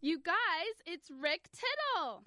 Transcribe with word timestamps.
You 0.00 0.18
guys, 0.18 0.34
it's 0.84 1.12
Rick 1.12 1.48
Tittle. 1.52 2.24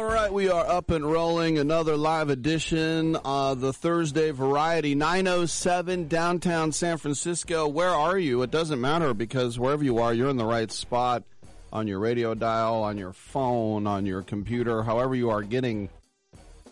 All 0.00 0.06
right, 0.06 0.32
we 0.32 0.48
are 0.48 0.66
up 0.66 0.90
and 0.90 1.04
rolling. 1.04 1.58
Another 1.58 1.94
live 1.94 2.30
edition 2.30 3.16
of 3.16 3.60
the 3.60 3.70
Thursday 3.70 4.30
Variety 4.30 4.94
907 4.94 6.08
downtown 6.08 6.72
San 6.72 6.96
Francisco. 6.96 7.68
Where 7.68 7.90
are 7.90 8.18
you? 8.18 8.40
It 8.40 8.50
doesn't 8.50 8.80
matter 8.80 9.12
because 9.12 9.58
wherever 9.58 9.84
you 9.84 9.98
are, 9.98 10.14
you're 10.14 10.30
in 10.30 10.38
the 10.38 10.46
right 10.46 10.72
spot 10.72 11.24
on 11.70 11.86
your 11.86 11.98
radio 11.98 12.32
dial, 12.32 12.76
on 12.82 12.96
your 12.96 13.12
phone, 13.12 13.86
on 13.86 14.06
your 14.06 14.22
computer, 14.22 14.82
however 14.82 15.14
you 15.14 15.28
are 15.28 15.42
getting 15.42 15.90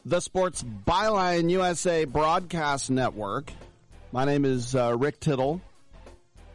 the 0.06 0.20
Sports 0.20 0.62
Byline 0.62 1.50
USA 1.50 2.06
Broadcast 2.06 2.90
Network. 2.90 3.52
My 4.10 4.24
name 4.24 4.46
is 4.46 4.74
uh, 4.74 4.96
Rick 4.96 5.20
Tittle. 5.20 5.60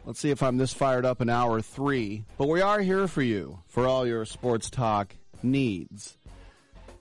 Let's 0.04 0.18
see 0.18 0.30
if 0.30 0.42
I'm 0.42 0.56
this 0.56 0.72
fired 0.72 1.06
up 1.06 1.20
in 1.20 1.30
hour 1.30 1.60
three. 1.60 2.24
But 2.36 2.48
we 2.48 2.62
are 2.62 2.80
here 2.80 3.06
for 3.06 3.22
you 3.22 3.60
for 3.68 3.86
all 3.86 4.08
your 4.08 4.24
sports 4.24 4.70
talk 4.70 5.14
needs. 5.40 6.16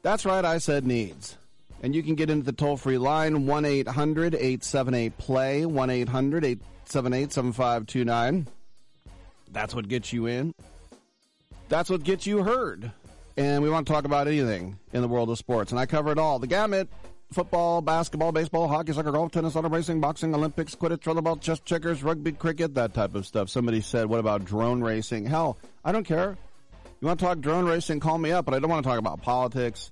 That's 0.03 0.25
right, 0.25 0.43
I 0.43 0.57
said 0.57 0.85
needs. 0.85 1.37
And 1.81 1.95
you 1.95 2.03
can 2.03 2.15
get 2.15 2.29
into 2.29 2.45
the 2.45 2.51
toll 2.51 2.77
free 2.77 2.97
line 2.97 3.47
1 3.47 3.65
800 3.65 4.35
878 4.35 5.17
play, 5.17 5.65
1 5.65 5.89
800 5.89 6.45
878 6.45 7.33
7529. 7.33 8.47
That's 9.51 9.73
what 9.73 9.87
gets 9.87 10.13
you 10.13 10.27
in. 10.27 10.53
That's 11.69 11.89
what 11.89 12.03
gets 12.03 12.27
you 12.27 12.43
heard. 12.43 12.91
And 13.37 13.63
we 13.63 13.69
want 13.69 13.87
to 13.87 13.93
talk 13.93 14.05
about 14.05 14.27
anything 14.27 14.77
in 14.91 15.01
the 15.01 15.07
world 15.07 15.29
of 15.29 15.37
sports. 15.37 15.71
And 15.71 15.79
I 15.79 15.85
cover 15.85 16.11
it 16.11 16.19
all 16.19 16.37
the 16.37 16.47
gamut 16.47 16.89
football, 17.31 17.81
basketball, 17.81 18.31
baseball, 18.31 18.67
hockey, 18.67 18.93
soccer, 18.93 19.11
golf, 19.11 19.31
tennis, 19.31 19.55
auto 19.55 19.69
racing, 19.69 19.99
boxing, 19.99 20.35
Olympics, 20.35 20.75
quidditch, 20.75 20.99
rollerball, 20.99 21.41
chess, 21.41 21.59
checkers, 21.61 22.03
rugby, 22.03 22.31
cricket, 22.31 22.75
that 22.75 22.93
type 22.93 23.15
of 23.15 23.25
stuff. 23.25 23.49
Somebody 23.49 23.81
said, 23.81 24.05
what 24.05 24.19
about 24.19 24.45
drone 24.45 24.81
racing? 24.81 25.25
Hell, 25.25 25.57
I 25.83 25.91
don't 25.91 26.03
care. 26.03 26.37
You 27.01 27.07
want 27.07 27.19
to 27.19 27.25
talk 27.25 27.39
drone 27.39 27.65
racing? 27.65 27.99
Call 27.99 28.17
me 28.17 28.31
up, 28.31 28.45
but 28.45 28.53
I 28.53 28.59
don't 28.59 28.69
want 28.69 28.83
to 28.83 28.89
talk 28.89 28.99
about 28.99 29.21
politics. 29.21 29.91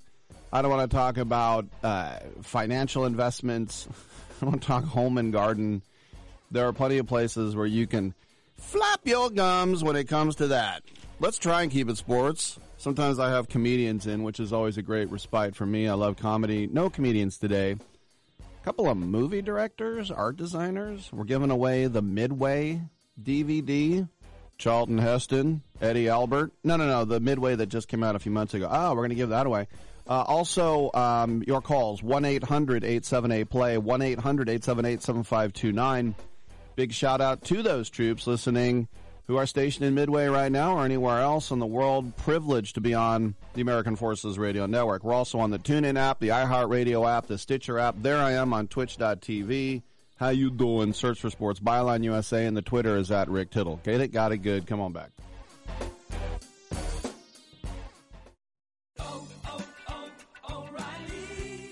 I 0.52 0.60
don't 0.60 0.70
want 0.70 0.90
to 0.90 0.94
talk 0.94 1.16
about 1.16 1.66
uh, 1.82 2.18
financial 2.42 3.06
investments. 3.06 3.88
I 4.30 4.40
don't 4.40 4.50
want 4.50 4.62
to 4.62 4.68
talk 4.68 4.84
home 4.84 5.16
and 5.16 5.32
garden. 5.32 5.82
There 6.50 6.68
are 6.68 6.72
plenty 6.74 6.98
of 6.98 7.06
places 7.06 7.56
where 7.56 7.66
you 7.66 7.86
can 7.86 8.14
flap 8.58 9.00
your 9.04 9.30
gums 9.30 9.82
when 9.82 9.96
it 9.96 10.08
comes 10.08 10.36
to 10.36 10.48
that. 10.48 10.82
Let's 11.20 11.38
try 11.38 11.62
and 11.62 11.70
keep 11.70 11.88
it 11.88 11.96
sports. 11.96 12.58
Sometimes 12.76 13.18
I 13.18 13.30
have 13.30 13.48
comedians 13.48 14.06
in, 14.06 14.24
which 14.24 14.40
is 14.40 14.52
always 14.52 14.76
a 14.76 14.82
great 14.82 15.10
respite 15.10 15.54
for 15.56 15.64
me. 15.64 15.88
I 15.88 15.94
love 15.94 16.16
comedy. 16.16 16.66
No 16.66 16.90
comedians 16.90 17.38
today. 17.38 17.76
A 18.40 18.64
couple 18.64 18.88
of 18.90 18.96
movie 18.96 19.40
directors, 19.40 20.10
art 20.10 20.36
designers. 20.36 21.08
We're 21.12 21.24
giving 21.24 21.50
away 21.50 21.86
the 21.86 22.02
Midway 22.02 22.82
DVD. 23.22 24.08
Charlton 24.58 24.98
Heston, 24.98 25.62
Eddie 25.80 26.08
Albert. 26.08 26.52
No, 26.62 26.76
no, 26.76 26.86
no. 26.86 27.04
The 27.04 27.18
Midway 27.18 27.56
that 27.56 27.66
just 27.66 27.88
came 27.88 28.04
out 28.04 28.14
a 28.14 28.20
few 28.20 28.30
months 28.30 28.54
ago. 28.54 28.68
Oh, 28.70 28.90
we're 28.90 29.00
going 29.00 29.08
to 29.08 29.16
give 29.16 29.30
that 29.30 29.46
away. 29.46 29.66
Uh, 30.06 30.22
also, 30.26 30.90
um, 30.94 31.42
your 31.46 31.60
calls 31.60 32.02
1 32.02 32.24
800 32.24 32.84
878 32.84 33.48
play, 33.48 33.78
1 33.78 34.02
800 34.02 34.48
878 34.48 35.02
7529. 35.02 36.14
Big 36.74 36.92
shout 36.92 37.20
out 37.20 37.44
to 37.44 37.62
those 37.62 37.90
troops 37.90 38.26
listening 38.26 38.88
who 39.26 39.36
are 39.36 39.46
stationed 39.46 39.86
in 39.86 39.94
Midway 39.94 40.26
right 40.26 40.50
now 40.50 40.76
or 40.76 40.84
anywhere 40.84 41.20
else 41.20 41.50
in 41.50 41.58
the 41.58 41.66
world. 41.66 42.16
Privileged 42.16 42.74
to 42.74 42.80
be 42.80 42.94
on 42.94 43.34
the 43.54 43.60
American 43.60 43.96
Forces 43.96 44.38
Radio 44.38 44.66
Network. 44.66 45.04
We're 45.04 45.14
also 45.14 45.38
on 45.38 45.50
the 45.50 45.58
TuneIn 45.58 45.98
app, 45.98 46.18
the 46.18 46.28
iHeartRadio 46.28 47.08
app, 47.08 47.26
the 47.26 47.38
Stitcher 47.38 47.78
app. 47.78 47.96
There 47.98 48.18
I 48.18 48.32
am 48.32 48.52
on 48.52 48.68
Twitch.tv. 48.68 49.82
How 50.16 50.28
you 50.28 50.50
doing? 50.50 50.92
Search 50.92 51.20
for 51.20 51.30
Sports 51.30 51.60
Byline 51.60 52.04
USA, 52.04 52.46
and 52.46 52.56
the 52.56 52.62
Twitter 52.62 52.96
is 52.96 53.10
at 53.10 53.28
Rick 53.28 53.50
Tittle. 53.50 53.80
Get 53.82 54.00
it? 54.00 54.08
Got 54.08 54.32
it? 54.32 54.38
Good. 54.38 54.66
Come 54.66 54.80
on 54.80 54.92
back. 54.92 55.10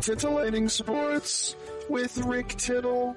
Titillating 0.00 0.68
Sports 0.68 1.56
with 1.88 2.16
Rick 2.18 2.48
Tittle. 2.50 3.16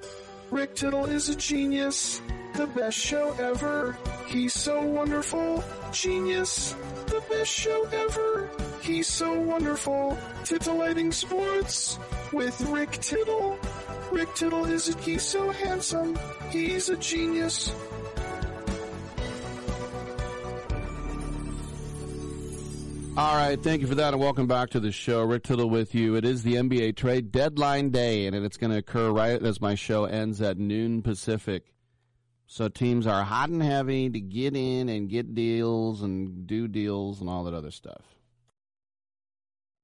Rick 0.50 0.74
Tittle 0.74 1.04
is 1.04 1.28
a 1.28 1.36
genius. 1.36 2.20
The 2.56 2.66
best 2.66 2.98
show 2.98 3.32
ever. 3.38 3.96
He's 4.26 4.52
so 4.52 4.82
wonderful. 4.84 5.62
Genius. 5.92 6.74
The 7.06 7.22
best 7.30 7.52
show 7.52 7.84
ever. 7.92 8.50
He's 8.82 9.06
so 9.06 9.38
wonderful. 9.38 10.18
Titillating 10.44 11.12
Sports 11.12 11.96
with 12.32 12.60
Rick 12.62 12.90
Tittle. 12.90 13.56
Rick 14.12 14.34
Tittle 14.34 14.64
is 14.64 14.88
a, 14.88 14.98
he's 14.98 15.22
so 15.22 15.50
handsome. 15.50 16.18
He's 16.50 16.88
a 16.88 16.96
genius. 16.96 17.72
All 23.16 23.36
right, 23.36 23.60
thank 23.62 23.82
you 23.82 23.86
for 23.86 23.94
that, 23.96 24.14
and 24.14 24.20
welcome 24.20 24.46
back 24.46 24.70
to 24.70 24.80
the 24.80 24.90
show. 24.90 25.22
Rick 25.22 25.44
Tittle 25.44 25.68
with 25.68 25.94
you. 25.94 26.16
It 26.16 26.24
is 26.24 26.42
the 26.42 26.54
NBA 26.54 26.96
trade 26.96 27.30
deadline 27.30 27.90
day, 27.90 28.26
and 28.26 28.34
it's 28.34 28.56
going 28.56 28.70
to 28.70 28.78
occur 28.78 29.10
right 29.10 29.40
as 29.42 29.60
my 29.60 29.74
show 29.74 30.06
ends 30.06 30.40
at 30.40 30.58
noon 30.58 31.02
Pacific. 31.02 31.72
So 32.46 32.68
teams 32.68 33.06
are 33.06 33.22
hot 33.22 33.48
and 33.50 33.62
heavy 33.62 34.10
to 34.10 34.20
get 34.20 34.56
in 34.56 34.88
and 34.88 35.08
get 35.08 35.34
deals 35.34 36.02
and 36.02 36.46
do 36.46 36.66
deals 36.66 37.20
and 37.20 37.28
all 37.28 37.44
that 37.44 37.54
other 37.54 37.70
stuff. 37.70 38.02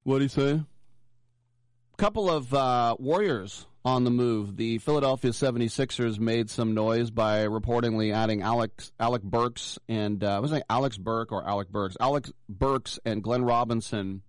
What 0.02 0.18
do 0.18 0.24
you 0.24 0.28
say? 0.28 0.50
A 0.50 1.96
Couple 1.96 2.30
of 2.30 2.52
uh, 2.52 2.96
Warriors 2.98 3.66
on 3.86 4.02
the 4.02 4.10
move. 4.10 4.56
The 4.56 4.78
Philadelphia 4.78 5.30
76ers 5.30 6.18
made 6.18 6.50
some 6.50 6.74
noise 6.74 7.12
by 7.12 7.46
reportedly 7.46 8.12
adding 8.12 8.42
Alex 8.42 8.90
Alec 8.98 9.22
Burks 9.22 9.78
and 9.88 10.22
uh, 10.24 10.40
was 10.42 10.50
it 10.50 10.64
Alex 10.68 10.98
Burke 10.98 11.30
or 11.30 11.46
Alec 11.46 11.68
Burks? 11.68 11.96
Alex 12.00 12.32
Burks 12.48 12.98
and 13.04 13.22
Glenn 13.22 13.44
Robinson 13.44 14.22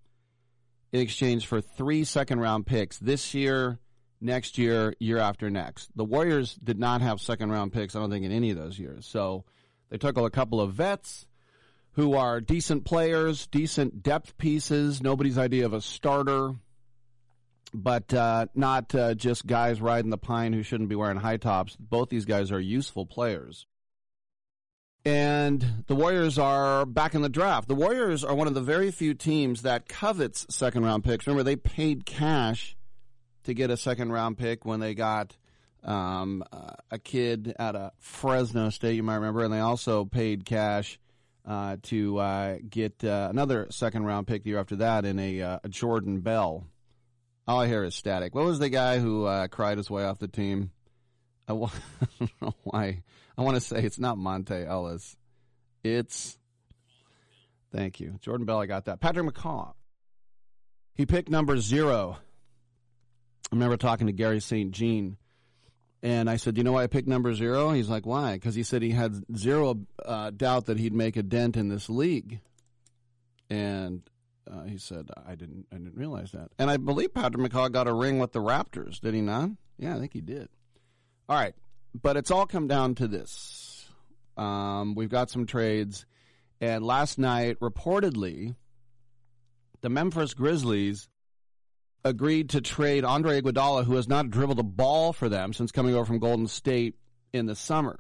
in 0.92 1.01
exchange 1.01 1.48
for 1.48 1.59
three 1.59 2.04
second 2.04 2.39
round 2.39 2.68
picks 2.68 3.00
this 3.00 3.33
year, 3.33 3.80
next 4.21 4.59
year, 4.59 4.94
year 5.00 5.18
after 5.18 5.50
next. 5.50 5.89
The 5.95 6.06
Warriors 6.06 6.53
did 6.63 6.77
not 6.77 7.01
have 7.01 7.19
second 7.19 7.50
round 7.50 7.74
picks, 7.74 7.95
I 7.95 8.00
don't 8.00 8.12
think, 8.12 8.25
in 8.25 8.31
any 8.31 8.51
of 8.51 8.57
those 8.57 8.77
years. 8.77 9.07
So 9.07 9.44
they 9.89 9.98
took 9.98 10.19
a 10.19 10.30
couple 10.30 10.62
of 10.62 10.74
vets 10.74 11.25
who 11.94 12.13
are 12.13 12.39
decent 12.39 12.86
players, 12.86 13.48
decent 13.48 14.03
depth 14.03 14.38
pieces, 14.38 15.01
nobody's 15.01 15.39
idea 15.39 15.65
of 15.65 15.74
a 15.74 15.81
starter 15.81 16.53
but 17.74 18.14
uh, 18.14 18.48
not 18.56 18.94
uh, 18.96 19.14
just 19.14 19.46
guys 19.46 19.81
riding 19.81 20.10
the 20.10 20.18
pine 20.18 20.54
who 20.54 20.64
shouldn't 20.64 20.90
be 20.90 20.96
wearing 20.96 21.18
high 21.18 21.38
tops. 21.38 21.75
Both 21.80 22.10
these 22.10 22.25
guys 22.25 22.52
are 22.52 22.60
useful 22.60 23.06
players. 23.06 23.66
And 25.06 25.86
the 25.88 25.96
Warriors 25.96 26.38
are 26.38 26.86
back 26.86 27.16
in 27.16 27.22
the 27.22 27.30
draft. 27.30 27.69
The 27.69 27.75
Warriors 27.75 28.25
are 28.25 28.36
one 28.36 28.48
of 28.48 28.54
the 28.54 28.62
very 28.62 28.92
few 28.92 29.14
teams 29.14 29.62
that 29.62 29.88
covets 29.88 30.46
second 30.50 30.84
round 30.84 31.04
picks. 31.04 31.25
Remember, 31.28 31.44
they 31.44 31.56
paid 31.56 32.06
cash 32.06 32.75
to 33.44 33.53
get 33.53 33.70
a 33.70 33.77
second 33.77 34.12
round 34.12 34.38
pick 34.38 34.65
when 34.65 34.82
they 34.82 34.94
got 34.94 35.38
um, 35.84 36.44
uh, 36.51 36.72
a 36.91 37.00
kid 37.00 37.56
at 37.58 37.75
a 37.75 37.94
Fresno 38.00 38.70
State, 38.70 38.96
you 38.96 39.03
might 39.03 39.15
remember, 39.15 39.44
and 39.46 39.53
they 39.53 39.60
also 39.60 40.03
paid 40.03 40.44
cash 40.44 41.00
uh, 41.46 41.77
to 41.84 42.18
uh, 42.18 42.58
get 42.70 43.01
another 43.03 43.68
second 43.70 44.03
round 44.03 44.27
pick 44.27 44.44
the 44.44 44.50
year 44.50 44.60
after 44.60 44.75
that 44.77 45.06
in 45.06 45.18
a 45.20 45.62
Jordan 45.70 46.20
Bell. 46.20 46.65
All 47.48 47.62
I 47.62 47.68
hear 47.68 47.84
is 47.86 47.96
static. 47.96 48.36
What 48.36 48.46
was 48.46 48.60
the 48.60 48.70
guy 48.70 49.00
who 49.00 49.25
uh, 49.25 49.48
cried 49.48 49.77
his 49.77 49.89
way 49.89 50.04
off 50.04 50.20
the 50.20 50.27
team? 50.27 50.72
I, 51.48 51.54
don't 52.20 52.32
know 52.42 52.54
why. 52.63 53.04
I 53.38 53.42
want 53.42 53.56
to 53.56 53.62
say 53.62 53.82
it's 53.82 54.00
not 54.00 54.18
Monta 54.18 54.68
Ellis. 54.68 55.16
It's. 55.84 56.38
Thank 57.72 58.00
you. 58.00 58.18
Jordan 58.22 58.46
Bell, 58.46 58.60
I 58.60 58.66
got 58.66 58.86
that. 58.86 59.00
Patrick 59.00 59.27
McCaw. 59.27 59.74
He 60.96 61.06
picked 61.06 61.30
number 61.30 61.58
zero. 61.58 62.18
I 63.51 63.56
remember 63.56 63.77
talking 63.77 64.08
to 64.08 64.13
Garry 64.13 64.42
St. 64.42 64.72
Jean, 64.72 65.16
and 66.04 66.30
I 66.30 66.36
said, 66.36 66.56
Do 66.56 66.60
you 66.60 66.63
know 66.63 66.74
why 66.74 66.84
I 66.84 66.88
picked 66.88 67.08
number 67.08 67.34
zero? 67.34 67.72
He's 67.72 67.88
like, 67.88 68.06
Why? 68.06 68.34
Because 68.34 68.56
he 68.56 68.63
said 68.63 68.82
he 68.82 68.92
had 68.92 69.24
zero 69.38 69.86
uh, 70.04 70.32
doubt 70.32 70.66
that 70.66 70.80
he'd 70.80 70.94
make 70.94 71.16
a 71.16 71.24
dent 71.24 71.56
in 71.56 71.70
this 71.70 71.89
league. 71.89 72.42
And 73.50 74.01
uh, 74.50 74.63
he 74.63 74.77
said, 74.77 75.10
"I 75.25 75.36
didn't, 75.36 75.68
I 75.72 75.75
didn't 75.75 75.96
realize 75.96 76.32
that." 76.32 76.50
And 76.60 76.70
I 76.70 76.77
believe 76.77 77.13
Patrick 77.13 77.51
McCaw 77.51 77.72
got 77.72 77.88
a 77.88 77.94
ring 77.94 78.20
with 78.20 78.32
the 78.32 78.42
Raptors, 78.42 79.00
did 79.00 79.13
he 79.13 79.22
not? 79.22 79.50
Yeah, 79.77 79.96
I 79.96 80.00
think 80.00 80.13
he 80.13 80.22
did. 80.22 80.50
All 81.30 81.38
right, 81.38 81.54
but 82.00 82.18
it's 82.18 82.32
all 82.32 82.46
come 82.46 82.68
down 82.68 82.96
to 82.96 83.08
this. 83.08 83.89
Um, 84.38 84.96
we've 84.96 85.10
got 85.10 85.30
some 85.30 85.46
trades, 85.46 86.06
and 86.62 86.86
last 86.86 87.18
night, 87.18 87.60
reportedly, 87.60 88.56
the 89.82 89.89
Memphis 89.89 90.34
Grizzlies 90.34 91.10
agreed 92.04 92.50
to 92.51 92.62
trade 92.62 93.04
Andre 93.04 93.42
Iguodala, 93.42 93.86
who 93.86 93.96
has 93.96 94.08
not 94.08 94.30
dribbled 94.30 94.60
a 94.60 94.63
ball 94.63 95.13
for 95.13 95.30
them 95.30 95.54
since 95.54 95.72
coming 95.72 95.96
over 95.96 96.06
from 96.06 96.20
Golden 96.20 96.48
State 96.48 96.96
in 97.34 97.46
the 97.46 97.56
summer. 97.56 98.00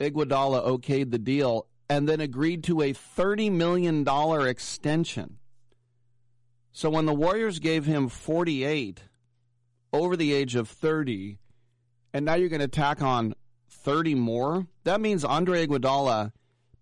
Iguodala 0.00 0.66
okayed 0.66 1.10
the 1.10 1.18
deal 1.18 1.66
and 1.88 2.08
then 2.08 2.20
agreed 2.20 2.64
to 2.64 2.80
a 2.82 2.92
$30 2.92 3.50
million 3.50 4.06
extension. 4.48 5.36
So 6.72 6.90
when 6.90 7.06
the 7.06 7.14
Warriors 7.14 7.58
gave 7.58 7.84
him 7.84 8.08
48 8.08 9.02
over 9.92 10.16
the 10.16 10.32
age 10.32 10.54
of 10.54 10.68
30, 10.68 11.38
and 12.12 12.24
now 12.24 12.34
you're 12.34 12.48
going 12.48 12.60
to 12.60 12.68
tack 12.68 13.02
on 13.02 13.34
30 13.70 14.14
more, 14.14 14.66
that 14.84 15.00
means 15.00 15.24
Andre 15.24 15.66
Iguodala 15.66 16.32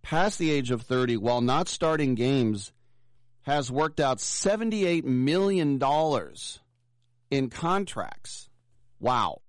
past 0.02 0.38
the 0.38 0.50
age 0.50 0.70
of 0.70 0.82
30 0.82 1.16
while 1.16 1.40
not 1.40 1.68
starting 1.68 2.14
games 2.14 2.72
has 3.42 3.70
worked 3.72 3.98
out 3.98 4.18
$78 4.18 5.04
million 5.04 5.80
in 7.30 7.50
contracts. 7.50 8.50
Wow. 9.00 9.40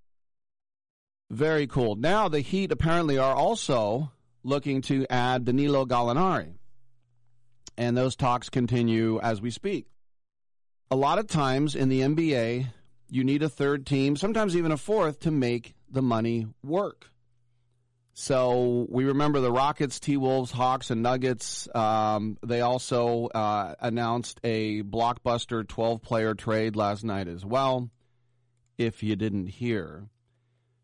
Very 1.29 1.67
cool. 1.67 1.95
Now 1.95 2.29
the 2.29 2.39
Heat 2.39 2.71
apparently 2.71 3.17
are 3.17 3.35
also 3.35 4.11
looking 4.43 4.81
to 4.83 5.05
add 5.09 5.45
Danilo 5.45 5.85
Gallinari. 5.85 6.55
And 7.77 7.95
those 7.95 8.15
talks 8.15 8.49
continue 8.49 9.19
as 9.21 9.41
we 9.41 9.51
speak. 9.51 9.87
A 10.91 10.95
lot 10.95 11.19
of 11.19 11.27
times 11.27 11.75
in 11.75 11.89
the 11.89 12.01
NBA, 12.01 12.67
you 13.09 13.23
need 13.23 13.43
a 13.43 13.49
third 13.49 13.85
team, 13.85 14.15
sometimes 14.15 14.55
even 14.55 14.71
a 14.71 14.77
fourth, 14.77 15.19
to 15.21 15.31
make 15.31 15.75
the 15.89 16.01
money 16.01 16.47
work. 16.63 17.11
So 18.13 18.85
we 18.89 19.05
remember 19.05 19.39
the 19.39 19.51
Rockets, 19.51 19.97
T 19.97 20.17
Wolves, 20.17 20.51
Hawks, 20.51 20.89
and 20.91 21.01
Nuggets. 21.01 21.69
Um, 21.73 22.37
they 22.45 22.59
also 22.59 23.27
uh, 23.27 23.75
announced 23.79 24.41
a 24.43 24.83
blockbuster 24.83 25.65
12 25.65 26.01
player 26.01 26.33
trade 26.33 26.75
last 26.75 27.05
night 27.05 27.29
as 27.29 27.45
well, 27.45 27.89
if 28.77 29.03
you 29.03 29.15
didn't 29.15 29.47
hear. 29.47 30.09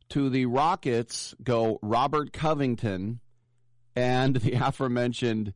To 0.09 0.29
the 0.29 0.45
Rockets 0.45 1.35
go 1.43 1.77
Robert 1.81 2.31
Covington 2.31 3.19
and 3.97 4.37
the 4.37 4.53
aforementioned 4.65 5.53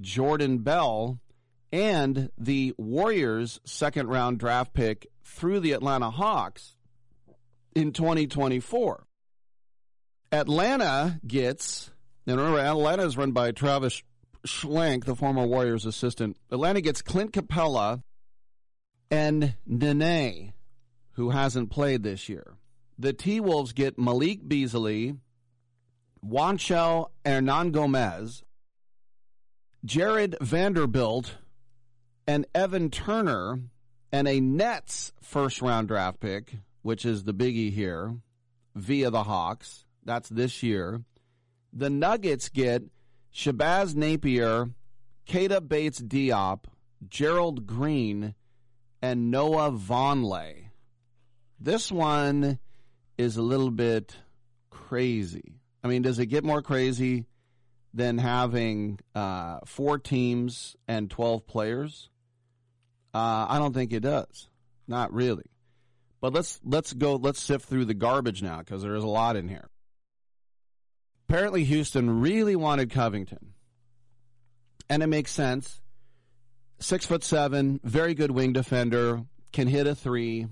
Jordan 0.00 0.58
Bell 0.58 1.18
and 1.72 2.30
the 2.38 2.74
Warriors' 2.76 3.60
second 3.64 4.08
round 4.08 4.38
draft 4.38 4.74
pick 4.74 5.06
through 5.24 5.60
the 5.60 5.72
Atlanta 5.72 6.10
Hawks 6.10 6.76
in 7.74 7.92
2024. 7.92 9.04
Atlanta 10.30 11.20
gets, 11.26 11.90
and 12.26 12.36
remember, 12.36 12.60
Atlanta 12.60 13.04
is 13.04 13.16
run 13.16 13.32
by 13.32 13.52
Travis 13.52 14.02
Schlenk, 14.46 15.04
the 15.04 15.16
former 15.16 15.46
Warriors 15.46 15.86
assistant. 15.86 16.36
Atlanta 16.50 16.80
gets 16.80 17.02
Clint 17.02 17.32
Capela 17.32 18.02
and 19.10 19.54
Nene, 19.66 20.52
who 21.12 21.30
hasn't 21.30 21.70
played 21.70 22.02
this 22.02 22.28
year. 22.28 22.54
The 22.98 23.12
T 23.12 23.40
Wolves 23.40 23.72
get 23.72 23.98
Malik 23.98 24.46
Beasley, 24.46 25.16
Juancho 26.24 27.08
Hernan 27.24 27.72
Gomez, 27.72 28.42
Jarred 29.84 30.36
Vanderbilt, 30.40 31.36
and 32.32 32.46
Evan 32.54 32.88
Turner, 32.88 33.60
and 34.10 34.26
a 34.26 34.40
Nets 34.40 35.12
first 35.20 35.60
round 35.60 35.88
draft 35.88 36.18
pick, 36.18 36.54
which 36.80 37.04
is 37.04 37.24
the 37.24 37.34
biggie 37.34 37.70
here, 37.70 38.16
via 38.74 39.10
the 39.10 39.24
Hawks. 39.24 39.84
That's 40.02 40.30
this 40.30 40.62
year. 40.62 41.02
The 41.74 41.90
Nuggets 41.90 42.48
get 42.48 42.84
Shabazz 43.34 43.94
Napier, 43.94 44.70
Keita 45.28 45.68
Bates 45.68 46.00
Diop, 46.00 46.64
Gerald 47.06 47.66
Green, 47.66 48.34
and 49.02 49.30
Noah 49.30 49.70
Vonleh. 49.70 50.70
This 51.60 51.92
one 51.92 52.58
is 53.18 53.36
a 53.36 53.42
little 53.42 53.70
bit 53.70 54.16
crazy. 54.70 55.60
I 55.84 55.88
mean, 55.88 56.00
does 56.00 56.18
it 56.18 56.26
get 56.26 56.44
more 56.44 56.62
crazy 56.62 57.26
than 57.92 58.16
having 58.16 59.00
uh, 59.14 59.58
four 59.66 59.98
teams 59.98 60.76
and 60.88 61.10
12 61.10 61.46
players? 61.46 62.08
Uh, 63.14 63.46
I 63.48 63.58
don't 63.58 63.74
think 63.74 63.92
it 63.92 64.00
does. 64.00 64.48
Not 64.88 65.12
really. 65.12 65.44
But 66.20 66.32
let's 66.32 66.60
let's 66.64 66.92
go. 66.92 67.16
Let's 67.16 67.40
sift 67.40 67.68
through 67.68 67.86
the 67.86 67.94
garbage 67.94 68.42
now 68.42 68.58
because 68.58 68.82
there 68.82 68.94
is 68.94 69.04
a 69.04 69.08
lot 69.08 69.36
in 69.36 69.48
here. 69.48 69.68
Apparently, 71.28 71.64
Houston 71.64 72.20
really 72.20 72.56
wanted 72.56 72.90
Covington, 72.90 73.54
and 74.88 75.02
it 75.02 75.08
makes 75.08 75.32
sense. 75.32 75.80
Six 76.78 77.06
foot 77.06 77.24
seven, 77.24 77.80
very 77.82 78.14
good 78.14 78.30
wing 78.30 78.52
defender, 78.52 79.22
can 79.52 79.66
hit 79.66 79.86
a 79.86 79.94
three. 79.94 80.46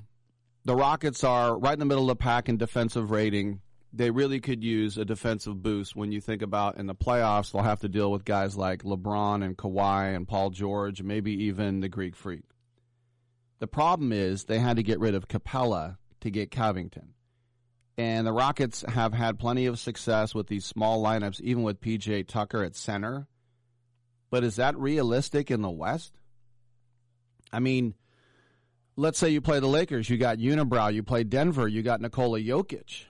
The 0.64 0.76
Rockets 0.76 1.24
are 1.24 1.58
right 1.58 1.72
in 1.72 1.78
the 1.78 1.86
middle 1.86 2.04
of 2.10 2.18
the 2.18 2.22
pack 2.22 2.48
in 2.48 2.56
defensive 2.56 3.10
rating. 3.10 3.60
They 3.92 4.10
really 4.10 4.40
could 4.40 4.62
use 4.62 4.98
a 4.98 5.04
defensive 5.04 5.62
boost 5.62 5.96
when 5.96 6.12
you 6.12 6.20
think 6.20 6.42
about 6.42 6.76
in 6.76 6.86
the 6.86 6.94
playoffs, 6.94 7.52
they'll 7.52 7.62
have 7.62 7.80
to 7.80 7.88
deal 7.88 8.10
with 8.12 8.24
guys 8.24 8.56
like 8.56 8.82
LeBron 8.82 9.44
and 9.44 9.56
Kawhi 9.56 10.14
and 10.14 10.28
Paul 10.28 10.50
George, 10.50 11.02
maybe 11.02 11.44
even 11.44 11.80
the 11.80 11.88
Greek 11.88 12.14
Freak. 12.14 12.44
The 13.60 13.66
problem 13.66 14.12
is 14.12 14.44
they 14.44 14.58
had 14.58 14.76
to 14.76 14.82
get 14.82 14.98
rid 14.98 15.14
of 15.14 15.28
Capela 15.28 15.98
to 16.20 16.30
get 16.30 16.50
Covington. 16.50 17.14
And 17.96 18.26
the 18.26 18.32
Rockets 18.32 18.82
have 18.88 19.12
had 19.12 19.38
plenty 19.38 19.66
of 19.66 19.78
success 19.78 20.34
with 20.34 20.46
these 20.46 20.64
small 20.64 21.04
lineups, 21.04 21.40
even 21.42 21.62
with 21.62 21.82
PJ 21.82 22.26
Tucker 22.26 22.64
at 22.64 22.74
center. 22.74 23.26
But 24.30 24.44
is 24.44 24.56
that 24.56 24.78
realistic 24.78 25.50
in 25.50 25.60
the 25.60 25.70
West? 25.70 26.14
I 27.52 27.60
mean, 27.60 27.94
let's 28.96 29.18
say 29.18 29.28
you 29.28 29.42
play 29.42 29.60
the 29.60 29.66
Lakers, 29.66 30.08
you 30.08 30.16
got 30.16 30.38
Unibrow, 30.38 30.92
you 30.92 31.02
play 31.02 31.24
Denver, 31.24 31.68
you 31.68 31.82
got 31.82 32.00
Nikola 32.00 32.40
Jokic. 32.40 33.04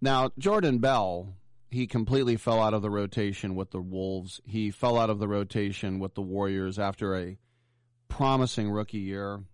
Now, 0.00 0.30
Jordan 0.36 0.78
Bell, 0.78 1.36
he 1.70 1.86
completely 1.86 2.36
fell 2.36 2.60
out 2.60 2.74
of 2.74 2.82
the 2.82 2.90
rotation 2.90 3.54
with 3.54 3.70
the 3.70 3.80
Wolves. 3.80 4.40
He 4.44 4.72
fell 4.72 4.98
out 4.98 5.10
of 5.10 5.20
the 5.20 5.28
rotation 5.28 6.00
with 6.00 6.14
the 6.14 6.22
Warriors 6.22 6.78
after 6.78 7.16
a 7.16 7.38
promising 8.08 8.68
rookie 8.68 8.98
year. 8.98 9.44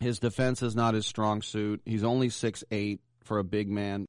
His 0.00 0.18
defense 0.18 0.62
is 0.62 0.76
not 0.76 0.94
his 0.94 1.06
strong 1.06 1.42
suit. 1.42 1.80
He's 1.84 2.04
only 2.04 2.28
six 2.28 2.62
eight 2.70 3.00
for 3.22 3.38
a 3.38 3.44
big 3.44 3.68
man. 3.68 4.06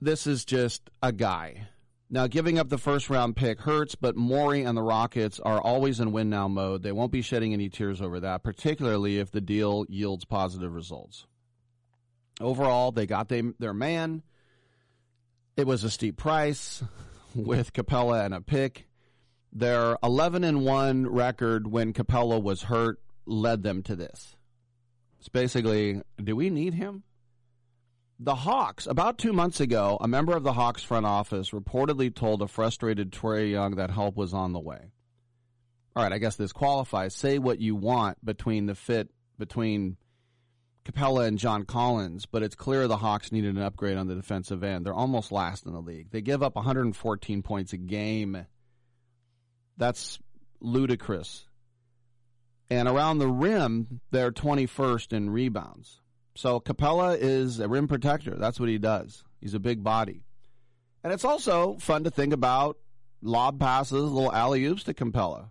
This 0.00 0.26
is 0.26 0.44
just 0.44 0.90
a 1.02 1.12
guy. 1.12 1.68
Now, 2.10 2.26
giving 2.26 2.58
up 2.58 2.68
the 2.68 2.76
first 2.76 3.08
round 3.08 3.36
pick 3.36 3.60
hurts, 3.60 3.94
but 3.94 4.16
Morey 4.16 4.64
and 4.64 4.76
the 4.76 4.82
Rockets 4.82 5.40
are 5.40 5.60
always 5.60 5.98
in 5.98 6.12
win 6.12 6.28
now 6.28 6.46
mode. 6.46 6.82
They 6.82 6.92
won't 6.92 7.12
be 7.12 7.22
shedding 7.22 7.54
any 7.54 7.70
tears 7.70 8.02
over 8.02 8.20
that, 8.20 8.42
particularly 8.42 9.18
if 9.18 9.30
the 9.30 9.40
deal 9.40 9.86
yields 9.88 10.26
positive 10.26 10.74
results. 10.74 11.26
Overall, 12.40 12.92
they 12.92 13.06
got 13.06 13.28
they, 13.28 13.42
their 13.58 13.72
man. 13.72 14.22
It 15.56 15.66
was 15.66 15.84
a 15.84 15.90
steep 15.90 16.18
price 16.18 16.82
with 17.34 17.72
Capela 17.72 18.26
and 18.26 18.34
a 18.34 18.42
pick. 18.42 18.88
Their 19.52 19.96
11 20.02 20.44
and 20.44 20.64
1 20.64 21.06
record 21.06 21.66
when 21.66 21.92
Capela 21.92 22.42
was 22.42 22.64
hurt 22.64 22.98
led 23.32 23.62
them 23.62 23.82
to 23.84 23.96
this. 23.96 24.36
It's 25.18 25.28
basically, 25.28 26.02
do 26.22 26.36
we 26.36 26.50
need 26.50 26.74
him? 26.74 27.02
The 28.18 28.34
Hawks, 28.34 28.86
about 28.86 29.18
two 29.18 29.32
months 29.32 29.60
ago, 29.60 29.98
a 30.00 30.06
member 30.06 30.36
of 30.36 30.44
the 30.44 30.52
Hawks 30.52 30.82
front 30.82 31.06
office 31.06 31.50
reportedly 31.50 32.14
told 32.14 32.42
a 32.42 32.46
frustrated 32.46 33.10
Trae 33.10 33.50
Young 33.50 33.76
that 33.76 33.90
help 33.90 34.16
was 34.16 34.32
on 34.32 34.52
the 34.52 34.60
way. 34.60 34.92
All 35.96 36.02
right, 36.02 36.12
I 36.12 36.18
guess 36.18 36.36
this 36.36 36.52
qualifies. 36.52 37.14
Say 37.14 37.38
what 37.38 37.60
you 37.60 37.74
want 37.74 38.24
between 38.24 38.66
the 38.66 38.74
fit 38.74 39.10
between 39.38 39.96
Capela 40.84 41.26
and 41.26 41.38
John 41.38 41.64
Collins, 41.64 42.26
but 42.26 42.42
it's 42.42 42.54
clear 42.54 42.86
the 42.86 42.96
Hawks 42.96 43.32
needed 43.32 43.56
an 43.56 43.62
upgrade 43.62 43.96
on 43.96 44.08
the 44.08 44.14
defensive 44.14 44.62
end. 44.62 44.86
They're 44.86 44.94
almost 44.94 45.32
last 45.32 45.66
in 45.66 45.72
the 45.72 45.80
league. 45.80 46.10
They 46.10 46.20
give 46.20 46.42
up 46.42 46.54
114 46.54 47.42
points 47.42 47.72
a 47.72 47.76
game. 47.76 48.46
That's 49.76 50.18
ludicrous. 50.60 51.44
And 52.72 52.88
around 52.88 53.18
the 53.18 53.28
rim, 53.28 54.00
they're 54.12 54.32
21st 54.32 55.12
in 55.12 55.28
rebounds. 55.28 56.00
So 56.34 56.58
Capela 56.58 57.18
is 57.20 57.60
a 57.60 57.68
rim 57.68 57.86
protector. 57.86 58.34
That's 58.34 58.58
what 58.58 58.70
he 58.70 58.78
does. 58.78 59.24
He's 59.42 59.52
a 59.52 59.60
big 59.60 59.84
body. 59.84 60.24
And 61.04 61.12
it's 61.12 61.26
also 61.26 61.76
fun 61.76 62.04
to 62.04 62.10
think 62.10 62.32
about 62.32 62.78
lob 63.20 63.60
passes, 63.60 64.10
little 64.10 64.32
alley 64.32 64.64
oops 64.64 64.84
to 64.84 64.94
Capela. 64.94 65.50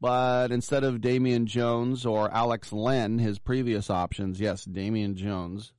But 0.00 0.52
instead 0.52 0.84
of 0.84 1.02
Damian 1.02 1.44
Jones 1.44 2.06
or 2.06 2.32
Alex 2.32 2.72
Len, 2.72 3.18
his 3.18 3.38
previous 3.38 3.90
options, 3.90 4.40
yes, 4.40 4.64
Damian 4.64 5.16
Jones. 5.16 5.74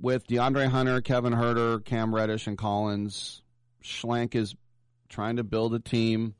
With 0.00 0.28
DeAndre 0.28 0.68
Hunter, 0.68 1.00
Kevin 1.00 1.32
Huerter, 1.32 1.84
Cam 1.84 2.14
Reddish, 2.14 2.46
and 2.46 2.56
Collins, 2.56 3.42
Schlenk 3.82 4.36
is 4.36 4.54
trying 5.08 5.34
to 5.36 5.42
build 5.42 5.74
a 5.74 5.80
team 5.80 6.36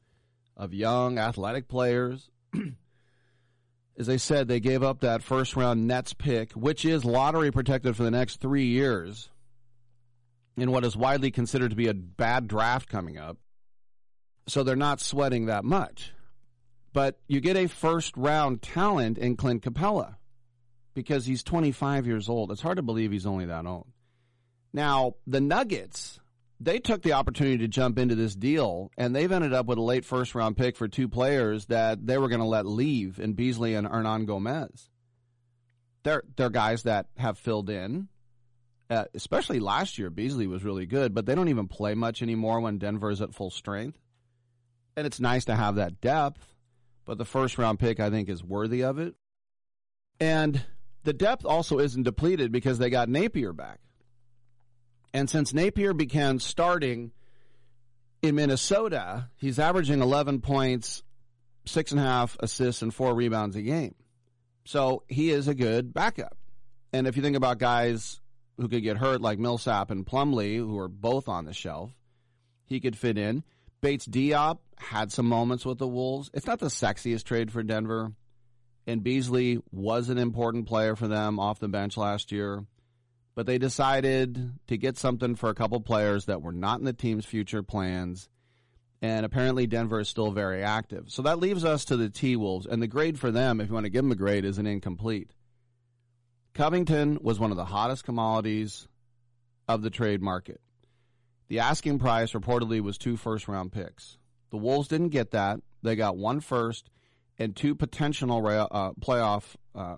of 0.57 0.73
young, 0.73 1.19
athletic 1.19 1.67
players 1.67 2.31
as 3.99 4.09
I 4.09 4.17
said, 4.17 4.49
they 4.49 4.61
gave 4.61 4.83
up 4.83 5.01
that 5.01 5.23
first 5.23 5.57
round 5.57 5.87
Nets 5.87 6.13
pick, 6.15 6.53
which 6.53 6.85
is 6.85 7.05
lottery 7.05 7.51
protected 7.51 7.97
for 7.97 8.03
the 8.03 8.11
next 8.11 8.41
three 8.41 8.67
years 8.67 9.31
in 10.57 10.71
what 10.71 10.85
is 10.85 10.97
widely 10.97 11.31
considered 11.31 11.71
to 11.71 11.77
be 11.77 11.89
a 11.89 11.95
bad 11.95 12.49
draft 12.49 12.89
coming 12.89 13.19
up. 13.19 13.37
So 14.49 14.63
they're 14.63 14.77
not 14.77 15.01
sweating 15.01 15.47
that 15.47 15.65
much. 15.65 16.13
But 16.93 17.19
you 17.29 17.41
get 17.41 17.57
a 17.57 17.67
first 17.67 18.17
round 18.17 18.63
talent 18.63 19.19
in 19.19 19.37
Clint 19.37 19.63
Capela 19.63 20.17
because 20.95 21.27
he's 21.27 21.43
25 21.43 22.07
years 22.07 22.29
old. 22.29 22.51
It's 22.51 22.63
hard 22.63 22.77
to 22.77 22.83
believe 22.83 23.13
he's 23.13 23.27
only 23.27 23.47
that 23.47 23.67
old. 23.67 23.87
Now, 24.73 25.15
the 25.27 25.41
Nuggets 25.41 26.21
they 26.59 26.79
took 26.79 27.03
the 27.03 27.13
opportunity 27.13 27.59
to 27.59 27.69
jump 27.69 27.99
into 27.99 28.15
this 28.15 28.35
deal, 28.35 28.91
and 28.97 29.15
they've 29.15 29.31
ended 29.31 29.53
up 29.53 29.67
with 29.67 29.79
a 29.79 29.83
late 29.83 30.05
first 30.05 30.35
round 30.35 30.57
pick 30.57 30.77
for 30.77 30.89
two 30.89 31.09
players 31.09 31.67
that 31.67 32.07
they 32.07 32.19
were 32.19 32.29
going 32.29 32.41
to 32.41 32.47
let 32.47 32.67
leave 32.67 33.19
in 33.19 33.35
Beasley 33.35 33.75
and 33.75 33.87
Hernangomez. 33.87 34.89
They're 36.03 36.23
they're 36.37 36.51
guys 36.51 36.85
that 36.85 37.07
have 37.17 37.39
filled 37.39 37.69
in, 37.69 38.09
uh, 38.89 39.05
especially 39.15 39.61
last 39.61 39.99
year. 39.99 40.09
Beasley 40.09 40.47
was 40.47 40.65
really 40.65 40.87
good, 40.87 41.15
but 41.15 41.27
they 41.27 41.35
don't 41.35 41.49
even 41.49 41.69
play 41.69 41.95
much 41.95 42.23
anymore 42.23 42.61
when 42.61 42.79
Denver 42.79 43.11
is 43.11 43.21
at 43.21 43.35
full 43.35 43.51
strength. 43.51 43.99
And 44.97 45.07
it's 45.07 45.21
nice 45.21 45.45
to 45.47 45.57
have 45.57 45.75
that 45.75 46.01
depth, 46.01 46.55
but 47.05 47.19
the 47.19 47.27
first 47.27 47.59
round 47.59 47.79
pick, 47.79 48.01
I 48.01 48.09
think, 48.09 48.31
is 48.31 48.43
worthy 48.43 48.83
of 48.83 48.99
it. 48.99 49.15
And 50.21 50.65
the 51.05 51.13
depth 51.13 51.45
also 51.45 51.81
isn't 51.81 52.05
depleted 52.05 52.51
because 52.51 52.79
they 52.79 52.89
got 52.89 53.11
Napier 53.11 53.53
back. 53.53 53.81
And 55.17 55.31
since 55.31 55.55
Napier 55.55 55.95
began 55.95 56.41
starting 56.41 57.11
in 58.21 58.35
Minnesota, 58.35 59.31
he's 59.39 59.59
averaging 59.59 60.03
11 60.03 60.43
points, 60.43 61.03
six 61.65 61.91
and 61.91 61.99
a 61.99 62.05
half 62.05 62.37
assists, 62.39 62.83
and 62.83 62.93
four 62.93 63.15
rebounds 63.15 63.57
a 63.57 63.63
game. 63.63 63.95
So 64.67 65.05
he 65.09 65.31
is 65.31 65.49
a 65.49 65.55
good 65.55 65.95
backup. 65.95 66.37
And 66.93 67.07
if 67.07 67.17
you 67.17 67.23
think 67.23 67.35
about 67.35 67.57
guys 67.57 68.21
who 68.59 68.69
could 68.69 68.83
get 68.83 68.99
hurt, 68.99 69.23
like 69.23 69.39
Millsap 69.39 69.91
and 69.91 70.05
Plumlee, 70.05 70.59
who 70.59 70.79
are 70.79 70.87
both 70.87 71.31
on 71.31 71.47
the 71.47 71.55
shelf, 71.55 71.93
he 72.67 72.79
could 72.79 72.99
fit 72.99 73.17
in. 73.17 73.43
Bates 73.81 74.07
Diop 74.07 74.59
had 74.77 75.11
some 75.13 75.27
moments 75.27 75.65
with 75.65 75.79
the 75.79 75.89
Wolves. 75.89 76.29
It's 76.35 76.47
not 76.47 76.59
the 76.59 76.67
sexiest 76.67 77.25
trade 77.25 77.51
for 77.51 77.63
Denver. 77.63 78.13
And 78.87 79.03
Beasley 79.03 79.63
was 79.73 80.11
an 80.11 80.19
important 80.19 80.67
player 80.67 80.95
for 80.95 81.09
them 81.09 81.41
off 81.41 81.59
the 81.59 81.69
bench 81.69 81.97
last 81.97 82.33
year. 82.33 82.67
But 83.37 83.47
they 83.47 83.59
decided 83.59 84.55
to 84.67 84.77
get 84.77 84.99
something 84.99 85.37
for 85.37 85.49
a 85.49 85.55
couple 85.55 85.81
players 85.81 86.25
that 86.25 86.43
were 86.43 86.53
not 86.53 86.81
in 86.81 86.85
the 86.85 86.93
team's 86.93 87.25
future 87.25 87.63
plans. 87.63 88.29
And 89.01 89.25
apparently 89.25 89.69
Denver 89.69 90.01
is 90.01 90.09
still 90.09 90.33
very 90.33 90.65
active. 90.65 91.11
So 91.11 91.23
that 91.23 91.39
leaves 91.39 91.65
us 91.65 91.85
to 91.85 91.97
the 91.97 92.11
T 92.11 92.35
Wolves. 92.35 92.67
And 92.67 92.83
the 92.83 92.89
grade 92.89 93.21
for 93.21 93.31
them, 93.31 93.61
if 93.61 93.69
you 93.69 93.75
want 93.75 93.85
to 93.85 93.91
give 93.91 94.03
them 94.03 94.11
a 94.11 94.17
grade, 94.17 94.45
is 94.45 94.59
an 94.59 94.67
incomplete. 94.67 95.31
Covington 96.55 97.19
was 97.21 97.39
one 97.39 97.51
of 97.51 97.59
the 97.59 97.67
hottest 97.67 98.05
commodities 98.05 98.89
of 99.69 99.83
the 99.83 99.91
trade 99.91 100.23
market. 100.23 100.61
The 101.49 101.61
asking 101.61 101.99
price 101.99 102.33
reportedly 102.33 102.81
was 102.81 102.99
two 102.99 103.17
first 103.17 103.47
round 103.47 103.71
picks. 103.71 104.17
The 104.51 104.57
Wolves 104.57 104.89
didn't 104.89 105.11
get 105.11 105.33
that. 105.33 105.61
They 105.83 105.95
got 105.95 106.17
one 106.17 106.41
first 106.41 106.89
and 107.39 107.55
two 107.55 107.75
potential 107.75 108.31
uh, 108.47 108.93
playoff 108.93 109.45
uh, 109.75 109.97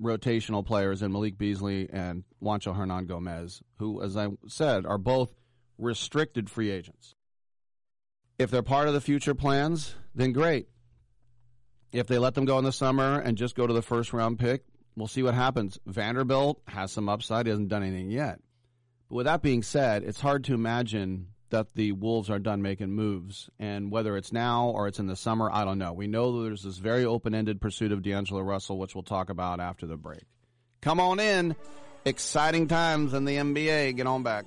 rotational 0.00 0.64
players 0.64 1.02
in 1.02 1.12
Malik 1.12 1.38
Beasley 1.38 1.88
and 1.92 2.24
Juancho 2.42 2.76
Hernangomez, 2.76 3.62
who, 3.78 4.02
as 4.02 4.16
I 4.16 4.28
said, 4.46 4.86
are 4.86 4.98
both 4.98 5.34
restricted 5.78 6.50
free 6.50 6.70
agents. 6.70 7.14
If 8.38 8.50
they're 8.50 8.62
part 8.62 8.88
of 8.88 8.94
the 8.94 9.00
future 9.00 9.34
plans, 9.34 9.94
then 10.14 10.32
great. 10.32 10.68
If 11.92 12.06
they 12.06 12.18
let 12.18 12.34
them 12.34 12.44
go 12.44 12.58
in 12.58 12.64
the 12.64 12.72
summer 12.72 13.18
and 13.18 13.38
just 13.38 13.54
go 13.54 13.66
to 13.66 13.72
the 13.72 13.82
first 13.82 14.12
round 14.12 14.38
pick, 14.38 14.64
we'll 14.96 15.06
see 15.06 15.22
what 15.22 15.34
happens. 15.34 15.78
Vanderbilt 15.86 16.60
has 16.66 16.92
some 16.92 17.08
upside. 17.08 17.46
He 17.46 17.50
hasn't 17.50 17.68
done 17.68 17.82
anything 17.82 18.10
yet. 18.10 18.40
But 19.08 19.16
with 19.16 19.26
that 19.26 19.42
being 19.42 19.62
said, 19.62 20.02
it's 20.02 20.20
hard 20.20 20.44
to 20.44 20.54
imagine 20.54 21.28
that 21.50 21.74
the 21.74 21.92
Wolves 21.92 22.30
are 22.30 22.38
done 22.38 22.62
making 22.62 22.90
moves. 22.90 23.48
And 23.58 23.90
whether 23.90 24.16
it's 24.16 24.32
now 24.32 24.68
or 24.68 24.88
it's 24.88 24.98
in 24.98 25.06
the 25.06 25.16
summer, 25.16 25.50
I 25.52 25.64
don't 25.64 25.78
know. 25.78 25.92
We 25.92 26.06
know 26.06 26.42
there's 26.42 26.62
this 26.62 26.78
very 26.78 27.04
open 27.04 27.34
ended 27.34 27.60
pursuit 27.60 27.92
of 27.92 28.02
D'Angelo 28.02 28.40
Russell, 28.40 28.78
which 28.78 28.94
we'll 28.94 29.04
talk 29.04 29.30
about 29.30 29.60
after 29.60 29.86
the 29.86 29.96
break. 29.96 30.24
Come 30.80 31.00
on 31.00 31.20
in. 31.20 31.56
Exciting 32.04 32.68
times 32.68 33.14
in 33.14 33.24
the 33.24 33.36
NBA. 33.36 33.96
Get 33.96 34.06
on 34.06 34.22
back. 34.22 34.46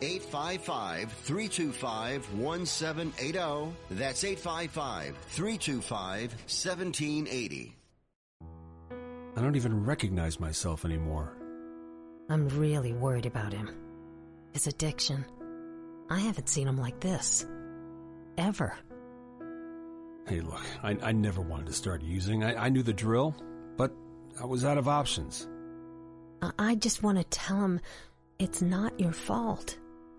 855 0.00 1.12
325 1.12 2.34
1780. 2.34 3.74
That's 3.90 4.24
855 4.24 5.16
325 5.28 6.30
1780. 6.32 7.74
I 9.36 9.40
don't 9.40 9.56
even 9.56 9.84
recognize 9.84 10.40
myself 10.40 10.84
anymore. 10.84 11.36
I'm 12.28 12.48
really 12.48 12.92
worried 12.92 13.26
about 13.26 13.52
him. 13.52 13.70
His 14.52 14.66
addiction. 14.66 15.24
I 16.10 16.18
haven't 16.18 16.48
seen 16.48 16.66
him 16.66 16.76
like 16.76 17.00
this. 17.00 17.46
Ever. 18.36 18.76
Hey, 20.26 20.40
look, 20.40 20.60
I, 20.82 20.96
I 21.02 21.12
never 21.12 21.40
wanted 21.40 21.66
to 21.66 21.72
start 21.72 22.02
using. 22.02 22.44
I, 22.44 22.66
I 22.66 22.68
knew 22.68 22.82
the 22.82 22.92
drill, 22.92 23.34
but 23.76 23.92
I 24.40 24.44
was 24.44 24.64
out 24.64 24.76
of 24.76 24.88
options. 24.88 25.48
I, 26.42 26.50
I 26.58 26.74
just 26.74 27.02
want 27.02 27.18
to 27.18 27.24
tell 27.24 27.60
him 27.60 27.80
it's 28.38 28.60
not 28.60 28.98
your 29.00 29.12
fault. 29.12 29.78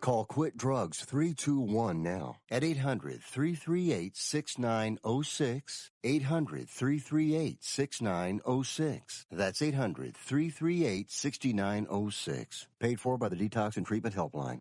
Call 0.00 0.24
Quit 0.24 0.56
Drugs 0.56 1.04
321 1.04 2.02
now 2.02 2.38
at 2.50 2.64
800 2.64 3.22
338 3.22 4.16
6906. 4.16 5.90
800 6.02 6.68
338 6.68 7.62
6906. 7.62 9.26
That's 9.30 9.62
800 9.62 10.16
338 10.16 11.10
6906. 11.10 12.66
Paid 12.80 13.00
for 13.00 13.18
by 13.18 13.28
the 13.28 13.36
Detox 13.36 13.76
and 13.76 13.86
Treatment 13.86 14.14
Helpline. 14.14 14.60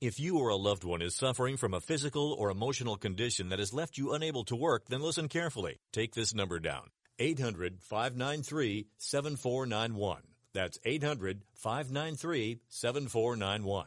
If 0.00 0.20
you 0.20 0.38
or 0.38 0.50
a 0.50 0.56
loved 0.56 0.84
one 0.84 1.02
is 1.02 1.14
suffering 1.14 1.56
from 1.56 1.72
a 1.72 1.80
physical 1.80 2.32
or 2.34 2.50
emotional 2.50 2.96
condition 2.96 3.48
that 3.48 3.58
has 3.58 3.72
left 3.72 3.96
you 3.96 4.12
unable 4.12 4.44
to 4.44 4.54
work, 4.54 4.84
then 4.88 5.00
listen 5.00 5.28
carefully. 5.28 5.80
Take 5.92 6.14
this 6.14 6.34
number 6.34 6.58
down 6.58 6.90
800 7.18 7.80
593 7.80 8.88
7491. 8.98 10.22
That's 10.52 10.78
800 10.84 11.42
593 11.54 12.60
7491. 12.68 13.86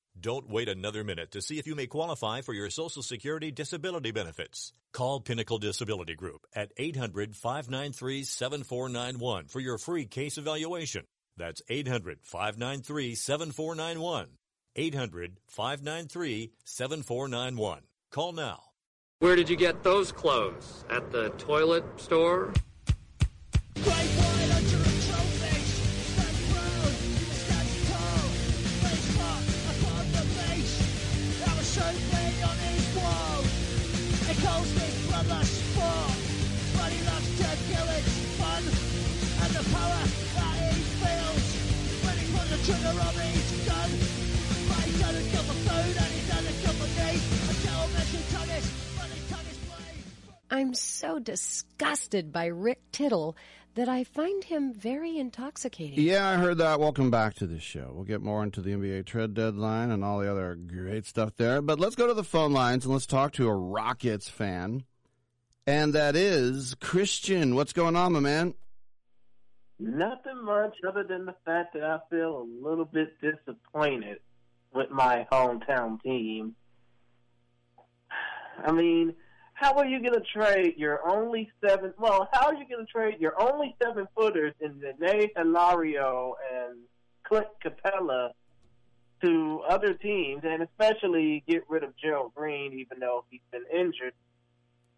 Don't 0.19 0.49
wait 0.49 0.67
another 0.69 1.03
minute 1.03 1.31
to 1.31 1.41
see 1.41 1.57
if 1.57 1.65
you 1.65 1.75
may 1.75 1.87
qualify 1.87 2.41
for 2.41 2.53
your 2.53 2.69
Social 2.69 3.01
Security 3.01 3.49
disability 3.49 4.11
benefits. 4.11 4.73
Call 4.91 5.21
Pinnacle 5.21 5.57
Disability 5.57 6.15
Group 6.15 6.45
at 6.53 6.71
800 6.77 7.35
593 7.35 8.23
7491 8.23 9.47
for 9.47 9.59
your 9.59 9.77
free 9.77 10.05
case 10.05 10.37
evaluation. 10.37 11.05
That's 11.37 11.61
800 11.69 12.19
593 12.23 13.15
7491. 13.15 14.27
800 14.75 15.39
593 15.47 16.51
7491. 16.65 17.81
Call 18.11 18.33
now. 18.33 18.59
Where 19.19 19.35
did 19.35 19.49
you 19.49 19.55
get 19.55 19.83
those 19.83 20.11
clothes? 20.11 20.83
At 20.89 21.11
the 21.11 21.29
toilet 21.37 21.85
store? 21.99 22.53
Trigger 42.63 42.81
gun, 42.83 43.89
but 44.69 44.85
food 45.65 45.97
and. 45.97 46.11
A 46.11 46.53
tell 47.65 47.81
him 47.81 47.93
that 47.93 48.07
blade. 49.65 50.03
I'm 50.51 50.75
so 50.75 51.17
disgusted 51.17 52.31
by 52.31 52.45
Rick 52.45 52.79
Tittle 52.91 53.35
that 53.73 53.89
I 53.89 54.03
find 54.03 54.43
him 54.43 54.73
very 54.73 55.17
intoxicating. 55.17 56.03
Yeah, 56.05 56.29
I 56.29 56.35
heard 56.35 56.59
that. 56.59 56.79
Welcome 56.79 57.09
back 57.09 57.33
to 57.35 57.47
the 57.47 57.59
show. 57.59 57.93
We'll 57.95 58.03
get 58.03 58.21
more 58.21 58.43
into 58.43 58.61
the 58.61 58.73
NBA 58.73 59.07
trade 59.07 59.33
deadline 59.33 59.89
and 59.89 60.03
all 60.03 60.19
the 60.19 60.29
other 60.29 60.53
great 60.53 61.07
stuff 61.07 61.35
there. 61.37 61.63
But 61.63 61.79
let's 61.79 61.95
go 61.95 62.05
to 62.05 62.13
the 62.13 62.23
phone 62.23 62.53
lines 62.53 62.85
and 62.85 62.93
let's 62.93 63.07
talk 63.07 63.33
to 63.33 63.47
a 63.47 63.55
Rockets 63.55 64.29
fan. 64.29 64.83
And 65.65 65.93
that 65.93 66.15
is 66.15 66.75
Christian. 66.79 67.55
What's 67.55 67.73
going 67.73 67.95
on, 67.95 68.13
my 68.13 68.19
man? 68.19 68.53
Nothing 69.81 70.45
much 70.45 70.75
other 70.87 71.03
than 71.03 71.25
the 71.25 71.33
fact 71.43 71.73
that 71.73 71.83
I 71.83 71.97
feel 72.11 72.37
a 72.37 72.67
little 72.67 72.85
bit 72.85 73.15
disappointed 73.19 74.19
with 74.71 74.91
my 74.91 75.25
hometown 75.31 75.99
team. 76.03 76.53
I 78.63 78.71
mean, 78.71 79.15
how 79.55 79.73
are 79.73 79.85
you 79.87 79.99
going 79.99 80.13
to 80.13 80.21
trade 80.21 80.75
your 80.77 80.99
only 81.09 81.49
seven? 81.65 81.95
Well, 81.97 82.29
how 82.31 82.49
are 82.49 82.53
you 82.53 82.65
going 82.69 82.85
to 82.85 82.91
trade 82.91 83.19
your 83.19 83.41
only 83.41 83.75
seven 83.81 84.07
footers 84.15 84.53
in 84.59 84.79
Nene 84.99 85.29
Hilario 85.35 86.35
and 86.53 86.77
Clint 87.23 87.47
Capela 87.65 88.33
to 89.23 89.63
other 89.67 89.95
teams, 89.95 90.41
and 90.43 90.61
especially 90.61 91.43
get 91.47 91.63
rid 91.67 91.83
of 91.83 91.97
Gerald 91.97 92.35
Green, 92.35 92.73
even 92.73 92.99
though 92.99 93.25
he's 93.31 93.41
been 93.51 93.65
injured, 93.73 94.13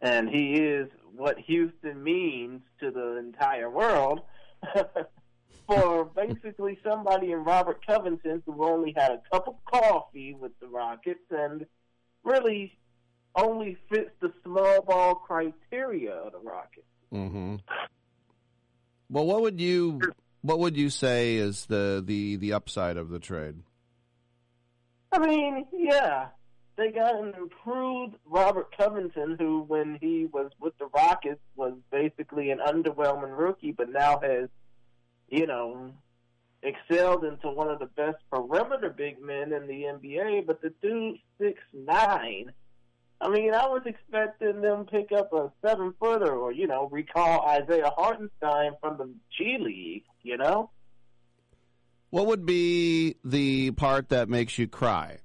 and 0.02 0.28
he 0.28 0.56
is 0.56 0.90
what 1.16 1.40
Houston 1.40 2.04
means 2.04 2.62
to 2.82 2.92
the 2.92 3.16
entire 3.18 3.70
world. 3.70 4.24
For 5.68 6.06
basically 6.06 6.78
somebody 6.84 7.32
in 7.32 7.44
Robert 7.44 7.86
Covington 7.86 8.44
who 8.46 8.66
only 8.66 8.94
had 8.98 9.12
a 9.12 9.22
cup 9.32 9.48
of 9.48 9.56
coffee 9.64 10.34
with 10.34 10.52
the 10.60 10.68
Rockets 10.68 11.24
and 11.32 11.66
really 12.24 12.78
only 13.36 13.78
fits 13.90 14.12
the 14.20 14.32
small 14.44 14.82
ball 14.82 15.16
criteria 15.16 16.12
of 16.12 16.34
the 16.34 16.40
Rockets. 16.40 16.86
Mm-hmm. 17.14 17.56
Well, 19.10 19.26
what 19.26 19.42
would 19.42 19.62
you 19.62 20.02
what 20.42 20.60
would 20.60 20.76
you 20.76 20.90
say 20.90 21.36
is 21.36 21.66
the 21.68 22.04
the 22.06 22.36
the 22.36 22.54
upside 22.54 22.98
of 22.98 23.10
the 23.10 23.20
trade? 23.20 23.56
I 25.12 25.20
mean, 25.20 25.66
yeah, 25.72 26.28
they 26.76 26.92
got 26.92 27.16
an 27.16 27.34
improved 27.36 28.16
Robert 28.26 28.76
Covington, 28.76 29.36
who, 29.40 29.62
when 29.62 29.98
he 30.02 30.26
was 30.26 30.52
with 30.60 30.78
the 30.80 30.88
Rockets, 30.88 31.42
was 31.56 31.74
basically 31.92 32.50
an 32.52 32.60
underwhelming 32.60 33.38
rookie, 33.38 33.72
but 33.72 33.90
now 33.90 34.20
has, 34.20 34.50
you 35.30 35.46
know, 35.46 35.92
excelled 36.64 37.26
into 37.26 37.50
one 37.50 37.70
of 37.70 37.80
the 37.80 37.86
best 37.86 38.18
perimeter 38.32 38.90
big 38.90 39.22
men 39.22 39.54
in 39.54 39.68
the 39.68 39.84
NBA. 39.84 40.46
But 40.46 40.62
the 40.62 40.74
dude 40.82 41.20
six 41.40 41.60
nine. 41.74 42.52
I 43.22 43.30
mean, 43.30 43.54
I 43.54 43.68
was 43.68 43.84
expecting 43.86 44.62
them 44.62 44.86
pick 44.86 45.12
up 45.12 45.32
a 45.32 45.52
seven 45.66 45.94
footer, 46.00 46.34
or 46.36 46.52
you 46.52 46.68
know, 46.68 46.90
recall 46.92 47.48
Isaiah 47.48 47.92
Hartenstein 47.96 48.74
from 48.82 48.98
the 48.98 49.10
G 49.38 49.58
League. 49.60 50.06
You 50.24 50.38
know. 50.38 50.72
What 52.10 52.28
would 52.28 52.46
be 52.46 53.16
the 53.24 53.72
part 53.72 54.10
that 54.10 54.30
makes 54.30 54.58
you 54.58 54.68
cry? 54.68 55.20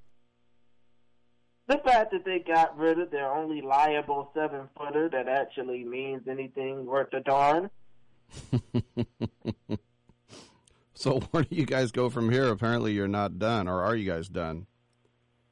The 1.69 1.79
fact 1.79 2.11
that 2.13 2.25
they 2.25 2.39
got 2.39 2.77
rid 2.77 2.99
of 2.99 3.11
their 3.11 3.31
only 3.31 3.61
liable 3.61 4.31
seven 4.35 4.69
footer 4.77 5.09
that 5.11 5.29
actually 5.29 5.85
means 5.85 6.23
anything 6.27 6.87
worth 6.87 7.13
a 7.13 7.21
darn. 7.21 7.71
so 10.95 11.21
where 11.31 11.45
do 11.45 11.55
you 11.55 11.67
guys 11.67 11.93
go 11.93 12.09
from 12.09 12.31
here? 12.31 12.49
Apparently 12.49 12.93
you're 12.93 13.07
not 13.07 13.39
done, 13.39 13.69
or 13.69 13.83
are 13.83 13.95
you 13.95 14.11
guys 14.11 14.29
done? 14.29 14.67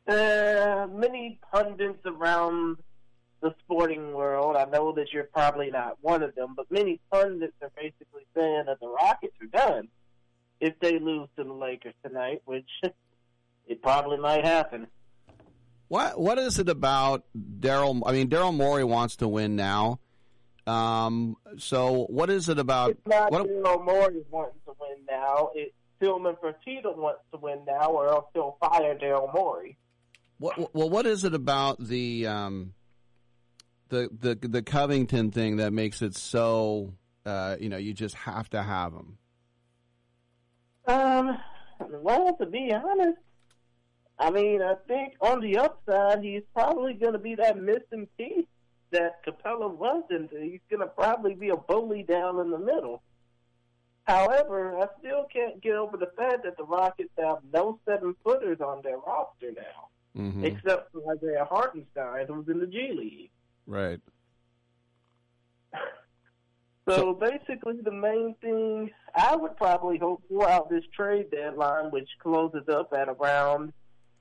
Uh, 0.08 0.86
many 0.90 1.38
pundits 1.52 2.00
around 2.06 2.78
the 3.42 3.54
sporting 3.64 4.14
world, 4.14 4.56
I 4.56 4.64
know 4.64 4.92
that 4.92 5.12
you're 5.12 5.24
probably 5.24 5.70
not 5.70 5.98
one 6.00 6.22
of 6.22 6.34
them, 6.34 6.54
but 6.56 6.70
many 6.70 6.98
pundits 7.12 7.56
are 7.60 7.70
basically 7.76 8.26
saying 8.34 8.64
that 8.66 8.80
the 8.80 8.88
Rockets 8.88 9.36
are 9.42 9.46
done 9.46 9.88
if 10.60 10.78
they 10.80 10.98
lose 10.98 11.28
to 11.36 11.44
the 11.44 11.52
Lakers 11.52 11.94
tonight, 12.02 12.40
which 12.46 12.70
it 13.66 13.82
probably 13.82 14.16
might 14.16 14.46
happen. 14.46 14.86
What 15.88 16.18
what 16.20 16.38
is 16.38 16.58
it 16.58 16.68
about 16.68 17.24
Daryl? 17.36 18.02
I 18.04 18.12
mean, 18.12 18.28
Daryl 18.28 18.54
Morey 18.54 18.84
wants 18.84 19.16
to 19.16 19.28
win 19.28 19.56
now. 19.56 20.00
Um, 20.66 21.36
so 21.58 22.06
what 22.10 22.28
is 22.28 22.48
it 22.48 22.58
about? 22.58 22.90
It's 22.90 23.06
not 23.06 23.30
what, 23.30 23.46
Daryl 23.46 23.84
Morey 23.84 24.22
wanting 24.30 24.60
to 24.66 24.72
win 24.80 24.98
now. 25.08 25.50
It's 25.54 25.72
Tillman 26.00 26.36
Fertitta 26.42 26.96
wants 26.96 27.20
to 27.32 27.38
win 27.38 27.60
now, 27.66 27.90
or 27.90 28.08
else 28.08 28.26
he'll 28.34 28.56
fire 28.60 28.96
Daryl 28.96 29.32
Morey. 29.32 29.78
What, 30.38 30.74
well, 30.74 30.90
what 30.90 31.06
is 31.06 31.24
it 31.24 31.34
about 31.34 31.78
the 31.82 32.26
um, 32.26 32.74
the 33.88 34.08
the 34.12 34.48
the 34.48 34.62
Covington 34.62 35.30
thing 35.30 35.56
that 35.56 35.72
makes 35.72 36.02
it 36.02 36.16
so? 36.16 36.94
Uh, 37.24 37.56
you 37.58 37.68
know, 37.68 37.76
you 37.76 37.92
just 37.94 38.14
have 38.14 38.48
to 38.50 38.62
have 38.62 38.92
him. 38.92 39.18
Um, 40.86 41.38
well, 41.80 42.36
to 42.36 42.46
be 42.46 42.72
honest, 42.72 43.18
I 44.18 44.30
mean, 44.30 44.62
I 44.62 44.74
think 44.88 45.14
on 45.20 45.40
the 45.40 45.58
upside, 45.58 46.22
he's 46.22 46.42
probably 46.54 46.94
going 46.94 47.12
to 47.12 47.18
be 47.18 47.34
that 47.34 47.58
missing 47.58 48.08
piece 48.16 48.46
that 48.90 49.24
Capela 49.26 49.70
wasn't. 49.70 50.30
He's 50.30 50.60
going 50.70 50.80
to 50.80 50.86
probably 50.86 51.34
be 51.34 51.50
a 51.50 51.56
bully 51.56 52.02
down 52.02 52.40
in 52.40 52.50
the 52.50 52.58
middle. 52.58 53.02
However, 54.04 54.78
I 54.78 54.86
still 55.00 55.26
can't 55.32 55.60
get 55.60 55.74
over 55.74 55.96
the 55.96 56.10
fact 56.16 56.44
that 56.44 56.56
the 56.56 56.64
Rockets 56.64 57.10
have 57.18 57.38
no 57.52 57.78
seven 57.84 58.14
footers 58.24 58.60
on 58.60 58.80
their 58.82 58.98
roster 58.98 59.50
now, 59.52 60.22
mm-hmm. 60.22 60.44
except 60.44 60.92
for 60.92 61.02
Isaiah 61.12 61.44
Hartenstein, 61.44 62.26
who's 62.28 62.48
in 62.48 62.60
the 62.60 62.66
G 62.66 62.92
League. 62.96 63.30
Right. 63.66 64.00
So, 66.88 67.14
basically, 67.14 67.80
the 67.82 67.90
main 67.90 68.36
thing 68.40 68.92
I 69.12 69.34
would 69.34 69.56
probably 69.56 69.98
hope 69.98 70.22
for 70.28 70.48
out 70.48 70.70
this 70.70 70.84
trade 70.94 71.32
deadline, 71.32 71.90
which 71.90 72.08
closes 72.22 72.68
up 72.68 72.92
at 72.96 73.08
around 73.08 73.72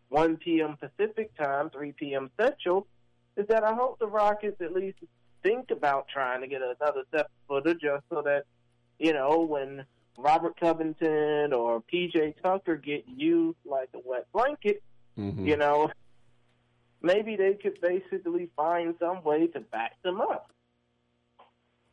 1 0.10 0.38
p.m. 0.38 0.78
Pacific 0.78 1.36
time, 1.38 1.70
3 1.70 1.91
p.m. 1.94 2.30
Central, 2.39 2.88
is 3.36 3.48
that 3.48 3.63
I 3.63 3.74
hope 3.74 4.00
the 4.00 4.08
Rockets 4.08 4.62
at 4.62 4.74
least 4.74 4.98
think 5.44 5.72
about 5.72 6.08
trying 6.08 6.41
to 6.41 6.48
get 6.48 6.62
another 6.62 7.04
seven 7.12 7.28
footer 7.48 7.74
just 7.74 8.04
so 8.10 8.22
that, 8.24 8.46
you 9.00 9.13
know, 9.13 9.39
when 9.39 9.86
Robert 10.18 10.60
Covington 10.60 11.54
or 11.54 11.82
PJ 11.82 12.36
Tucker 12.41 12.76
get 12.78 13.06
used 13.08 13.58
like 13.65 13.89
a 13.94 14.00
wet 14.00 14.28
blanket, 14.32 14.82
Mhm. 15.18 15.46
you 15.46 15.58
know, 15.58 15.91
maybe 17.02 17.36
they 17.36 17.54
could 17.54 17.80
basically 17.82 18.50
find 18.56 18.96
some 19.00 19.24
way 19.24 19.48
to 19.48 19.60
back 19.60 20.02
them 20.02 20.22
up. 20.22 20.52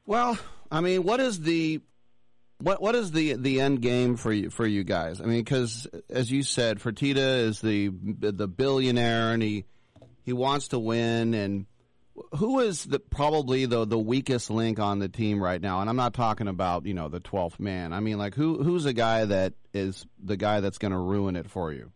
Well, 0.07 0.39
I 0.71 0.81
mean, 0.81 1.05
what 1.05 1.21
is 1.21 1.41
the 1.43 1.81
what 2.63 2.81
what 2.81 2.95
is 2.95 3.11
the 3.11 3.35
the 3.35 3.61
end 3.61 3.83
game 3.83 4.17
for 4.17 4.33
you 4.33 4.51
for 4.51 4.67
you 4.67 4.85
guys? 4.85 5.21
I 5.21 5.25
mean, 5.25 5.41
because 5.41 5.87
as 6.09 6.31
you 6.31 6.43
said, 6.43 6.79
Fertitta 6.79 7.41
is 7.41 7.61
the 7.61 7.91
the 7.91 8.49
billionaire, 8.49 9.33
and 9.33 9.43
he 9.43 9.65
he 10.25 10.33
wants 10.33 10.69
to 10.69 10.79
win. 10.79 11.35
And 11.35 11.67
who 12.37 12.61
is 12.61 12.85
the 12.85 13.01
probably 13.01 13.67
the 13.67 13.85
the 13.85 13.99
weakest 13.99 14.51
link 14.51 14.79
on 14.79 14.99
the 14.99 15.09
team 15.09 15.43
right 15.43 15.61
now? 15.61 15.81
And 15.81 15.91
I'm 15.91 15.97
not 15.97 16.15
talking 16.15 16.49
about 16.49 16.87
you 16.87 16.95
know 16.95 17.09
the 17.09 17.21
twelfth 17.21 17.59
man. 17.59 17.93
I 17.93 18.01
mean, 18.01 18.19
like 18.19 18.35
who 18.35 18.63
who's 18.63 18.85
the 18.85 18.93
guy 18.93 19.25
that 19.25 19.55
is 19.75 20.07
the 20.23 20.37
guy 20.37 20.61
that's 20.61 20.79
going 20.79 20.93
to 20.93 20.99
ruin 20.99 21.37
it 21.37 21.51
for 21.51 21.73
you? 21.73 21.91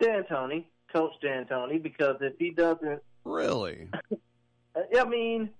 D'Antoni, 0.00 0.64
Coach 0.92 1.12
D'Antoni, 1.20 1.82
because 1.82 2.16
if 2.20 2.34
he 2.38 2.50
doesn't, 2.50 3.02
Really? 3.28 3.88
I 4.98 5.04
mean, 5.04 5.50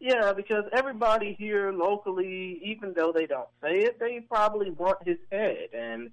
yeah, 0.00 0.32
because 0.32 0.64
everybody 0.72 1.34
here 1.38 1.72
locally, 1.72 2.60
even 2.64 2.92
though 2.94 3.12
they 3.12 3.26
don't 3.26 3.48
say 3.62 3.80
it, 3.80 3.98
they 3.98 4.20
probably 4.20 4.70
want 4.70 4.98
his 5.06 5.18
head. 5.32 5.68
And 5.72 6.10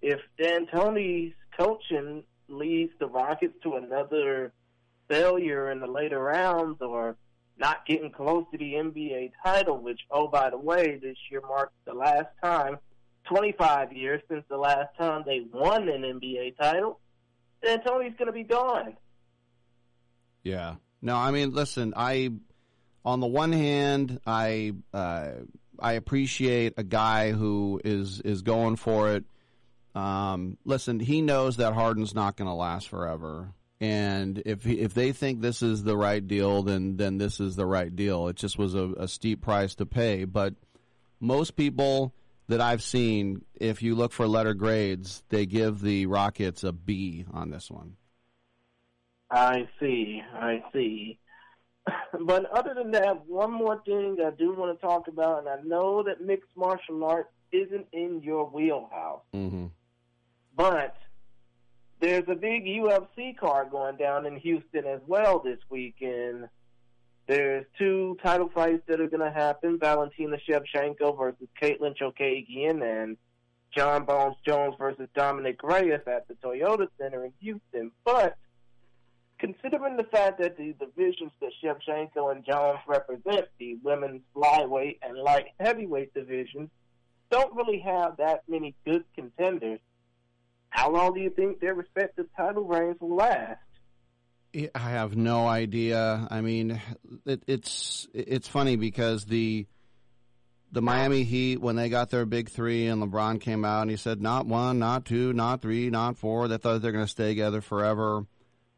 if 0.00 0.20
D'Antoni's 0.38 1.34
coaching 1.58 2.24
leads 2.48 2.92
the 2.98 3.06
Rockets 3.06 3.54
to 3.62 3.74
another 3.76 4.52
failure 5.08 5.70
in 5.70 5.80
the 5.80 5.86
later 5.86 6.18
rounds 6.18 6.80
or 6.80 7.16
not 7.58 7.86
getting 7.86 8.10
close 8.10 8.44
to 8.52 8.58
the 8.58 8.74
NBA 8.74 9.32
title, 9.44 9.78
which, 9.78 10.00
oh, 10.10 10.28
by 10.28 10.50
the 10.50 10.58
way, 10.58 10.98
this 11.00 11.16
year 11.30 11.40
marks 11.40 11.72
the 11.84 11.94
last 11.94 12.28
time, 12.42 12.78
25 13.24 13.92
years 13.92 14.20
since 14.28 14.44
the 14.48 14.56
last 14.56 14.88
time 14.98 15.22
they 15.24 15.46
won 15.52 15.88
an 15.88 16.02
NBA 16.02 16.56
title, 16.56 16.98
then 17.62 17.82
Tony's 17.82 18.14
going 18.18 18.26
to 18.26 18.32
be 18.32 18.42
gone. 18.42 18.96
Yeah. 20.42 20.76
No, 21.00 21.16
I 21.16 21.30
mean, 21.30 21.52
listen, 21.52 21.94
I, 21.96 22.32
on 23.04 23.20
the 23.20 23.26
one 23.26 23.52
hand, 23.52 24.20
I, 24.26 24.74
uh, 24.92 25.30
I 25.78 25.92
appreciate 25.94 26.74
a 26.76 26.84
guy 26.84 27.32
who 27.32 27.80
is 27.84 28.20
is 28.20 28.42
going 28.42 28.76
for 28.76 29.12
it. 29.12 29.24
Um, 29.94 30.56
listen, 30.64 31.00
he 31.00 31.20
knows 31.20 31.56
that 31.56 31.74
Harden's 31.74 32.14
not 32.14 32.36
going 32.36 32.48
to 32.48 32.54
last 32.54 32.88
forever, 32.88 33.52
and 33.80 34.42
if 34.46 34.64
he, 34.64 34.78
if 34.78 34.94
they 34.94 35.12
think 35.12 35.40
this 35.40 35.60
is 35.62 35.82
the 35.82 35.96
right 35.96 36.26
deal, 36.26 36.62
then 36.62 36.96
then 36.96 37.18
this 37.18 37.40
is 37.40 37.56
the 37.56 37.66
right 37.66 37.94
deal. 37.94 38.28
It 38.28 38.36
just 38.36 38.58
was 38.58 38.74
a, 38.74 38.92
a 38.96 39.08
steep 39.08 39.42
price 39.42 39.74
to 39.76 39.86
pay, 39.86 40.24
but 40.24 40.54
most 41.20 41.56
people 41.56 42.14
that 42.48 42.60
I've 42.60 42.82
seen, 42.82 43.44
if 43.54 43.82
you 43.82 43.94
look 43.94 44.12
for 44.12 44.26
letter 44.26 44.54
grades, 44.54 45.22
they 45.30 45.46
give 45.46 45.80
the 45.80 46.06
Rockets 46.06 46.64
a 46.64 46.72
B 46.72 47.24
on 47.32 47.50
this 47.50 47.70
one. 47.70 47.96
I 49.30 49.68
see. 49.80 50.22
I 50.34 50.62
see. 50.72 51.18
But 52.20 52.44
other 52.50 52.74
than 52.74 52.90
that, 52.92 53.26
one 53.26 53.52
more 53.52 53.82
thing 53.84 54.16
I 54.24 54.30
do 54.30 54.54
want 54.54 54.78
to 54.78 54.86
talk 54.86 55.08
about, 55.08 55.40
and 55.40 55.48
I 55.48 55.56
know 55.64 56.02
that 56.04 56.20
mixed 56.20 56.50
martial 56.56 57.02
arts 57.04 57.30
isn't 57.50 57.86
in 57.92 58.22
your 58.22 58.46
wheelhouse, 58.46 59.22
Mm-hmm. 59.34 59.66
but 60.56 60.94
there's 62.00 62.24
a 62.28 62.34
big 62.34 62.64
UFC 62.64 63.36
card 63.36 63.70
going 63.70 63.96
down 63.96 64.26
in 64.26 64.36
Houston 64.36 64.86
as 64.86 65.00
well 65.06 65.38
this 65.38 65.58
weekend. 65.70 66.48
There's 67.28 67.64
two 67.78 68.16
title 68.22 68.50
fights 68.52 68.82
that 68.88 69.00
are 69.00 69.06
going 69.08 69.20
to 69.20 69.30
happen: 69.30 69.78
Valentina 69.78 70.36
Shevchenko 70.48 71.16
versus 71.16 71.48
Katlyn 71.60 71.96
Chookagian, 71.96 72.82
and 72.82 73.16
John 73.76 74.04
Bones 74.04 74.36
Jones 74.46 74.74
versus 74.78 75.08
Dominick 75.14 75.62
Reyes 75.62 76.00
at 76.06 76.26
the 76.28 76.34
Toyota 76.34 76.88
Center 76.98 77.24
in 77.24 77.32
Houston. 77.40 77.92
But 78.04 78.36
considering 79.42 79.96
the 79.96 80.04
fact 80.04 80.38
that 80.38 80.56
the 80.56 80.72
divisions 80.78 81.32
that 81.40 81.50
Shevchenko 81.62 82.30
and 82.30 82.44
Jones 82.44 82.78
represent, 82.86 83.48
the 83.58 83.76
women's 83.82 84.22
flyweight 84.36 84.98
and 85.02 85.18
light 85.18 85.46
heavyweight 85.58 86.14
divisions, 86.14 86.70
don't 87.28 87.52
really 87.52 87.80
have 87.80 88.18
that 88.18 88.44
many 88.48 88.76
good 88.86 89.04
contenders. 89.16 89.80
How 90.68 90.92
long 90.92 91.14
do 91.14 91.20
you 91.20 91.30
think 91.30 91.58
their 91.58 91.74
respective 91.74 92.26
title 92.36 92.62
reigns 92.62 93.00
will 93.00 93.16
last? 93.16 93.58
I 94.54 94.78
have 94.78 95.16
no 95.16 95.48
idea. 95.48 96.28
I 96.30 96.40
mean, 96.40 96.80
it, 97.26 97.42
it's 97.48 98.06
it's 98.14 98.46
funny 98.46 98.76
because 98.76 99.24
the 99.24 99.66
the 100.70 100.82
Miami 100.82 101.24
Heat 101.24 101.60
when 101.60 101.74
they 101.74 101.88
got 101.88 102.10
their 102.10 102.26
big 102.26 102.48
three 102.48 102.86
and 102.86 103.02
LeBron 103.02 103.40
came 103.40 103.64
out 103.64 103.82
and 103.82 103.90
he 103.90 103.96
said 103.96 104.20
not 104.20 104.46
one, 104.46 104.78
not 104.78 105.04
two, 105.04 105.32
not 105.32 105.62
three, 105.62 105.90
not 105.90 106.16
four. 106.16 106.46
They 106.48 106.58
thought 106.58 106.80
they're 106.80 106.92
going 106.92 107.04
to 107.04 107.10
stay 107.10 107.28
together 107.28 107.60
forever. 107.60 108.26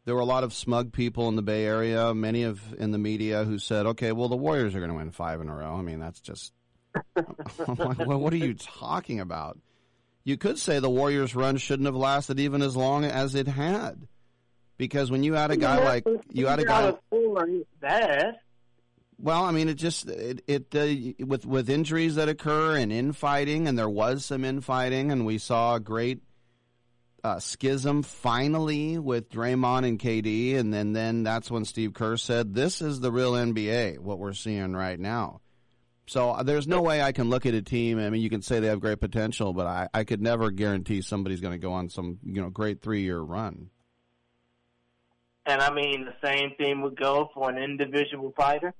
There 0.04 0.14
were 0.14 0.20
a 0.20 0.26
lot 0.26 0.44
of 0.44 0.52
smug 0.52 0.92
people 0.92 1.28
in 1.28 1.36
the 1.36 1.42
Bay 1.42 1.64
Area, 1.64 2.12
many 2.12 2.42
of 2.42 2.60
in 2.74 2.90
the 2.90 2.98
media 2.98 3.44
who 3.44 3.58
said, 3.58 3.86
"Okay, 3.86 4.12
well 4.12 4.28
the 4.28 4.36
Warriors 4.36 4.74
are 4.74 4.78
going 4.78 4.90
to 4.90 4.96
win 4.96 5.10
five 5.10 5.40
in 5.40 5.48
a 5.48 5.54
row." 5.54 5.74
I 5.74 5.82
mean, 5.82 5.98
that's 5.98 6.20
just 6.20 6.52
what, 7.66 8.06
what 8.06 8.32
are 8.32 8.36
you 8.36 8.54
talking 8.54 9.20
about? 9.20 9.58
You 10.24 10.36
could 10.36 10.58
say 10.58 10.78
the 10.78 10.90
Warriors' 10.90 11.34
run 11.34 11.56
shouldn't 11.56 11.86
have 11.86 11.96
lasted 11.96 12.40
even 12.40 12.62
as 12.62 12.76
long 12.76 13.04
as 13.04 13.34
it 13.34 13.46
had, 13.46 14.06
because 14.76 15.10
when 15.10 15.22
you 15.22 15.34
had 15.34 15.50
a 15.50 15.56
guy 15.56 15.82
like 15.84 16.06
you 16.30 16.46
had 16.46 16.60
a 16.60 16.64
guy. 16.64 16.94
bad. 17.80 18.36
Well, 19.18 19.44
I 19.44 19.52
mean, 19.52 19.68
it 19.68 19.74
just 19.74 20.08
it, 20.08 20.42
it 20.46 20.74
uh, 20.74 21.24
with 21.24 21.46
with 21.46 21.70
injuries 21.70 22.16
that 22.16 22.28
occur 22.28 22.76
and 22.76 22.92
infighting, 22.92 23.68
and 23.68 23.78
there 23.78 23.88
was 23.88 24.24
some 24.24 24.44
infighting, 24.44 25.12
and 25.12 25.24
we 25.24 25.38
saw 25.38 25.76
a 25.76 25.80
great 25.80 26.20
uh, 27.24 27.38
schism 27.38 28.02
finally 28.02 28.98
with 28.98 29.30
Draymond 29.30 29.88
and 29.88 29.98
KD, 29.98 30.56
and 30.56 30.72
then 30.72 30.92
then 30.92 31.22
that's 31.22 31.50
when 31.50 31.64
Steve 31.64 31.94
Kerr 31.94 32.18
said, 32.18 32.54
"This 32.54 32.82
is 32.82 33.00
the 33.00 33.10
real 33.10 33.32
NBA, 33.32 33.98
what 33.98 34.18
we're 34.18 34.34
seeing 34.34 34.74
right 34.74 35.00
now." 35.00 35.40
So 36.06 36.32
uh, 36.32 36.42
there's 36.42 36.68
no 36.68 36.82
way 36.82 37.00
I 37.00 37.12
can 37.12 37.30
look 37.30 37.46
at 37.46 37.54
a 37.54 37.62
team. 37.62 37.98
I 37.98 38.10
mean, 38.10 38.20
you 38.20 38.28
can 38.28 38.42
say 38.42 38.60
they 38.60 38.66
have 38.66 38.80
great 38.80 39.00
potential, 39.00 39.54
but 39.54 39.66
I, 39.66 39.88
I 39.94 40.04
could 40.04 40.20
never 40.20 40.50
guarantee 40.50 41.00
somebody's 41.00 41.40
going 41.40 41.54
to 41.54 41.58
go 41.58 41.72
on 41.72 41.88
some 41.88 42.18
you 42.22 42.42
know 42.42 42.50
great 42.50 42.82
three 42.82 43.02
year 43.02 43.18
run. 43.18 43.70
And 45.46 45.62
I 45.62 45.72
mean, 45.72 46.06
the 46.06 46.26
same 46.26 46.52
thing 46.56 46.82
would 46.82 46.96
go 46.96 47.30
for 47.32 47.50
an 47.50 47.56
individual 47.56 48.34
fighter. 48.36 48.74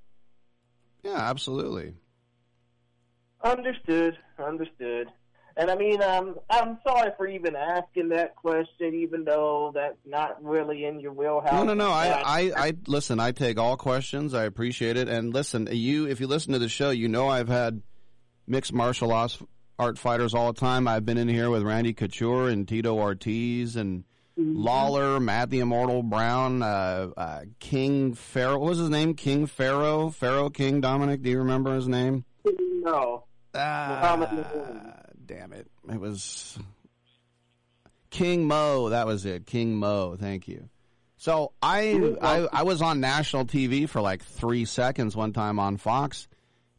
Yeah, 1.02 1.16
absolutely. 1.16 1.94
Understood. 3.42 4.18
Understood. 4.38 5.08
And 5.56 5.70
I 5.70 5.76
mean, 5.76 6.02
um, 6.02 6.36
I'm 6.50 6.78
sorry 6.86 7.12
for 7.16 7.28
even 7.28 7.54
asking 7.54 8.08
that 8.08 8.34
question, 8.34 8.94
even 8.94 9.24
though 9.24 9.70
that's 9.72 9.98
not 10.04 10.42
really 10.42 10.84
in 10.84 10.98
your 10.98 11.12
wheelhouse. 11.12 11.52
No, 11.52 11.62
no, 11.62 11.74
no. 11.74 11.90
I, 11.90 12.22
I, 12.24 12.52
I 12.56 12.72
listen. 12.88 13.20
I 13.20 13.30
take 13.30 13.58
all 13.58 13.76
questions. 13.76 14.34
I 14.34 14.44
appreciate 14.44 14.96
it. 14.96 15.08
And 15.08 15.32
listen, 15.32 15.68
you, 15.70 16.08
if 16.08 16.20
you 16.20 16.26
listen 16.26 16.54
to 16.54 16.58
the 16.58 16.68
show, 16.68 16.90
you 16.90 17.08
know 17.08 17.28
I've 17.28 17.48
had 17.48 17.82
mixed 18.48 18.72
martial 18.72 19.12
arts 19.12 19.38
art 19.78 19.98
fighters 19.98 20.34
all 20.34 20.52
the 20.52 20.58
time. 20.58 20.88
I've 20.88 21.04
been 21.04 21.18
in 21.18 21.28
here 21.28 21.50
with 21.50 21.62
Randy 21.62 21.94
Couture 21.94 22.48
and 22.48 22.66
Tito 22.66 22.94
Ortiz 22.94 23.76
and 23.76 24.04
Lawler, 24.36 25.20
Matt 25.20 25.50
the 25.50 25.60
Immortal 25.60 26.02
Brown, 26.02 26.62
uh, 26.62 27.10
uh, 27.16 27.40
King 27.60 28.14
Pharaoh. 28.14 28.58
What 28.58 28.70
was 28.70 28.78
his 28.78 28.90
name? 28.90 29.14
King 29.14 29.46
Pharaoh, 29.46 30.10
Pharaoh 30.10 30.50
King 30.50 30.80
Dominic. 30.80 31.22
Do 31.22 31.30
you 31.30 31.38
remember 31.38 31.74
his 31.74 31.86
name? 31.86 32.24
No. 32.44 33.24
Ah, 33.54 35.03
damn 35.26 35.52
it! 35.52 35.70
It 35.90 36.00
was 36.00 36.58
King 38.10 38.46
Mo. 38.46 38.90
That 38.90 39.06
was 39.06 39.26
it. 39.26 39.46
King 39.46 39.76
Mo. 39.76 40.16
Thank 40.18 40.48
you. 40.48 40.68
So 41.16 41.52
I, 41.62 42.16
I 42.20 42.48
I 42.52 42.62
was 42.64 42.82
on 42.82 43.00
national 43.00 43.46
TV 43.46 43.88
for 43.88 44.00
like 44.00 44.22
three 44.24 44.64
seconds 44.64 45.16
one 45.16 45.32
time 45.32 45.58
on 45.58 45.76
Fox, 45.76 46.28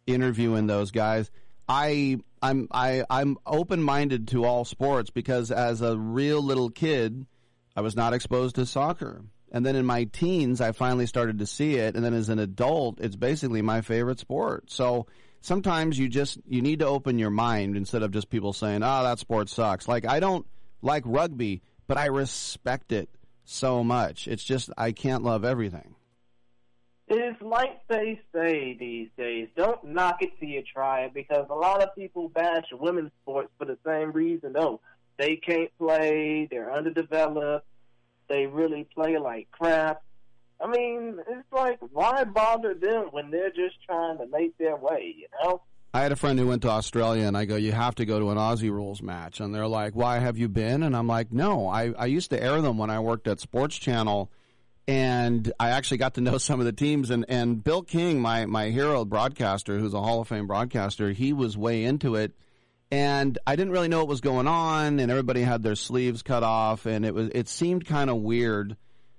interviewing 0.06 0.68
those 0.68 0.92
guys. 0.92 1.32
I 1.68 2.20
I'm 2.42 2.68
I 2.72 3.04
I'm 3.10 3.38
open 3.46 3.82
minded 3.82 4.28
to 4.30 4.46
all 4.46 4.66
sports 4.66 5.10
because 5.10 5.52
as 5.52 5.82
a 5.82 5.98
real 5.98 6.42
little 6.42 6.70
kid, 6.70 7.26
I 7.76 7.82
was 7.82 7.96
not 7.96 8.14
exposed 8.14 8.56
to 8.56 8.66
soccer. 8.66 9.24
And 9.52 9.66
then 9.66 9.76
in 9.76 9.86
my 9.86 10.04
teens, 10.06 10.60
I 10.60 10.74
finally 10.74 11.06
started 11.06 11.40
to 11.40 11.46
see 11.46 11.76
it. 11.76 11.96
And 11.96 12.04
then 12.04 12.14
as 12.14 12.30
an 12.30 12.40
adult, 12.40 13.00
it's 13.00 13.16
basically 13.16 13.62
my 13.62 13.82
favorite 13.82 14.20
sport. 14.20 14.70
So 14.70 15.08
sometimes 15.46 15.98
you 16.00 16.10
just, 16.10 16.40
you 16.48 16.62
need 16.62 16.80
to 16.80 16.88
open 16.88 17.20
your 17.20 17.30
mind 17.30 17.78
instead 17.78 18.02
of 18.02 18.12
just 18.12 18.30
people 18.30 18.52
saying, 18.52 18.82
oh, 18.84 19.04
that 19.04 19.20
sport 19.20 19.48
sucks. 19.48 19.88
Like, 19.88 20.06
I 20.06 20.20
don't 20.20 20.46
like 20.82 21.04
rugby, 21.06 21.62
but 21.88 21.98
I 21.98 22.08
respect 22.08 22.92
it 22.92 23.10
so 23.44 23.84
much. 23.84 24.28
It's 24.28 24.44
just, 24.44 24.72
I 24.78 24.92
can't 24.92 25.24
love 25.24 25.46
everything. 25.46 25.96
It's 27.08 27.40
like 27.40 27.88
they 27.88 28.20
say 28.34 28.76
these 28.80 29.10
days, 29.16 29.48
don't 29.56 29.84
knock 29.84 30.24
it 30.24 30.32
till 30.40 30.50
you 30.50 30.64
try 30.64 31.02
it, 31.02 31.14
because 31.14 31.46
a 31.52 31.56
lot 31.56 31.84
of 31.84 31.94
people 31.94 32.30
bash 32.30 32.66
women's 32.74 33.12
sports 33.22 33.52
for 33.60 33.66
the 33.66 33.78
same 33.86 34.12
reason. 34.12 34.56
Oh, 34.58 34.80
they 35.18 35.36
can't 35.36 35.70
play, 35.78 36.48
they're 36.50 36.74
underdeveloped, 36.74 37.68
they 38.28 38.48
really 38.48 38.88
play 38.96 39.20
like 39.20 39.52
crap. 39.52 40.02
I 40.60 40.68
mean, 40.68 41.20
it's 41.28 41.52
like, 41.52 41.80
why 41.92 42.24
bother 42.24 42.74
them 42.74 43.08
when 43.12 43.32
they're 43.32 43.50
just 43.50 43.76
trying 43.86 44.18
to 44.20 44.28
make 44.28 44.58
their 44.58 44.76
way, 44.76 45.16
you 45.18 45.28
know? 45.44 45.62
I 45.94 46.02
had 46.02 46.12
a 46.12 46.18
friend 46.18 46.38
who 46.38 46.48
went 46.48 46.62
to 46.64 46.70
Australia, 46.70 47.26
and 47.26 47.38
I 47.38 47.46
go, 47.46 47.56
"You 47.56 47.72
have 47.72 47.96
to 47.96 48.06
go 48.06 48.20
to 48.20 48.30
an 48.30 48.38
Aussie 48.38 48.70
rules 48.70 49.02
match." 49.02 49.40
And 49.40 49.56
they're 49.56 49.68
like, 49.68 49.96
"Why 49.96 50.20
have 50.20 50.38
you 50.38 50.50
been?" 50.50 50.84
And 50.84 50.94
I'm 50.94 51.08
like, 51.08 51.32
"No, 51.32 51.70
I 51.70 51.94
I 51.98 52.08
used 52.08 52.32
to 52.32 52.44
air 52.44 52.62
them 52.62 52.78
when 52.78 52.90
I 52.90 53.00
worked 53.00 53.30
at 53.30 53.40
Sports 53.40 53.78
Channel." 53.78 54.30
and 54.88 55.52
I 55.60 55.72
actually 55.72 55.98
got 55.98 56.16
to 56.16 56.22
know 56.22 56.38
some 56.38 56.60
of 56.60 56.66
the 56.66 56.74
teams. 56.74 57.10
And, 57.10 57.26
and 57.28 57.64
Bill 57.64 57.82
King, 57.82 58.20
my, 58.20 58.46
my 58.46 58.70
hero 58.70 59.06
broadcaster, 59.06 59.80
who's 59.80 59.94
a 59.94 60.02
Hall 60.02 60.22
of 60.22 60.28
Fame 60.28 60.48
broadcaster, 60.48 61.12
he 61.12 61.34
was 61.34 61.58
way 61.58 61.84
into 61.84 62.16
it. 62.16 62.34
And 62.92 63.38
I 63.48 63.56
didn't 63.56 63.74
really 63.74 63.88
know 63.88 64.00
what 64.00 64.08
was 64.08 64.22
going 64.22 64.48
on, 64.48 65.00
and 65.00 65.10
everybody 65.10 65.42
had 65.42 65.64
their 65.64 65.76
sleeves 65.76 66.22
cut 66.22 66.44
off, 66.44 66.86
and 66.86 67.04
it 67.04 67.16
was 67.16 67.30
it 67.34 67.50
seemed 67.50 67.86
kind 67.86 68.12
of 68.12 68.18
weird. 68.18 68.78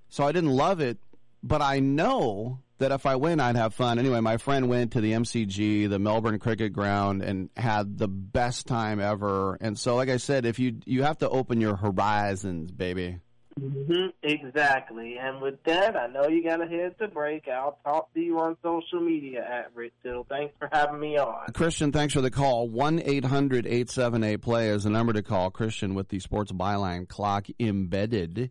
So 0.08 0.24
I 0.24 0.30
didn't 0.30 0.50
love 0.50 0.80
it, 0.80 0.98
but 1.42 1.62
I 1.62 1.80
know 1.80 2.60
that 2.78 2.92
if 2.92 3.06
I 3.06 3.16
win, 3.16 3.40
I'd 3.40 3.56
have 3.56 3.74
fun. 3.74 3.98
Anyway, 3.98 4.20
my 4.20 4.36
friend 4.36 4.68
went 4.68 4.92
to 4.92 5.00
the 5.00 5.12
MCG, 5.12 5.88
the 5.88 5.98
Melbourne 5.98 6.38
Cricket 6.38 6.72
Ground, 6.72 7.22
and 7.22 7.48
had 7.56 7.98
the 7.98 8.08
best 8.08 8.66
time 8.66 9.00
ever. 9.00 9.56
And 9.60 9.78
so, 9.78 9.96
like 9.96 10.08
I 10.10 10.18
said, 10.18 10.44
if 10.44 10.58
you 10.58 10.80
you 10.84 11.02
have 11.02 11.18
to 11.18 11.28
open 11.28 11.60
your 11.60 11.76
horizons, 11.76 12.70
baby. 12.70 13.20
Mm-hmm, 13.58 14.08
Exactly. 14.22 15.16
And 15.18 15.40
with 15.40 15.62
that, 15.64 15.96
I 15.96 16.08
know 16.08 16.28
you 16.28 16.44
got 16.44 16.58
to 16.58 16.66
head 16.66 16.98
to 16.98 17.08
break. 17.08 17.48
I'll 17.48 17.78
talk 17.84 18.12
to 18.12 18.20
you 18.20 18.38
on 18.38 18.56
social 18.62 19.00
media 19.00 19.40
at 19.40 19.70
Rick 19.74 19.92
Tittle. 20.02 20.26
Thanks 20.28 20.54
for 20.58 20.68
having 20.70 21.00
me 21.00 21.16
on. 21.16 21.52
Christian, 21.54 21.90
thanks 21.90 22.12
for 22.12 22.20
the 22.20 22.30
call. 22.30 22.68
1 22.68 23.00
800 23.02 23.66
878 23.66 24.42
play 24.42 24.68
is 24.68 24.84
the 24.84 24.90
number 24.90 25.14
to 25.14 25.22
call. 25.22 25.50
Christian 25.50 25.94
with 25.94 26.08
the 26.08 26.20
sports 26.20 26.52
byline 26.52 27.08
clock 27.08 27.46
embedded 27.58 28.50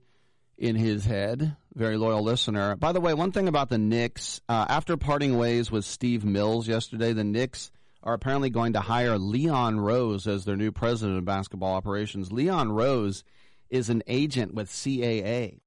in 0.57 0.75
his 0.75 1.05
head. 1.05 1.55
Very 1.73 1.97
loyal 1.97 2.23
listener. 2.23 2.75
By 2.75 2.91
the 2.91 3.01
way, 3.01 3.13
one 3.13 3.31
thing 3.31 3.47
about 3.47 3.69
the 3.69 3.77
Knicks 3.77 4.41
uh, 4.47 4.65
after 4.69 4.97
parting 4.97 5.37
ways 5.37 5.69
with 5.69 5.85
Steve 5.85 6.23
Mills 6.23 6.67
yesterday, 6.67 7.13
the 7.13 7.23
Knicks 7.23 7.71
are 8.03 8.13
apparently 8.13 8.49
going 8.49 8.73
to 8.73 8.79
hire 8.79 9.17
Leon 9.17 9.79
Rose 9.79 10.27
as 10.27 10.45
their 10.45 10.55
new 10.55 10.71
president 10.71 11.17
of 11.17 11.25
basketball 11.25 11.73
operations. 11.73 12.31
Leon 12.31 12.71
Rose 12.71 13.23
is 13.69 13.89
an 13.89 14.03
agent 14.07 14.53
with 14.53 14.69
CAA. 14.69 15.59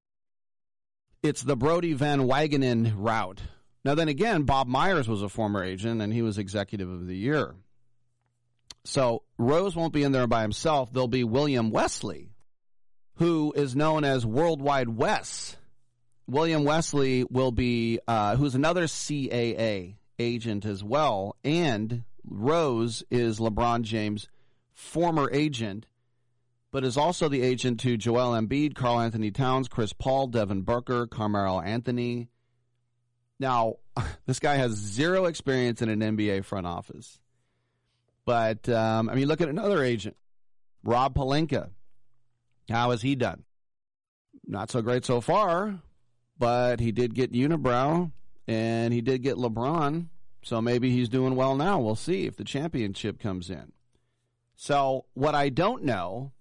It's 1.23 1.43
the 1.43 1.57
Brodie 1.57 1.95
Van 1.95 2.21
Wagenen 2.21 2.95
route. 2.97 3.43
Now, 3.85 3.95
then 3.95 4.09
again, 4.09 4.45
Bob 4.45 4.69
Myers 4.69 5.09
was 5.09 5.23
a 5.23 5.29
former 5.29 5.65
agent 5.65 6.01
and 6.01 6.13
he 6.13 6.23
was 6.23 6.39
executive 6.39 6.89
of 6.89 7.07
the 7.07 7.17
year. 7.17 7.55
So 8.85 9.23
Rose 9.37 9.75
won't 9.75 9.93
be 9.93 10.05
in 10.05 10.13
there 10.13 10.27
by 10.27 10.43
himself. 10.43 10.93
There'll 10.93 11.09
be 11.09 11.25
William 11.25 11.71
Wesley, 11.71 12.28
who 13.19 13.53
is 13.57 13.77
known 13.77 14.05
as 14.05 14.27
Worldwide 14.27 14.89
Wes. 14.89 15.57
William 16.27 16.65
Wesley 16.65 17.25
will 17.25 17.53
be, 17.53 18.01
uh, 18.07 18.37
who's 18.37 18.55
another 18.55 18.85
CAA 18.85 19.95
agent 20.19 20.65
as 20.65 20.83
well. 20.83 21.37
And 21.45 22.05
Rose 22.25 23.03
is 23.11 23.39
LeBron 23.39 23.83
James' 23.83 24.29
former 24.73 25.31
agent 25.33 25.87
but 26.71 26.85
is 26.85 26.97
also 26.97 27.29
the 27.29 27.43
agent 27.43 27.81
to 27.81 27.97
Joel 27.97 28.39
Embiid, 28.39 28.75
Karl 28.75 29.01
Anthony 29.01 29.31
Towns, 29.31 29.69
Chris 29.69 29.93
Paul, 29.93 30.27
Devin 30.29 30.63
Booker, 30.63 31.07
Carmelo 31.07 31.61
Anthony. 31.61 32.29
Now, 33.41 33.77
this 34.27 34.39
guy 34.39 34.57
has 34.57 34.73
zero 34.73 35.27
experience 35.27 35.81
in 35.83 35.89
an 35.89 36.01
NBA 36.01 36.45
front 36.45 36.67
office. 36.67 37.19
But, 38.25 38.69
um, 38.69 39.09
I 39.09 39.15
mean, 39.15 39.27
look 39.27 39.41
at 39.41 39.49
another 39.49 39.83
agent, 39.83 40.17
Rob 40.85 41.15
Pelinka. 41.15 41.71
How 42.69 42.91
has 42.91 43.03
he 43.03 43.15
done? 43.15 43.45
Not 44.47 44.71
so 44.71 44.83
great 44.83 45.05
so 45.05 45.21
far, 45.21 45.81
but 46.39 46.81
he 46.81 46.93
did 46.93 47.15
get 47.15 47.33
Unibrow 47.33 48.13
and 48.47 48.93
he 48.93 49.01
did 49.01 49.23
get 49.23 49.37
LeBron. 49.37 50.07
So 50.43 50.63
maybe 50.63 50.91
he's 50.91 51.09
doing 51.09 51.35
well 51.35 51.57
now. 51.57 51.81
We'll 51.81 51.97
see 51.97 52.27
if 52.27 52.37
the 52.37 52.45
championship 52.45 53.19
comes 53.19 53.51
in. 53.51 53.73
So, 54.55 55.05
what 55.15 55.37
I 55.37 55.51
don't 55.51 55.85
know 55.85 56.33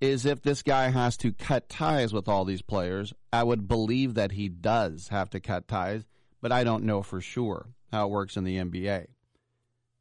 is 0.00 0.26
if 0.26 0.42
this 0.42 0.62
guy 0.62 0.90
has 0.90 1.16
to 1.18 1.32
cut 1.32 1.68
ties 1.68 2.12
with 2.12 2.28
all 2.28 2.44
these 2.44 2.62
players. 2.62 3.12
I 3.32 3.42
would 3.42 3.66
believe 3.66 4.14
that 4.14 4.32
he 4.32 4.48
does 4.48 5.08
have 5.08 5.30
to 5.30 5.40
cut 5.40 5.66
ties, 5.66 6.04
but 6.40 6.52
I 6.52 6.64
don't 6.64 6.84
know 6.84 7.02
for 7.02 7.20
sure 7.20 7.68
how 7.90 8.06
it 8.06 8.10
works 8.10 8.36
in 8.36 8.44
the 8.44 8.58
NBA. 8.58 9.06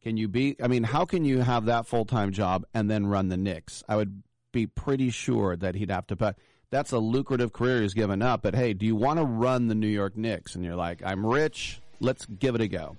Can 0.02 0.18
you 0.18 0.28
be, 0.28 0.58
I 0.62 0.68
mean, 0.68 0.84
how 0.84 1.06
can 1.06 1.24
you 1.24 1.40
have 1.40 1.66
that 1.66 1.88
full 1.88 2.06
time 2.06 2.32
job 2.32 2.66
and 2.74 2.90
then 2.90 3.08
run 3.08 3.30
the 3.30 3.38
Knicks? 3.38 3.84
I 3.88 3.96
would 3.96 4.24
be 4.54 4.68
pretty 4.68 5.10
sure 5.10 5.58
that 5.58 5.76
he'd 5.76 5.92
have 5.92 6.08
to 6.08 6.16
put. 6.16 6.38
That's 6.70 6.94
a 6.94 6.98
lucrative 6.98 7.52
career 7.52 7.82
he's 7.82 7.94
given 7.94 8.22
up, 8.22 8.42
but 8.42 8.56
hey, 8.56 8.74
do 8.74 8.86
you 8.86 8.96
want 8.96 9.20
to 9.20 9.26
run 9.26 9.68
the 9.68 9.76
New 9.76 9.88
York 9.88 10.16
Knicks? 10.16 10.56
And 10.56 10.64
you're 10.64 10.78
like, 10.78 11.04
I'm 11.06 11.26
rich, 11.26 11.82
let's 12.00 12.26
give 12.26 12.56
it 12.56 12.62
a 12.62 12.68
go. 12.68 12.96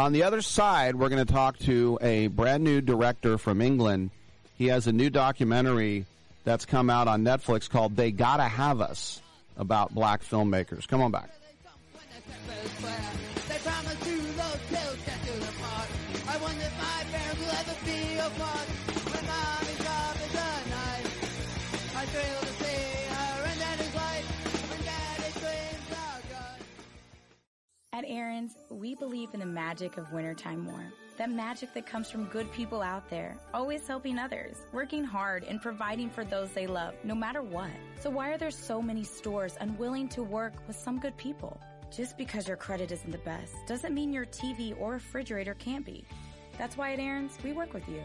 On 0.00 0.12
the 0.12 0.24
other 0.24 0.42
side, 0.42 0.96
we're 0.96 1.08
going 1.08 1.24
to 1.24 1.32
talk 1.32 1.58
to 1.60 1.98
a 2.02 2.26
brand 2.26 2.64
new 2.64 2.80
director 2.80 3.38
from 3.38 3.60
England. 3.60 4.10
He 4.56 4.66
has 4.66 4.86
a 4.86 4.92
new 4.92 5.10
documentary 5.10 6.04
that's 6.44 6.64
come 6.64 6.90
out 6.90 7.08
on 7.08 7.24
Netflix 7.24 7.68
called 7.70 7.96
They 7.96 8.10
Gotta 8.10 8.44
Have 8.44 8.80
Us 8.80 9.20
about 9.56 9.94
black 9.94 10.22
filmmakers. 10.22 10.86
Come 10.86 11.00
on 11.02 11.10
back. 11.10 11.30
At 27.98 28.04
Aaron's, 28.06 28.56
we 28.70 28.94
believe 28.94 29.34
in 29.34 29.40
the 29.40 29.46
magic 29.46 29.96
of 29.96 30.12
wintertime 30.12 30.60
more. 30.60 30.84
That 31.16 31.32
magic 31.32 31.74
that 31.74 31.84
comes 31.84 32.08
from 32.08 32.26
good 32.26 32.48
people 32.52 32.80
out 32.80 33.10
there, 33.10 33.36
always 33.52 33.88
helping 33.88 34.20
others, 34.20 34.56
working 34.72 35.02
hard, 35.02 35.42
and 35.42 35.60
providing 35.60 36.08
for 36.08 36.22
those 36.22 36.52
they 36.52 36.68
love, 36.68 36.94
no 37.02 37.16
matter 37.16 37.42
what. 37.42 37.72
So 37.98 38.08
why 38.08 38.30
are 38.30 38.38
there 38.38 38.52
so 38.52 38.80
many 38.80 39.02
stores 39.02 39.56
unwilling 39.60 40.08
to 40.10 40.22
work 40.22 40.52
with 40.68 40.76
some 40.76 41.00
good 41.00 41.16
people? 41.16 41.60
Just 41.90 42.16
because 42.16 42.46
your 42.46 42.56
credit 42.56 42.92
isn't 42.92 43.10
the 43.10 43.18
best 43.18 43.52
doesn't 43.66 43.92
mean 43.92 44.12
your 44.12 44.26
TV 44.26 44.80
or 44.80 44.92
refrigerator 44.92 45.54
can't 45.54 45.84
be. 45.84 46.04
That's 46.56 46.76
why 46.76 46.92
at 46.92 47.00
Aaron's, 47.00 47.36
we 47.42 47.52
work 47.52 47.74
with 47.74 47.88
you. 47.88 48.02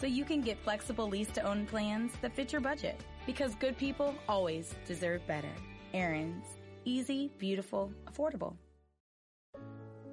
So 0.00 0.08
you 0.08 0.24
can 0.24 0.40
get 0.40 0.58
flexible 0.58 1.08
lease 1.08 1.30
to 1.34 1.42
own 1.42 1.66
plans 1.66 2.10
that 2.20 2.34
fit 2.34 2.50
your 2.50 2.62
budget. 2.62 3.00
Because 3.26 3.54
good 3.54 3.78
people 3.78 4.12
always 4.28 4.74
deserve 4.88 5.24
better. 5.28 5.54
Aaron's. 5.94 6.46
Easy, 6.84 7.30
beautiful, 7.38 7.92
affordable. 8.06 8.56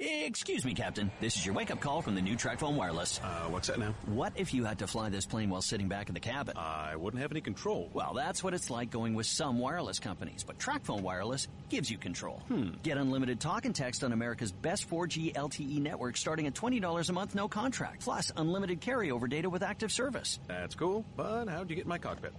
Excuse 0.00 0.64
me, 0.64 0.74
Captain. 0.74 1.08
This 1.20 1.36
is 1.36 1.46
your 1.46 1.54
wake-up 1.54 1.78
call 1.80 2.02
from 2.02 2.16
the 2.16 2.20
new 2.20 2.34
TracFone 2.34 2.74
Wireless. 2.74 3.20
Uh, 3.22 3.48
what's 3.48 3.68
that 3.68 3.78
now? 3.78 3.94
What 4.06 4.32
if 4.34 4.52
you 4.52 4.64
had 4.64 4.80
to 4.80 4.88
fly 4.88 5.08
this 5.08 5.24
plane 5.24 5.50
while 5.50 5.62
sitting 5.62 5.86
back 5.86 6.08
in 6.08 6.14
the 6.14 6.20
cabin? 6.20 6.56
I 6.56 6.96
wouldn't 6.96 7.22
have 7.22 7.30
any 7.30 7.40
control. 7.40 7.90
Well, 7.92 8.12
that's 8.12 8.42
what 8.42 8.54
it's 8.54 8.70
like 8.70 8.90
going 8.90 9.14
with 9.14 9.26
some 9.26 9.60
wireless 9.60 10.00
companies, 10.00 10.42
but 10.42 10.58
TracFone 10.58 11.02
Wireless 11.02 11.46
gives 11.68 11.88
you 11.88 11.96
control. 11.96 12.42
Hmm. 12.48 12.70
Get 12.82 12.98
unlimited 12.98 13.38
talk 13.38 13.66
and 13.66 13.74
text 13.74 14.02
on 14.02 14.12
America's 14.12 14.50
best 14.50 14.90
4G 14.90 15.32
LTE 15.34 15.80
network 15.80 16.16
starting 16.16 16.48
at 16.48 16.54
$20 16.54 17.08
a 17.08 17.12
month, 17.12 17.36
no 17.36 17.46
contract. 17.46 18.02
Plus, 18.02 18.32
unlimited 18.36 18.80
carryover 18.80 19.28
data 19.28 19.48
with 19.48 19.62
active 19.62 19.92
service. 19.92 20.40
That's 20.48 20.74
cool, 20.74 21.04
but 21.16 21.46
how'd 21.46 21.70
you 21.70 21.76
get 21.76 21.84
in 21.84 21.88
my 21.88 21.98
cockpit? 21.98 22.34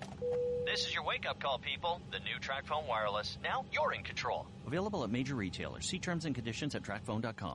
This 0.66 0.88
is 0.88 0.94
your 0.96 1.04
wake-up 1.04 1.40
call, 1.40 1.60
people. 1.60 2.02
The 2.12 2.20
new 2.20 2.38
TracFone 2.42 2.88
Wireless. 2.88 3.38
Now 3.44 3.66
you're 3.72 3.94
in 3.94 4.04
control. 4.04 4.48
Available 4.66 5.04
at 5.04 5.12
major 5.12 5.36
retailers. 5.36 5.88
See 5.88 6.00
terms 6.00 6.26
and 6.26 6.34
conditions 6.34 6.74
at 6.74 6.82
TracFone.com. 6.82 7.55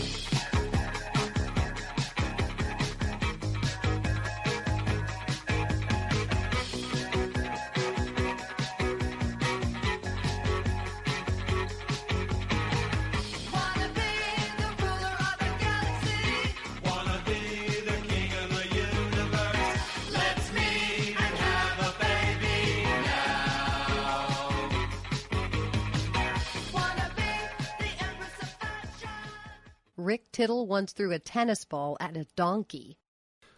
Rick 30.03 30.31
Tittle 30.31 30.67
once 30.67 30.93
threw 30.93 31.11
a 31.11 31.19
tennis 31.19 31.63
ball 31.65 31.95
at 31.99 32.17
a 32.17 32.25
donkey. 32.35 32.97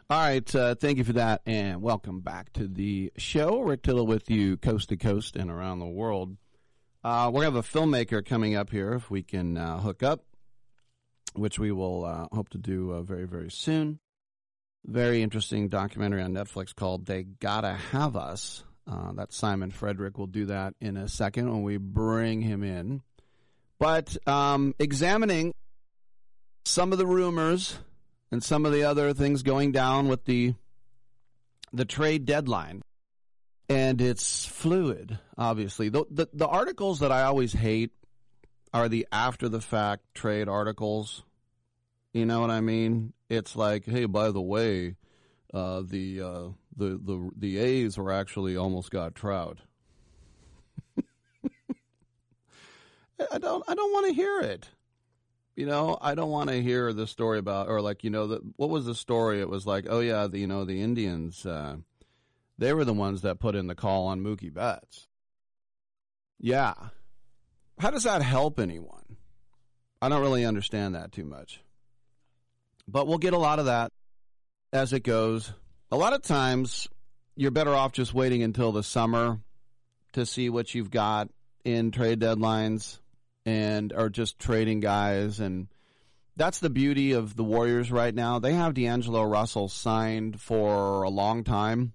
All 0.09 0.19
right, 0.19 0.55
uh, 0.55 0.75
thank 0.75 0.97
you 0.97 1.03
for 1.03 1.13
that, 1.13 1.41
and 1.45 1.81
welcome 1.81 2.19
back 2.19 2.51
to 2.53 2.67
the 2.67 3.11
show. 3.17 3.61
Rick 3.61 3.83
Tittle 3.83 4.05
with 4.05 4.29
you, 4.29 4.57
coast 4.57 4.89
to 4.89 4.97
coast 4.97 5.37
and 5.37 5.49
around 5.49 5.79
the 5.79 5.87
world. 5.87 6.35
Uh, 7.03 7.31
we're 7.33 7.43
gonna 7.43 7.55
have 7.55 7.65
a 7.65 7.67
filmmaker 7.67 8.25
coming 8.25 8.55
up 8.55 8.69
here 8.69 8.93
if 8.93 9.09
we 9.09 9.23
can 9.23 9.57
uh, 9.57 9.79
hook 9.79 10.03
up, 10.03 10.25
which 11.33 11.57
we 11.57 11.71
will 11.71 12.03
uh, 12.03 12.27
hope 12.33 12.49
to 12.49 12.57
do 12.57 12.91
uh, 12.91 13.01
very, 13.01 13.25
very 13.25 13.49
soon. 13.49 13.99
Very 14.85 15.23
interesting 15.23 15.69
documentary 15.69 16.21
on 16.21 16.33
Netflix 16.33 16.75
called 16.75 17.05
"They 17.05 17.23
Gotta 17.23 17.73
Have 17.73 18.17
Us." 18.17 18.63
Uh, 18.85 19.13
that 19.13 19.31
Simon 19.31 19.71
Frederick 19.71 20.17
will 20.17 20.27
do 20.27 20.47
that 20.47 20.73
in 20.81 20.97
a 20.97 21.07
second 21.07 21.49
when 21.49 21.63
we 21.63 21.77
bring 21.77 22.41
him 22.41 22.63
in. 22.63 23.01
But 23.79 24.17
um, 24.27 24.75
examining 24.79 25.53
some 26.63 26.91
of 26.91 26.97
the 26.97 27.05
rumors 27.05 27.77
and 28.31 28.43
some 28.43 28.65
of 28.65 28.71
the 28.71 28.83
other 28.83 29.13
things 29.13 29.43
going 29.43 29.71
down 29.71 30.07
with 30.07 30.25
the 30.25 30.55
the 31.71 31.85
trade 31.85 32.25
deadline. 32.25 32.81
And 33.69 34.01
it's 34.01 34.45
fluid, 34.45 35.17
obviously. 35.37 35.89
The, 35.89 36.05
the 36.09 36.27
the 36.33 36.47
articles 36.47 36.99
that 36.99 37.11
I 37.11 37.23
always 37.23 37.53
hate 37.53 37.91
are 38.73 38.89
the 38.89 39.07
after 39.11 39.49
the 39.49 39.61
fact 39.61 40.03
trade 40.13 40.49
articles. 40.49 41.23
You 42.11 42.25
know 42.25 42.41
what 42.41 42.51
I 42.51 42.61
mean? 42.61 43.13
It's 43.29 43.55
like, 43.55 43.85
hey, 43.85 44.05
by 44.05 44.31
the 44.31 44.41
way, 44.41 44.95
uh, 45.53 45.81
the 45.85 46.21
uh, 46.21 46.47
the 46.75 46.99
the 47.03 47.31
the 47.35 47.57
A's 47.57 47.97
were 47.97 48.11
actually 48.11 48.57
almost 48.57 48.91
got 48.91 49.15
Trout. 49.15 49.59
I 53.31 53.37
don't 53.37 53.63
I 53.67 53.75
don't 53.75 53.93
want 53.93 54.07
to 54.07 54.13
hear 54.13 54.41
it. 54.41 54.69
You 55.55 55.67
know, 55.67 55.97
I 56.01 56.15
don't 56.15 56.31
want 56.31 56.49
to 56.49 56.61
hear 56.61 56.93
the 56.93 57.05
story 57.05 57.37
about, 57.37 57.67
or 57.67 57.79
like, 57.79 58.03
you 58.03 58.09
know, 58.09 58.25
the, 58.25 58.41
what 58.55 58.69
was 58.69 58.85
the 58.85 58.95
story? 58.95 59.39
It 59.39 59.49
was 59.49 59.67
like, 59.67 59.85
oh 59.87 59.99
yeah, 59.99 60.25
the, 60.25 60.39
you 60.39 60.47
know, 60.47 60.65
the 60.65 60.81
Indians, 60.81 61.45
uh, 61.45 61.75
they 62.57 62.73
were 62.73 62.85
the 62.85 62.93
ones 62.93 63.21
that 63.21 63.39
put 63.39 63.55
in 63.55 63.67
the 63.67 63.75
call 63.75 64.07
on 64.07 64.21
Mookie 64.21 64.53
Betts. 64.53 65.07
Yeah, 66.39 66.73
how 67.77 67.91
does 67.91 68.03
that 68.03 68.21
help 68.23 68.59
anyone? 68.59 69.17
I 70.01 70.09
don't 70.09 70.21
really 70.21 70.43
understand 70.43 70.95
that 70.95 71.11
too 71.11 71.23
much, 71.23 71.61
but 72.87 73.07
we'll 73.07 73.19
get 73.19 73.33
a 73.33 73.37
lot 73.37 73.59
of 73.59 73.65
that 73.65 73.91
as 74.73 74.91
it 74.91 75.01
goes. 75.01 75.53
A 75.91 75.95
lot 75.95 76.13
of 76.13 76.23
times, 76.23 76.87
you're 77.35 77.51
better 77.51 77.73
off 77.73 77.91
just 77.91 78.13
waiting 78.13 78.41
until 78.41 78.71
the 78.71 78.83
summer 78.83 79.39
to 80.13 80.25
see 80.25 80.49
what 80.49 80.73
you've 80.73 80.91
got 80.91 81.29
in 81.63 81.91
trade 81.91 82.19
deadlines 82.19 82.99
and 83.45 83.91
are 83.93 84.09
just 84.09 84.39
trading 84.39 84.79
guys 84.79 85.39
and 85.39 85.67
that's 86.35 86.59
the 86.59 86.69
beauty 86.69 87.11
of 87.11 87.35
the 87.35 87.43
Warriors 87.43 87.91
right 87.91 88.13
now. 88.13 88.39
They 88.39 88.53
have 88.53 88.73
D'Angelo 88.73 89.23
Russell 89.23 89.69
signed 89.69 90.41
for 90.41 91.03
a 91.03 91.09
long 91.09 91.43
time. 91.43 91.93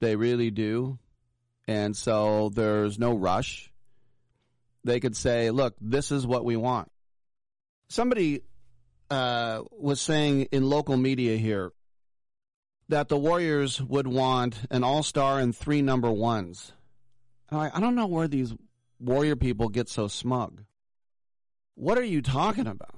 They 0.00 0.16
really 0.16 0.50
do. 0.50 0.98
And 1.68 1.94
so 1.94 2.48
there's 2.48 2.98
no 2.98 3.14
rush. 3.14 3.70
They 4.84 5.00
could 5.00 5.16
say, 5.16 5.50
look, 5.50 5.74
this 5.80 6.10
is 6.10 6.26
what 6.26 6.44
we 6.44 6.56
want. 6.56 6.90
Somebody 7.88 8.42
uh, 9.10 9.62
was 9.70 10.00
saying 10.00 10.48
in 10.52 10.70
local 10.70 10.96
media 10.96 11.36
here 11.36 11.72
that 12.88 13.08
the 13.08 13.18
Warriors 13.18 13.80
would 13.82 14.06
want 14.06 14.56
an 14.70 14.82
all 14.82 15.02
star 15.02 15.38
and 15.38 15.54
three 15.54 15.82
number 15.82 16.10
ones. 16.10 16.72
I, 17.50 17.70
I 17.74 17.80
don't 17.80 17.94
know 17.94 18.06
where 18.06 18.28
these 18.28 18.54
Warrior 19.00 19.36
people 19.36 19.68
get 19.68 19.88
so 19.88 20.08
smug. 20.08 20.62
What 21.74 21.98
are 21.98 22.04
you 22.04 22.20
talking 22.20 22.66
about? 22.66 22.94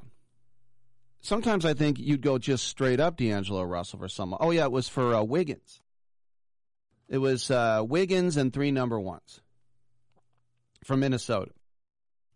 Sometimes 1.21 1.65
I 1.65 1.75
think 1.75 2.01
you'd 2.01 2.21
go 2.21 2.37
just 2.39 2.67
straight 2.67 2.99
up 2.99 3.17
D'Angelo 3.17 3.63
Russell 3.63 4.01
for 4.01 4.09
someone. 4.09 4.39
Oh, 4.43 4.51
yeah, 4.51 4.65
it 4.65 4.73
was 4.73 4.89
for 4.89 5.15
uh, 5.15 5.23
Wiggins. 5.23 5.81
It 7.09 7.19
was 7.19 7.51
uh, 7.51 7.85
Wiggins 7.87 8.37
and 8.37 8.53
three 8.53 8.73
number 8.73 8.99
ones 8.99 9.41
from 10.85 11.01
Minnesota. 11.01 11.53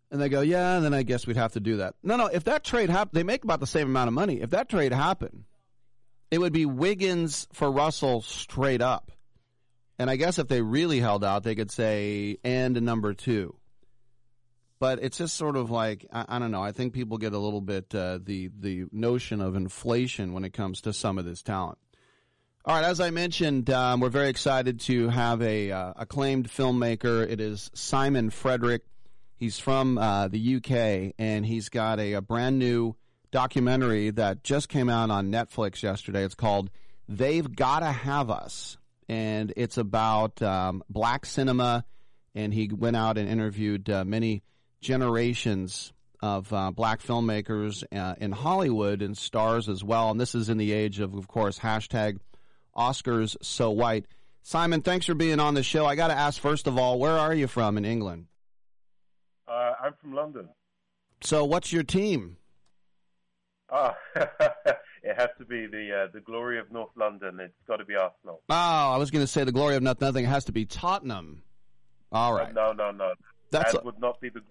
And 0.09 0.21
they 0.21 0.29
go, 0.29 0.39
yeah, 0.39 0.79
then 0.79 0.93
I 0.93 1.03
guess 1.03 1.27
we'd 1.27 1.35
have 1.35 1.53
to 1.53 1.59
do 1.59 1.77
that. 1.77 1.95
No, 2.01 2.15
no, 2.15 2.27
if 2.27 2.45
that 2.45 2.63
trade 2.63 2.89
happened, 2.89 3.17
they 3.19 3.23
make 3.23 3.43
about 3.43 3.59
the 3.59 3.67
same 3.67 3.87
amount 3.87 4.07
of 4.07 4.13
money. 4.13 4.39
If 4.39 4.51
that 4.51 4.69
trade 4.69 4.93
happened, 4.93 5.43
it 6.31 6.37
would 6.37 6.53
be 6.53 6.65
Wiggins 6.65 7.47
for 7.51 7.69
Russell 7.69 8.21
straight 8.21 8.81
up. 8.81 9.11
And 9.99 10.09
I 10.09 10.15
guess 10.15 10.37
if 10.37 10.47
they 10.47 10.61
really 10.61 10.99
held 10.99 11.23
out, 11.23 11.43
they 11.43 11.55
could 11.55 11.71
say, 11.71 12.37
and 12.43 12.79
number 12.81 13.13
two. 13.13 13.55
But 14.79 14.99
it's 15.01 15.17
just 15.17 15.35
sort 15.35 15.55
of 15.55 15.71
like, 15.71 16.05
I, 16.13 16.25
I 16.27 16.39
don't 16.39 16.51
know, 16.51 16.61
I 16.61 16.71
think 16.71 16.93
people 16.93 17.17
get 17.17 17.33
a 17.33 17.39
little 17.39 17.61
bit 17.61 17.93
uh, 17.95 18.19
the, 18.23 18.51
the 18.59 18.85
notion 18.91 19.41
of 19.41 19.55
inflation 19.55 20.33
when 20.33 20.45
it 20.45 20.53
comes 20.53 20.81
to 20.81 20.93
some 20.93 21.17
of 21.17 21.25
this 21.25 21.41
talent. 21.41 21.79
All 22.63 22.75
right, 22.75 22.83
as 22.83 22.99
I 22.99 23.11
mentioned, 23.11 23.69
um, 23.69 24.01
we're 24.01 24.09
very 24.09 24.29
excited 24.29 24.81
to 24.81 25.07
have 25.07 25.41
a 25.41 25.71
uh, 25.71 25.93
acclaimed 25.95 26.49
filmmaker. 26.49 27.27
It 27.27 27.39
is 27.39 27.71
Simon 27.73 28.29
Frederick. 28.29 28.83
He's 29.37 29.57
from 29.57 29.97
uh, 29.97 30.27
the 30.27 30.57
UK, 30.57 31.13
and 31.17 31.45
he's 31.45 31.69
got 31.69 31.99
a, 31.99 32.13
a 32.13 32.21
brand 32.21 32.59
new 32.59 32.95
documentary 33.31 34.09
that 34.11 34.43
just 34.43 34.67
came 34.67 34.89
out 34.89 35.09
on 35.09 35.31
Netflix 35.31 35.81
yesterday. 35.81 36.23
It's 36.23 36.35
called 36.35 36.69
They've 37.07 37.55
Gotta 37.55 37.91
Have 37.91 38.29
Us 38.29 38.76
and 39.09 39.53
it's 39.55 39.77
about 39.77 40.41
um, 40.41 40.83
black 40.89 41.25
cinema. 41.25 41.85
And 42.35 42.53
he 42.53 42.69
went 42.71 42.95
out 42.95 43.17
and 43.17 43.27
interviewed 43.27 43.89
uh, 43.89 44.05
many 44.05 44.43
generations 44.81 45.91
of 46.21 46.51
uh, 46.53 46.71
black 46.71 47.01
filmmakers 47.01 47.83
uh, 47.95 48.15
in 48.19 48.31
Hollywood 48.31 49.01
and 49.01 49.17
stars 49.17 49.69
as 49.69 49.83
well. 49.83 50.11
And 50.11 50.19
this 50.19 50.35
is 50.35 50.49
in 50.49 50.57
the 50.57 50.71
age 50.71 50.99
of, 50.99 51.15
of 51.15 51.27
course, 51.27 51.59
hashtag 51.59 52.19
Oscars 52.75 53.35
so 53.41 53.71
white. 53.71 54.05
Simon, 54.43 54.81
thanks 54.81 55.05
for 55.05 55.13
being 55.13 55.39
on 55.39 55.55
the 55.55 55.63
show. 55.63 55.85
I 55.85 55.95
got 55.95 56.07
to 56.07 56.13
ask 56.13 56.39
first 56.39 56.67
of 56.67 56.77
all, 56.77 56.99
where 56.99 57.17
are 57.17 57.33
you 57.33 57.47
from 57.47 57.77
in 57.77 57.85
England? 57.85 58.27
Uh, 59.47 59.73
I'm 59.81 59.93
from 59.99 60.13
London. 60.13 60.49
So, 61.21 61.45
what's 61.45 61.73
your 61.73 61.83
team? 61.83 62.37
Ah, 63.71 63.95
it 65.07 65.15
has 65.17 65.29
to 65.37 65.45
be 65.45 65.67
the 65.67 66.03
uh, 66.03 66.11
the 66.13 66.19
glory 66.19 66.59
of 66.59 66.71
North 66.71 66.91
London. 66.95 67.39
It's 67.39 67.53
got 67.67 67.77
to 67.77 67.85
be 67.85 67.95
Arsenal. 67.95 68.41
Oh, 68.49 68.55
I 68.55 68.97
was 68.97 69.09
going 69.11 69.23
to 69.23 69.27
say 69.27 69.43
the 69.43 69.51
glory 69.51 69.75
of 69.75 69.83
not 69.83 70.01
nothing. 70.01 70.25
It 70.25 70.29
has 70.29 70.45
to 70.45 70.51
be 70.51 70.65
Tottenham. 70.65 71.43
All 72.11 72.33
right. 72.33 72.53
No, 72.53 72.73
no, 72.73 72.91
no. 72.91 73.13
That's 73.51 73.71
that 73.71 73.81
a- 73.81 73.85
would 73.85 73.99
not 73.99 74.19
be 74.19 74.29
the. 74.29 74.41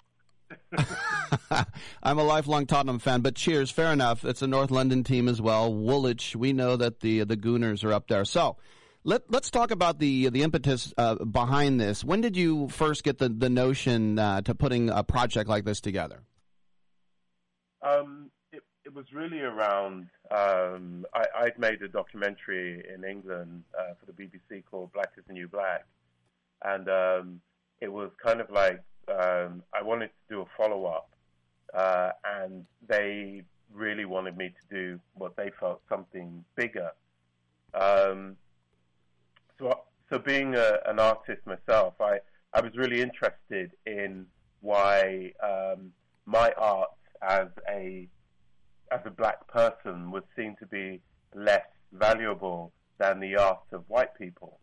I'm 2.03 2.19
a 2.19 2.25
lifelong 2.25 2.67
Tottenham 2.67 3.01
fan, 3.01 3.21
but 3.21 3.35
cheers, 3.35 3.71
fair 3.71 3.93
enough. 3.93 4.25
It's 4.25 4.43
a 4.43 4.47
North 4.47 4.71
London 4.71 5.05
team 5.05 5.29
as 5.29 5.43
well. 5.43 5.75
Woolwich, 5.75 6.37
we 6.37 6.53
know 6.53 6.77
that 6.77 7.01
the 7.01 7.25
the 7.25 7.37
Gooners 7.37 7.85
are 7.85 7.93
up 7.93 8.09
there. 8.09 8.25
So 8.25 8.57
let 9.05 9.31
let's 9.31 9.51
talk 9.51 9.71
about 9.71 9.99
the 9.99 10.29
the 10.31 10.43
impetus 10.43 10.95
uh, 10.97 11.17
behind 11.17 11.81
this. 11.81 12.03
When 12.05 12.21
did 12.21 12.37
you 12.37 12.69
first 12.69 13.05
get 13.05 13.19
the 13.19 13.29
the 13.29 13.51
notion 13.51 14.19
uh, 14.19 14.41
to 14.43 14.55
putting 14.55 14.89
a 14.89 15.03
project 15.03 15.51
like 15.51 15.65
this 15.65 15.81
together? 15.81 16.23
Um, 17.83 18.31
it, 18.87 18.95
was 18.95 19.13
really 19.13 19.41
around. 19.41 20.09
Um, 20.31 21.05
I, 21.13 21.27
I'd 21.39 21.59
made 21.59 21.83
a 21.83 21.89
documentary 21.89 22.85
in 22.93 23.05
England 23.05 23.65
uh, 23.79 23.95
for 23.99 24.11
the 24.11 24.13
BBC 24.13 24.63
called 24.71 24.93
Black 24.93 25.11
is 25.19 25.25
the 25.27 25.33
New 25.33 25.49
Black, 25.49 25.85
and 26.65 26.89
um, 26.89 27.41
it 27.81 27.93
was 27.93 28.11
kind 28.23 28.41
of 28.41 28.51
like 28.51 28.83
um, 29.09 29.63
I 29.75 29.83
wanted 29.83 30.09
to 30.09 30.35
do 30.35 30.41
a 30.41 30.47
follow 30.57 30.87
up, 30.87 31.11
uh, 31.75 32.13
and 32.25 32.65
they 32.89 33.43
really 33.73 34.05
wanted 34.05 34.37
me 34.37 34.49
to 34.49 34.75
do 34.75 35.01
what 35.15 35.37
they 35.37 35.51
felt 35.59 35.83
something 35.89 36.45
bigger. 36.55 36.91
Um, 37.75 38.37
so, 39.59 39.81
so 40.09 40.19
being 40.19 40.55
a, 40.55 40.79
an 40.87 40.99
artist 40.99 41.43
myself, 41.47 41.95
I, 42.01 42.21
I 42.55 42.61
was 42.61 42.73
really 42.77 43.01
interested 43.01 43.73
in 43.85 44.27
why 44.61 45.33
um, 45.43 45.93
my 46.25 46.53
art 46.57 46.91
as 47.23 47.49
a 47.69 48.09
as 48.91 49.01
a 49.05 49.11
black 49.11 49.47
person 49.49 50.11
was 50.11 50.23
seen 50.37 50.57
to 50.61 50.67
be 50.67 51.01
less 51.35 51.67
valuable 51.93 52.73
than 52.99 53.21
the 53.21 53.37
art 53.37 53.65
of 53.73 53.85
white 53.89 54.17
people. 54.17 54.59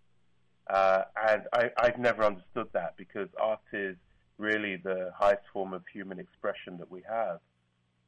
Uh, 0.69 1.03
and 1.30 1.43
I, 1.53 1.69
I've 1.78 1.97
never 1.97 2.24
understood 2.24 2.67
that 2.74 2.95
because 2.97 3.28
art 3.39 3.59
is 3.74 3.97
really 4.38 4.78
the 4.78 5.11
highest 5.17 5.43
form 5.51 5.74
of 5.74 5.84
human 5.91 6.19
expression 6.19 6.78
that 6.78 6.89
we 6.89 7.01
have. 7.07 7.39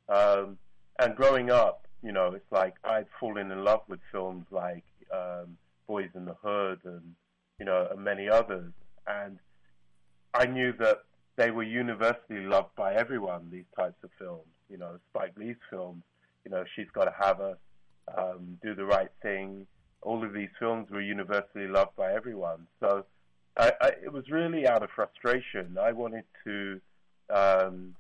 Um, 0.08 0.58
and 1.00 1.16
growing 1.16 1.50
up, 1.52 1.88
you 2.02 2.12
know, 2.12 2.34
it's 2.34 2.52
like 2.52 2.76
I'd 2.84 3.08
fallen 3.20 3.52
in 3.52 3.64
love 3.64 3.82
with 3.88 4.00
films 4.12 4.46
like 4.52 4.86
um, 5.14 5.58
Boyz 5.90 6.16
n 6.16 6.26
the 6.26 6.36
Hood 6.42 6.80
and, 6.86 7.16
you 7.60 7.66
know, 7.66 7.88
and 7.92 8.04
many 8.04 8.30
others. 8.30 8.72
And 9.08 9.38
I 10.34 10.46
knew 10.46 10.74
that 10.80 11.04
they 11.36 11.52
were 11.52 11.64
universally 11.64 12.42
loved 12.42 12.76
by 12.76 12.96
everyone, 12.96 13.50
these 13.52 13.70
types 13.78 14.02
of 14.04 14.10
films. 14.18 14.48
You 14.70 14.78
know, 14.78 14.98
Spike 15.10 15.34
Lee's 15.38 15.56
films, 15.70 16.04
you 16.44 16.52
know, 16.52 16.64
She's 16.76 16.88
Gotta 16.94 17.14
Have 17.20 17.40
Us, 17.42 17.58
um, 18.18 18.58
Do 18.64 18.76
the 18.76 18.86
Right 18.86 19.12
Thing. 19.22 19.68
All 20.02 20.24
of 20.24 20.34
these 20.34 20.50
films 20.60 20.90
were 20.92 21.02
universally 21.02 21.68
loved 21.68 21.96
by 21.96 22.14
everyone. 22.14 22.68
So 22.80 23.06
I, 23.58 23.72
I, 23.82 23.88
it 24.04 24.12
was 24.12 24.30
really 24.30 24.68
out 24.68 24.84
of 24.84 24.90
frustration. 24.96 25.78
I 25.82 25.92
wanted 25.92 26.26
to 26.44 26.82
um, 27.34 27.96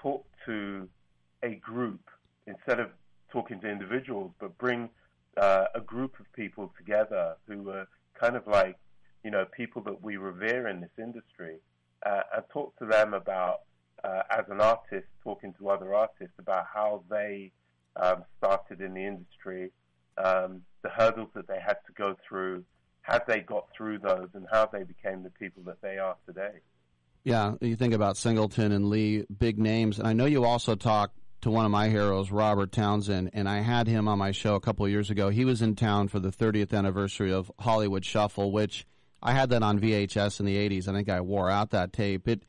talk 0.00 0.24
to 0.46 0.88
a 1.42 1.54
group 1.56 2.00
instead 2.46 2.80
of 2.80 2.90
talking 3.30 3.60
to 3.60 3.68
individuals, 3.68 4.32
but 4.40 4.56
bring 4.58 4.88
uh, 5.36 5.66
a 5.74 5.80
group 5.80 6.18
of 6.20 6.32
people 6.32 6.72
together 6.76 7.36
who 7.46 7.62
were 7.62 7.86
kind 8.18 8.36
of 8.36 8.46
like, 8.46 8.76
you 9.24 9.30
know, 9.30 9.44
people 9.56 9.82
that 9.82 10.02
we 10.02 10.16
revere 10.16 10.68
in 10.68 10.80
this 10.80 10.90
industry, 10.98 11.56
uh, 12.06 12.22
and 12.34 12.44
talk 12.52 12.76
to 12.78 12.86
them 12.86 13.14
about, 13.14 13.60
uh, 14.04 14.22
as 14.30 14.44
an 14.48 14.60
artist, 14.60 15.06
talking 15.22 15.54
to 15.58 15.70
other 15.70 15.94
artists 15.94 16.34
about 16.38 16.66
how 16.72 17.02
they 17.10 17.52
um, 17.96 18.24
started 18.38 18.80
in 18.80 18.94
the 18.94 19.04
industry, 19.04 19.70
um, 20.22 20.62
the 20.82 20.88
hurdles 20.88 21.30
that 21.34 21.46
they 21.48 21.58
had 21.60 21.76
to 21.86 21.92
go 21.96 22.16
through, 22.26 22.64
how 23.02 23.20
they 23.26 23.40
got 23.40 23.66
through 23.76 23.98
those, 23.98 24.28
and 24.34 24.46
how 24.50 24.66
they 24.66 24.82
became 24.84 25.22
the 25.22 25.30
people 25.30 25.62
that 25.64 25.80
they 25.82 25.98
are 25.98 26.16
today. 26.26 26.60
Yeah, 27.24 27.54
you 27.60 27.76
think 27.76 27.92
about 27.92 28.16
Singleton 28.16 28.72
and 28.72 28.88
Lee, 28.88 29.26
big 29.36 29.58
names, 29.58 29.98
and 29.98 30.08
I 30.08 30.12
know 30.14 30.24
you 30.24 30.44
also 30.44 30.74
talk 30.74 31.12
to 31.42 31.50
one 31.50 31.64
of 31.64 31.70
my 31.70 31.88
heroes, 31.88 32.30
Robert 32.30 32.70
Townsend, 32.72 33.30
and 33.32 33.48
I 33.48 33.60
had 33.60 33.86
him 33.86 34.08
on 34.08 34.18
my 34.18 34.30
show 34.30 34.54
a 34.54 34.60
couple 34.60 34.84
of 34.84 34.90
years 34.90 35.10
ago. 35.10 35.30
He 35.30 35.44
was 35.44 35.62
in 35.62 35.74
town 35.74 36.08
for 36.08 36.20
the 36.20 36.30
30th 36.30 36.76
anniversary 36.76 37.32
of 37.32 37.50
Hollywood 37.58 38.04
Shuffle, 38.04 38.52
which 38.52 38.86
I 39.22 39.32
had 39.32 39.50
that 39.50 39.62
on 39.62 39.80
VHS 39.80 40.40
in 40.40 40.46
the 40.46 40.56
80s. 40.56 40.88
I 40.88 40.92
think 40.92 41.08
I 41.08 41.20
wore 41.20 41.50
out 41.50 41.70
that 41.70 41.92
tape. 41.92 42.28
It 42.28 42.42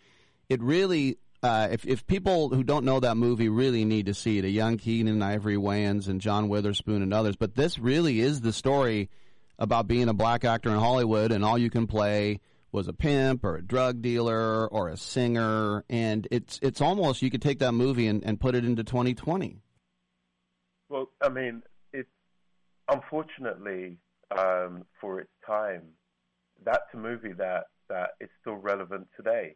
it 0.49 0.61
really 0.61 1.17
uh, 1.43 1.69
if 1.71 1.85
if 1.85 2.05
people 2.05 2.49
who 2.49 2.63
don't 2.63 2.85
know 2.85 2.99
that 2.99 3.17
movie 3.17 3.49
really 3.49 3.85
need 3.85 4.05
to 4.05 4.13
see 4.13 4.37
it, 4.37 4.45
a 4.45 4.49
young 4.49 4.77
Keenen 4.77 5.21
Ivory 5.21 5.55
Wayans 5.55 6.07
and 6.07 6.21
John 6.21 6.49
Witherspoon 6.49 7.01
and 7.01 7.13
others, 7.13 7.35
but 7.35 7.55
this 7.55 7.79
really 7.79 8.19
is 8.19 8.41
the 8.41 8.53
story 8.53 9.09
about 9.57 9.87
being 9.87 10.09
a 10.09 10.13
black 10.13 10.43
actor 10.43 10.69
in 10.69 10.77
Hollywood 10.77 11.31
and 11.31 11.43
all 11.43 11.57
you 11.57 11.69
can 11.69 11.87
play 11.87 12.39
was 12.71 12.87
a 12.87 12.93
pimp 12.93 13.43
or 13.43 13.57
a 13.57 13.61
drug 13.61 14.01
dealer 14.01 14.67
or 14.67 14.89
a 14.89 14.97
singer 14.97 15.83
and 15.89 16.27
it's 16.31 16.57
it's 16.61 16.81
almost 16.81 17.21
you 17.21 17.29
could 17.29 17.41
take 17.41 17.59
that 17.59 17.73
movie 17.73 18.07
and, 18.07 18.23
and 18.23 18.39
put 18.39 18.55
it 18.55 18.63
into 18.63 18.83
2020 18.83 19.57
Well, 20.89 21.09
I 21.21 21.29
mean, 21.29 21.63
it's 21.93 22.09
unfortunately 22.89 23.97
um, 24.37 24.85
for 24.99 25.19
its 25.19 25.31
time, 25.45 25.83
that's 26.63 26.87
a 26.93 26.97
movie 26.97 27.33
that 27.33 27.65
that 27.89 28.11
is 28.19 28.29
still 28.39 28.55
relevant 28.55 29.07
today. 29.17 29.55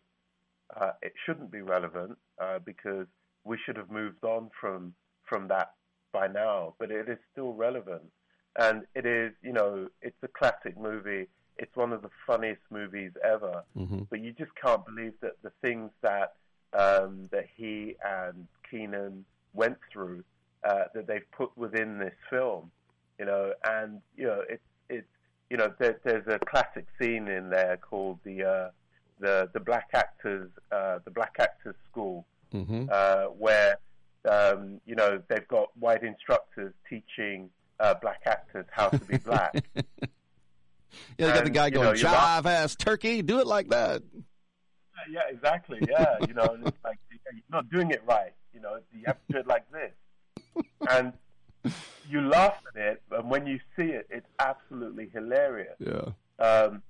Uh, 0.80 0.92
it 1.02 1.14
shouldn't 1.26 1.52
be 1.52 1.62
relevant 1.62 2.18
uh, 2.42 2.60
because 2.60 3.08
we 3.44 3.58
should 3.66 3.78
have 3.78 3.92
moved 3.92 4.24
on 4.24 4.50
from 4.60 4.94
from 5.30 5.48
that 5.48 5.74
by 6.12 6.28
now, 6.28 6.74
but 6.80 6.92
it 6.92 7.10
is 7.10 7.18
still 7.32 7.54
relevant, 7.54 8.04
and 8.58 8.84
it 8.96 9.06
is 9.06 9.34
you 9.42 9.54
know 9.54 9.88
it's 10.02 10.18
a 10.24 10.28
classic 10.28 10.78
movie. 10.80 11.28
It's 11.58 11.76
one 11.76 11.94
of 11.94 12.02
the 12.02 12.10
funniest 12.28 12.62
movies 12.70 13.12
ever, 13.24 13.64
Mm-hmm. 13.78 14.04
but 14.10 14.20
you 14.20 14.34
just 14.34 14.52
can't 14.62 14.86
believe 14.86 15.14
that 15.22 15.42
the 15.42 15.52
things 15.62 15.92
that 16.02 16.34
um, 16.74 17.30
that 17.32 17.46
he 17.56 17.96
and 18.04 18.48
Keenen 18.70 19.24
went 19.54 19.78
through 19.92 20.24
uh, 20.68 20.86
that 20.94 21.08
they've 21.08 21.30
put 21.32 21.56
within 21.58 22.00
this 22.00 22.16
film, 22.30 22.72
you 23.20 23.26
know, 23.26 23.54
and 23.64 24.02
you 24.18 24.26
know 24.26 24.42
it's 24.50 24.64
it's 24.90 25.08
you 25.50 25.58
know 25.58 25.72
there, 25.80 26.00
there's 26.04 26.28
a 26.28 26.40
classic 26.40 26.88
scene 27.00 27.28
in 27.28 27.50
there 27.50 27.78
called 27.78 28.20
the 28.24 28.44
uh, 28.44 28.70
the 29.20 29.50
the 29.54 29.60
black 29.60 29.90
actors 29.94 30.50
uh, 30.72 31.00
the 31.06 31.12
black 31.12 31.36
actors 31.40 31.76
school 31.92 32.26
Mm-hmm. 32.54 32.86
uh, 32.90 33.26
where 33.26 33.78
um, 34.30 34.80
you 34.86 34.96
know 34.96 35.22
they've 35.28 35.48
got 35.48 35.76
white 35.78 36.04
instructors 36.04 36.74
teaching 36.90 37.50
uh, 37.82 37.96
black 37.96 38.22
actors 38.26 38.66
how 38.72 38.88
to 38.90 39.00
be 39.00 39.18
black. 39.18 39.54
yeah 39.76 41.28
they 41.28 41.34
got 41.34 41.44
the 41.44 41.50
guy 41.50 41.70
going 41.70 41.86
know, 41.88 41.94
you're 41.94 42.10
not- 42.10 42.44
jive 42.44 42.50
ass 42.50 42.76
turkey 42.76 43.22
do 43.22 43.40
it 43.40 43.48
like 43.48 43.68
that 43.70 44.02
yeah, 45.10 45.22
exactly. 45.30 45.80
Yeah, 45.88 46.16
you 46.28 46.34
know, 46.34 46.58
it's 46.66 46.78
like 46.84 46.98
you're 47.12 47.42
not 47.52 47.70
doing 47.70 47.92
it 47.92 48.02
right. 48.08 48.32
You 48.54 48.62
know, 48.62 48.80
you 48.94 49.04
have 49.06 49.18
to 49.28 49.34
do 49.34 49.40
it 49.40 49.46
like 49.48 49.66
this, 49.72 49.92
and 50.90 51.12
you 52.10 52.22
laugh 52.22 52.56
at 52.76 52.82
it, 52.82 53.02
and 53.12 53.30
when 53.30 53.46
you 53.46 53.60
see 53.76 53.84
it, 53.88 54.08
it's 54.10 54.26
absolutely 54.40 55.10
hilarious. 55.14 55.76
yeah 55.80 56.06
Um, 56.40 56.82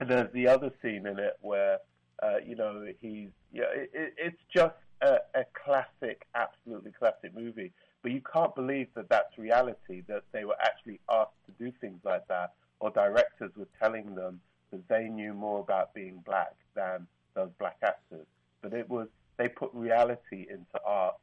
and 0.00 0.08
there's 0.10 0.32
the 0.32 0.48
other 0.48 0.70
scene 0.80 1.06
in 1.06 1.18
it 1.18 1.36
where, 1.40 1.78
uh, 2.22 2.38
you 2.44 2.56
know, 2.56 2.86
he's, 3.00 3.28
yeah, 3.52 3.64
it, 3.74 3.90
it, 3.92 4.14
it's 4.16 4.42
just 4.52 4.74
a, 5.02 5.18
a 5.34 5.44
classic, 5.54 6.26
absolutely 6.34 6.92
classic 6.92 7.34
movie. 7.34 7.72
But 8.02 8.12
you 8.12 8.20
can't 8.32 8.54
believe 8.54 8.88
that 8.94 9.08
that's 9.08 9.36
reality, 9.36 10.02
that 10.08 10.22
they 10.32 10.44
were 10.44 10.56
actually 10.62 11.00
asked 11.10 11.32
to 11.46 11.64
do 11.64 11.72
things 11.80 12.00
like 12.04 12.26
that, 12.28 12.52
or 12.80 12.90
directors 12.90 13.50
were 13.56 13.68
telling 13.80 14.14
them 14.14 14.40
that 14.70 14.86
they 14.88 15.08
knew 15.08 15.34
more 15.34 15.60
about 15.60 15.94
being 15.94 16.22
black 16.24 16.54
than 16.74 17.06
those 17.34 17.50
black 17.58 17.78
actors. 17.82 18.26
But 18.62 18.72
it 18.72 18.88
was, 18.88 19.08
they 19.36 19.48
put 19.48 19.70
reality 19.72 20.46
into 20.48 20.80
art, 20.84 21.16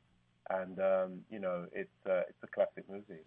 and, 0.49 0.79
um, 0.79 1.21
you 1.29 1.39
know, 1.39 1.65
it's, 1.73 1.89
uh, 2.05 2.23
it's 2.27 2.43
a 2.43 2.47
classic 2.47 2.83
movie. 2.89 3.21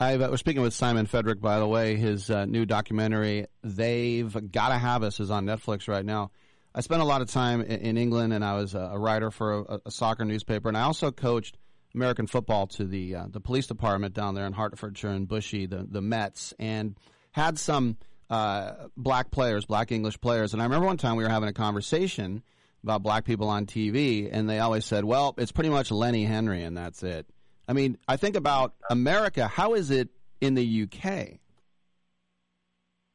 I 0.00 0.14
uh, 0.14 0.30
was 0.30 0.40
speaking 0.40 0.62
with 0.62 0.72
Simon 0.72 1.04
Frederick, 1.04 1.42
by 1.42 1.58
the 1.58 1.68
way. 1.68 1.96
His 1.96 2.30
uh, 2.30 2.46
new 2.46 2.64
documentary, 2.64 3.46
They've 3.62 4.50
Gotta 4.50 4.78
Have 4.78 5.02
Us, 5.02 5.20
is 5.20 5.30
on 5.30 5.44
Netflix 5.44 5.88
right 5.88 6.04
now. 6.04 6.30
I 6.74 6.80
spent 6.80 7.02
a 7.02 7.04
lot 7.04 7.20
of 7.20 7.28
time 7.28 7.60
in, 7.60 7.80
in 7.80 7.98
England, 7.98 8.32
and 8.32 8.42
I 8.42 8.54
was 8.54 8.74
a, 8.74 8.78
a 8.78 8.98
writer 8.98 9.30
for 9.30 9.58
a, 9.58 9.80
a 9.84 9.90
soccer 9.90 10.24
newspaper, 10.24 10.68
and 10.68 10.78
I 10.78 10.82
also 10.82 11.10
coached 11.10 11.58
American 11.94 12.26
football 12.26 12.66
to 12.68 12.86
the 12.86 13.14
uh, 13.14 13.26
the 13.28 13.40
police 13.40 13.66
department 13.66 14.14
down 14.14 14.34
there 14.34 14.46
in 14.46 14.54
Hertfordshire 14.54 15.10
and 15.10 15.28
Bushey, 15.28 15.68
the 15.68 15.86
the 15.86 16.00
Mets, 16.00 16.54
and 16.58 16.96
had 17.32 17.58
some 17.58 17.98
uh, 18.30 18.72
black 18.96 19.30
players, 19.30 19.66
black 19.66 19.92
English 19.92 20.18
players. 20.22 20.54
And 20.54 20.62
I 20.62 20.64
remember 20.64 20.86
one 20.86 20.96
time 20.96 21.16
we 21.16 21.24
were 21.24 21.30
having 21.30 21.50
a 21.50 21.52
conversation 21.52 22.42
about 22.82 23.02
black 23.02 23.26
people 23.26 23.50
on 23.50 23.66
TV, 23.66 24.30
and 24.32 24.48
they 24.48 24.60
always 24.60 24.86
said, 24.86 25.04
"Well, 25.04 25.34
it's 25.36 25.52
pretty 25.52 25.70
much 25.70 25.90
Lenny 25.90 26.24
Henry, 26.24 26.62
and 26.62 26.74
that's 26.74 27.02
it." 27.02 27.26
I 27.70 27.72
mean, 27.72 27.98
I 28.08 28.16
think 28.16 28.34
about 28.34 28.74
America. 28.90 29.46
How 29.46 29.74
is 29.74 29.92
it 29.92 30.08
in 30.40 30.56
the 30.56 30.82
UK? 30.82 31.38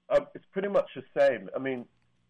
Um, 0.10 0.28
it's 0.34 0.46
pretty 0.54 0.70
much 0.70 0.88
the 0.96 1.04
same. 1.20 1.50
I 1.54 1.60
mean, 1.60 1.84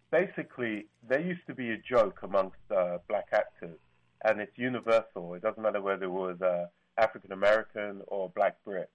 basically, 0.09 0.87
there 1.07 1.21
used 1.21 1.45
to 1.45 1.53
be 1.53 1.69
a 1.69 1.77
joke 1.77 2.21
amongst 2.23 2.57
uh, 2.75 2.97
black 3.07 3.27
actors, 3.31 3.77
and 4.23 4.41
it's 4.41 4.57
universal. 4.57 5.35
It 5.35 5.43
doesn't 5.43 5.61
matter 5.61 5.83
whether 5.83 6.05
it 6.05 6.09
was 6.09 6.41
uh, 6.41 6.65
African 6.97 7.31
American 7.31 8.01
or 8.07 8.31
black 8.35 8.55
Brit. 8.65 8.89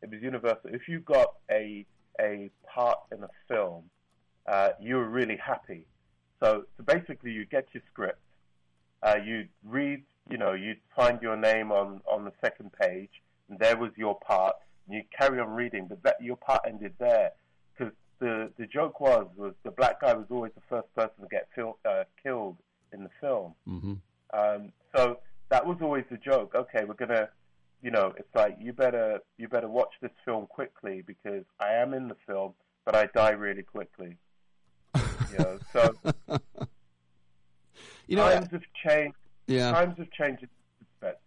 It 0.00 0.10
was 0.10 0.22
universal. 0.22 0.70
If 0.72 0.88
you 0.88 1.00
got 1.00 1.34
a 1.50 1.84
a 2.18 2.48
part 2.66 2.96
in 3.12 3.22
a 3.22 3.28
film, 3.46 3.90
uh, 4.46 4.70
you 4.80 4.96
were 4.96 5.08
really 5.10 5.36
happy. 5.36 5.84
So, 6.42 6.64
so 6.78 6.82
basically, 6.84 7.32
you 7.32 7.44
get 7.44 7.66
your 7.74 7.82
script, 7.92 8.22
uh, 9.02 9.16
you 9.22 9.48
read, 9.66 10.02
you 10.30 10.38
know, 10.38 10.52
you'd 10.52 10.78
find 10.94 11.20
your 11.20 11.36
name 11.36 11.72
on 11.72 12.00
on 12.10 12.24
the 12.24 12.32
second 12.40 12.72
page, 12.72 13.10
and 13.48 13.58
there 13.58 13.76
was 13.76 13.90
your 13.96 14.18
part, 14.20 14.56
and 14.86 14.96
you 14.96 15.02
carry 15.16 15.40
on 15.40 15.50
reading, 15.50 15.86
but 15.88 16.02
that 16.02 16.16
your 16.22 16.36
part 16.36 16.62
ended 16.66 16.94
there 16.98 17.32
because 17.76 17.92
the 18.20 18.50
the 18.58 18.66
joke 18.66 19.00
was 19.00 19.26
was 19.36 19.54
the 19.64 19.70
black 19.70 20.00
guy 20.00 20.14
was 20.14 20.26
always 20.30 20.52
the 20.54 20.62
first 20.68 20.94
person 20.94 21.22
to 21.22 21.28
get 21.28 21.48
fil- 21.54 21.78
uh, 21.84 22.04
killed 22.22 22.56
in 22.92 23.02
the 23.02 23.10
film. 23.20 23.54
Mm-hmm. 23.68 23.94
Um, 24.32 24.72
so 24.94 25.18
that 25.48 25.66
was 25.66 25.78
always 25.82 26.04
the 26.10 26.16
joke. 26.18 26.54
Okay, 26.54 26.84
we're 26.84 26.94
gonna, 26.94 27.28
you 27.82 27.90
know, 27.90 28.12
it's 28.16 28.34
like 28.34 28.56
you 28.60 28.72
better 28.72 29.20
you 29.36 29.48
better 29.48 29.68
watch 29.68 29.92
this 30.00 30.12
film 30.24 30.46
quickly 30.46 31.02
because 31.04 31.44
I 31.58 31.74
am 31.74 31.92
in 31.92 32.08
the 32.08 32.16
film, 32.26 32.54
but 32.84 32.94
I 32.94 33.06
die 33.06 33.30
really 33.30 33.62
quickly. 33.62 34.16
You 35.30 35.38
know, 35.38 35.58
so 35.72 35.94
You 38.10 38.16
know, 38.16 38.28
times 38.28 38.48
have 38.50 38.62
changed. 38.84 39.16
Yeah. 39.50 39.72
times 39.72 39.98
have 39.98 40.10
changed 40.12 40.46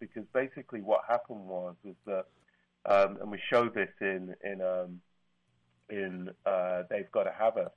because 0.00 0.24
basically 0.32 0.80
what 0.80 1.02
happened 1.06 1.46
was 1.46 1.74
was 1.84 1.96
that, 2.06 2.26
um, 2.86 3.18
and 3.20 3.30
we 3.30 3.38
show 3.50 3.68
this 3.68 3.90
in 4.00 4.34
in 4.42 4.62
um, 4.62 5.00
in 5.90 6.30
uh, 6.46 6.84
They've 6.88 7.10
Got 7.12 7.24
to 7.24 7.32
Have 7.38 7.58
Us, 7.58 7.70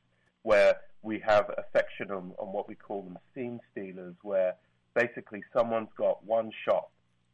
where 0.44 0.78
we 1.02 1.20
have 1.26 1.50
a 1.50 1.66
section 1.74 2.12
on, 2.12 2.34
on 2.38 2.54
what 2.54 2.68
we 2.68 2.76
call 2.76 3.02
them 3.02 3.18
scene 3.34 3.60
stealers, 3.72 4.16
where 4.22 4.56
basically 4.94 5.44
someone's 5.54 5.90
got 5.98 6.24
one 6.24 6.52
shot, 6.66 6.88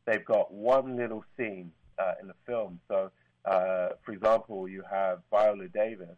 they've 0.05 0.26
got 0.26 0.51
one 0.51 0.97
little 0.97 1.24
scene 1.38 1.72
uh, 1.99 2.14
in 2.20 2.28
the 2.28 2.36
film. 2.47 2.80
So, 2.88 3.11
uh, 3.45 3.89
for 4.03 4.11
example, 4.11 4.68
you 4.68 4.84
have 4.89 5.20
Viola 5.30 5.68
Davis 5.68 6.18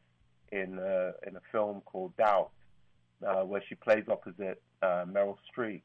in 0.51 0.79
uh, 0.79 1.11
in 1.27 1.35
a 1.35 1.41
film 1.51 1.81
called 1.81 2.15
Doubt, 2.15 2.51
uh, 3.27 3.41
where 3.41 3.63
she 3.67 3.75
plays 3.75 4.05
opposite 4.09 4.61
uh, 4.81 5.05
Meryl 5.05 5.37
Streep. 5.51 5.81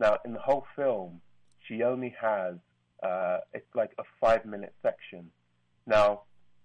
Now, 0.00 0.16
in 0.24 0.32
the 0.32 0.40
whole 0.40 0.66
film, 0.74 1.20
she 1.68 1.82
only 1.84 2.14
has 2.20 2.54
uh, 3.02 3.38
it's 3.54 3.72
like 3.74 3.92
a 3.98 4.02
five 4.20 4.44
minute 4.44 4.74
section. 4.82 5.30
Now, 5.86 6.22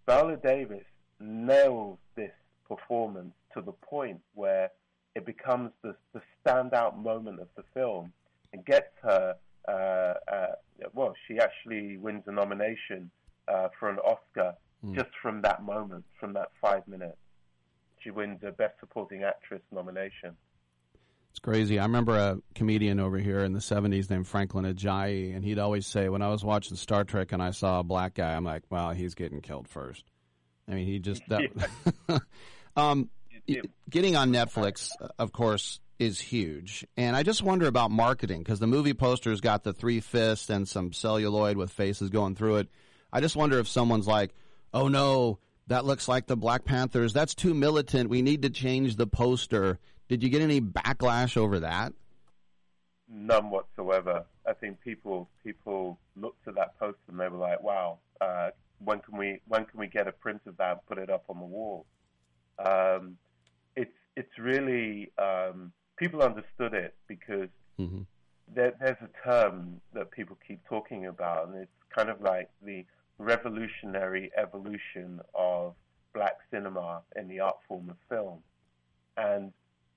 Viola 0.07 0.37
Davis 0.37 0.85
nails 1.19 1.99
this 2.15 2.31
performance 2.67 3.33
to 3.53 3.61
the 3.61 3.71
point 3.71 4.21
where 4.33 4.71
it 5.15 5.25
becomes 5.25 5.71
the, 5.83 5.95
the 6.13 6.21
standout 6.43 6.97
moment 6.97 7.39
of 7.39 7.47
the 7.55 7.63
film 7.73 8.11
and 8.53 8.65
gets 8.65 8.91
her. 9.03 9.35
Uh, 9.67 10.13
uh, 10.31 10.55
well, 10.93 11.13
she 11.27 11.39
actually 11.39 11.97
wins 11.97 12.23
a 12.27 12.31
nomination 12.31 13.09
uh, 13.47 13.67
for 13.79 13.89
an 13.89 13.99
Oscar 13.99 14.55
Hmm. 14.85 14.93
just 14.93 15.09
from 15.21 15.41
that 15.41 15.63
moment, 15.63 16.05
from 16.19 16.33
that 16.33 16.49
five 16.61 16.87
minutes. 16.87 17.17
She 17.99 18.11
wins 18.11 18.39
a 18.43 18.51
Best 18.51 18.79
Supporting 18.79 19.23
Actress 19.23 19.61
nomination. 19.71 20.35
It's 21.35 21.41
crazy. 21.41 21.79
I 21.79 21.83
remember 21.83 22.15
a 22.15 22.37
comedian 22.53 22.97
over 22.97 23.17
here 23.17 23.41
in 23.41 23.51
the 23.51 23.59
70s 23.59 24.09
named 24.09 24.25
Franklyn 24.25 24.63
Ajaye, 24.63 25.35
and 25.35 25.43
he'd 25.43 25.59
always 25.59 25.85
say, 25.85 26.07
when 26.07 26.21
I 26.21 26.29
was 26.29 26.45
watching 26.45 26.77
Star 26.77 27.03
Trek 27.03 27.33
and 27.33 27.43
I 27.43 27.51
saw 27.51 27.81
a 27.81 27.83
black 27.83 28.13
guy, 28.13 28.33
I'm 28.33 28.45
like, 28.45 28.63
well, 28.69 28.91
he's 28.91 29.15
getting 29.15 29.41
killed 29.41 29.67
first. 29.67 30.05
I 30.65 30.75
mean, 30.75 30.85
he 30.85 30.99
just. 30.99 31.21
That, 31.27 31.41
um, 32.77 33.09
getting 33.89 34.15
on 34.15 34.31
Netflix, 34.31 34.91
of 35.19 35.33
course, 35.33 35.81
is 35.99 36.21
huge. 36.21 36.87
And 36.95 37.17
I 37.17 37.23
just 37.23 37.43
wonder 37.43 37.67
about 37.67 37.91
marketing 37.91 38.39
because 38.39 38.59
the 38.59 38.67
movie 38.67 38.93
poster's 38.93 39.41
got 39.41 39.65
the 39.65 39.73
three 39.73 39.99
fists 39.99 40.49
and 40.49 40.65
some 40.65 40.93
celluloid 40.93 41.57
with 41.57 41.69
faces 41.69 42.09
going 42.11 42.35
through 42.35 42.59
it. 42.59 42.69
I 43.11 43.19
just 43.19 43.35
wonder 43.35 43.59
if 43.59 43.67
someone's 43.67 44.07
like, 44.07 44.33
oh 44.73 44.87
no, 44.87 45.39
that 45.67 45.83
looks 45.83 46.07
like 46.07 46.27
the 46.27 46.37
Black 46.37 46.63
Panthers. 46.63 47.11
That's 47.11 47.35
too 47.35 47.53
militant. 47.53 48.09
We 48.09 48.21
need 48.21 48.43
to 48.43 48.49
change 48.49 48.95
the 48.95 49.07
poster. 49.07 49.79
Did 50.07 50.23
you 50.23 50.29
get 50.29 50.41
any 50.41 50.61
backlash 50.61 51.37
over 51.37 51.59
that? 51.61 51.93
None 53.09 53.49
whatsoever. 53.49 54.25
I 54.47 54.53
think 54.53 54.81
people 54.81 55.29
people 55.43 55.99
looked 56.15 56.47
at 56.47 56.55
that 56.55 56.77
post 56.79 56.97
and 57.07 57.19
they 57.19 57.27
were 57.27 57.37
like, 57.37 57.61
"Wow, 57.61 57.99
uh, 58.21 58.49
when 58.79 58.99
can 58.99 59.17
we 59.17 59.41
when 59.47 59.65
can 59.65 59.79
we 59.79 59.87
get 59.87 60.07
a 60.07 60.11
print 60.11 60.41
of 60.45 60.57
that 60.57 60.71
and 60.71 60.85
put 60.87 60.97
it 60.97 61.09
up 61.09 61.25
on 61.29 61.39
the 61.39 61.45
wall?" 61.45 61.85
Um, 62.59 63.17
it's 63.75 63.97
it's 64.15 64.37
really 64.39 65.11
um, 65.17 65.71
people 65.97 66.21
understood 66.21 66.73
it 66.73 66.95
because 67.07 67.49
there, 68.53 68.73
there's 68.79 68.97
a 69.01 69.27
term 69.27 69.81
that 69.93 70.11
people 70.11 70.37
keep 70.47 70.59
talking 70.67 71.07
about, 71.07 71.47
and 71.47 71.57
it's 71.57 71.71
kind 71.95 72.09
of 72.09 72.21
like 72.21 72.49
the 72.63 72.85
revolutionary 73.17 74.31
evolution 74.37 75.19
of 75.33 75.73
black 76.13 76.37
cinema 76.51 77.01
in 77.15 77.27
the 77.27 77.39
art 77.39 77.57
form 77.67 77.89
of 77.89 77.97
film. 78.09 78.39
And, 79.17 79.51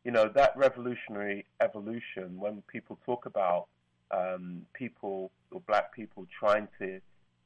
you 0.04 0.10
know, 0.10 0.30
that 0.34 0.56
revolutionary 0.56 1.44
evolution, 1.60 2.38
when 2.38 2.62
people 2.68 2.98
talk 3.04 3.26
about 3.26 3.66
um, 4.10 4.62
people 4.72 5.30
or 5.50 5.60
black 5.66 5.92
people 5.94 6.26
trying 6.38 6.68
to, 6.78 7.00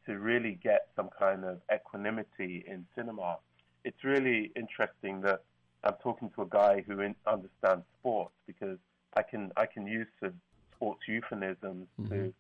to 0.07 0.19
really 0.19 0.59
get 0.63 0.89
some 0.97 1.09
kind 1.19 1.45
of 1.45 1.61
equanimity 1.73 2.65
in 2.67 2.87
cinema, 2.95 3.39
it's 3.85 4.05
really 4.05 4.53
interesting 4.55 5.21
that 5.23 5.43
I'm 5.85 5.95
talking 6.03 6.31
to 6.37 6.43
a 6.43 6.47
guy 6.47 6.85
who 6.87 7.01
in, 7.01 7.15
understands 7.27 7.85
sports 7.99 8.35
because 8.47 8.79
I 9.17 9.23
can 9.23 9.51
I 9.57 9.67
can 9.67 9.87
use 9.87 10.07
some 10.21 10.35
sports 10.75 11.01
euphemisms 11.09 11.89
to 12.09 12.33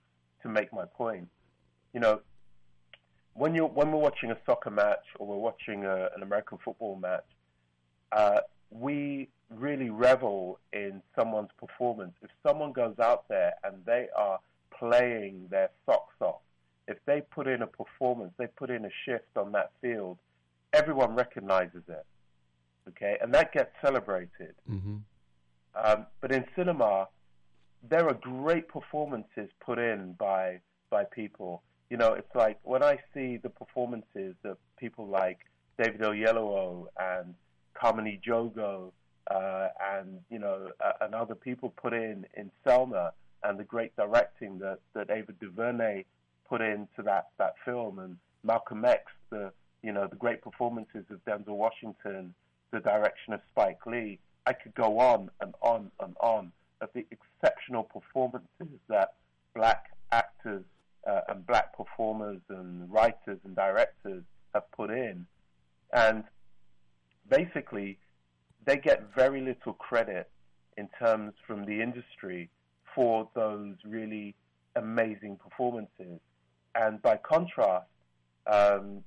to 0.43 0.49
make 0.49 0.73
my 0.73 0.85
point. 0.85 1.29
You 1.93 2.01
know, 2.01 2.21
when 3.35 3.55
you 3.55 3.67
when 3.67 3.91
we're 3.91 3.99
watching 3.99 4.31
a 4.31 4.37
soccer 4.47 4.71
match 4.71 5.05
or 5.19 5.27
we're 5.27 5.37
watching 5.37 5.85
a, 5.85 6.09
an 6.17 6.23
American 6.23 6.59
football 6.65 6.97
match, 6.97 7.25
uh, 8.13 8.41
we 8.71 9.29
really 9.59 9.91
revel 9.91 10.59
in 10.73 11.03
someone's 11.17 11.51
performance. 11.59 12.13
If 12.23 12.31
someone 12.47 12.73
goes 12.73 12.99
out 12.99 13.29
there 13.29 13.53
and 13.65 13.85
they 13.85 14.09
are 14.17 14.39
playing 14.79 15.49
their 15.51 15.71
socks 15.87 16.17
off, 16.21 16.41
if 16.89 16.99
they 17.07 17.21
put 17.21 17.47
in 17.47 17.63
a 17.63 17.67
performance, 17.67 18.33
they 18.39 18.47
put 18.47 18.71
in 18.71 18.85
a 18.85 18.91
shift 19.05 19.37
on 19.37 19.53
that 19.53 19.71
field, 19.81 20.19
everyone 20.73 21.15
recognizes 21.15 21.83
it. 21.89 22.07
Okay, 22.89 23.17
and 23.23 23.33
that 23.33 23.53
gets 23.53 23.71
celebrated. 23.81 24.55
Mm-hmm. 24.69 24.97
Um, 25.85 26.07
but 26.21 26.33
in 26.33 26.45
cinema, 26.57 27.09
there 27.89 28.09
are 28.09 28.15
great 28.15 28.69
performances 28.69 29.49
put 29.65 29.79
in 29.79 30.15
by 30.19 30.61
by 30.91 31.05
people. 31.05 31.63
You 31.91 31.97
know, 31.97 32.15
it's 32.15 32.35
like 32.35 32.59
when 32.65 32.83
I 32.83 32.99
see 33.15 33.37
the 33.37 33.51
performances 33.51 34.35
of 34.45 34.57
people 34.79 35.07
like 35.07 35.39
David 35.81 36.01
Oyelowo 36.01 36.87
and 36.99 37.35
Carmen 37.75 38.07
Ejogo 38.07 38.93
uh, 39.31 39.69
and 39.95 40.21
you 40.31 40.39
know 40.39 40.69
uh, 40.85 40.93
and 41.01 41.15
other 41.15 41.35
people 41.35 41.73
put 41.81 41.93
in 41.93 42.27
in 42.35 42.51
Selma 42.65 43.13
and 43.45 43.59
the 43.59 43.65
great 43.65 43.95
directing 43.97 44.59
that 44.59 44.79
that 44.95 45.11
Ava 45.11 45.33
DuVernay 45.41 46.05
put 46.49 46.61
into 46.61 47.03
that 47.05 47.29
that 47.39 47.55
film. 47.65 47.99
And 47.99 48.17
Malcolm 48.45 48.85
X 48.85 49.05
the 49.31 49.53
you 49.83 49.93
know 49.93 50.07
the 50.07 50.17
great 50.17 50.43
performances 50.43 51.05
of 51.11 51.25
Denzel 51.25 51.57
Washington 51.57 52.35
the 52.73 52.81
direction 52.81 53.35
of 53.35 53.41
Spike 53.53 53.85
Lee. 53.87 54.19
I 54.47 54.55
could 54.55 54.75
go 54.75 54.99
on 54.99 55.31
and 55.41 55.55
on 55.61 55.91
and 56.01 56.17
on 56.21 56.53
of 56.81 56.89
the 56.95 57.07
exceptional 57.11 57.85
performances 57.85 58.79
that 58.89 59.15
black 59.55 59.87
actors 60.11 60.65
uh, 61.07 61.21
and 61.29 61.47
black 61.47 61.77
performers 61.77 62.41
and 62.49 62.93
writers 62.93 63.39
and 63.45 63.55
directors 63.55 64.25
have 64.55 64.71
put 64.73 64.91
in. 64.91 65.27
And 65.93 66.25
basically 67.29 67.99
they 68.65 68.77
get 68.77 69.15
very 69.15 69.41
little 69.41 69.73
credit 69.73 70.31
in 70.77 70.89
terms 70.99 71.35
from 71.47 71.65
the 71.65 71.81
industry 71.83 72.49
for 72.95 73.29
those 73.35 73.75
really 73.85 74.35
amazing 74.77 75.37
performances. 75.37 76.21
And 76.75 77.01
by 77.03 77.17
contrast, 77.17 77.87
um, 78.47 79.05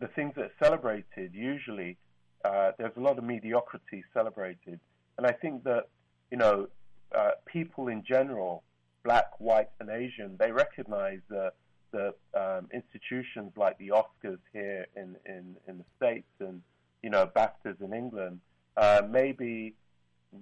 the 0.00 0.08
things 0.08 0.34
that 0.36 0.44
are 0.44 0.64
celebrated 0.64 1.32
usually 1.32 1.96
uh, 2.44 2.72
there's 2.78 2.96
a 2.96 3.00
lot 3.00 3.16
of 3.16 3.24
mediocrity 3.24 4.04
celebrated, 4.12 4.78
and 5.16 5.26
I 5.26 5.32
think 5.32 5.64
that 5.64 5.88
you 6.30 6.36
know 6.36 6.68
uh, 7.16 7.30
people 7.46 7.88
in 7.88 8.04
general, 8.06 8.62
black, 9.02 9.40
white, 9.40 9.70
and 9.80 9.88
Asian, 9.88 10.36
they 10.38 10.52
recognize 10.52 11.20
that 11.30 11.54
that 11.92 12.14
um, 12.34 12.68
institutions 12.72 13.52
like 13.56 13.78
the 13.78 13.92
Oscars 13.92 14.40
here 14.52 14.86
in, 14.96 15.16
in, 15.24 15.56
in 15.68 15.78
the 15.78 15.84
States 15.96 16.26
and 16.40 16.60
you 17.02 17.08
know 17.08 17.30
BAFTAs 17.34 17.80
in 17.80 17.94
England 17.94 18.40
uh, 18.76 19.02
maybe 19.08 19.74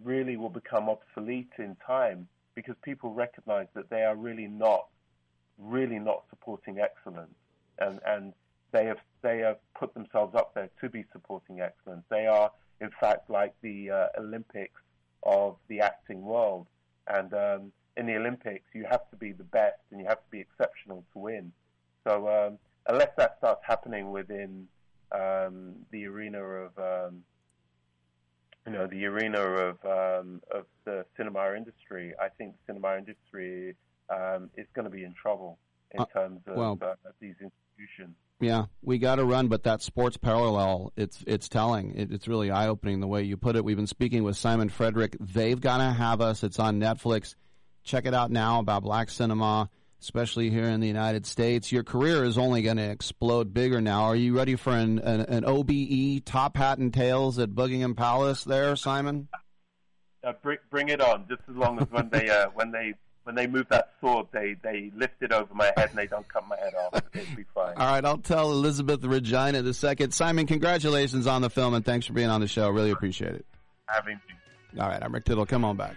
really 0.02 0.36
will 0.36 0.48
become 0.48 0.88
obsolete 0.88 1.52
in 1.58 1.76
time 1.86 2.28
because 2.54 2.74
people 2.82 3.12
recognize 3.12 3.66
that 3.74 3.90
they 3.90 4.02
are 4.02 4.16
really 4.16 4.46
not 4.46 4.86
really 5.58 5.98
not 5.98 6.24
supporting 6.30 6.78
excellence 6.78 7.34
and 7.78 8.00
and 8.06 8.32
they 8.72 8.86
have 8.86 8.98
they 9.22 9.38
have 9.38 9.58
put 9.78 9.94
themselves 9.94 10.34
up 10.34 10.54
there 10.54 10.70
to 10.80 10.88
be 10.88 11.04
supporting 11.12 11.60
excellence. 11.60 12.02
They 12.08 12.26
are 12.26 12.50
in 12.80 12.90
fact 12.98 13.30
like 13.30 13.54
the 13.62 13.90
uh, 13.90 14.06
Olympics 14.18 14.80
of 15.22 15.56
the 15.68 15.80
acting 15.80 16.22
world, 16.22 16.66
and 17.06 17.32
um, 17.34 17.72
in 17.96 18.06
the 18.06 18.16
Olympics 18.16 18.64
you 18.74 18.84
have 18.90 19.08
to 19.10 19.16
be 19.16 19.32
the 19.32 19.44
best 19.44 19.78
and 19.90 20.00
you 20.00 20.06
have 20.06 20.18
to 20.18 20.30
be 20.30 20.40
exceptional 20.40 21.04
to 21.12 21.18
win. 21.18 21.52
So 22.06 22.28
um, 22.28 22.58
unless 22.88 23.10
that 23.16 23.36
starts 23.38 23.62
happening 23.64 24.10
within 24.10 24.66
um, 25.12 25.74
the 25.90 26.06
arena 26.06 26.42
of 26.42 26.78
um, 26.78 27.22
you 28.66 28.72
know 28.72 28.86
the 28.86 29.04
arena 29.06 29.40
of 29.40 29.76
um, 29.84 30.40
of 30.54 30.64
the 30.84 31.04
cinema 31.16 31.54
industry, 31.56 32.14
I 32.20 32.28
think 32.28 32.52
the 32.54 32.72
cinema 32.72 32.96
industry 32.96 33.74
um, 34.10 34.50
is 34.56 34.66
going 34.74 34.84
to 34.84 34.90
be 34.90 35.04
in 35.04 35.14
trouble 35.14 35.58
in 35.92 36.00
Uh, 36.00 36.04
terms 36.06 36.40
of 36.46 36.56
well- 36.56 36.78
uh, 36.82 36.94
these 37.20 37.34
institutions. 37.40 38.14
Yeah, 38.40 38.64
we 38.82 38.98
got 38.98 39.16
to 39.16 39.24
run, 39.24 39.46
but 39.46 39.62
that 39.64 39.82
sports 39.82 40.16
parallel, 40.16 40.92
it's 40.96 41.22
it's 41.28 41.48
telling. 41.48 41.94
It, 41.94 42.10
it's 42.12 42.26
really 42.26 42.50
eye 42.50 42.66
opening 42.66 42.98
the 42.98 43.06
way 43.06 43.22
you 43.22 43.36
put 43.36 43.54
it. 43.54 43.64
We've 43.64 43.76
been 43.76 43.86
speaking 43.86 44.24
with 44.24 44.36
Simon 44.36 44.68
Frederick. 44.68 45.16
They've 45.20 45.60
got 45.60 45.78
to 45.78 45.84
have 45.92 46.20
us. 46.20 46.42
It's 46.42 46.58
on 46.58 46.80
Netflix. 46.80 47.36
Check 47.84 48.04
it 48.04 48.14
out 48.14 48.32
now 48.32 48.58
about 48.58 48.82
black 48.82 49.10
cinema, 49.10 49.70
especially 50.02 50.50
here 50.50 50.64
in 50.64 50.80
the 50.80 50.86
United 50.86 51.26
States. 51.26 51.72
Your 51.72 51.84
career 51.84 52.24
is 52.24 52.36
only 52.36 52.62
going 52.62 52.76
to 52.76 52.90
explode 52.90 53.54
bigger 53.54 53.80
now. 53.80 54.04
Are 54.04 54.16
you 54.16 54.36
ready 54.36 54.56
for 54.56 54.70
an, 54.70 54.98
an, 54.98 55.20
an 55.22 55.44
OBE 55.44 56.24
top 56.24 56.56
hat 56.56 56.78
and 56.78 56.92
tails 56.92 57.38
at 57.38 57.54
Buckingham 57.54 57.94
Palace 57.94 58.44
there, 58.44 58.76
Simon? 58.76 59.28
uh, 60.24 60.32
bring, 60.42 60.58
bring 60.70 60.88
it 60.88 61.00
on. 61.00 61.26
Just 61.28 61.42
as 61.48 61.56
long 61.56 61.80
as 61.80 61.86
when 61.90 62.08
they 62.10 62.28
uh, 62.30 62.46
when 62.54 62.70
they 62.70 62.94
when 63.24 63.34
they 63.34 63.46
move 63.46 63.66
that 63.70 63.92
sword, 64.00 64.26
they 64.32 64.56
they 64.62 64.90
lift 64.96 65.14
it 65.20 65.32
over 65.32 65.52
my 65.54 65.72
head 65.76 65.90
and 65.90 65.98
they 65.98 66.06
don't 66.06 66.26
cut 66.28 66.46
my 66.48 66.56
head 66.56 66.74
off. 66.74 67.02
It'll 67.14 67.36
be 67.36 67.44
fine. 67.54 67.74
All 67.76 67.92
right, 67.92 68.04
I'll 68.04 68.18
tell 68.18 68.52
Elizabeth 68.52 69.04
Regina 69.04 69.62
the 69.62 69.74
second. 69.74 70.12
Simon, 70.12 70.46
congratulations 70.46 71.26
on 71.26 71.42
the 71.42 71.50
film 71.50 71.74
and 71.74 71.84
thanks 71.84 72.06
for 72.06 72.12
being 72.12 72.30
on 72.30 72.40
the 72.40 72.48
show. 72.48 72.68
Really 72.70 72.90
appreciate 72.90 73.34
it. 73.34 73.46
Having 73.88 74.20
you. 74.28 74.80
All 74.80 74.88
right, 74.88 75.02
I'm 75.02 75.12
Rick 75.12 75.24
Tittle. 75.24 75.46
Come 75.46 75.64
on 75.64 75.76
back. 75.76 75.96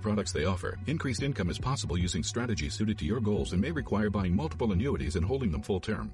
products 0.01 0.31
they 0.31 0.45
offer. 0.45 0.77
Increased 0.87 1.23
income 1.23 1.49
is 1.49 1.59
possible 1.59 1.97
using 1.97 2.23
strategies 2.23 2.73
suited 2.73 2.97
to 2.99 3.05
your 3.05 3.19
goals 3.19 3.53
and 3.53 3.61
may 3.61 3.71
require 3.71 4.09
buying 4.09 4.35
multiple 4.35 4.71
annuities 4.71 5.15
and 5.15 5.25
holding 5.25 5.51
them 5.51 5.61
full 5.61 5.79
term. 5.79 6.13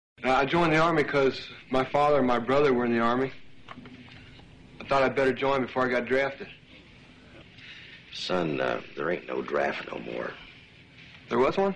Uh, 0.23 0.31
I 0.33 0.45
joined 0.45 0.71
the 0.71 0.77
Army 0.77 1.01
because 1.01 1.49
my 1.71 1.83
father 1.83 2.19
and 2.19 2.27
my 2.27 2.37
brother 2.37 2.73
were 2.73 2.85
in 2.85 2.91
the 2.91 2.99
Army. 2.99 3.31
I 4.79 4.83
thought 4.85 5.01
I'd 5.01 5.15
better 5.15 5.33
join 5.33 5.61
before 5.61 5.85
I 5.85 5.89
got 5.89 6.05
drafted. 6.05 6.47
Son, 8.13 8.61
uh, 8.61 8.81
there 8.95 9.09
ain't 9.09 9.27
no 9.27 9.41
draft 9.41 9.87
no 9.91 9.99
more. 9.99 10.31
There 11.29 11.39
was 11.39 11.57
one? 11.57 11.73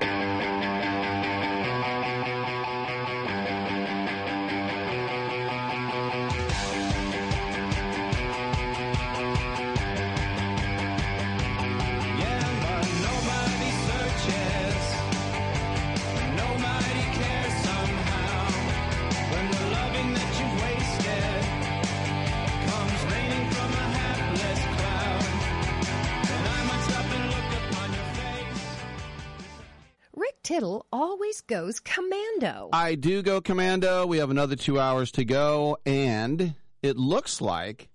Always 30.56 31.42
goes 31.42 31.82
commando. 31.82 32.70
I 32.72 32.96
do 32.96 33.22
go 33.22 33.42
commando. 33.42 34.06
We 34.06 34.20
have 34.20 34.30
another 34.30 34.56
two 34.56 34.80
hours 34.80 35.12
to 35.14 35.26
go, 35.26 35.78
and 35.86 36.56
it 36.82 36.96
looks 36.96 37.42
like 37.42 37.90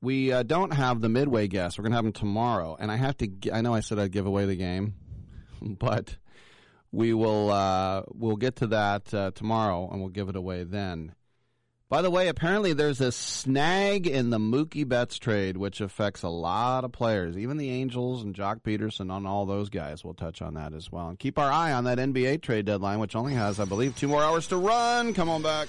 we 0.00 0.30
uh, 0.30 0.44
don't 0.44 0.72
have 0.72 1.00
the 1.00 1.08
midway 1.08 1.48
guest. 1.48 1.78
We're 1.78 1.82
going 1.82 1.90
to 1.90 1.96
have 1.96 2.04
them 2.04 2.12
tomorrow, 2.12 2.76
and 2.78 2.92
I 2.92 2.96
have 2.96 3.16
to. 3.16 3.28
I 3.52 3.62
know 3.62 3.74
I 3.74 3.80
said 3.80 3.98
I'd 3.98 4.12
give 4.12 4.26
away 4.26 4.46
the 4.46 4.54
game, 4.54 4.94
but 5.60 6.16
we 6.92 7.14
will. 7.14 7.50
Uh, 7.50 8.02
we'll 8.14 8.36
get 8.36 8.56
to 8.56 8.68
that 8.68 9.12
uh, 9.12 9.32
tomorrow, 9.32 9.88
and 9.90 10.00
we'll 10.00 10.10
give 10.10 10.28
it 10.28 10.36
away 10.36 10.62
then. 10.62 11.16
By 11.92 12.00
the 12.00 12.10
way, 12.10 12.28
apparently 12.28 12.72
there's 12.72 13.02
a 13.02 13.12
snag 13.12 14.06
in 14.06 14.30
the 14.30 14.38
Mookie 14.38 14.88
Betts 14.88 15.18
trade, 15.18 15.58
which 15.58 15.82
affects 15.82 16.22
a 16.22 16.30
lot 16.30 16.84
of 16.84 16.92
players, 16.92 17.36
even 17.36 17.58
the 17.58 17.68
Angels 17.68 18.22
and 18.22 18.34
Joc 18.34 18.62
Pederson 18.62 19.12
on 19.12 19.26
all 19.26 19.44
those 19.44 19.68
guys. 19.68 20.02
We'll 20.02 20.14
touch 20.14 20.40
on 20.40 20.54
that 20.54 20.72
as 20.72 20.90
well. 20.90 21.10
And 21.10 21.18
keep 21.18 21.38
our 21.38 21.52
eye 21.52 21.70
on 21.70 21.84
that 21.84 21.98
NBA 21.98 22.40
trade 22.40 22.64
deadline, 22.64 22.98
which 22.98 23.14
only 23.14 23.34
has, 23.34 23.60
I 23.60 23.66
believe, 23.66 23.94
two 23.94 24.08
more 24.08 24.22
hours 24.22 24.46
to 24.46 24.56
run. 24.56 25.12
Come 25.12 25.28
on 25.28 25.42
back. 25.42 25.68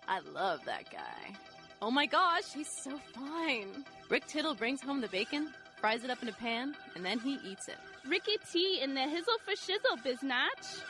I 0.08 0.20
love 0.32 0.64
that 0.64 0.90
guy. 0.90 1.36
Oh 1.82 1.90
my 1.90 2.06
gosh, 2.06 2.54
he's 2.54 2.68
so 2.68 2.98
fine. 3.14 3.84
Rick 4.08 4.26
Tittle 4.26 4.54
brings 4.54 4.80
home 4.80 5.02
the 5.02 5.08
bacon, 5.08 5.52
fries 5.78 6.02
it 6.02 6.08
up 6.08 6.22
in 6.22 6.30
a 6.30 6.32
pan, 6.32 6.74
and 6.96 7.04
then 7.04 7.18
he 7.18 7.38
eats 7.44 7.68
it. 7.68 7.76
Ricky 8.08 8.38
T 8.50 8.80
in 8.82 8.94
the 8.94 9.00
hizzle 9.00 9.38
for 9.44 9.52
shizzle, 9.52 9.98
biznatch. 10.02 10.80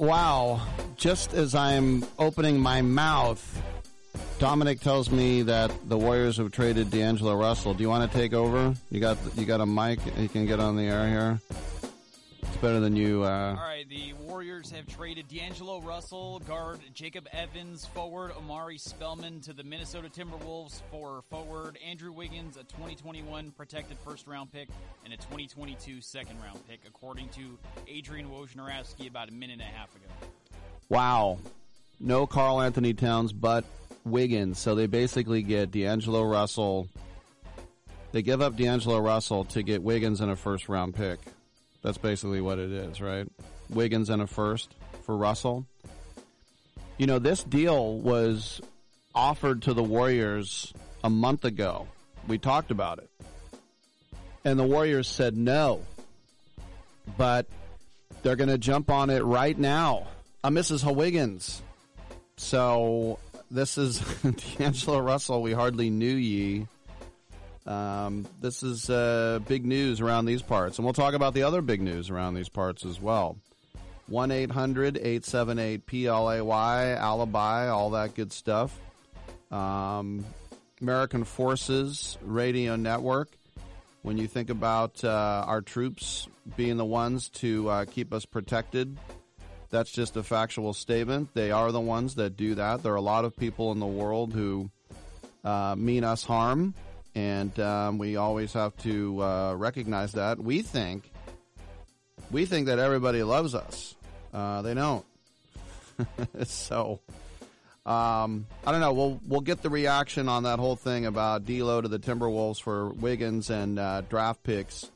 Wow. 0.00 0.62
Just 0.96 1.34
as 1.34 1.54
I'm 1.54 2.06
opening 2.18 2.58
my 2.58 2.80
mouth, 2.80 3.62
Dominic 4.38 4.80
tells 4.80 5.10
me 5.10 5.42
that 5.42 5.70
the 5.90 5.98
Warriors 5.98 6.38
have 6.38 6.52
traded 6.52 6.90
D'Angelo 6.90 7.34
Russell. 7.34 7.74
Do 7.74 7.82
you 7.82 7.90
want 7.90 8.10
to 8.10 8.18
take 8.18 8.32
over? 8.32 8.74
You 8.90 8.98
got 8.98 9.18
you 9.36 9.44
got 9.44 9.60
a 9.60 9.66
mic. 9.66 9.98
You 10.16 10.30
can 10.30 10.46
get 10.46 10.58
on 10.58 10.76
the 10.76 10.84
air 10.84 11.06
here. 11.06 11.40
It's 12.42 12.56
better 12.62 12.80
than 12.80 12.96
you. 12.96 13.24
Uh, 13.24 13.50
All 13.50 13.56
right, 13.56 13.79
Warriors 14.60 14.76
have 14.76 14.94
traded 14.94 15.26
D'Angelo 15.28 15.80
Russell, 15.80 16.40
guard 16.40 16.80
Jacob 16.92 17.26
Evans, 17.32 17.86
forward 17.86 18.30
Omari 18.36 18.76
Spellman 18.76 19.40
to 19.40 19.54
the 19.54 19.64
Minnesota 19.64 20.10
Timberwolves 20.10 20.82
for 20.90 21.22
forward 21.30 21.78
Andrew 21.88 22.12
Wiggins, 22.12 22.58
a 22.58 22.64
2021 22.64 23.52
protected 23.52 23.96
first 24.04 24.26
round 24.26 24.52
pick, 24.52 24.68
and 25.02 25.14
a 25.14 25.16
2022 25.16 26.02
second 26.02 26.36
round 26.42 26.58
pick, 26.68 26.80
according 26.86 27.30
to 27.30 27.58
Adrian 27.88 28.28
Wojnarowski 28.28 29.08
about 29.08 29.30
a 29.30 29.32
minute 29.32 29.54
and 29.54 29.62
a 29.62 29.64
half 29.64 29.96
ago. 29.96 30.28
Wow. 30.90 31.38
No 31.98 32.26
Karl 32.26 32.60
Anthony 32.60 32.92
Towns, 32.92 33.32
but 33.32 33.64
Wiggins. 34.04 34.58
So 34.58 34.74
they 34.74 34.88
basically 34.88 35.40
get 35.40 35.70
D'Angelo 35.70 36.22
Russell. 36.22 36.86
They 38.12 38.20
give 38.20 38.42
up 38.42 38.56
D'Angelo 38.56 38.98
Russell 38.98 39.44
to 39.46 39.62
get 39.62 39.82
Wiggins 39.82 40.20
and 40.20 40.30
a 40.30 40.36
first 40.36 40.68
round 40.68 40.94
pick. 40.94 41.18
That's 41.80 41.96
basically 41.96 42.42
what 42.42 42.58
it 42.58 42.70
is, 42.70 43.00
right? 43.00 43.26
Wiggins 43.70 44.10
and 44.10 44.22
a 44.22 44.26
first 44.26 44.74
for 45.02 45.16
Russell. 45.16 45.66
You 46.98 47.06
know, 47.06 47.18
this 47.18 47.42
deal 47.42 47.98
was 47.98 48.60
offered 49.14 49.62
to 49.62 49.74
the 49.74 49.82
Warriors 49.82 50.72
a 51.02 51.10
month 51.10 51.44
ago. 51.44 51.88
We 52.28 52.38
talked 52.38 52.70
about 52.70 52.98
it. 52.98 53.10
And 54.44 54.58
the 54.58 54.64
Warriors 54.64 55.08
said 55.08 55.36
no. 55.36 55.82
But 57.16 57.46
they're 58.22 58.36
going 58.36 58.50
to 58.50 58.58
jump 58.58 58.90
on 58.90 59.10
it 59.10 59.24
right 59.24 59.58
now. 59.58 60.08
Uh, 60.44 60.50
Mrs. 60.50 60.94
Wiggins. 60.94 61.62
So 62.36 63.18
this 63.50 63.78
is 63.78 63.98
D'Angelo 64.58 64.98
Russell. 64.98 65.42
We 65.42 65.52
hardly 65.52 65.90
knew 65.90 66.14
ye. 66.14 66.66
Um, 67.66 68.26
this 68.40 68.62
is 68.62 68.88
uh, 68.88 69.40
big 69.46 69.64
news 69.66 70.00
around 70.00 70.24
these 70.24 70.42
parts. 70.42 70.78
And 70.78 70.84
we'll 70.84 70.94
talk 70.94 71.14
about 71.14 71.34
the 71.34 71.42
other 71.42 71.62
big 71.62 71.80
news 71.82 72.10
around 72.10 72.34
these 72.34 72.48
parts 72.48 72.84
as 72.84 73.00
well. 73.00 73.36
1 74.10 74.32
800 74.32 74.96
878 74.96 75.86
PLAY, 75.86 76.96
Alibi, 76.96 77.68
all 77.68 77.90
that 77.90 78.14
good 78.14 78.32
stuff. 78.32 78.76
Um, 79.52 80.24
American 80.80 81.22
Forces 81.22 82.18
Radio 82.20 82.74
Network. 82.74 83.28
When 84.02 84.18
you 84.18 84.26
think 84.26 84.50
about 84.50 85.04
uh, 85.04 85.44
our 85.46 85.60
troops 85.60 86.26
being 86.56 86.76
the 86.76 86.84
ones 86.84 87.28
to 87.28 87.68
uh, 87.68 87.84
keep 87.84 88.12
us 88.12 88.24
protected, 88.24 88.98
that's 89.68 89.92
just 89.92 90.16
a 90.16 90.24
factual 90.24 90.72
statement. 90.72 91.32
They 91.34 91.52
are 91.52 91.70
the 91.70 91.80
ones 91.80 92.16
that 92.16 92.36
do 92.36 92.56
that. 92.56 92.82
There 92.82 92.92
are 92.92 92.96
a 92.96 93.00
lot 93.00 93.24
of 93.24 93.36
people 93.36 93.70
in 93.70 93.78
the 93.78 93.86
world 93.86 94.32
who 94.32 94.70
uh, 95.44 95.76
mean 95.78 96.02
us 96.02 96.24
harm, 96.24 96.74
and 97.14 97.58
um, 97.60 97.98
we 97.98 98.16
always 98.16 98.54
have 98.54 98.76
to 98.78 99.22
uh, 99.22 99.54
recognize 99.54 100.12
that. 100.12 100.40
We 100.40 100.62
think 100.62 101.12
we 102.32 102.44
think 102.44 102.66
that 102.66 102.78
everybody 102.78 103.22
loves 103.22 103.54
us. 103.54 103.94
Uh, 104.32 104.62
they 104.62 104.74
don't. 104.74 105.04
so 106.44 107.00
um, 107.86 108.46
I 108.64 108.72
don't 108.72 108.80
know. 108.80 108.92
We'll 108.92 109.20
we'll 109.26 109.40
get 109.40 109.62
the 109.62 109.70
reaction 109.70 110.28
on 110.28 110.44
that 110.44 110.58
whole 110.58 110.76
thing 110.76 111.06
about 111.06 111.46
D'Lo 111.46 111.80
to 111.80 111.88
the 111.88 111.98
Timberwolves 111.98 112.60
for 112.60 112.90
Wiggins 112.90 113.50
and 113.50 113.78
uh, 113.78 114.02
draft 114.02 114.42
picks. 114.42 114.90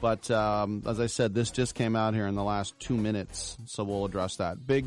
But 0.00 0.30
um, 0.30 0.82
as 0.86 1.00
I 1.00 1.06
said, 1.06 1.34
this 1.34 1.50
just 1.50 1.74
came 1.74 1.96
out 1.96 2.14
here 2.14 2.26
in 2.26 2.34
the 2.34 2.44
last 2.44 2.78
two 2.78 2.96
minutes, 2.96 3.56
so 3.66 3.82
we'll 3.82 4.04
address 4.04 4.36
that. 4.36 4.64
Big 4.64 4.84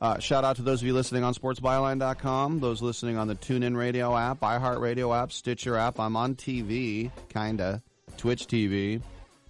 uh, 0.00 0.18
shout 0.18 0.44
out 0.44 0.56
to 0.56 0.62
those 0.62 0.82
of 0.82 0.86
you 0.86 0.92
listening 0.92 1.24
on 1.24 1.32
sportsbyline.com, 1.34 2.60
those 2.60 2.82
listening 2.82 3.16
on 3.16 3.28
the 3.28 3.34
TuneIn 3.34 3.76
Radio 3.76 4.14
app, 4.14 4.40
iHeartRadio 4.40 5.16
app, 5.16 5.32
Stitcher 5.32 5.76
app. 5.76 5.98
I'm 5.98 6.16
on 6.16 6.34
TV, 6.34 7.10
kinda, 7.30 7.82
Twitch 8.18 8.46
TV. 8.46 9.00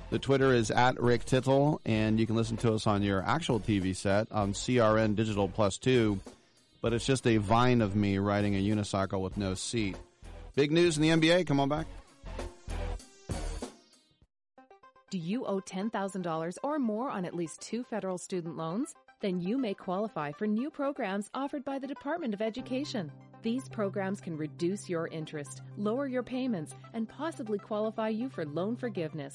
The 0.08 0.20
Twitter 0.20 0.52
is 0.54 0.70
at 0.70 1.00
Rick 1.00 1.24
Tittle, 1.24 1.80
and 1.84 2.20
you 2.20 2.26
can 2.26 2.36
listen 2.36 2.56
to 2.58 2.72
us 2.72 2.86
on 2.86 3.02
your 3.02 3.24
actual 3.24 3.58
TV 3.58 3.94
set 3.94 4.30
on 4.30 4.52
CRN 4.52 5.16
Digital 5.16 5.48
Plus 5.48 5.78
2, 5.78 6.20
but 6.80 6.92
it's 6.92 7.04
just 7.04 7.26
a 7.26 7.38
vine 7.38 7.80
of 7.80 7.96
me 7.96 8.18
riding 8.18 8.54
a 8.54 8.62
unicycle 8.62 9.20
with 9.20 9.36
no 9.36 9.54
seat. 9.54 9.96
Big 10.54 10.70
news 10.70 10.96
in 10.96 11.02
the 11.02 11.08
NBA. 11.08 11.48
Come 11.48 11.58
on 11.58 11.68
back. 11.68 11.86
Do 15.10 15.18
you 15.18 15.44
owe 15.44 15.60
$10,000 15.60 16.58
or 16.62 16.78
more 16.78 17.10
on 17.10 17.24
at 17.24 17.34
least 17.34 17.60
two 17.60 17.82
federal 17.82 18.16
student 18.16 18.56
loans? 18.56 18.94
Then 19.20 19.40
you 19.40 19.58
may 19.58 19.74
qualify 19.74 20.30
for 20.30 20.46
new 20.46 20.70
programs 20.70 21.30
offered 21.34 21.64
by 21.64 21.80
the 21.80 21.86
Department 21.86 22.32
of 22.32 22.40
Education. 22.40 23.10
These 23.42 23.68
programs 23.68 24.20
can 24.20 24.36
reduce 24.36 24.88
your 24.88 25.08
interest, 25.08 25.62
lower 25.76 26.06
your 26.06 26.22
payments, 26.22 26.76
and 26.94 27.08
possibly 27.08 27.58
qualify 27.58 28.08
you 28.08 28.28
for 28.28 28.44
loan 28.44 28.76
forgiveness. 28.76 29.34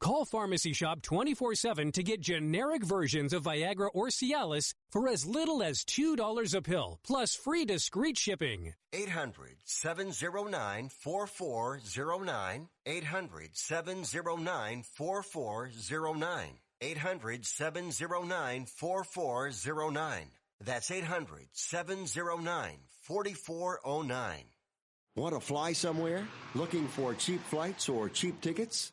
Call 0.00 0.26
Pharmacy 0.26 0.74
Shop 0.74 1.00
24-7 1.00 1.92
to 1.94 2.02
get 2.02 2.20
generic 2.20 2.84
versions 2.84 3.32
of 3.32 3.44
Viagra 3.44 3.88
or 3.94 4.08
Cialis 4.08 4.74
for 4.90 5.08
as 5.08 5.26
little 5.26 5.62
as 5.62 5.84
$2 5.84 6.54
a 6.54 6.62
pill, 6.62 7.00
plus 7.02 7.34
free 7.34 7.64
discreet 7.64 8.18
shipping. 8.18 8.74
800 8.92 9.56
709 9.64 10.90
4409. 10.90 12.68
800 12.84 13.56
709 13.56 14.82
4409. 14.82 16.58
800 16.82 17.46
709 17.46 18.66
4409. 18.66 20.30
That's 20.60 20.90
800 20.90 21.48
709 21.52 22.78
4409. 23.00 24.44
Want 25.16 25.34
to 25.34 25.40
fly 25.40 25.72
somewhere? 25.72 26.28
Looking 26.54 26.86
for 26.88 27.14
cheap 27.14 27.42
flights 27.44 27.88
or 27.88 28.10
cheap 28.10 28.38
tickets? 28.42 28.92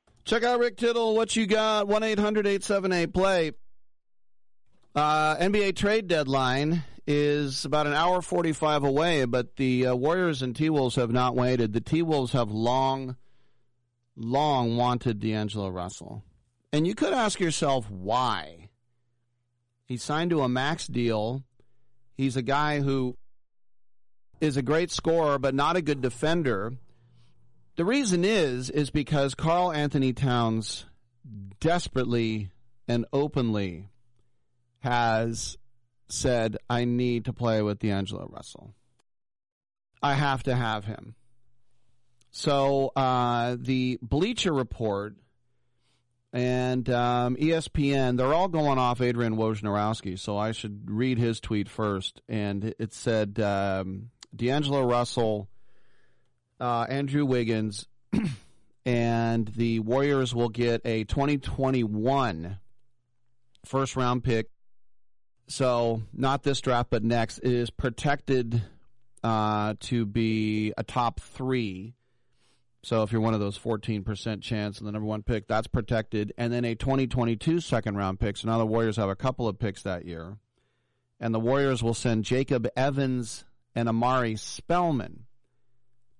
Check 0.23 0.43
out 0.43 0.59
Rick 0.59 0.77
Tittle. 0.77 1.15
What 1.15 1.35
you 1.35 1.47
got? 1.47 1.87
1 1.87 2.03
800 2.03 2.45
878 2.45 3.13
play. 3.13 3.51
Uh, 4.93 5.35
NBA 5.37 5.75
trade 5.75 6.07
deadline 6.07 6.83
is 7.07 7.65
about 7.65 7.87
an 7.87 7.93
hour 7.93 8.21
45 8.21 8.83
away, 8.83 9.25
but 9.25 9.55
the 9.55 9.87
uh, 9.87 9.95
Warriors 9.95 10.41
and 10.41 10.55
T 10.55 10.69
Wolves 10.69 10.95
have 10.95 11.11
not 11.11 11.35
waited. 11.35 11.73
The 11.73 11.81
T 11.81 12.01
Wolves 12.01 12.33
have 12.33 12.51
long, 12.51 13.15
long 14.15 14.77
wanted 14.77 15.19
D'Angelo 15.19 15.69
Russell. 15.69 16.23
And 16.71 16.85
you 16.85 16.93
could 16.93 17.13
ask 17.13 17.39
yourself 17.39 17.89
why. 17.89 18.69
He 19.85 19.97
signed 19.97 20.29
to 20.31 20.41
a 20.41 20.49
max 20.49 20.87
deal. 20.87 21.43
He's 22.15 22.37
a 22.37 22.41
guy 22.41 22.79
who 22.79 23.17
is 24.39 24.55
a 24.55 24.61
great 24.61 24.91
scorer, 24.91 25.37
but 25.37 25.55
not 25.55 25.75
a 25.75 25.81
good 25.81 26.01
defender. 26.01 26.73
The 27.75 27.85
reason 27.85 28.25
is 28.25 28.69
is 28.69 28.89
because 28.89 29.35
Karl 29.35 29.71
Anthony 29.71 30.13
Towns 30.13 30.85
desperately 31.59 32.49
and 32.87 33.05
openly 33.13 33.87
has 34.79 35.57
said, 36.09 36.57
I 36.69 36.85
need 36.85 37.25
to 37.25 37.33
play 37.33 37.61
with 37.61 37.79
D'Angelo 37.79 38.27
Russell. 38.29 38.73
I 40.03 40.15
have 40.15 40.43
to 40.43 40.55
have 40.55 40.85
him. 40.85 41.15
So 42.31 42.91
uh, 42.95 43.57
the 43.59 43.99
Bleacher 44.01 44.53
Report 44.53 45.15
and 46.33 46.89
um, 46.89 47.35
ESPN, 47.35 48.17
they're 48.17 48.33
all 48.33 48.47
going 48.47 48.79
off 48.79 49.01
Adrian 49.01 49.35
Wojnarowski, 49.35 50.17
so 50.17 50.37
I 50.37 50.53
should 50.53 50.89
read 50.89 51.17
his 51.17 51.39
tweet 51.39 51.69
first. 51.69 52.21
And 52.29 52.73
it 52.79 52.93
said 52.93 53.39
um, 53.39 54.09
D'Angelo 54.35 54.83
Russell, 54.83 55.49
uh, 56.61 56.85
Andrew 56.87 57.25
Wiggins, 57.25 57.87
and 58.85 59.47
the 59.47 59.79
Warriors 59.79 60.33
will 60.33 60.49
get 60.49 60.81
a 60.85 61.03
2021 61.05 62.59
first 63.65 63.95
round 63.95 64.23
pick. 64.23 64.47
So, 65.47 66.03
not 66.13 66.43
this 66.43 66.61
draft, 66.61 66.91
but 66.91 67.03
next. 67.03 67.39
Is 67.39 67.71
protected 67.71 68.61
uh, 69.23 69.73
to 69.81 70.05
be 70.05 70.71
a 70.77 70.83
top 70.83 71.19
three. 71.19 71.95
So, 72.83 73.03
if 73.03 73.11
you're 73.11 73.21
one 73.21 73.33
of 73.33 73.39
those 73.39 73.57
14% 73.57 74.41
chance 74.41 74.77
and 74.77 74.87
the 74.87 74.91
number 74.91 75.07
one 75.07 75.23
pick, 75.23 75.47
that's 75.47 75.67
protected. 75.67 76.31
And 76.37 76.53
then 76.53 76.63
a 76.63 76.75
2022 76.75 77.59
second 77.59 77.97
round 77.97 78.19
pick. 78.19 78.37
So 78.37 78.47
now 78.47 78.59
the 78.59 78.65
Warriors 78.65 78.95
have 78.97 79.09
a 79.09 79.15
couple 79.15 79.47
of 79.47 79.59
picks 79.59 79.83
that 79.83 80.05
year. 80.05 80.37
And 81.19 81.33
the 81.33 81.39
Warriors 81.39 81.83
will 81.83 81.93
send 81.93 82.23
Jacob 82.23 82.67
Evans 82.75 83.45
and 83.75 83.89
Omari 83.89 84.35
Spellman 84.35 85.25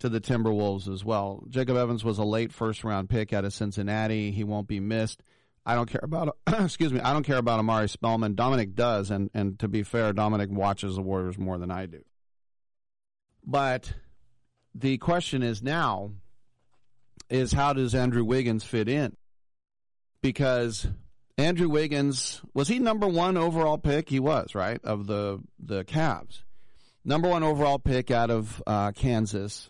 to 0.01 0.09
the 0.09 0.21
Timberwolves 0.21 0.91
as 0.91 1.05
well. 1.05 1.43
Jacob 1.49 1.77
Evans 1.77 2.03
was 2.03 2.17
a 2.17 2.23
late 2.23 2.51
first 2.51 2.83
round 2.83 3.09
pick 3.09 3.33
out 3.33 3.45
of 3.45 3.53
Cincinnati. 3.53 4.31
He 4.31 4.43
won't 4.43 4.67
be 4.67 4.79
missed. 4.79 5.23
I 5.65 5.75
don't 5.75 5.89
care 5.89 6.01
about 6.03 6.37
excuse 6.47 6.91
me. 6.91 6.99
I 6.99 7.13
don't 7.13 7.25
care 7.25 7.37
about 7.37 7.59
Omari 7.59 7.87
Spellman. 7.87 8.35
Dominic 8.35 8.75
does, 8.75 9.11
and 9.11 9.29
and 9.33 9.57
to 9.59 9.67
be 9.67 9.83
fair, 9.83 10.11
Dominic 10.11 10.49
watches 10.51 10.95
the 10.95 11.01
Warriors 11.01 11.37
more 11.37 11.57
than 11.57 11.71
I 11.71 11.85
do. 11.85 12.03
But 13.45 13.93
the 14.73 14.97
question 14.97 15.43
is 15.43 15.61
now 15.61 16.11
is 17.29 17.53
how 17.53 17.73
does 17.73 17.95
Andrew 17.95 18.23
Wiggins 18.23 18.63
fit 18.63 18.89
in? 18.89 19.15
Because 20.21 20.87
Andrew 21.37 21.69
Wiggins 21.69 22.41
was 22.53 22.67
he 22.67 22.79
number 22.79 23.07
one 23.07 23.37
overall 23.37 23.77
pick? 23.77 24.09
He 24.09 24.19
was 24.19 24.55
right 24.55 24.79
of 24.83 25.05
the 25.05 25.39
the 25.59 25.83
Cavs, 25.85 26.41
number 27.05 27.29
one 27.29 27.43
overall 27.43 27.77
pick 27.77 28.09
out 28.09 28.31
of 28.31 28.63
uh, 28.65 28.91
Kansas, 28.93 29.69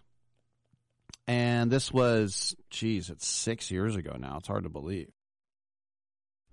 and 1.28 1.72
this 1.72 1.92
was 1.92 2.56
geez, 2.70 3.10
it's 3.10 3.28
six 3.28 3.72
years 3.72 3.96
ago 3.96 4.16
now. 4.20 4.38
It's 4.38 4.48
hard 4.48 4.64
to 4.64 4.70
believe. 4.70 5.10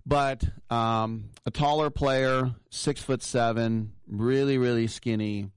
But 0.05 0.43
um, 0.69 1.29
a 1.45 1.51
taller 1.51 1.89
player, 1.89 2.51
six 2.69 3.01
foot 3.01 3.21
seven, 3.21 3.93
really 4.07 4.57
really 4.57 4.87
skinny. 4.87 5.51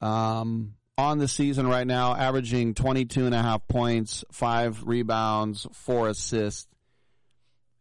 Um, 0.00 0.74
on 0.98 1.18
the 1.18 1.28
season 1.28 1.68
right 1.68 1.86
now, 1.86 2.14
averaging 2.14 2.74
22 2.74 3.26
and 3.26 3.34
a 3.34 3.40
half 3.40 3.66
points, 3.68 4.24
five 4.32 4.82
rebounds, 4.84 5.64
four 5.72 6.08
assists, 6.08 6.66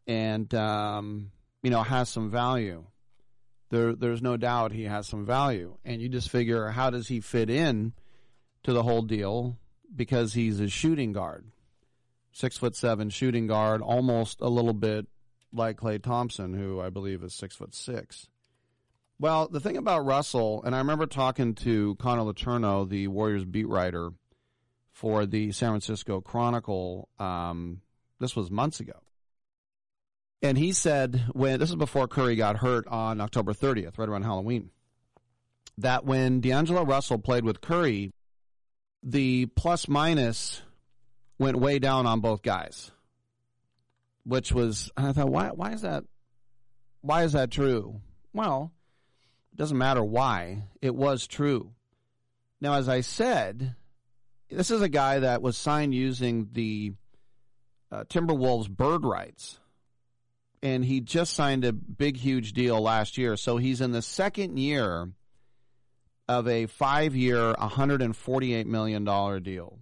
and, 0.05 0.53
um, 0.53 1.31
you 1.63 1.71
know, 1.71 1.81
has 1.81 2.09
some 2.09 2.29
value. 2.29 2.85
There, 3.71 3.95
there's 3.95 4.21
no 4.21 4.37
doubt 4.37 4.71
he 4.71 4.83
has 4.83 5.07
some 5.07 5.25
value. 5.25 5.77
And 5.83 5.99
you 5.99 6.09
just 6.09 6.29
figure, 6.29 6.67
how 6.69 6.91
does 6.91 7.07
he 7.07 7.19
fit 7.19 7.49
in 7.49 7.93
to 8.63 8.71
the 8.71 8.83
whole 8.83 9.01
deal? 9.01 9.57
Because 9.97 10.33
he's 10.33 10.59
a 10.59 10.69
shooting 10.69 11.11
guard, 11.11 11.45
six 12.31 12.57
foot 12.57 12.75
seven 12.75 13.09
shooting 13.09 13.47
guard, 13.47 13.81
almost 13.81 14.39
a 14.41 14.47
little 14.47 14.73
bit 14.73 15.07
like 15.51 15.77
Klay 15.77 16.01
Thompson, 16.01 16.53
who 16.53 16.79
I 16.79 16.89
believe 16.89 17.23
is 17.23 17.33
six 17.33 17.55
foot 17.55 17.73
six. 17.75 18.29
Well, 19.19 19.47
the 19.47 19.59
thing 19.59 19.77
about 19.77 20.05
Russell, 20.05 20.61
and 20.63 20.75
I 20.75 20.77
remember 20.77 21.07
talking 21.07 21.55
to 21.55 21.95
Connor 21.95 22.21
Letourneau, 22.21 22.87
the 22.87 23.07
Warriors 23.07 23.45
beat 23.45 23.67
writer 23.67 24.11
for 24.91 25.25
the 25.25 25.51
San 25.51 25.71
Francisco 25.71 26.21
Chronicle. 26.21 27.09
Um, 27.17 27.81
this 28.19 28.35
was 28.35 28.51
months 28.51 28.79
ago, 28.79 29.01
and 30.43 30.57
he 30.57 30.71
said 30.71 31.25
when 31.31 31.59
this 31.59 31.69
is 31.69 31.75
before 31.75 32.07
Curry 32.07 32.35
got 32.35 32.57
hurt 32.57 32.87
on 32.87 33.19
October 33.19 33.53
30th, 33.53 33.97
right 33.97 34.07
around 34.07 34.23
Halloween, 34.23 34.69
that 35.77 36.05
when 36.05 36.39
D'Angelo 36.39 36.83
Russell 36.83 37.17
played 37.17 37.43
with 37.43 37.61
Curry, 37.61 38.11
the 39.03 39.45
plus 39.47 39.87
minus 39.87 40.61
went 41.39 41.57
way 41.57 41.79
down 41.79 42.05
on 42.05 42.19
both 42.19 42.41
guys, 42.41 42.91
which 44.23 44.51
was 44.51 44.91
I 44.97 45.11
thought 45.13 45.29
why 45.29 45.49
why 45.49 45.71
is 45.71 45.81
that 45.81 46.03
why 47.01 47.23
is 47.23 47.33
that 47.33 47.51
true? 47.51 48.01
Well 48.33 48.71
it 49.53 49.57
doesn't 49.57 49.77
matter 49.77 50.03
why, 50.03 50.63
it 50.81 50.93
was 50.93 51.25
true. 51.25 51.71
Now, 52.61 52.73
as 52.73 52.89
I 52.89 53.01
said, 53.01 53.75
this 54.49 54.71
is 54.71 54.81
a 54.81 54.89
guy 54.89 55.19
that 55.19 55.41
was 55.41 55.57
signed 55.57 55.93
using 55.93 56.49
the 56.51 56.93
uh, 57.91 58.03
Timberwolves 58.05 58.69
bird 58.69 59.03
rights. 59.03 59.59
And 60.63 60.83
he 60.83 61.01
just 61.01 61.33
signed 61.33 61.65
a 61.65 61.73
big, 61.73 62.17
huge 62.17 62.53
deal 62.53 62.81
last 62.81 63.17
year. 63.17 63.37
So 63.37 63.57
he's 63.57 63.81
in 63.81 63.91
the 63.91 64.01
second 64.01 64.57
year 64.57 65.11
of 66.27 66.47
a 66.47 66.65
five 66.65 67.15
year, 67.15 67.53
$148 67.53 68.65
million 68.65 69.03
deal. 69.43 69.79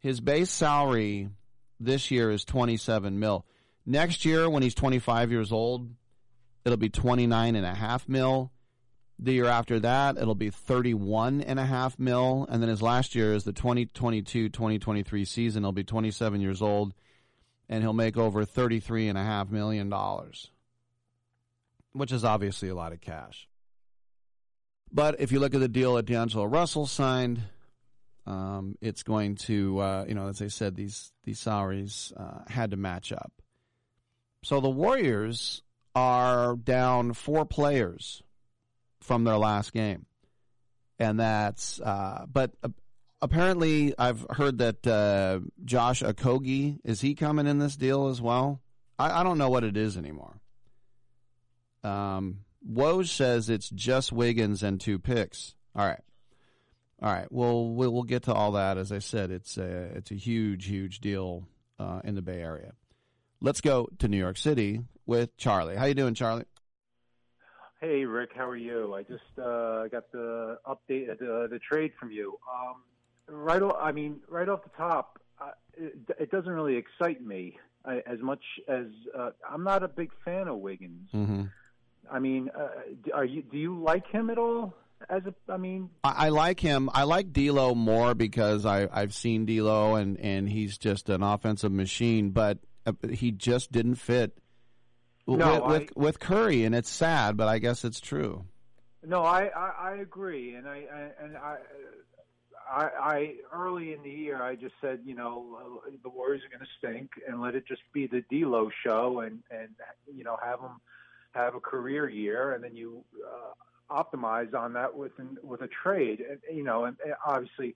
His 0.00 0.20
base 0.20 0.50
salary 0.50 1.28
this 1.80 2.10
year 2.10 2.30
is 2.30 2.44
27 2.44 3.18
mil. 3.18 3.44
Next 3.84 4.24
year, 4.24 4.48
when 4.48 4.62
he's 4.62 4.74
25 4.74 5.30
years 5.30 5.52
old, 5.52 5.88
it'll 6.64 6.76
be 6.76 6.90
29 6.90 7.56
and 7.56 7.66
a 7.66 7.74
half 7.74 8.08
mil. 8.08 8.52
The 9.18 9.32
year 9.32 9.46
after 9.46 9.80
that, 9.80 10.16
it'll 10.16 10.36
be 10.36 10.50
31 10.50 11.40
and 11.40 11.58
a 11.58 11.64
half 11.64 11.98
mil. 11.98 12.46
And 12.48 12.62
then 12.62 12.68
his 12.68 12.82
last 12.82 13.14
year 13.14 13.34
is 13.34 13.44
the 13.44 13.52
2022 13.52 14.48
2023 14.50 15.24
season. 15.24 15.64
He'll 15.64 15.72
be 15.72 15.84
27 15.84 16.40
years 16.40 16.62
old 16.62 16.94
and 17.68 17.82
he'll 17.82 17.92
make 17.92 18.16
over 18.16 18.44
33 18.44 19.08
and 19.08 19.18
a 19.18 19.22
half 19.22 19.50
million 19.50 19.88
dollars, 19.88 20.50
which 21.92 22.12
is 22.12 22.24
obviously 22.24 22.68
a 22.68 22.74
lot 22.74 22.92
of 22.92 23.00
cash. 23.00 23.48
But 24.92 25.20
if 25.20 25.32
you 25.32 25.40
look 25.40 25.54
at 25.54 25.60
the 25.60 25.68
deal 25.68 25.94
that 25.94 26.06
D'Angelo 26.06 26.44
Russell 26.44 26.86
signed, 26.86 27.42
um, 28.26 28.76
it's 28.80 29.02
going 29.02 29.36
to, 29.36 29.78
uh, 29.78 30.04
you 30.08 30.14
know, 30.14 30.28
as 30.28 30.42
I 30.42 30.48
said, 30.48 30.76
these 30.76 31.12
these 31.24 31.38
salaries 31.38 32.12
uh, 32.16 32.40
had 32.46 32.70
to 32.72 32.76
match 32.76 33.12
up. 33.12 33.32
So 34.44 34.60
the 34.60 34.68
Warriors 34.68 35.62
are 35.94 36.56
down 36.56 37.12
four 37.12 37.44
players 37.44 38.22
from 39.00 39.24
their 39.24 39.38
last 39.38 39.72
game, 39.72 40.06
and 40.98 41.20
that's. 41.20 41.80
Uh, 41.80 42.26
but 42.30 42.52
uh, 42.62 42.68
apparently, 43.22 43.94
I've 43.98 44.26
heard 44.30 44.58
that 44.58 44.86
uh, 44.86 45.40
Josh 45.64 46.02
Okogie 46.02 46.78
is 46.84 47.00
he 47.00 47.14
coming 47.14 47.46
in 47.46 47.58
this 47.58 47.76
deal 47.76 48.08
as 48.08 48.20
well? 48.20 48.60
I, 48.98 49.20
I 49.20 49.22
don't 49.22 49.38
know 49.38 49.50
what 49.50 49.64
it 49.64 49.76
is 49.76 49.96
anymore. 49.96 50.40
Um, 51.82 52.40
Woj 52.66 53.06
says 53.08 53.48
it's 53.50 53.68
just 53.70 54.12
Wiggins 54.12 54.62
and 54.62 54.80
two 54.80 54.98
picks. 54.98 55.54
All 55.74 55.86
right. 55.86 56.00
All 57.00 57.12
right. 57.12 57.30
Well, 57.30 57.68
we'll 57.68 58.02
get 58.02 58.24
to 58.24 58.32
all 58.34 58.52
that. 58.52 58.78
As 58.78 58.90
I 58.90 58.98
said, 58.98 59.30
it's 59.30 59.56
a 59.56 59.68
it's 59.96 60.10
a 60.10 60.14
huge, 60.16 60.66
huge 60.66 61.00
deal 61.00 61.44
uh, 61.78 62.00
in 62.04 62.14
the 62.14 62.22
Bay 62.22 62.40
Area. 62.40 62.72
Let's 63.40 63.60
go 63.60 63.88
to 64.00 64.08
New 64.08 64.16
York 64.18 64.36
City 64.36 64.80
with 65.06 65.36
Charlie. 65.36 65.76
How 65.76 65.84
you 65.84 65.94
doing, 65.94 66.14
Charlie? 66.14 66.44
Hey 67.80 68.04
Rick, 68.04 68.30
how 68.34 68.48
are 68.48 68.56
you? 68.56 68.92
I 68.94 69.02
just 69.04 69.22
uh, 69.38 69.86
got 69.86 70.10
the 70.10 70.58
update, 70.66 71.10
uh, 71.12 71.46
the 71.46 71.60
trade 71.60 71.92
from 72.00 72.10
you. 72.10 72.36
Um, 72.52 72.82
right, 73.28 73.62
o- 73.62 73.78
I 73.80 73.92
mean, 73.92 74.18
right 74.28 74.48
off 74.48 74.64
the 74.64 74.70
top, 74.76 75.20
uh, 75.40 75.50
it, 75.76 75.94
it 76.18 76.30
doesn't 76.32 76.50
really 76.50 76.74
excite 76.74 77.24
me 77.24 77.56
uh, 77.84 77.98
as 78.04 78.18
much 78.20 78.42
as 78.68 78.86
uh, 79.16 79.30
I'm 79.48 79.62
not 79.62 79.84
a 79.84 79.88
big 79.88 80.10
fan 80.24 80.48
of 80.48 80.58
Wiggins. 80.58 81.08
Mm-hmm. 81.14 81.42
I 82.10 82.18
mean, 82.18 82.50
uh, 82.56 82.68
are 83.14 83.24
you? 83.24 83.42
Do 83.42 83.58
you 83.58 83.78
like 83.82 84.06
him 84.08 84.30
at 84.30 84.38
all? 84.38 84.74
As 85.08 85.22
a, 85.26 85.52
I 85.52 85.56
mean, 85.56 85.90
I, 86.02 86.26
I 86.26 86.28
like 86.30 86.58
him. 86.60 86.90
I 86.92 87.04
like 87.04 87.32
D'Lo 87.32 87.74
more 87.74 88.14
because 88.14 88.66
I 88.66 88.88
I've 88.92 89.14
seen 89.14 89.46
D'Lo 89.46 89.94
and 89.94 90.18
and 90.18 90.48
he's 90.48 90.76
just 90.76 91.08
an 91.08 91.22
offensive 91.22 91.70
machine. 91.72 92.30
But 92.30 92.58
uh, 92.86 92.92
he 93.10 93.30
just 93.30 93.70
didn't 93.70 93.94
fit 93.96 94.36
with, 95.26 95.38
No, 95.38 95.64
with 95.66 95.82
I- 95.82 96.00
with 96.00 96.18
Curry, 96.18 96.64
and 96.64 96.74
it's 96.74 96.90
sad, 96.90 97.36
but 97.36 97.46
I 97.48 97.58
guess 97.58 97.84
it's 97.84 98.00
true. 98.00 98.44
No, 99.06 99.22
I, 99.22 99.44
I, 99.46 99.72
I 99.80 99.96
agree, 99.98 100.54
and 100.54 100.66
I, 100.66 100.84
I 100.92 101.24
and 101.24 101.36
I, 101.36 101.56
I, 102.68 102.84
I 103.00 103.34
early 103.54 103.92
in 103.92 104.02
the 104.02 104.10
year 104.10 104.42
I 104.42 104.56
just 104.56 104.74
said, 104.80 105.00
you 105.04 105.14
know, 105.14 105.80
the 106.02 106.08
Warriors 106.08 106.42
are 106.44 106.48
going 106.48 106.66
to 106.66 106.66
stink, 106.78 107.10
and 107.26 107.40
let 107.40 107.54
it 107.54 107.64
just 107.68 107.82
be 107.94 108.08
the 108.08 108.22
D'Lo 108.22 108.70
show, 108.84 109.20
and 109.20 109.38
and 109.50 109.68
you 110.12 110.24
know 110.24 110.36
have 110.42 110.60
them 110.60 110.80
have 111.32 111.54
a 111.54 111.60
career 111.60 112.08
year, 112.08 112.52
and 112.52 112.62
then 112.62 112.74
you 112.74 113.04
uh, 113.24 114.02
optimize 114.02 114.54
on 114.54 114.72
that 114.74 114.94
with 114.94 115.12
with 115.42 115.62
a 115.62 115.68
trade, 115.68 116.20
and 116.20 116.40
you 116.54 116.64
know, 116.64 116.84
and, 116.84 116.96
and 117.04 117.14
obviously. 117.26 117.74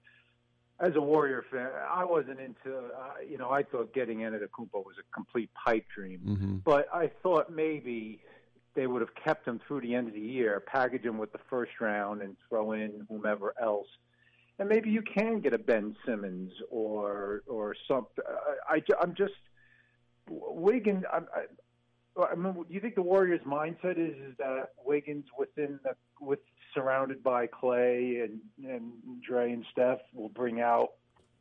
As 0.80 0.96
a 0.96 1.00
Warrior 1.00 1.44
fan, 1.48 1.68
I 1.88 2.04
wasn't 2.04 2.40
into, 2.40 2.76
uh, 2.76 3.20
you 3.28 3.38
know, 3.38 3.50
I 3.50 3.62
thought 3.62 3.94
getting 3.94 4.20
Antetokounmpo 4.20 4.84
was 4.84 4.96
a 4.98 5.14
complete 5.14 5.48
pipe 5.54 5.84
dream. 5.94 6.20
Mm-hmm. 6.26 6.56
But 6.64 6.88
I 6.92 7.08
thought 7.22 7.52
maybe 7.52 8.20
they 8.74 8.88
would 8.88 9.00
have 9.00 9.14
kept 9.14 9.46
him 9.46 9.60
through 9.68 9.82
the 9.82 9.94
end 9.94 10.08
of 10.08 10.14
the 10.14 10.20
year, 10.20 10.58
package 10.58 11.04
him 11.04 11.18
with 11.18 11.30
the 11.30 11.38
first 11.48 11.72
round, 11.80 12.20
and 12.22 12.36
throw 12.48 12.72
in 12.72 13.06
whomever 13.08 13.54
else. 13.62 13.86
And 14.58 14.68
maybe 14.68 14.90
you 14.90 15.02
can 15.02 15.40
get 15.40 15.52
a 15.52 15.58
Ben 15.58 15.94
Simmons 16.04 16.50
or 16.68 17.42
or 17.46 17.76
something. 17.86 18.24
I, 18.68 18.76
I 18.76 18.82
I'm 19.00 19.14
just 19.14 19.34
Wiggins. 20.28 21.04
I, 21.12 21.18
I, 22.16 22.34
mean, 22.34 22.54
do 22.54 22.66
you 22.68 22.80
think 22.80 22.94
the 22.94 23.02
Warriors' 23.02 23.40
mindset 23.46 23.98
is, 23.98 24.14
is 24.16 24.36
that 24.38 24.70
Wiggins 24.84 25.24
within 25.38 25.78
the 25.82 25.94
with 26.20 26.40
surrounded 26.74 27.22
by 27.22 27.46
Klay 27.46 28.24
and 28.24 28.40
and 28.64 28.92
Dre 29.26 29.52
and 29.52 29.64
Steph 29.72 30.00
will 30.14 30.28
bring 30.28 30.60
out 30.60 30.92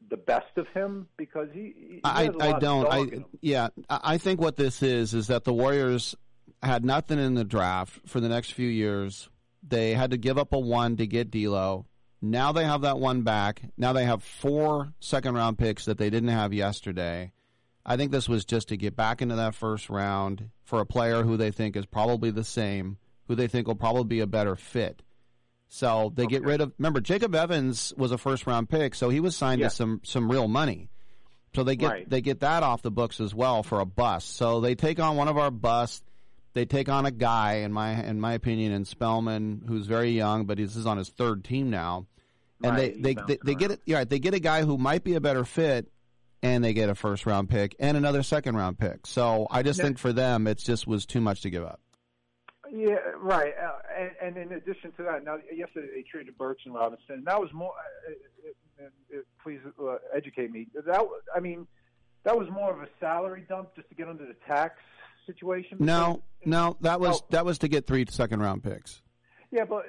the 0.10 0.18
best 0.18 0.58
of 0.58 0.68
him 0.70 1.08
because 1.18 1.50
he, 1.54 1.74
he 1.78 2.02
I, 2.04 2.26
I 2.26 2.28
lot 2.28 2.62
don't. 2.62 2.88
I 2.88 3.26
yeah. 3.42 3.70
I 3.90 4.00
I 4.04 4.18
think 4.18 4.42
what 4.42 4.56
this 4.56 4.82
is 4.82 5.14
is 5.14 5.28
that 5.28 5.44
the 5.44 5.54
Warriors 5.54 6.16
had 6.64 6.86
nothing 6.86 7.20
in 7.20 7.34
the 7.34 7.44
draft 7.44 8.00
for 8.08 8.20
the 8.20 8.30
next 8.30 8.54
few 8.54 8.68
years. 8.68 9.30
They 9.68 9.94
had 9.94 10.12
to 10.12 10.18
give 10.18 10.38
up 10.38 10.54
a 10.54 10.60
one 10.60 10.98
to 10.98 11.08
get 11.08 11.32
D'Lo. 11.32 11.86
Now 12.22 12.52
they 12.52 12.66
have 12.66 12.82
that 12.82 13.00
one 13.00 13.22
back. 13.24 13.62
Now 13.78 13.94
they 13.94 14.06
have 14.06 14.24
four 14.24 14.94
second 15.00 15.36
round 15.36 15.58
picks 15.58 15.86
that 15.86 15.98
they 15.98 16.10
didn't 16.10 16.30
have 16.30 16.54
yesterday. 16.54 17.32
I 17.86 17.98
think 17.98 18.12
this 18.12 18.30
was 18.30 18.46
just 18.46 18.70
to 18.70 18.78
get 18.78 18.96
back 18.96 19.22
into 19.22 19.36
that 19.36 19.56
first 19.56 19.90
round 19.90 20.50
for 20.64 20.80
a 20.82 20.86
player 20.86 21.24
who 21.24 21.36
they 21.38 21.52
think 21.52 21.76
is 21.76 21.86
probably 21.86 22.30
the 22.32 22.44
same, 22.44 22.98
who 23.28 23.36
they 23.36 23.48
think 23.48 23.68
will 23.68 23.76
probably 23.76 24.04
be 24.04 24.20
a 24.20 24.28
better 24.28 24.56
fit. 24.56 25.02
So 25.68 26.12
they 26.16 26.26
get 26.28 26.44
rid 26.44 26.62
of. 26.62 26.74
Remember, 26.78 27.00
Jacob 27.00 27.34
Evans 27.34 27.94
was 27.98 28.12
a 28.12 28.18
first 28.18 28.46
round 28.46 28.70
pick, 28.70 28.94
so 28.94 29.10
he 29.10 29.20
was 29.20 29.36
signed 29.36 29.62
Yeah. 29.62 29.70
to 29.70 29.76
some 29.76 30.02
some 30.04 30.30
real 30.30 30.48
money. 30.48 30.90
So 31.56 31.64
they 31.64 31.76
get 31.76 31.90
Right. 31.90 32.10
they 32.10 32.22
get 32.22 32.42
that 32.42 32.62
off 32.64 32.82
the 32.82 32.92
books 32.92 33.20
as 33.22 33.34
well 33.34 33.64
for 33.64 33.80
a 33.80 33.86
bust. 33.86 34.36
So 34.36 34.60
they 34.60 34.76
take 34.76 35.00
on 35.00 35.16
one 35.16 35.28
of 35.28 35.38
our 35.38 35.52
busts. 35.52 36.04
They 36.54 36.66
take 36.66 36.90
on 36.90 37.06
a 37.06 37.12
guy, 37.12 37.60
in 37.60 37.72
my 37.72 38.04
in 38.04 38.20
my 38.20 38.34
opinion, 38.34 38.74
in 38.74 38.84
Spellman, 38.86 39.64
who's 39.68 39.88
very 39.88 40.12
young, 40.12 40.46
but 40.46 40.58
he's 40.60 40.76
is 40.76 40.86
on 40.86 40.98
his 40.98 41.10
third 41.10 41.46
team 41.46 41.70
now. 41.70 42.06
And 42.64 42.74
Right, 42.76 43.02
they 43.02 43.14
they, 43.16 43.22
they, 43.28 43.38
they 43.46 43.56
get 43.56 43.72
it. 43.72 43.82
Yeah, 43.86 44.04
they 44.04 44.20
get 44.20 44.34
a 44.34 44.40
guy 44.40 44.64
who 44.64 44.78
might 44.78 45.04
be 45.06 45.16
a 45.16 45.22
better 45.22 45.46
fit, 45.46 45.90
and 46.44 46.64
they 46.64 46.74
get 46.74 46.90
a 46.90 46.96
first 46.96 47.26
round 47.26 47.50
pick 47.50 47.76
and 47.80 47.96
another 47.98 48.24
second 48.24 48.56
round 48.56 48.80
pick. 48.80 49.06
So 49.06 49.48
I 49.50 49.64
just 49.64 49.80
Yeah. 49.80 49.86
think 49.86 50.00
for 50.00 50.14
them, 50.14 50.48
it 50.48 50.58
just 50.58 50.88
was 50.88 51.06
too 51.06 51.22
much 51.22 51.42
to 51.42 51.50
give 51.50 51.64
up. 51.64 51.80
Yeah, 52.74 52.96
right. 53.18 53.54
Uh, 53.62 53.72
and, 53.98 54.38
and 54.38 54.52
in 54.52 54.58
addition 54.58 54.92
to 54.94 55.04
that, 55.04 55.24
now 55.26 55.38
yesterday 55.54 55.88
they 55.96 56.04
traded 56.10 56.38
Burks 56.38 56.62
and 56.66 56.74
Robinson. 56.74 57.16
And 57.16 57.26
that 57.26 57.40
was 57.40 57.52
more. 57.54 57.74
Uh, 58.08 58.12
uh, 58.82 58.86
uh, 58.86 59.18
uh, 59.20 59.22
please 59.44 59.60
educate 60.16 60.52
me. 60.52 60.68
That 60.74 61.06
I 61.36 61.40
mean, 61.42 61.68
that 62.24 62.38
was 62.38 62.48
more 62.50 62.72
of 62.74 62.82
a 62.82 62.88
salary 63.00 63.46
dump 63.48 63.76
just 63.76 63.90
to 63.90 63.96
get 63.96 64.08
under 64.08 64.26
the 64.26 64.36
tax 64.48 64.76
situation. 65.28 65.78
No, 65.82 66.24
no, 66.46 66.78
that 66.82 67.00
was 67.02 67.22
Oh. 67.22 67.26
that 67.32 67.46
was 67.46 67.60
to 67.60 67.68
get 67.68 67.88
three 67.88 68.06
second 68.10 68.40
round 68.40 68.64
picks. 68.64 69.02
Yeah, 69.52 69.66
but 69.66 69.84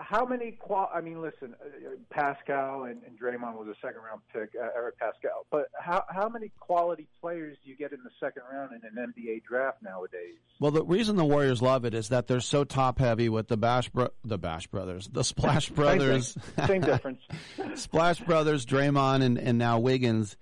how 0.00 0.24
many? 0.24 0.52
Qual- 0.52 0.90
I 0.94 1.00
mean, 1.00 1.20
listen, 1.20 1.54
uh, 1.62 1.96
Paschall 2.14 2.90
and, 2.90 3.00
and 3.06 3.18
Draymond 3.20 3.56
was 3.56 3.68
a 3.68 3.74
second 3.86 4.00
round 4.02 4.20
pick, 4.32 4.50
uh, 4.60 4.68
Eric 4.76 4.96
Paschall. 4.98 5.44
But 5.50 5.66
how 5.78 6.04
how 6.08 6.28
many 6.28 6.50
quality 6.58 7.06
players 7.20 7.56
do 7.64 7.70
you 7.70 7.76
get 7.76 7.92
in 7.92 7.98
the 8.02 8.10
second 8.18 8.42
round 8.52 8.70
in 8.72 8.80
an 8.98 9.12
NBA 9.12 9.44
draft 9.44 9.82
nowadays? 9.82 10.36
Well, 10.58 10.70
the 10.70 10.84
reason 10.84 11.16
the 11.16 11.24
Warriors 11.24 11.62
love 11.62 11.84
it 11.84 11.94
is 11.94 12.08
that 12.08 12.26
they're 12.26 12.40
so 12.40 12.64
top 12.64 12.98
heavy 12.98 13.28
with 13.28 13.48
the 13.48 13.56
Bash 13.56 13.88
bro- 13.90 14.10
the 14.24 14.38
Bash 14.38 14.66
brothers, 14.66 15.08
the 15.12 15.22
Splash 15.24 15.68
brothers, 15.70 16.36
Same, 16.56 16.66
same 16.66 16.80
difference. 16.82 17.20
Splash 17.74 18.20
brothers, 18.20 18.66
Draymond, 18.66 19.22
and, 19.22 19.38
and 19.38 19.58
now 19.58 19.78
Wiggins, 19.78 20.36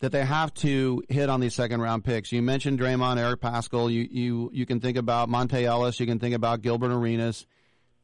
that 0.00 0.12
they 0.12 0.24
have 0.24 0.52
to 0.54 1.02
hit 1.08 1.28
on 1.28 1.40
these 1.40 1.54
second 1.54 1.80
round 1.80 2.04
picks. 2.04 2.32
You 2.32 2.42
mentioned 2.42 2.78
Draymond, 2.80 3.18
Eric 3.18 3.40
Paschall. 3.40 3.92
You 3.92 4.08
you 4.10 4.50
you 4.52 4.66
can 4.66 4.80
think 4.80 4.96
about 4.96 5.28
Monta 5.28 5.62
Ellis. 5.62 6.00
You 6.00 6.06
can 6.06 6.18
think 6.18 6.34
about 6.34 6.62
Gilbert 6.62 6.90
Arenas. 6.92 7.46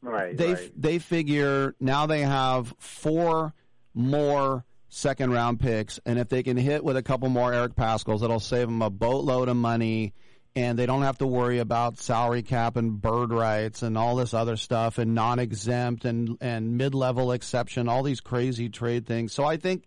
Right. 0.01 0.35
They 0.35 0.53
right. 0.53 0.71
they 0.75 0.99
figure 0.99 1.75
now 1.79 2.05
they 2.05 2.21
have 2.21 2.73
four 2.79 3.53
more 3.93 4.65
second 4.87 5.31
round 5.31 5.59
picks, 5.59 5.99
and 6.05 6.17
if 6.17 6.29
they 6.29 6.43
can 6.43 6.57
hit 6.57 6.83
with 6.83 6.97
a 6.97 7.03
couple 7.03 7.29
more 7.29 7.53
Eric 7.53 7.75
Paschalls, 7.75 8.23
it'll 8.23 8.39
save 8.39 8.67
them 8.67 8.81
a 8.81 8.89
boatload 8.89 9.49
of 9.49 9.57
money. 9.57 10.13
And 10.55 10.79
they 10.79 10.87
don't 10.87 11.03
have 11.03 11.19
to 11.19 11.27
worry 11.27 11.59
about 11.59 11.99
salary 11.99 12.41
cap 12.41 12.75
and 12.75 12.99
bird 12.99 13.31
rights 13.31 13.83
and 13.83 13.97
all 13.97 14.15
this 14.15 14.33
other 14.33 14.57
stuff 14.57 14.97
and 14.97 15.13
non-exempt 15.13 16.05
and 16.05 16.37
and 16.41 16.75
mid-level 16.75 17.31
exception, 17.31 17.87
all 17.87 18.01
these 18.01 18.19
crazy 18.19 18.67
trade 18.67 19.05
things. 19.05 19.31
So 19.31 19.45
I 19.45 19.57
think 19.57 19.85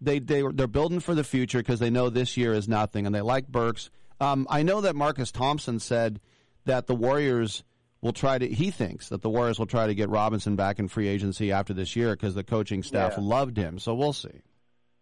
they 0.00 0.18
they 0.18 0.42
they're 0.42 0.66
building 0.66 1.00
for 1.00 1.14
the 1.14 1.24
future 1.24 1.58
because 1.58 1.78
they 1.78 1.90
know 1.90 2.08
this 2.08 2.36
year 2.36 2.54
is 2.54 2.68
nothing, 2.68 3.04
and 3.06 3.14
they 3.14 3.20
like 3.20 3.48
Burks. 3.48 3.90
Um, 4.20 4.46
I 4.48 4.62
know 4.62 4.80
that 4.80 4.96
Marcus 4.96 5.30
Thompson 5.30 5.78
said 5.78 6.20
that 6.64 6.86
the 6.86 6.94
Warriors 6.94 7.62
will 8.00 8.12
try 8.12 8.38
to. 8.38 8.46
He 8.48 8.70
thinks 8.70 9.08
that 9.08 9.22
the 9.22 9.30
Warriors 9.30 9.58
will 9.58 9.66
try 9.66 9.86
to 9.86 9.94
get 9.94 10.08
Robinson 10.08 10.56
back 10.56 10.78
in 10.78 10.88
free 10.88 11.08
agency 11.08 11.52
after 11.52 11.72
this 11.74 11.96
year 11.96 12.12
because 12.14 12.34
the 12.34 12.44
coaching 12.44 12.82
staff 12.82 13.14
Yeah. 13.16 13.24
loved 13.24 13.56
him. 13.56 13.78
So 13.78 13.94
we'll 13.94 14.12
see. 14.12 14.42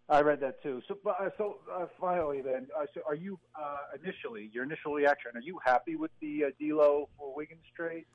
I 0.09 0.21
read 0.21 0.39
that 0.39 0.63
too. 0.63 0.81
So, 0.87 0.97
but, 1.03 1.17
uh, 1.19 1.29
so 1.37 1.57
uh, 1.73 1.85
finally, 1.99 2.41
then, 2.41 2.67
uh, 2.79 2.85
so 2.93 3.01
are 3.05 3.13
you 3.15 3.37
uh, 3.61 3.77
initially 4.01 4.49
your 4.53 4.63
initial 4.63 4.93
reaction? 4.93 5.31
Are 5.35 5.41
you 5.41 5.59
happy 5.65 5.97
with 5.97 6.11
the 6.21 6.45
uh, 6.45 6.49
D'Lo 6.59 7.09
for 7.17 7.35
Wiggins 7.35 7.59
trade? 7.75 8.05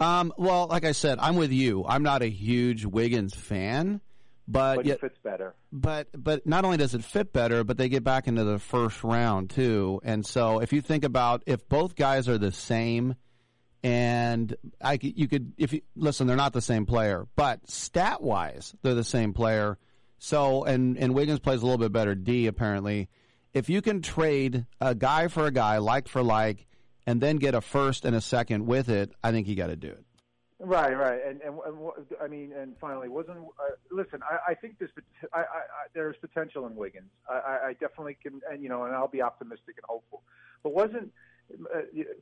Um, 0.00 0.32
well, 0.36 0.66
like 0.68 0.84
I 0.84 0.92
said, 0.92 1.18
I'm 1.20 1.36
with 1.36 1.52
you. 1.52 1.84
I'm 1.86 2.02
not 2.02 2.22
a 2.22 2.28
huge 2.28 2.84
Wiggins 2.84 3.34
fan, 3.34 4.00
but, 4.48 4.76
But 4.76 4.86
yet, 4.86 4.94
it 4.96 5.00
fits 5.00 5.18
better. 5.22 5.54
but 5.72 6.08
but 6.16 6.46
not 6.46 6.64
only 6.64 6.76
does 6.76 6.94
it 6.94 7.04
fit 7.04 7.32
better, 7.32 7.62
but 7.64 7.76
they 7.78 7.88
get 7.88 8.02
back 8.04 8.26
into 8.28 8.42
the 8.44 8.58
first 8.58 9.02
round 9.04 9.50
too. 9.50 10.00
And 10.04 10.24
so 10.26 10.60
if 10.60 10.72
you 10.72 10.80
think 10.80 11.04
about 11.04 11.42
if 11.46 11.68
both 11.68 11.94
guys 11.94 12.28
are 12.28 12.38
the 12.38 12.50
same, 12.52 13.14
and 13.82 14.54
I 14.80 14.98
you 15.00 15.28
could 15.28 15.52
if 15.58 15.72
you 15.72 15.82
listen, 15.96 16.26
they're 16.26 16.36
not 16.36 16.52
the 16.52 16.60
same 16.60 16.86
player, 16.86 17.26
but 17.36 17.68
stat 17.68 18.22
wise, 18.22 18.74
they're 18.82 18.94
the 18.94 19.04
same 19.04 19.32
player. 19.32 19.78
So 20.18 20.64
and 20.64 20.96
and 20.96 21.14
Wiggins 21.14 21.40
plays 21.40 21.62
a 21.62 21.64
little 21.64 21.78
bit 21.78 21.92
better 21.92 22.14
D 22.14 22.46
apparently. 22.46 23.08
If 23.52 23.68
you 23.68 23.82
can 23.82 24.00
trade 24.00 24.66
a 24.80 24.94
guy 24.94 25.28
for 25.28 25.46
a 25.46 25.50
guy, 25.50 25.78
like 25.78 26.08
for 26.08 26.22
like, 26.22 26.66
and 27.06 27.20
then 27.20 27.36
get 27.36 27.54
a 27.54 27.60
first 27.60 28.06
and 28.06 28.16
a 28.16 28.20
second 28.20 28.66
with 28.66 28.88
it, 28.88 29.12
I 29.22 29.30
think 29.30 29.46
you 29.46 29.56
got 29.56 29.66
to 29.66 29.76
do 29.76 29.88
it. 29.88 30.04
Right, 30.64 30.96
right, 30.96 31.20
and 31.26 31.40
and, 31.42 31.58
and 31.66 31.76
I 32.22 32.28
mean, 32.28 32.52
and 32.52 32.76
finally, 32.80 33.08
wasn't 33.08 33.38
uh, 33.38 33.74
listen? 33.90 34.20
I, 34.22 34.52
I 34.52 34.54
think 34.54 34.78
this, 34.78 34.90
I, 35.34 35.40
I, 35.40 35.42
I, 35.42 35.44
there's 35.92 36.14
potential 36.20 36.66
in 36.66 36.76
Wiggins. 36.76 37.10
I, 37.28 37.32
I, 37.32 37.66
I 37.68 37.72
definitely 37.72 38.16
can, 38.22 38.40
and 38.48 38.62
you 38.62 38.68
know, 38.68 38.84
and 38.84 38.94
I'll 38.94 39.08
be 39.08 39.20
optimistic 39.20 39.74
and 39.76 39.84
hopeful. 39.88 40.22
But 40.62 40.72
wasn't 40.72 41.12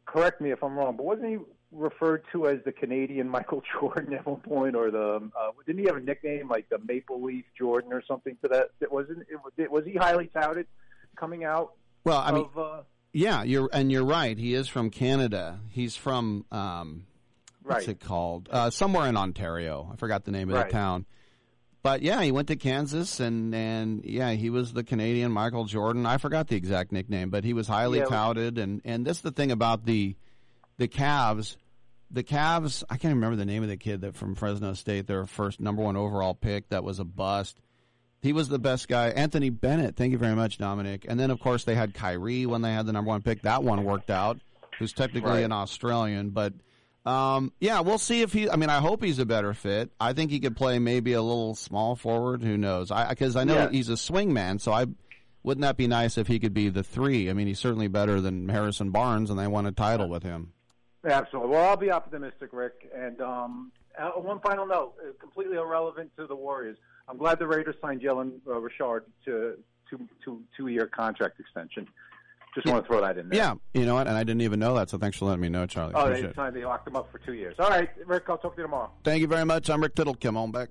correct 0.06 0.40
me 0.40 0.50
if 0.52 0.62
I'm 0.62 0.76
wrong, 0.76 0.96
but 0.96 1.04
wasn't 1.06 1.28
he 1.28 1.38
referred 1.72 2.24
to 2.32 2.48
as 2.48 2.58
the 2.64 2.72
Canadian 2.72 3.28
Michael 3.28 3.62
Jordan 3.80 4.14
at 4.14 4.26
one 4.26 4.40
point, 4.40 4.74
or 4.74 4.90
the 4.90 5.30
uh, 5.38 5.50
didn't 5.66 5.80
he 5.80 5.86
have 5.86 5.96
a 5.96 6.00
nickname 6.00 6.48
like 6.48 6.68
the 6.68 6.78
Maple 6.86 7.22
Leaf 7.22 7.44
Jordan 7.56 7.92
or 7.92 8.02
something 8.06 8.36
to 8.42 8.48
that? 8.48 8.70
That 8.80 8.92
wasn't 8.92 9.26
it, 9.56 9.70
was 9.70 9.84
he 9.84 9.94
highly 9.96 10.26
touted 10.26 10.66
coming 11.16 11.44
out? 11.44 11.72
Well, 12.04 12.18
I 12.18 12.32
mean, 12.32 12.44
of, 12.44 12.58
uh, 12.58 12.82
Yeah, 13.12 13.42
you're 13.42 13.68
and 13.72 13.90
you're 13.92 14.04
right. 14.04 14.36
He 14.38 14.54
is 14.54 14.68
from 14.68 14.90
Canada. 14.90 15.60
He's 15.70 15.96
from 15.96 16.44
um, 16.50 17.06
what's 17.62 17.86
Right. 17.86 17.96
it 17.96 18.00
called? 18.00 18.48
Uh, 18.50 18.70
somewhere 18.70 19.06
in 19.06 19.16
Ontario. 19.16 19.88
I 19.92 19.96
forgot 19.96 20.24
the 20.24 20.30
name 20.32 20.48
of 20.48 20.56
Right. 20.56 20.66
the 20.66 20.72
town. 20.72 21.06
But 21.82 22.02
yeah, 22.02 22.20
he 22.22 22.30
went 22.30 22.48
to 22.48 22.56
Kansas 22.56 23.20
and 23.20 23.54
and 23.54 24.04
yeah, 24.04 24.32
he 24.32 24.50
was 24.50 24.72
the 24.74 24.84
Canadian 24.84 25.32
Michael 25.32 25.64
Jordan. 25.64 26.04
I 26.04 26.18
forgot 26.18 26.48
the 26.48 26.56
exact 26.56 26.92
nickname, 26.92 27.30
but 27.30 27.44
he 27.44 27.54
was 27.54 27.66
highly 27.66 27.98
Yeah. 28.00 28.04
touted. 28.06 28.58
And 28.58 28.82
and 28.84 29.06
this 29.06 29.18
is 29.18 29.22
the 29.22 29.30
thing 29.30 29.50
about 29.50 29.86
the 29.86 30.14
the 30.76 30.88
Cavs. 30.88 31.56
The 32.10 32.22
Cavs. 32.24 32.82
I 32.90 32.96
can't 32.96 33.14
remember 33.14 33.36
the 33.36 33.44
name 33.46 33.62
of 33.62 33.68
the 33.68 33.76
kid 33.76 34.00
that 34.02 34.14
from 34.16 34.34
Fresno 34.34 34.74
State, 34.74 35.06
their 35.06 35.24
first 35.26 35.60
number 35.60 35.82
one 35.82 35.96
overall 35.96 36.34
pick. 36.34 36.68
That 36.68 36.84
was 36.84 36.98
a 36.98 37.04
bust. 37.04 37.58
He 38.20 38.34
was 38.34 38.48
the 38.48 38.58
best 38.58 38.86
guy. 38.88 39.08
Anthony 39.10 39.48
Bennett. 39.48 39.96
Thank 39.96 40.12
you 40.12 40.18
very 40.18 40.34
much, 40.34 40.58
Dominic. 40.58 41.06
And 41.08 41.18
then, 41.18 41.30
of 41.30 41.40
course, 41.40 41.64
they 41.64 41.74
had 41.74 41.94
Kyrie 41.94 42.44
when 42.44 42.60
they 42.60 42.72
had 42.72 42.84
the 42.84 42.92
number 42.92 43.08
one 43.08 43.22
pick. 43.22 43.42
That 43.42 43.62
one 43.62 43.84
worked 43.84 44.10
out. 44.10 44.38
Who's 44.78 44.92
technically 44.92 45.30
Right. 45.30 45.44
an 45.44 45.52
Australian, 45.52 46.30
but 46.30 46.52
um, 47.06 47.52
yeah, 47.60 47.80
we'll 47.80 47.98
see 47.98 48.22
if 48.22 48.32
he. 48.32 48.48
I 48.50 48.56
mean, 48.56 48.70
I 48.70 48.78
hope 48.80 49.02
he's 49.02 49.18
a 49.18 49.26
better 49.26 49.54
fit. 49.54 49.90
I 50.00 50.12
think 50.12 50.30
he 50.30 50.40
could 50.40 50.56
play 50.56 50.78
maybe 50.78 51.12
a 51.14 51.22
little 51.22 51.54
small 51.54 51.96
forward. 51.96 52.42
Who 52.42 52.56
knows? 52.56 52.90
I 52.90 53.08
because 53.08 53.36
I 53.36 53.44
know 53.44 53.54
Yeah. 53.54 53.70
he's 53.70 53.88
a 53.88 53.96
swing 53.96 54.32
man. 54.32 54.58
So 54.58 54.72
I 54.72 54.86
wouldn't 55.42 55.62
that 55.62 55.76
be 55.78 55.86
nice 55.86 56.18
if 56.18 56.26
he 56.26 56.38
could 56.38 56.52
be 56.52 56.68
the 56.68 56.82
three. 56.82 57.30
I 57.30 57.32
mean, 57.32 57.46
he's 57.46 57.58
certainly 57.58 57.88
better 57.88 58.20
than 58.20 58.48
Harrison 58.50 58.90
Barnes, 58.90 59.30
and 59.30 59.38
they 59.38 59.46
won 59.46 59.64
a 59.66 59.72
title 59.72 60.08
with 60.08 60.22
him. 60.22 60.52
Absolutely. 61.04 61.50
Well, 61.52 61.68
I'll 61.70 61.76
be 61.78 61.90
optimistic, 61.90 62.50
Rick. 62.52 62.90
And 62.94 63.20
um, 63.22 63.72
uh, 63.98 64.10
one 64.10 64.38
final 64.40 64.66
note, 64.66 64.92
uh, 65.02 65.12
completely 65.18 65.56
irrelevant 65.56 66.10
to 66.18 66.26
the 66.26 66.36
Warriors. 66.36 66.76
I'm 67.08 67.16
glad 67.16 67.38
the 67.38 67.46
Raiders 67.46 67.76
signed 67.80 68.02
Jalen 68.02 68.40
uh, 68.46 68.60
Richard 68.60 69.04
to 69.24 69.54
two 69.88 70.06
two 70.22 70.42
two 70.56 70.66
year 70.68 70.86
contract 70.86 71.40
extension. 71.40 71.88
Just 72.54 72.66
want 72.66 72.84
to 72.84 72.88
throw 72.88 73.00
that 73.00 73.16
in 73.16 73.28
there. 73.28 73.38
Yeah, 73.38 73.54
you 73.74 73.86
know 73.86 73.94
what? 73.94 74.08
And 74.08 74.16
I 74.16 74.24
didn't 74.24 74.40
even 74.42 74.58
know 74.58 74.74
that. 74.74 74.90
So 74.90 74.98
thanks 74.98 75.16
for 75.18 75.26
letting 75.26 75.40
me 75.40 75.48
know, 75.48 75.66
Charlie. 75.66 75.92
Oh, 75.94 76.06
Appreciate 76.06 76.34
they 76.34 76.42
it. 76.42 76.54
They 76.54 76.64
locked 76.64 76.88
him 76.88 76.96
up 76.96 77.10
for 77.12 77.18
two 77.18 77.34
years. 77.34 77.54
All 77.58 77.68
right, 77.68 77.88
Rick. 78.06 78.24
I'll 78.28 78.38
talk 78.38 78.56
to 78.56 78.62
you 78.62 78.66
tomorrow. 78.66 78.90
Thank 79.04 79.20
you 79.20 79.28
very 79.28 79.44
much. 79.44 79.70
I'm 79.70 79.80
Rick 79.80 79.94
Tittle. 79.94 80.14
Come 80.14 80.36
on 80.36 80.50
back. 80.50 80.70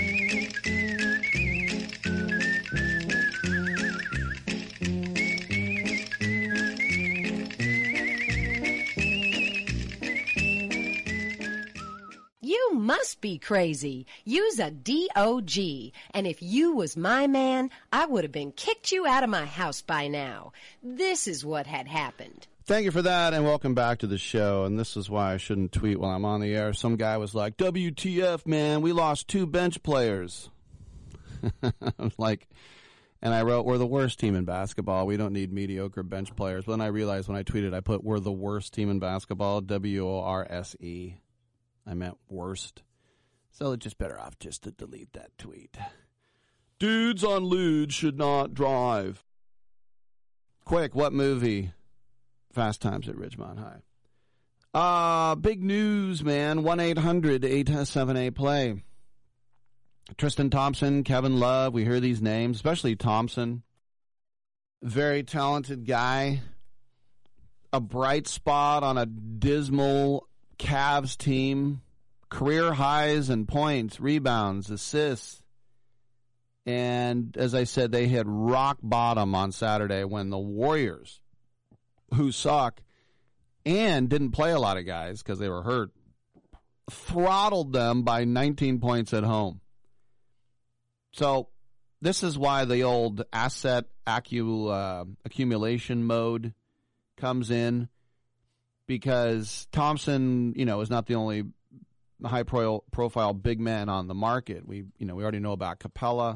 You 12.51 12.73
must 12.73 13.21
be 13.21 13.37
crazy. 13.37 14.07
Use 14.25 14.59
a 14.59 14.71
DOG. 14.71 15.93
And 16.13 16.27
if 16.27 16.41
you 16.41 16.75
was 16.75 16.97
my 16.97 17.25
man, 17.25 17.69
I 17.93 18.05
would 18.05 18.25
have 18.25 18.33
been 18.33 18.51
kicked 18.51 18.91
you 18.91 19.07
out 19.07 19.23
of 19.23 19.29
my 19.29 19.45
house 19.45 19.81
by 19.81 20.09
now. 20.09 20.51
This 20.83 21.29
is 21.29 21.45
what 21.45 21.65
had 21.65 21.87
happened. 21.87 22.47
Thank 22.65 22.83
you 22.83 22.91
for 22.91 23.03
that, 23.03 23.33
and 23.33 23.45
welcome 23.45 23.73
back 23.73 23.99
to 23.99 24.07
the 24.07 24.17
show. 24.17 24.65
And 24.65 24.77
this 24.77 24.97
is 24.97 25.09
why 25.09 25.31
I 25.31 25.37
shouldn't 25.37 25.71
tweet 25.71 25.97
while 25.97 26.13
I'm 26.13 26.25
on 26.25 26.41
the 26.41 26.53
air. 26.53 26.73
Some 26.73 26.97
guy 26.97 27.15
was 27.15 27.33
like, 27.33 27.55
"WTF, 27.55 28.45
man? 28.45 28.81
We 28.81 28.91
lost 28.91 29.29
two 29.29 29.47
bench 29.47 29.81
players." 29.81 30.49
I 31.63 31.71
was 31.99 32.11
like, 32.17 32.49
and 33.21 33.33
I 33.33 33.43
wrote, 33.43 33.65
"We're 33.65 33.77
the 33.77 33.87
worst 33.87 34.19
team 34.19 34.35
in 34.35 34.43
basketball. 34.43 35.07
We 35.07 35.15
don't 35.15 35.31
need 35.31 35.53
mediocre 35.53 36.03
bench 36.03 36.35
players." 36.35 36.65
But 36.65 36.73
then 36.73 36.81
I 36.81 36.87
realized 36.87 37.29
when 37.29 37.37
I 37.37 37.43
tweeted, 37.43 37.73
I 37.73 37.79
put, 37.79 38.03
"We're 38.03 38.19
the 38.19 38.29
worst 38.29 38.73
team 38.73 38.89
in 38.89 38.99
basketball." 38.99 39.61
W 39.61 40.05
O 40.05 40.19
R 40.19 40.45
S 40.49 40.75
E. 40.81 41.15
I 41.85 41.93
meant 41.93 42.17
worst. 42.29 42.83
So 43.51 43.73
it's 43.73 43.83
just 43.83 43.97
better 43.97 44.19
off 44.19 44.39
just 44.39 44.63
to 44.63 44.71
delete 44.71 45.13
that 45.13 45.37
tweet. 45.37 45.77
Dudes 46.79 47.23
on 47.23 47.43
lewd 47.43 47.93
should 47.93 48.17
not 48.17 48.53
drive. 48.53 49.23
Quick, 50.65 50.95
what 50.95 51.13
movie? 51.13 51.73
Fast 52.53 52.81
Times 52.81 53.07
at 53.07 53.15
Ridgemont 53.15 53.59
High. 53.59 53.81
Uh, 54.73 55.35
big 55.35 55.61
news, 55.61 56.23
man. 56.23 56.63
1 56.63 56.79
800 56.79 57.43
878 57.43 58.35
play. 58.35 58.83
Tristan 60.17 60.49
Thompson, 60.49 61.03
Kevin 61.03 61.39
Love, 61.39 61.73
we 61.73 61.83
hear 61.83 61.99
these 61.99 62.21
names, 62.21 62.57
especially 62.57 62.95
Thompson. 62.95 63.63
Very 64.81 65.23
talented 65.23 65.85
guy. 65.85 66.41
A 67.73 67.79
bright 67.79 68.27
spot 68.27 68.83
on 68.83 68.97
a 68.97 69.05
dismal 69.05 70.27
Cavs 70.61 71.17
team. 71.17 71.81
Career 72.29 72.71
highs 72.71 73.29
in 73.29 73.45
points, 73.45 73.99
rebounds, 73.99 74.69
assists. 74.69 75.43
And 76.65 77.35
as 77.35 77.53
I 77.53 77.65
said, 77.65 77.91
they 77.91 78.07
hit 78.07 78.25
rock 78.27 78.77
bottom 78.81 79.35
on 79.35 79.51
Saturday 79.51 80.03
when 80.05 80.29
the 80.29 80.37
Warriors, 80.37 81.19
who 82.13 82.31
suck 82.31 82.81
and 83.65 84.07
didn't 84.07 84.31
play 84.31 84.51
a 84.51 84.59
lot 84.59 84.77
of 84.77 84.85
guys 84.85 85.21
because 85.21 85.39
they 85.39 85.49
were 85.49 85.63
hurt, 85.63 85.89
throttled 86.89 87.73
them 87.73 88.03
by 88.03 88.23
19 88.25 88.79
points 88.79 89.13
at 89.13 89.23
home. 89.23 89.59
So 91.13 91.49
this 92.01 92.23
is 92.23 92.37
why 92.37 92.65
the 92.65 92.83
old 92.83 93.23
asset 93.33 93.85
accu- 94.07 94.71
uh, 94.71 95.05
accumulation 95.25 96.03
mode 96.03 96.53
comes 97.17 97.51
in 97.51 97.89
because 98.91 99.69
Thompson, 99.71 100.53
you 100.57 100.65
know, 100.65 100.81
is 100.81 100.89
not 100.89 101.05
the 101.05 101.15
only 101.15 101.45
high 102.25 102.43
pro- 102.43 102.83
profile 102.91 103.33
big 103.33 103.57
man 103.57 103.87
on 103.87 104.09
the 104.09 104.13
market. 104.13 104.67
We, 104.67 104.83
you 104.97 105.05
know, 105.05 105.15
we 105.15 105.23
already 105.23 105.39
know 105.39 105.53
about 105.53 105.79
Capela. 105.79 106.35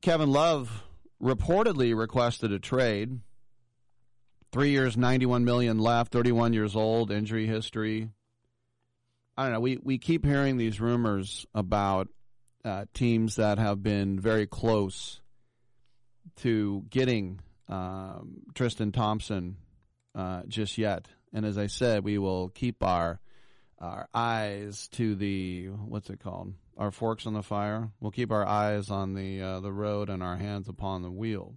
Kevin 0.00 0.32
Love 0.32 0.82
reportedly 1.22 1.96
requested 1.96 2.50
a 2.50 2.58
trade. 2.58 3.20
Three 4.50 4.70
years, 4.70 4.96
ninety-one 4.96 5.44
million 5.44 5.78
left. 5.78 6.10
Thirty-one 6.10 6.52
years 6.52 6.74
old. 6.74 7.12
Injury 7.12 7.46
history. 7.46 8.10
I 9.36 9.44
don't 9.44 9.52
know. 9.52 9.60
We 9.60 9.78
we 9.80 9.98
keep 9.98 10.26
hearing 10.26 10.56
these 10.56 10.80
rumors 10.80 11.46
about 11.54 12.08
uh, 12.64 12.86
teams 12.94 13.36
that 13.36 13.58
have 13.58 13.80
been 13.80 14.18
very 14.18 14.48
close 14.48 15.20
to 16.38 16.84
getting 16.90 17.38
um, 17.68 18.42
Tristan 18.54 18.90
Thompson 18.90 19.56
uh, 20.14 20.42
just 20.46 20.78
yet, 20.78 21.08
And 21.32 21.46
as 21.46 21.56
I 21.56 21.66
said, 21.66 22.04
we 22.04 22.18
will 22.18 22.48
keep 22.50 22.82
our 22.82 23.20
our 23.78 24.08
eyes 24.14 24.86
to 24.92 25.16
the 25.16 25.66
what's 25.66 26.10
it 26.10 26.20
called? 26.20 26.54
Our 26.76 26.90
forks 26.90 27.26
on 27.26 27.34
the 27.34 27.42
fire. 27.42 27.90
We'll 28.00 28.12
keep 28.12 28.30
our 28.30 28.46
eyes 28.46 28.90
on 28.90 29.14
the 29.14 29.40
uh, 29.40 29.60
the 29.60 29.72
road 29.72 30.08
and 30.08 30.22
our 30.22 30.36
hands 30.36 30.68
upon 30.68 31.02
the 31.02 31.10
wheel. 31.10 31.56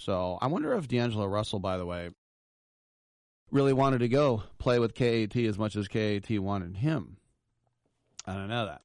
So 0.00 0.38
I 0.40 0.46
wonder 0.46 0.74
if 0.74 0.88
D'Angelo 0.88 1.26
Russell, 1.26 1.58
by 1.58 1.76
the 1.76 1.86
way, 1.86 2.10
really 3.50 3.72
wanted 3.72 3.98
to 3.98 4.08
go 4.08 4.42
play 4.58 4.78
with 4.78 4.94
KAT 4.94 5.36
as 5.36 5.58
much 5.58 5.76
as 5.76 5.88
KAT 5.88 6.30
wanted 6.38 6.76
him. 6.76 7.16
I 8.26 8.34
don't 8.34 8.48
know 8.48 8.66
that. 8.66 8.82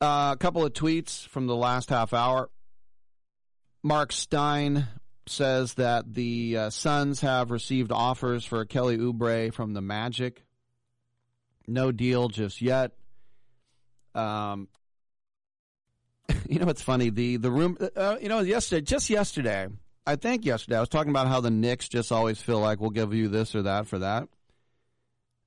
Uh, 0.00 0.32
a 0.32 0.36
couple 0.38 0.64
of 0.64 0.72
tweets 0.72 1.26
from 1.26 1.46
the 1.46 1.56
last 1.56 1.90
half 1.90 2.12
hour. 2.12 2.50
Mark 3.82 4.12
Stein 4.12 4.86
says 5.30 5.74
that 5.74 6.14
the 6.14 6.56
uh, 6.56 6.70
Suns 6.70 7.20
have 7.20 7.50
received 7.50 7.92
offers 7.92 8.44
for 8.44 8.64
Kelly 8.64 8.98
Oubre 8.98 9.52
from 9.52 9.74
the 9.74 9.80
Magic. 9.80 10.44
No 11.66 11.92
deal 11.92 12.28
just 12.28 12.62
yet. 12.62 12.92
Um, 14.14 14.68
you 16.48 16.58
know, 16.58 16.68
it's 16.68 16.82
funny. 16.82 17.10
The 17.10 17.36
the 17.36 17.50
room. 17.50 17.76
Uh, 17.96 18.16
you 18.20 18.28
know, 18.28 18.40
yesterday, 18.40 18.82
just 18.82 19.10
yesterday, 19.10 19.68
I 20.06 20.16
think 20.16 20.44
yesterday, 20.44 20.76
I 20.76 20.80
was 20.80 20.88
talking 20.88 21.10
about 21.10 21.28
how 21.28 21.40
the 21.40 21.50
Knicks 21.50 21.88
just 21.88 22.10
always 22.12 22.40
feel 22.40 22.60
like 22.60 22.80
we'll 22.80 22.90
give 22.90 23.12
you 23.12 23.28
this 23.28 23.54
or 23.54 23.62
that 23.62 23.86
for 23.86 23.98
that. 23.98 24.28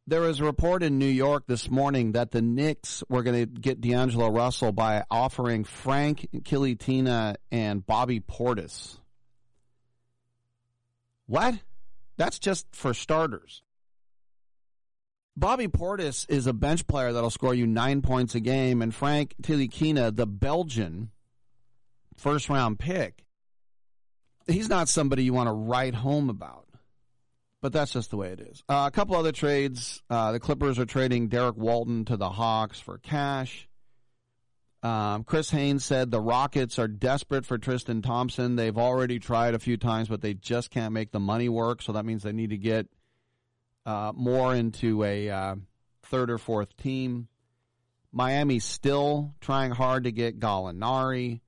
There 0.08 0.22
was 0.22 0.40
a 0.40 0.44
report 0.44 0.84
in 0.84 0.98
New 1.00 1.06
York 1.06 1.46
this 1.48 1.70
morning 1.70 2.14
that 2.14 2.32
the 2.32 2.42
Knicks 2.42 3.04
were 3.08 3.24
going 3.24 3.40
to 3.40 3.46
get 3.46 3.82
D'Angelo 3.82 4.30
Russell 4.30 4.72
by 4.72 5.04
offering 5.10 5.64
Frank 5.64 6.28
Ntilikina 6.34 7.36
and 7.52 7.86
Bobby 7.86 8.20
Portis. 8.20 8.98
What? 11.32 11.60
That's 12.18 12.40
just 12.40 12.68
for 12.74 12.94
starters. 12.94 13.64
Bobby 15.38 15.70
Portis 15.70 16.30
is 16.30 16.46
a 16.46 16.52
bench 16.52 16.86
player 16.88 17.14
that'll 17.14 17.30
score 17.30 17.54
you 17.54 17.66
nine 17.66 18.02
points 18.02 18.36
a 18.36 18.42
game, 18.42 18.82
and 18.82 18.94
Frank 18.94 19.36
Ntilikina, 19.42 20.14
the 20.14 20.28
Belgian 20.28 21.12
first 22.18 22.50
round 22.50 22.80
pick, 22.80 23.24
he's 24.46 24.68
not 24.68 24.90
somebody 24.90 25.24
you 25.24 25.32
want 25.32 25.48
to 25.48 25.54
write 25.54 25.96
home 25.96 26.30
about. 26.30 26.68
But 27.62 27.72
that's 27.72 27.94
just 27.94 28.10
the 28.10 28.18
way 28.18 28.34
it 28.34 28.42
is. 28.42 28.62
Uh, 28.68 28.84
a 28.88 28.92
couple 28.92 29.16
other 29.16 29.32
trades. 29.32 30.04
Uh, 30.10 30.34
the 30.34 30.40
Clippers 30.42 30.80
are 30.80 30.86
trading 30.86 31.30
Derrick 31.30 31.56
Walton 31.56 32.04
to 32.06 32.18
the 32.18 32.30
Hawks 32.30 32.82
for 32.82 32.98
cash. 32.98 33.70
Um, 34.84 35.24
Chris 35.24 35.52
Haynes 35.52 35.86
said 35.86 36.10
the 36.10 36.20
Rockets 36.20 36.80
are 36.80 36.88
desperate 36.88 37.46
for 37.46 37.58
Tristan 37.58 38.02
Thompson. 38.02 38.56
They've 38.56 38.78
already 38.78 39.20
tried 39.20 39.54
a 39.54 39.60
few 39.60 39.78
times, 39.78 40.08
but 40.08 40.22
they 40.22 40.34
just 40.34 40.72
can't 40.72 40.94
make 40.94 41.12
the 41.12 41.20
money 41.20 41.50
work. 41.50 41.82
So 41.82 41.94
that 41.94 42.06
means 42.06 42.24
they 42.24 42.32
need 42.32 42.50
to 42.50 42.58
get 42.58 42.88
uh, 43.86 44.12
more 44.16 44.56
into 44.56 45.04
a 45.04 45.30
uh, 45.30 45.56
third 46.04 46.32
or 46.32 46.40
fourth 46.40 46.76
team. 46.78 47.28
Miami's 48.12 48.66
still 48.66 49.36
trying 49.40 49.72
hard 49.72 50.06
to 50.06 50.12
get 50.12 50.40
Gallinari 50.40 51.42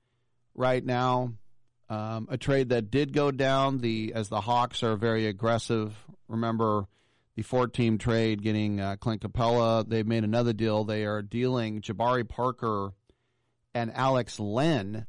right 0.54 0.84
now. 0.84 1.32
Um, 1.90 2.28
a 2.30 2.38
trade 2.38 2.70
that 2.70 2.90
did 2.90 3.12
go 3.12 3.30
down 3.30 3.78
the 3.78 4.12
as 4.14 4.28
the 4.28 4.40
Hawks 4.40 4.82
are 4.82 4.96
very 4.96 5.26
aggressive. 5.26 5.94
Remember 6.28 6.86
the 7.36 7.42
four-team 7.42 7.98
trade 7.98 8.42
getting 8.42 8.80
uh, 8.80 8.96
Clint 8.96 9.20
Capela. 9.20 9.86
They've 9.86 10.06
made 10.06 10.24
another 10.24 10.52
deal. 10.52 10.84
They 10.84 11.04
are 11.04 11.20
dealing 11.20 11.82
Jabari 11.82 12.26
Parker 12.26 12.92
and 13.74 13.92
Alex 13.94 14.38
Len 14.38 15.06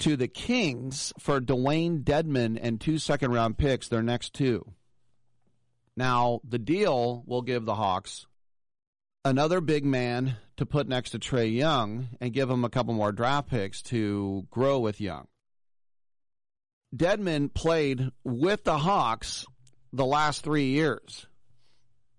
to 0.00 0.16
the 0.16 0.28
Kings 0.28 1.12
for 1.18 1.40
Dewayne 1.40 2.02
Dedmon 2.04 2.58
and 2.60 2.80
two 2.80 2.98
second-round 2.98 3.58
picks. 3.58 3.88
Their 3.88 4.02
next 4.02 4.34
two. 4.34 4.72
Now 5.96 6.40
the 6.48 6.58
deal 6.58 7.24
will 7.26 7.42
give 7.42 7.64
the 7.64 7.74
Hawks 7.74 8.26
another 9.24 9.60
big 9.60 9.84
man 9.84 10.36
to 10.56 10.66
put 10.66 10.88
next 10.88 11.10
to 11.10 11.18
Trae 11.18 11.52
Young 11.52 12.08
and 12.20 12.32
give 12.32 12.48
him 12.48 12.64
a 12.64 12.70
couple 12.70 12.94
more 12.94 13.12
draft 13.12 13.48
picks 13.48 13.82
to 13.82 14.46
grow 14.50 14.78
with 14.78 15.00
Young. 15.00 15.26
Dedmon 16.94 17.52
played 17.52 18.10
with 18.24 18.64
the 18.64 18.78
Hawks 18.78 19.44
the 19.92 20.06
last 20.06 20.42
three 20.42 20.66
years. 20.66 21.26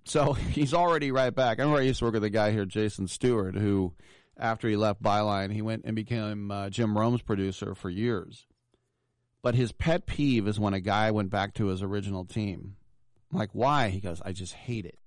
So 0.06 0.34
he's 0.52 0.74
already 0.74 1.12
right 1.12 1.34
back. 1.34 1.60
I 1.60 1.64
remember 1.64 1.82
I 1.82 1.86
used 1.86 2.00
to 2.00 2.06
work 2.06 2.14
with 2.14 2.24
a 2.24 2.30
guy 2.30 2.52
here, 2.52 2.66
Jason 2.66 3.08
Stewart, 3.08 3.56
who, 3.56 3.94
after 4.40 4.68
he 4.68 4.76
left 4.76 5.04
Byline, 5.04 5.52
he 5.52 5.62
went 5.62 5.84
and 5.86 5.96
became 5.96 6.52
uh, 6.52 6.70
Jim 6.70 6.98
Rome's 6.98 7.22
producer 7.22 7.76
for 7.76 7.90
years. 7.90 8.48
But 9.42 9.56
his 9.56 9.72
pet 9.72 10.06
peeve 10.06 10.48
is 10.48 10.60
when 10.60 10.74
a 10.74 10.80
guy 10.80 11.12
went 11.12 11.30
back 11.30 11.54
to 11.56 11.68
his 11.68 11.82
original 11.82 12.26
team. 12.26 12.76
I'm 13.32 13.40
like, 13.40 13.52
why? 13.54 13.90
He 13.90 14.00
goes, 14.00 14.22
I 14.24 14.32
just 14.32 14.54
hate 14.54 14.86
it 14.86 15.00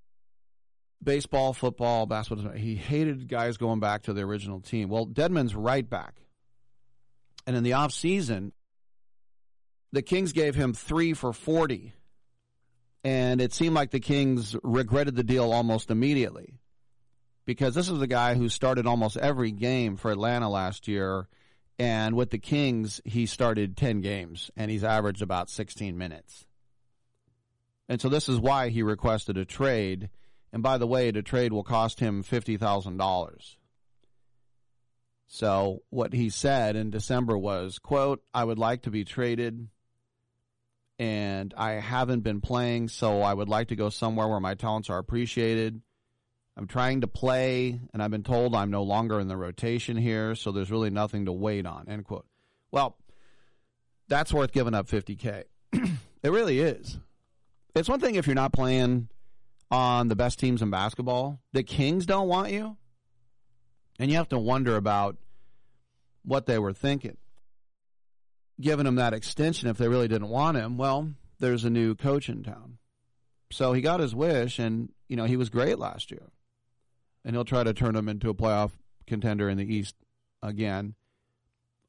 baseball, 1.03 1.53
football, 1.53 2.07
basketball. 2.07 2.53
He 2.53 2.77
hated 2.77 3.29
guys 3.29 3.57
going 3.57 3.81
back 3.81 4.03
to 4.05 4.13
the 4.13 4.23
original 4.23 4.61
team. 4.61 4.89
Well, 4.89 5.07
Dedmon's 5.07 5.55
right 5.55 5.89
back. 5.89 6.15
And 7.47 7.57
in 7.57 7.65
the 7.65 7.73
off 7.73 7.93
season, 7.93 8.53
the 9.91 10.03
Kings 10.03 10.33
gave 10.33 10.55
him 10.55 10.73
three 10.73 11.13
for 11.13 11.33
40. 11.33 11.93
And 13.05 13.41
it 13.41 13.53
seemed 13.53 13.75
like 13.75 13.91
the 13.91 14.01
Kings 14.01 14.55
regretted 14.63 15.17
the 15.17 15.25
deal 15.25 15.51
almost 15.51 15.91
immediately 15.91 16.61
because 17.45 17.75
this 17.75 17.89
is 17.89 17.99
the 17.99 18.07
guy 18.07 18.35
who 18.35 18.49
started 18.49 18.87
almost 18.87 19.17
every 19.17 19.51
game 19.51 19.97
for 19.97 20.11
Atlanta 20.11 20.49
last 20.49 20.89
year. 20.89 21.29
And 21.79 22.15
with 22.15 22.31
the 22.31 22.39
Kings, 22.39 23.01
he 23.05 23.27
started 23.27 23.77
10 23.77 24.01
games 24.03 24.51
and 24.57 24.71
he's 24.71 24.85
averaged 24.85 25.23
about 25.23 25.51
16 25.51 25.97
minutes. 25.99 26.47
And 27.89 28.01
so 28.01 28.09
this 28.09 28.29
is 28.29 28.39
why 28.39 28.69
he 28.69 28.83
requested 28.83 29.37
a 29.37 29.45
trade 29.45 30.11
and 30.53 30.63
by 30.63 30.79
the 30.79 30.87
way, 30.87 31.11
the 31.11 31.23
trade 31.23 31.53
will 31.53 31.65
cost 31.65 31.99
him 31.99 32.23
$50,000. 32.23 33.57
So 35.27 35.83
what 35.89 36.13
he 36.13 36.29
said 36.29 36.77
in 36.77 36.91
December 36.91 37.39
was, 37.39 37.79
quote, 37.79 38.23
I 38.35 38.45
would 38.45 38.59
like 38.59 38.83
to 38.83 38.91
be 38.91 39.05
traded 39.05 39.69
and 40.99 41.55
I 41.57 41.73
haven't 41.73 42.21
been 42.21 42.43
playing, 42.43 42.89
so 42.89 43.23
I 43.23 43.33
would 43.33 43.49
like 43.49 43.69
to 43.69 43.77
go 43.77 43.89
somewhere 43.89 44.29
where 44.29 44.41
my 44.41 44.55
talents 44.55 44.91
are 44.91 44.99
appreciated. 44.99 45.81
I'm 46.57 46.67
trying 46.67 47.01
to 47.01 47.07
play, 47.07 47.81
and 47.93 48.03
I've 48.03 48.11
been 48.11 48.23
told 48.23 48.55
I'm 48.55 48.71
no 48.71 48.83
longer 48.83 49.19
in 49.19 49.29
the 49.29 49.37
rotation 49.37 49.97
here, 49.97 50.35
so 50.35 50.53
there's 50.53 50.71
really 50.71 50.91
nothing 50.91 51.25
to 51.25 51.33
wait 51.33 51.67
on. 51.67 51.89
End 51.89 52.05
quote. 52.05 52.27
Well, 52.71 52.97
that's 54.09 54.33
worth 54.33 54.53
giving 54.53 54.75
up 54.75 54.87
50K. 54.87 55.45
it 55.73 56.31
really 56.31 56.61
is. 56.61 56.99
It's 57.75 57.89
one 57.89 58.01
thing 58.01 58.17
if 58.17 58.27
you're 58.27 58.35
not 58.35 58.53
playing 58.53 59.09
on 59.71 60.09
the 60.09 60.17
best 60.17 60.39
teams 60.39 60.61
in 60.61 60.69
basketball. 60.69 61.41
The 61.53 61.63
Kings 61.63 62.05
don't 62.05 62.29
want 62.29 62.53
you. 62.53 62.77
And 63.99 64.11
you 64.11 64.19
have 64.19 64.29
to 64.29 64.39
wonder 64.39 64.77
about 64.77 65.17
what 66.25 66.45
they 66.45 66.59
were 66.59 66.75
thinking. 66.75 67.17
Giving 68.61 68.87
him 68.87 68.97
that 68.97 69.15
extension 69.15 69.71
if 69.71 69.79
they 69.79 69.89
really 69.89 70.09
didn't 70.09 70.29
want 70.29 70.59
him, 70.59 70.77
well, 70.77 71.11
there's 71.39 71.65
a 71.65 71.71
new 71.71 71.95
coach 71.95 72.29
in 72.29 72.43
town. 72.43 72.77
So 73.51 73.73
he 73.73 73.81
got 73.81 74.01
his 74.01 74.15
wish, 74.15 74.59
and, 74.59 74.91
you 75.09 75.17
know, 75.17 75.25
he 75.25 75.37
was 75.37 75.51
great 75.51 75.79
last 75.79 76.11
year. 76.11 76.31
And 77.25 77.35
he'll 77.35 77.45
try 77.45 77.63
to 77.63 77.73
turn 77.73 77.95
him 77.95 78.09
into 78.09 78.31
a 78.31 78.35
playoff 78.35 78.73
contender 79.07 79.49
in 79.49 79.59
the 79.59 79.75
East 79.75 79.95
again. 80.43 80.95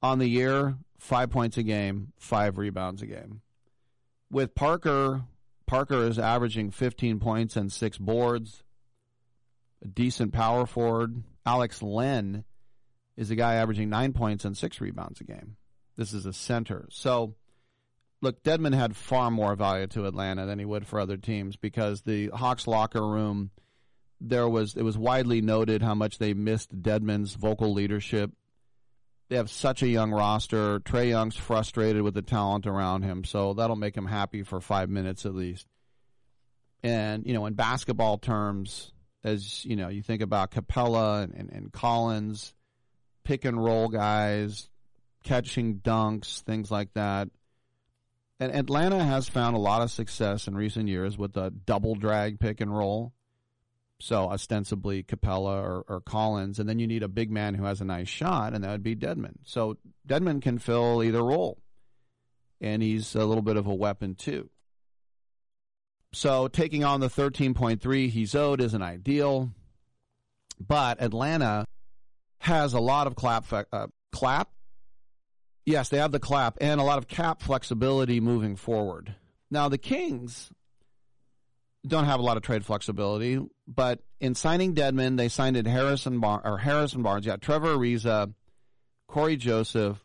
On 0.01 0.19
the 0.19 0.27
year, 0.27 0.75
five 0.99 1.29
points 1.29 1.57
a 1.57 1.63
game, 1.63 2.13
five 2.17 2.57
rebounds 2.57 3.01
a 3.01 3.07
game. 3.07 3.41
With 4.29 4.53
Parker 4.53 5.23
Parker 5.65 6.03
is 6.03 6.19
averaging 6.19 6.71
15 6.71 7.19
points 7.19 7.55
and 7.55 7.71
six 7.71 7.97
boards. 7.97 8.63
A 9.83 9.87
decent 9.87 10.33
power 10.33 10.65
forward. 10.65 11.23
Alex 11.45 11.81
Len 11.81 12.43
is 13.17 13.31
a 13.31 13.35
guy 13.35 13.55
averaging 13.55 13.89
nine 13.89 14.13
points 14.13 14.45
and 14.45 14.57
six 14.57 14.79
rebounds 14.79 15.19
a 15.21 15.23
game. 15.23 15.57
This 15.95 16.13
is 16.13 16.25
a 16.25 16.33
center. 16.33 16.87
So, 16.89 17.35
look, 18.21 18.43
Dedmon 18.43 18.73
had 18.73 18.95
far 18.95 19.29
more 19.29 19.55
value 19.55 19.87
to 19.87 20.05
Atlanta 20.05 20.45
than 20.45 20.59
he 20.59 20.65
would 20.65 20.87
for 20.87 20.99
other 20.99 21.17
teams 21.17 21.55
because 21.55 22.01
the 22.01 22.29
Hawks 22.29 22.67
locker 22.67 23.05
room, 23.05 23.51
there 24.27 24.47
was 24.47 24.75
it 24.75 24.83
was 24.83 24.97
widely 24.97 25.41
noted 25.41 25.81
how 25.81 25.95
much 25.95 26.17
they 26.17 26.33
missed 26.33 26.81
Dedmon's 26.81 27.33
vocal 27.33 27.73
leadership 27.73 28.31
they 29.33 29.37
have 29.37 29.49
such 29.49 29.81
a 29.81 29.87
young 29.87 30.11
roster. 30.11 30.79
Trae 30.81 31.09
Young's 31.09 31.35
frustrated 31.35 32.03
with 32.03 32.13
the 32.13 32.21
talent 32.21 32.67
around 32.67 33.01
him, 33.01 33.23
so 33.23 33.53
that'll 33.53 33.75
make 33.75 33.95
him 33.95 34.05
happy 34.05 34.43
for 34.43 34.61
five 34.61 34.89
minutes 34.89 35.25
at 35.25 35.33
least. 35.33 35.67
And 36.83 37.25
you 37.25 37.33
know, 37.33 37.45
in 37.45 37.53
basketball 37.53 38.17
terms, 38.19 38.91
as 39.23 39.65
you 39.65 39.75
know, 39.75 39.87
you 39.87 40.03
think 40.03 40.21
about 40.21 40.51
Capela 40.51 41.23
and, 41.23 41.33
and, 41.33 41.49
and 41.49 41.71
Collins, 41.71 42.53
pick 43.23 43.43
and 43.45 43.63
roll 43.63 43.87
guys, 43.87 44.69
catching 45.23 45.79
dunks, 45.79 46.41
things 46.41 46.69
like 46.69 46.93
that. 46.93 47.29
And 48.39 48.53
Atlanta 48.53 49.03
has 49.03 49.29
found 49.29 49.55
a 49.55 49.59
lot 49.59 49.81
of 49.81 49.89
success 49.89 50.47
in 50.47 50.55
recent 50.55 50.89
years 50.89 51.17
with 51.17 51.33
the 51.33 51.49
double 51.49 51.95
drag 51.95 52.39
pick 52.39 52.61
and 52.61 52.75
roll. 52.75 53.13
So 54.03 54.29
ostensibly 54.29 55.01
Capela 55.01 55.63
or, 55.63 55.85
or, 55.87 56.01
Collins, 56.01 56.59
and 56.59 56.67
then 56.67 56.77
you 56.77 56.87
need 56.87 57.03
a 57.03 57.07
big 57.07 57.31
man 57.31 57.53
who 57.53 57.63
has 57.63 57.79
a 57.79 57.85
nice 57.85 58.09
shot, 58.09 58.53
and 58.53 58.61
that 58.61 58.71
would 58.71 58.83
be 58.83 58.97
Dedmon. 58.97 59.35
So 59.45 59.77
Dedmon 60.05 60.41
can 60.41 60.59
fill 60.59 61.01
either 61.01 61.23
role, 61.23 61.57
and 62.59 62.83
he's 62.83 63.15
a 63.15 63.23
little 63.23 63.41
bit 63.41 63.55
of 63.55 63.65
a 63.65 63.73
weapon 63.73 64.15
too. 64.15 64.49
So 66.11 66.49
taking 66.49 66.83
on 66.83 66.99
the 66.99 67.07
13.3 67.07 68.09
he's 68.09 68.35
owed 68.35 68.59
isn't 68.59 68.81
ideal. 68.81 69.51
But 70.59 71.01
Atlanta 71.01 71.63
has 72.39 72.73
a 72.73 72.81
lot 72.81 73.07
of 73.07 73.15
clap 73.15 73.45
uh, 73.53 73.87
clap. 74.11 74.49
Yes, 75.65 75.87
they 75.87 75.99
have 75.99 76.11
the 76.11 76.19
clap 76.19 76.57
and 76.59 76.81
a 76.81 76.83
lot 76.83 76.97
of 76.97 77.07
cap 77.07 77.41
flexibility 77.41 78.19
moving 78.19 78.57
forward. 78.57 79.15
Now 79.49 79.69
the 79.69 79.77
Kings 79.77 80.51
don't 81.85 82.05
have 82.05 82.19
a 82.19 82.23
lot 82.23 82.37
of 82.37 82.43
trade 82.43 82.65
flexibility, 82.65 83.39
but 83.67 83.99
in 84.19 84.35
signing 84.35 84.73
Dedmon, 84.73 85.17
they 85.17 85.27
signed 85.27 85.57
in 85.57 85.65
Harrison 85.65 86.19
Bar- 86.19 86.41
or 86.43 86.57
Harrison 86.57 87.03
Barnes. 87.03 87.25
Yeah, 87.25 87.35
Trevor 87.35 87.75
Ariza, 87.75 88.33
Cory 89.07 89.35
Joseph. 89.35 89.97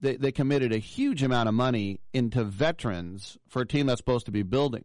They 0.00 0.16
they 0.16 0.32
committed 0.32 0.72
a 0.72 0.78
huge 0.78 1.22
amount 1.22 1.48
of 1.48 1.54
money 1.54 2.00
into 2.12 2.44
veterans 2.44 3.38
for 3.48 3.62
a 3.62 3.66
team 3.66 3.86
that's 3.86 3.98
supposed 3.98 4.26
to 4.26 4.32
be 4.32 4.42
building. 4.42 4.84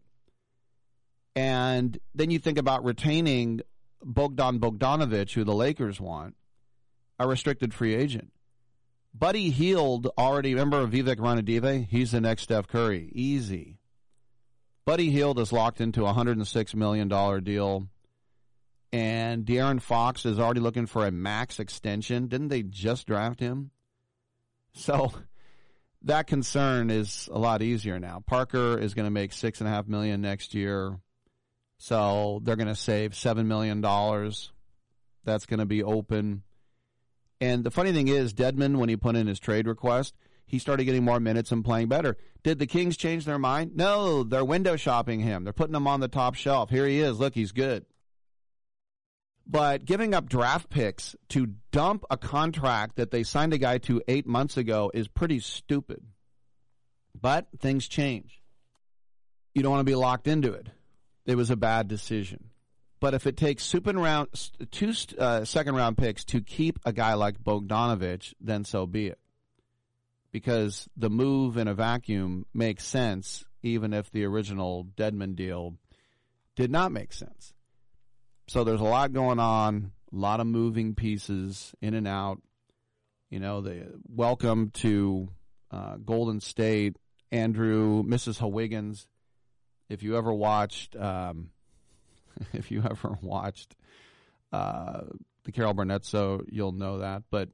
And 1.35 1.97
then 2.15 2.31
you 2.31 2.39
think 2.39 2.57
about 2.57 2.83
retaining 2.85 3.61
Bogdan 4.03 4.59
Bogdanovich, 4.59 5.33
who 5.33 5.43
the 5.43 5.53
Lakers 5.53 5.99
want, 5.99 6.35
a 7.19 7.27
restricted 7.27 7.73
free 7.73 7.93
agent. 7.93 8.31
Buddy 9.13 9.49
Hield 9.49 10.07
already, 10.17 10.53
remember 10.53 10.87
Vivek 10.87 11.17
Ranadive? 11.17 11.87
He's 11.89 12.11
the 12.11 12.21
next 12.21 12.43
Steph 12.43 12.67
Curry. 12.67 13.11
Easy. 13.13 13.80
Buddy 14.85 15.11
Hield 15.11 15.39
is 15.39 15.51
locked 15.51 15.81
into 15.81 16.05
a 16.05 16.13
$106 16.13 16.75
million 16.75 17.07
deal. 17.43 17.87
And 18.93 19.45
De'Aaron 19.45 19.81
Fox 19.81 20.25
is 20.25 20.39
already 20.39 20.59
looking 20.59 20.85
for 20.85 21.05
a 21.05 21.11
max 21.11 21.59
extension. 21.59 22.27
Didn't 22.27 22.49
they 22.49 22.63
just 22.63 23.07
draft 23.07 23.39
him? 23.39 23.71
So 24.73 25.11
that 26.03 26.27
concern 26.27 26.89
is 26.89 27.29
a 27.31 27.39
lot 27.39 27.61
easier 27.61 27.99
now. 27.99 28.23
Parker 28.25 28.77
is 28.77 28.93
going 28.93 29.05
to 29.05 29.11
make 29.11 29.33
six 29.33 29.61
and 29.61 29.67
a 29.67 29.71
half 29.71 29.87
million 29.87 30.21
next 30.21 30.53
year. 30.53 30.97
So 31.77 32.41
they're 32.43 32.55
going 32.55 32.67
to 32.67 32.75
save 32.75 33.11
$7 33.11 33.45
million. 33.45 33.81
That's 35.23 35.45
going 35.45 35.59
to 35.59 35.65
be 35.65 35.83
open. 35.83 36.43
And 37.39 37.63
the 37.63 37.71
funny 37.71 37.91
thing 37.91 38.07
is, 38.07 38.33
Dedmon, 38.33 38.77
when 38.77 38.89
he 38.89 38.97
put 38.97 39.15
in 39.15 39.27
his 39.27 39.39
trade 39.39 39.67
request, 39.67 40.15
he 40.45 40.59
started 40.59 40.85
getting 40.85 41.03
more 41.03 41.19
minutes 41.19 41.51
and 41.51 41.63
playing 41.65 41.87
better. 41.87 42.17
Did 42.43 42.59
the 42.59 42.67
Kings 42.67 42.97
change 42.97 43.25
their 43.25 43.39
mind? 43.39 43.75
No, 43.75 44.23
they're 44.23 44.45
window 44.45 44.75
shopping 44.75 45.19
him. 45.19 45.43
They're 45.43 45.53
putting 45.53 45.75
him 45.75 45.87
on 45.87 45.99
the 45.99 46.07
top 46.07 46.35
shelf. 46.35 46.69
Here 46.69 46.87
he 46.87 46.99
is. 46.99 47.19
Look, 47.19 47.35
he's 47.35 47.51
good. 47.51 47.85
But 49.45 49.85
giving 49.85 50.13
up 50.13 50.29
draft 50.29 50.69
picks 50.69 51.15
to 51.29 51.53
dump 51.71 52.05
a 52.09 52.17
contract 52.17 52.95
that 52.95 53.11
they 53.11 53.23
signed 53.23 53.53
a 53.53 53.57
guy 53.57 53.77
to 53.79 54.01
eight 54.07 54.25
months 54.25 54.57
ago 54.57 54.91
is 54.93 55.07
pretty 55.07 55.39
stupid. 55.39 56.03
But 57.19 57.47
things 57.59 57.87
change. 57.87 58.41
You 59.53 59.61
don't 59.61 59.71
want 59.71 59.81
to 59.81 59.91
be 59.91 59.95
locked 59.95 60.27
into 60.27 60.53
it 60.53 60.69
it 61.25 61.35
was 61.35 61.49
a 61.49 61.55
bad 61.55 61.87
decision. 61.87 62.49
But 62.99 63.13
if 63.13 63.25
it 63.25 63.37
takes 63.37 63.63
super 63.63 63.93
round, 63.93 64.27
two 64.69 64.93
uh, 65.17 65.43
second 65.45 65.75
round 65.75 65.97
picks 65.97 66.23
to 66.25 66.41
keep 66.41 66.79
a 66.85 66.93
guy 66.93 67.15
like 67.15 67.43
Bogdanovich, 67.43 68.33
then 68.39 68.63
so 68.63 68.85
be 68.85 69.07
it. 69.07 69.19
Because 70.31 70.87
the 70.95 71.09
move 71.09 71.57
in 71.57 71.67
a 71.67 71.73
vacuum 71.73 72.45
makes 72.53 72.85
sense, 72.85 73.43
even 73.63 73.93
if 73.93 74.11
the 74.11 74.23
original 74.23 74.87
Dedmon 74.95 75.35
deal 75.35 75.77
did 76.55 76.71
not 76.71 76.91
make 76.91 77.11
sense. 77.11 77.53
So 78.47 78.63
there's 78.63 78.81
a 78.81 78.85
lot 78.85 79.13
going 79.13 79.39
on, 79.39 79.91
a 80.11 80.15
lot 80.15 80.39
of 80.39 80.47
moving 80.47 80.95
pieces 80.95 81.73
in 81.81 81.93
and 81.93 82.07
out. 82.07 82.41
You 83.29 83.39
know, 83.39 83.61
the 83.61 83.87
welcome 84.07 84.71
to 84.75 85.29
uh, 85.69 85.95
Golden 85.97 86.41
State, 86.41 86.97
Andrew, 87.31 88.03
Mrs. 88.03 88.39
Hawiggins 88.39 89.05
if 89.91 90.03
you 90.03 90.17
ever 90.17 90.33
watched, 90.33 90.95
um, 90.95 91.49
if 92.53 92.71
you 92.71 92.81
ever 92.89 93.17
watched 93.21 93.75
uh, 94.53 95.01
the 95.43 95.51
Carol 95.51 95.73
Burnett 95.73 96.05
show, 96.05 96.41
you'll 96.47 96.71
know 96.71 96.99
that. 96.99 97.23
But 97.29 97.49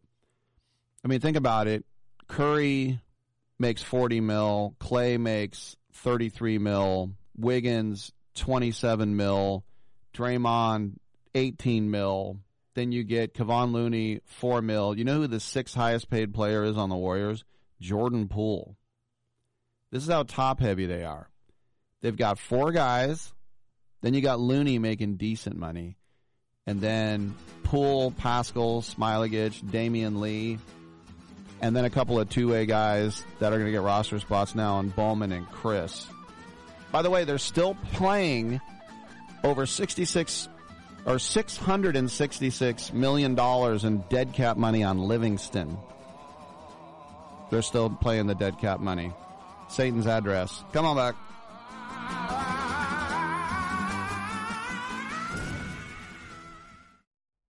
I 1.04 1.08
mean, 1.08 1.20
think 1.20 1.36
about 1.36 1.68
it. 1.68 1.84
Curry 2.28 3.00
makes 3.60 3.82
40 3.82 4.22
mil. 4.22 4.76
Klay 4.80 5.20
makes 5.20 5.76
33 5.94 6.58
mil. 6.60 7.12
Wiggins 7.38 8.12
27 8.36 9.16
mil. 9.16 9.64
Draymond 10.14 10.98
18 11.36 11.90
mil. 11.90 12.38
Then 12.76 12.92
you 12.92 13.04
get 13.04 13.34
Kevon 13.34 13.72
Looney 13.72 14.22
4 14.26 14.62
mil. 14.62 14.98
You 14.98 15.04
know 15.04 15.22
who 15.22 15.28
the 15.28 15.40
sixth 15.40 15.76
highest 15.76 16.10
paid 16.10 16.34
player 16.34 16.64
is 16.64 16.78
on 16.78 16.90
the 16.90 16.96
Warriors? 16.96 17.44
Jordan 17.80 18.28
Poole. 18.28 18.76
This 19.92 20.04
is 20.04 20.10
how 20.10 20.24
top 20.24 20.60
heavy 20.60 20.86
they 20.86 21.04
are. 21.04 21.30
They've 22.02 22.16
got 22.16 22.38
four 22.38 22.72
guys. 22.72 23.34
Then 24.02 24.14
you 24.14 24.22
got 24.22 24.40
Looney 24.40 24.80
making 24.80 25.18
decent 25.18 25.58
money. 25.58 25.98
And 26.68 26.82
then 26.82 27.34
Poole, 27.64 28.12
Paschall, 28.12 28.84
Smailagic, 28.84 29.64
Damion 29.64 30.20
Lee. 30.20 30.60
And 31.62 31.76
then 31.76 31.86
a 31.86 31.90
couple 31.90 32.20
of 32.20 32.30
two 32.30 32.50
way 32.50 32.66
guys 32.66 33.24
that 33.40 33.52
are 33.52 33.58
going 33.58 33.66
to 33.66 33.72
get 33.72 33.82
roster 33.82 34.20
spots 34.20 34.54
now 34.54 34.76
on 34.76 34.90
Bowman 34.90 35.32
and 35.32 35.48
Chriss. 35.48 36.06
By 36.92 37.02
the 37.02 37.10
way, 37.10 37.24
they're 37.24 37.38
still 37.38 37.76
playing 37.94 38.62
over 39.44 39.66
66 39.66 40.50
or 41.06 41.16
$666 41.16 42.94
million 42.94 43.40
in 43.86 44.04
dead 44.10 44.34
cap 44.34 44.58
money 44.58 44.84
on 44.84 45.00
Livingston. 45.00 45.78
They're 47.50 47.62
still 47.62 47.90
playing 47.90 48.28
the 48.28 48.36
dead 48.36 48.60
cap 48.60 48.80
money. 48.80 49.14
Satan's 49.70 50.08
address. 50.08 50.64
Come 50.74 50.86
on 50.86 50.96
back. 50.96 51.16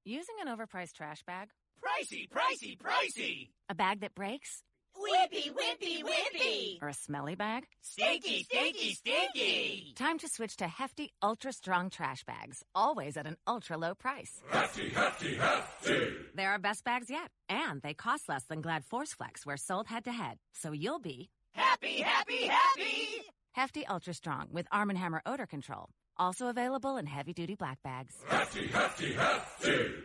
Using 0.05 0.37
an 0.41 0.49
overpriced 0.49 0.93
trash 0.93 1.23
bag? 1.25 1.49
Pricey, 1.89 2.29
pricey, 2.29 2.79
pricey! 2.79 3.49
A 3.71 3.75
bag 3.75 4.01
that 4.01 4.15
breaks? 4.15 4.63
Whippy, 4.95 5.51
whippy, 5.51 6.03
whippy! 6.03 6.83
Or 6.83 6.89
a 6.89 6.93
smelly 6.93 7.35
bag? 7.35 7.65
Stinky, 7.81 8.43
stinky, 8.43 8.93
stinky! 8.93 9.95
Time 9.97 10.19
to 10.19 10.29
switch 10.29 10.57
to 10.59 10.69
hefty, 10.69 11.13
ultra 11.23 11.51
strong 11.51 11.89
trash 11.89 12.25
bags, 12.25 12.63
always 12.75 13.17
at 13.17 13.27
an 13.27 13.37
ultra 13.47 13.79
low 13.79 13.95
price. 13.95 14.43
Hefty, 14.51 14.91
hefty, 14.91 15.37
hefty! 15.37 16.11
They're 16.35 16.51
our 16.51 16.59
best 16.59 16.85
bags 16.85 17.09
yet, 17.09 17.31
and 17.49 17.81
they 17.81 17.95
cost 17.95 18.29
less 18.29 18.45
than 18.45 18.61
Glad 18.61 18.85
Force 18.85 19.15
Flex, 19.15 19.47
where 19.47 19.57
sold 19.57 19.87
head 19.87 20.05
to 20.05 20.13
head. 20.13 20.37
So 20.53 20.73
you'll 20.73 21.01
be 21.01 21.31
happy, 21.53 22.03
happy, 22.03 22.47
happy! 22.49 23.09
Hefty 23.53 23.87
Ultra 23.87 24.13
Strong 24.13 24.49
with 24.53 24.67
Arm 24.71 24.91
& 24.91 24.95
Hammer 24.95 25.23
odor 25.25 25.47
control. 25.47 25.89
Also 26.19 26.49
available 26.49 26.99
in 26.99 27.07
heavy-duty 27.07 27.55
black 27.55 27.79
bags. 27.83 28.15
Hefty, 28.29 28.67
hefty, 28.67 29.15
hefty! 29.15 30.05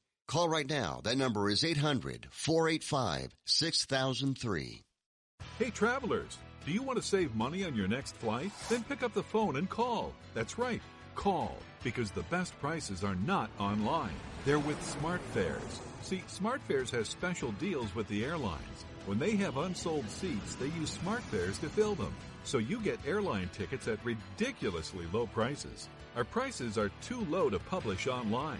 Call 0.31 0.47
right 0.47 0.69
now. 0.69 1.01
That 1.03 1.17
number 1.17 1.49
is 1.49 1.65
800 1.65 2.27
485 2.31 3.35
6003. 3.43 4.81
Hey, 5.59 5.69
travelers, 5.71 6.37
do 6.65 6.71
you 6.71 6.81
want 6.81 6.97
to 7.01 7.05
save 7.05 7.35
money 7.35 7.65
on 7.65 7.75
your 7.75 7.89
next 7.89 8.15
flight? 8.15 8.49
Then 8.69 8.85
pick 8.85 9.03
up 9.03 9.13
the 9.13 9.23
phone 9.23 9.57
and 9.57 9.69
call. 9.69 10.13
That's 10.33 10.57
right, 10.57 10.81
call, 11.15 11.57
because 11.83 12.11
the 12.11 12.23
best 12.23 12.57
prices 12.61 13.03
are 13.03 13.15
not 13.15 13.49
online. 13.59 14.15
They're 14.45 14.57
with 14.57 14.79
SmartFares. 15.01 15.81
See, 16.01 16.23
SmartFares 16.29 16.91
has 16.91 17.09
special 17.09 17.51
deals 17.53 17.93
with 17.93 18.07
the 18.07 18.23
airlines. 18.23 18.85
When 19.07 19.19
they 19.19 19.35
have 19.35 19.57
unsold 19.57 20.09
seats, 20.09 20.55
they 20.55 20.67
use 20.67 20.97
SmartFares 20.99 21.59
to 21.59 21.67
fill 21.67 21.95
them. 21.95 22.15
So 22.45 22.57
you 22.57 22.79
get 22.79 23.05
airline 23.05 23.49
tickets 23.51 23.89
at 23.89 23.99
ridiculously 24.05 25.07
low 25.11 25.27
prices. 25.27 25.89
Our 26.15 26.23
prices 26.23 26.77
are 26.77 26.89
too 27.01 27.25
low 27.25 27.49
to 27.49 27.59
publish 27.59 28.07
online. 28.07 28.59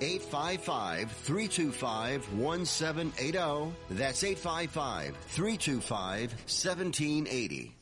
855 0.00 1.10
325 1.10 2.32
1780. 2.32 3.72
That's 3.90 4.24
855 4.24 5.16
325 5.16 6.32
1780. 6.32 7.76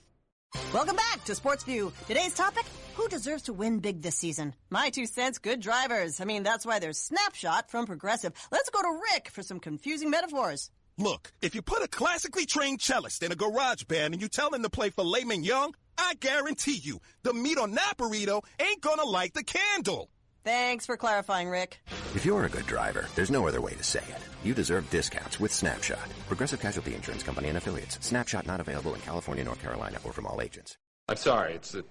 Welcome 0.73 0.97
back 0.97 1.25
to 1.25 1.35
Sports 1.35 1.65
View. 1.65 1.93
Today's 2.07 2.35
topic 2.35 2.65
Who 2.95 3.09
deserves 3.09 3.43
to 3.45 3.53
win 3.53 3.81
big 3.81 4.03
this 4.03 4.15
season? 4.17 4.55
My 4.71 4.91
two 4.91 5.07
cents 5.07 5.39
good 5.39 5.61
drivers. 5.61 6.21
I 6.21 6.25
mean, 6.25 6.45
that's 6.45 6.65
why 6.65 6.79
there's 6.79 6.99
Snapshot 6.99 7.71
from 7.71 7.87
Progressive. 7.87 8.33
Let's 8.53 8.71
go 8.71 8.81
to 8.81 9.01
Rick 9.13 9.31
for 9.31 9.43
some 9.43 9.59
confusing 9.59 10.11
metaphors. 10.11 10.71
Look, 10.97 11.33
if 11.43 11.57
you 11.57 11.63
put 11.63 11.83
a 11.83 11.89
classically 11.89 12.47
trained 12.47 12.81
cellist 12.81 13.25
in 13.25 13.33
a 13.33 13.37
garage 13.37 13.83
band 13.83 14.15
and 14.15 14.23
you 14.23 14.29
tell 14.29 14.55
him 14.55 14.63
to 14.63 14.71
play 14.71 14.91
for 14.91 15.03
filet 15.03 15.25
mignon, 15.25 15.73
I 15.99 16.15
guarantee 16.21 16.77
you 16.77 17.01
the 17.25 17.35
meat 17.35 17.59
on 17.59 17.73
that 17.73 17.95
burrito 17.99 18.45
ain't 18.61 18.81
gonna 18.81 19.05
light 19.05 19.35
the 19.35 19.43
candle. 19.43 20.09
Thanks 20.45 20.85
for 20.85 20.99
clarifying, 20.99 21.49
Rick. 21.49 21.81
If 22.15 22.27
you're 22.27 22.45
a 22.45 22.51
good 22.51 22.67
driver, 22.67 23.07
there's 23.15 23.31
no 23.31 23.49
other 23.49 23.63
way 23.63 23.73
to 23.73 23.83
say 23.83 24.01
it. 24.01 24.19
You 24.45 24.53
deserve 24.53 24.89
discounts 24.91 25.41
with 25.41 25.51
Snapshot. 25.51 26.07
Progressive 26.29 26.61
Casualty 26.61 26.95
Insurance 26.95 27.23
Company 27.23 27.49
and 27.49 27.57
affiliates. 27.57 27.99
Snapshot 28.07 28.47
not 28.47 28.61
available 28.61 28.95
in 28.95 29.01
California, 29.01 29.43
North 29.43 29.63
Carolina, 29.63 29.99
or 30.05 30.13
from 30.13 30.27
all 30.27 30.43
agents. 30.43 30.77
I'm 31.09 31.17
sorry, 31.17 31.55
it's 31.55 31.73
the, 31.73 31.83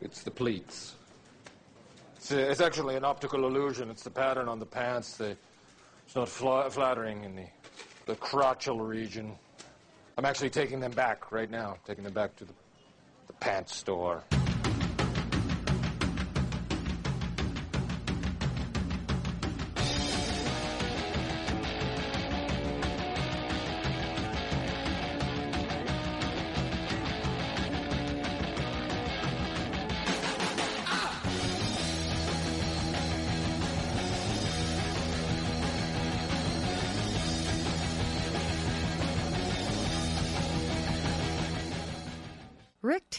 it's 0.00 0.22
the 0.22 0.30
pleats. 0.30 0.94
It's, 2.16 2.32
a, 2.32 2.50
it's 2.50 2.62
actually 2.62 2.96
an 2.96 3.04
optical 3.04 3.44
illusion. 3.46 3.90
It's 3.90 4.04
the 4.04 4.10
pattern 4.10 4.48
on 4.48 4.58
the 4.58 4.66
pants. 4.66 5.18
The, 5.18 5.36
it's 6.06 6.16
not 6.16 6.30
fla- 6.30 6.70
flattering 6.70 7.24
in 7.24 7.36
the, 7.36 7.46
the 8.06 8.14
crotchal 8.16 8.86
region. 8.86 9.34
I'm 10.16 10.24
actually 10.24 10.50
taking 10.50 10.80
them 10.80 10.92
back 10.92 11.30
right 11.30 11.50
now, 11.50 11.76
taking 11.86 12.04
them 12.04 12.14
back 12.14 12.36
to 12.36 12.46
the, 12.46 12.54
the 13.26 13.34
pants 13.34 13.76
store. 13.76 14.22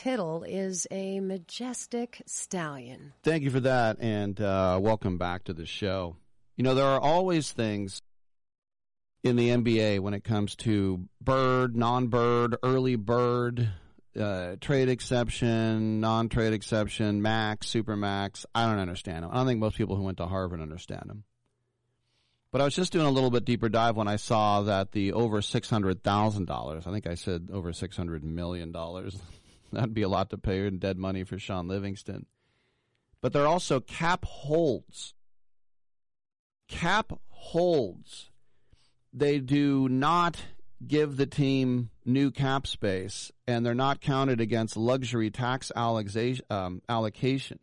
Tittle 0.04 0.44
is 0.44 0.86
a 0.92 1.22
majestic 1.22 2.22
stallion. 2.26 3.14
Thank 3.24 3.44
you 3.44 3.50
for 3.50 3.62
that, 3.62 4.02
and 4.02 4.38
uh, 4.42 4.78
welcome 4.82 5.18
back 5.18 5.46
to 5.46 5.54
the 5.54 5.66
show. 5.66 6.18
You 6.58 6.66
know, 6.66 6.76
there 6.76 6.88
are 6.88 7.00
always 7.00 7.54
things 7.54 8.02
in 9.24 9.38
the 9.38 9.48
NBA 9.48 10.02
when 10.02 10.14
it 10.14 10.26
comes 10.26 10.58
to 10.58 11.08
bird, 11.22 11.78
non 11.78 12.08
bird, 12.08 12.58
early 12.64 12.98
bird, 12.98 13.70
uh, 14.20 14.58
trade 14.60 14.90
exception, 14.90 16.02
non 16.02 16.28
trade 16.28 16.52
exception, 16.52 17.22
max, 17.22 17.70
super 17.70 17.96
max. 17.96 18.46
I 18.54 18.66
don't 18.66 18.80
understand 18.80 19.24
them. 19.24 19.32
I 19.32 19.38
don't 19.38 19.48
think 19.48 19.62
most 19.62 19.78
people 19.78 19.96
who 19.96 20.04
went 20.04 20.18
to 20.18 20.26
Harvard 20.26 20.60
understand 20.60 21.04
them. 21.08 21.24
But 22.52 22.60
I 22.60 22.66
was 22.66 22.76
just 22.76 22.92
doing 22.92 23.06
a 23.06 23.10
little 23.10 23.32
bit 23.32 23.46
deeper 23.46 23.70
dive 23.70 23.96
when 23.96 24.10
I 24.10 24.18
saw 24.18 24.64
that 24.64 24.92
the 24.92 25.14
over 25.14 25.40
$600,000, 25.40 26.88
I 26.88 26.92
think 26.92 27.08
I 27.08 27.16
said 27.16 27.48
over 27.54 27.72
$600 27.72 28.22
million, 28.22 28.74
that'd 29.74 29.94
be 29.94 30.02
a 30.02 30.10
lot 30.10 30.30
to 30.30 30.38
pay 30.38 30.66
in 30.66 30.80
dead 30.80 30.98
money 30.98 31.24
for 31.24 31.38
Shaun 31.38 31.68
Livingston. 31.68 32.26
But 33.22 33.34
there 33.34 33.44
are 33.44 33.48
also 33.48 33.80
cap 33.80 34.26
holds. 34.26 35.14
Cap 36.68 37.14
holds. 37.30 38.30
They 39.14 39.40
do 39.40 39.88
not 39.88 40.42
give 40.86 41.18
the 41.18 41.26
team 41.26 41.90
new 42.06 42.32
cap 42.32 42.68
space, 42.68 43.32
and 43.48 43.66
they're 43.66 43.74
not 43.74 44.02
counted 44.02 44.42
against 44.42 44.76
luxury 44.76 45.30
tax 45.32 45.72
um, 45.76 46.82
allocation. 46.90 47.60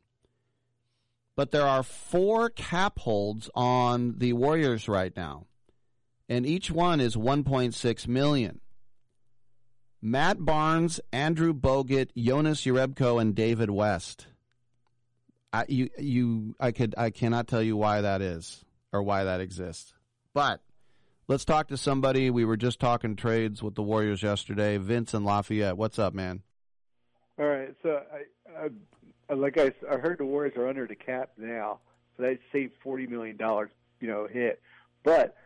But 1.37 1.51
there 1.51 1.67
are 1.67 1.83
four 1.83 2.51
cap 2.51 2.99
holds 2.99 3.51
on 3.55 4.19
the 4.19 4.33
Warriors 4.33 4.89
right 4.89 5.15
now, 5.17 5.47
and 6.29 6.47
each 6.47 6.71
one 6.71 7.01
is 7.01 7.17
1.6 7.17 8.09
million. 8.09 8.61
Matt 10.03 10.45
Barnes, 10.45 11.01
Andrew 11.13 11.53
Bogut, 11.53 12.09
Jonas 12.17 12.63
Jerebko, 12.63 13.21
and 13.21 13.35
David 13.35 13.71
West. 13.71 14.27
I, 15.53 15.65
you, 15.69 15.91
you, 15.99 16.55
I 16.61 16.73
could, 16.73 16.95
I 16.97 17.11
cannot 17.11 17.49
tell 17.49 17.63
you 17.63 17.77
why 17.77 18.01
that 18.01 18.23
is 18.23 18.65
or 18.93 19.03
why 19.03 19.25
that 19.25 19.41
exists. 19.41 19.93
But 20.33 20.61
let's 21.29 21.45
talk 21.45 21.69
to 21.69 21.77
somebody. 21.77 22.31
We 22.31 22.45
were 22.45 22.57
just 22.57 22.79
talking 22.79 23.17
trades 23.17 23.63
with 23.63 23.75
the 23.75 23.83
Warriors 23.83 24.23
yesterday. 24.23 24.77
Vince 24.79 25.13
and 25.13 25.25
Lafayette. 25.25 25.77
What's 25.77 25.99
up, 25.99 26.15
man? 26.15 26.43
All 27.39 27.47
right. 27.47 27.75
So 27.83 28.01
I, 28.59 28.69
I 29.29 29.35
like 29.35 29.59
I, 29.59 29.73
I 29.91 29.97
heard 29.97 30.19
the 30.19 30.25
Warriors 30.25 30.57
are 30.57 30.69
under 30.69 30.87
the 30.87 30.95
cap 30.95 31.31
now, 31.37 31.81
so 32.17 32.23
they 32.23 32.39
saved 32.53 32.75
forty 32.83 33.07
million 33.07 33.37
dollars, 33.37 33.71
you 34.01 34.09
know, 34.09 34.29
hit. 34.31 34.61
But 35.03 35.37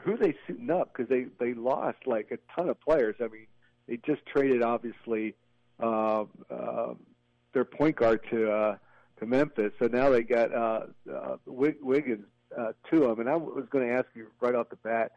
who 0.00 0.16
they 0.16 0.34
suiting 0.46 0.70
up 0.70 0.92
because 0.92 1.08
they 1.08 1.26
they 1.38 1.54
lost 1.54 1.98
like 2.06 2.30
a 2.30 2.38
ton 2.54 2.68
of 2.68 2.80
players. 2.80 3.16
I 3.20 3.24
mean, 3.24 3.46
they 3.86 3.98
just 3.98 4.24
traded 4.26 4.62
obviously 4.62 5.34
uh, 5.80 6.24
uh, 6.50 6.94
their 7.52 7.64
point 7.64 7.96
guard 7.96 8.20
to 8.30 8.50
uh, 8.50 8.76
to 9.18 9.26
Memphis, 9.26 9.72
so 9.78 9.86
now 9.86 10.10
they 10.10 10.22
got 10.22 10.54
uh, 10.54 10.86
uh, 11.12 11.36
Wiggins 11.46 12.26
uh, 12.56 12.72
to 12.90 13.00
them. 13.00 13.20
And 13.20 13.28
I 13.28 13.36
was 13.36 13.66
going 13.70 13.86
to 13.86 13.94
ask 13.94 14.06
you 14.14 14.26
right 14.40 14.54
off 14.54 14.68
the 14.70 14.76
bat. 14.76 15.12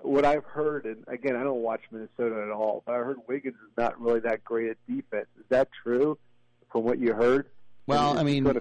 What 0.00 0.24
I've 0.24 0.44
heard, 0.44 0.84
and 0.84 1.04
again, 1.06 1.36
I 1.36 1.44
don't 1.44 1.62
watch 1.62 1.82
Minnesota 1.92 2.42
at 2.42 2.50
all, 2.50 2.82
but 2.84 2.94
I 2.94 2.98
heard 2.98 3.18
Wiggins 3.28 3.54
is 3.54 3.76
not 3.76 4.00
really 4.00 4.20
that 4.20 4.42
great 4.42 4.70
at 4.70 4.76
defense. 4.88 5.28
Is 5.38 5.44
that 5.50 5.68
true 5.82 6.18
from 6.72 6.82
what 6.84 6.98
you 6.98 7.12
heard? 7.12 7.46
Well, 7.86 8.18
I 8.18 8.22
mean, 8.22 8.60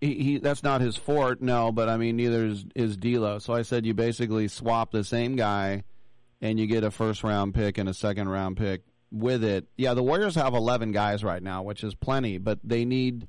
he, 0.00 0.14
he 0.14 0.38
that's 0.38 0.62
not 0.62 0.80
his 0.80 0.96
forte, 0.96 1.44
no. 1.44 1.72
But 1.72 1.88
I 1.88 1.96
mean, 1.96 2.16
neither 2.16 2.46
is 2.46 2.64
is 2.74 2.96
D'Lo. 2.96 3.38
So 3.38 3.52
I 3.52 3.62
said 3.62 3.84
you 3.84 3.94
basically 3.94 4.48
swap 4.48 4.90
the 4.92 5.04
same 5.04 5.36
guy, 5.36 5.84
and 6.40 6.58
you 6.58 6.66
get 6.66 6.84
a 6.84 6.90
first 6.90 7.22
round 7.22 7.54
pick 7.54 7.78
and 7.78 7.88
a 7.88 7.94
second 7.94 8.28
round 8.28 8.56
pick 8.56 8.82
with 9.10 9.44
it. 9.44 9.66
Yeah, 9.76 9.94
the 9.94 10.02
Warriors 10.02 10.34
have 10.34 10.54
eleven 10.54 10.92
guys 10.92 11.24
right 11.24 11.42
now, 11.42 11.62
which 11.62 11.84
is 11.84 11.94
plenty, 11.94 12.38
but 12.38 12.58
they 12.62 12.84
need 12.84 13.28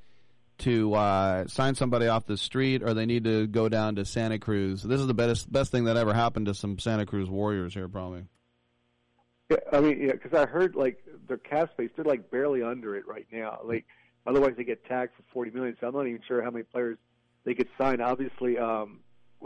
to 0.59 0.93
uh, 0.93 1.47
sign 1.47 1.75
somebody 1.75 2.07
off 2.07 2.25
the 2.25 2.37
street, 2.37 2.83
or 2.83 2.93
they 2.93 3.05
need 3.05 3.23
to 3.23 3.47
go 3.47 3.69
down 3.69 3.95
to 3.95 4.05
Santa 4.05 4.39
Cruz. 4.39 4.83
This 4.83 4.99
is 4.99 5.07
the 5.07 5.13
best 5.13 5.51
best 5.51 5.71
thing 5.71 5.85
that 5.85 5.97
ever 5.97 6.13
happened 6.13 6.47
to 6.47 6.53
some 6.53 6.79
Santa 6.79 7.05
Cruz 7.05 7.29
Warriors 7.29 7.73
here, 7.73 7.87
probably. 7.87 8.25
Yeah, 9.49 9.57
I 9.71 9.79
mean, 9.79 10.01
yeah, 10.01 10.11
because 10.11 10.33
I 10.33 10.45
heard 10.45 10.75
like 10.75 11.03
their 11.27 11.37
cap 11.37 11.71
space, 11.71 11.89
they're 11.95 12.05
like 12.05 12.29
barely 12.29 12.61
under 12.61 12.95
it 12.95 13.07
right 13.07 13.25
now. 13.31 13.59
Like 13.63 13.85
Otherwise, 14.29 14.53
they 14.57 14.63
get 14.63 14.85
tagged 14.85 15.13
for 15.15 15.23
forty 15.33 15.51
million. 15.51 15.75
So 15.79 15.87
I'm 15.87 15.93
not 15.93 16.07
even 16.07 16.21
sure 16.27 16.43
how 16.43 16.51
many 16.51 16.63
players 16.63 16.97
they 17.45 17.55
could 17.55 17.69
sign. 17.79 17.99
Obviously, 17.99 18.57
um, 18.57 18.99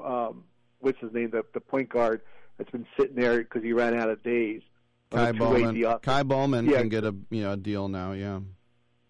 um, 0.03 0.43
what's 0.79 0.99
his 0.99 1.13
name? 1.13 1.29
The 1.29 1.43
the 1.53 1.61
point 1.61 1.89
guard 1.89 2.21
that's 2.57 2.71
been 2.71 2.85
sitting 2.99 3.15
there 3.15 3.39
because 3.39 3.63
he 3.63 3.73
ran 3.73 3.99
out 3.99 4.09
of 4.09 4.23
days. 4.23 4.61
Ky 5.11 5.31
Bowman. 5.31 5.99
Ky 6.01 6.23
Bowman 6.23 6.65
yeah. 6.65 6.79
can 6.79 6.89
get 6.89 7.03
a 7.03 7.15
you 7.29 7.43
know 7.43 7.53
a 7.53 7.57
deal 7.57 7.87
now. 7.87 8.13
Yeah. 8.13 8.39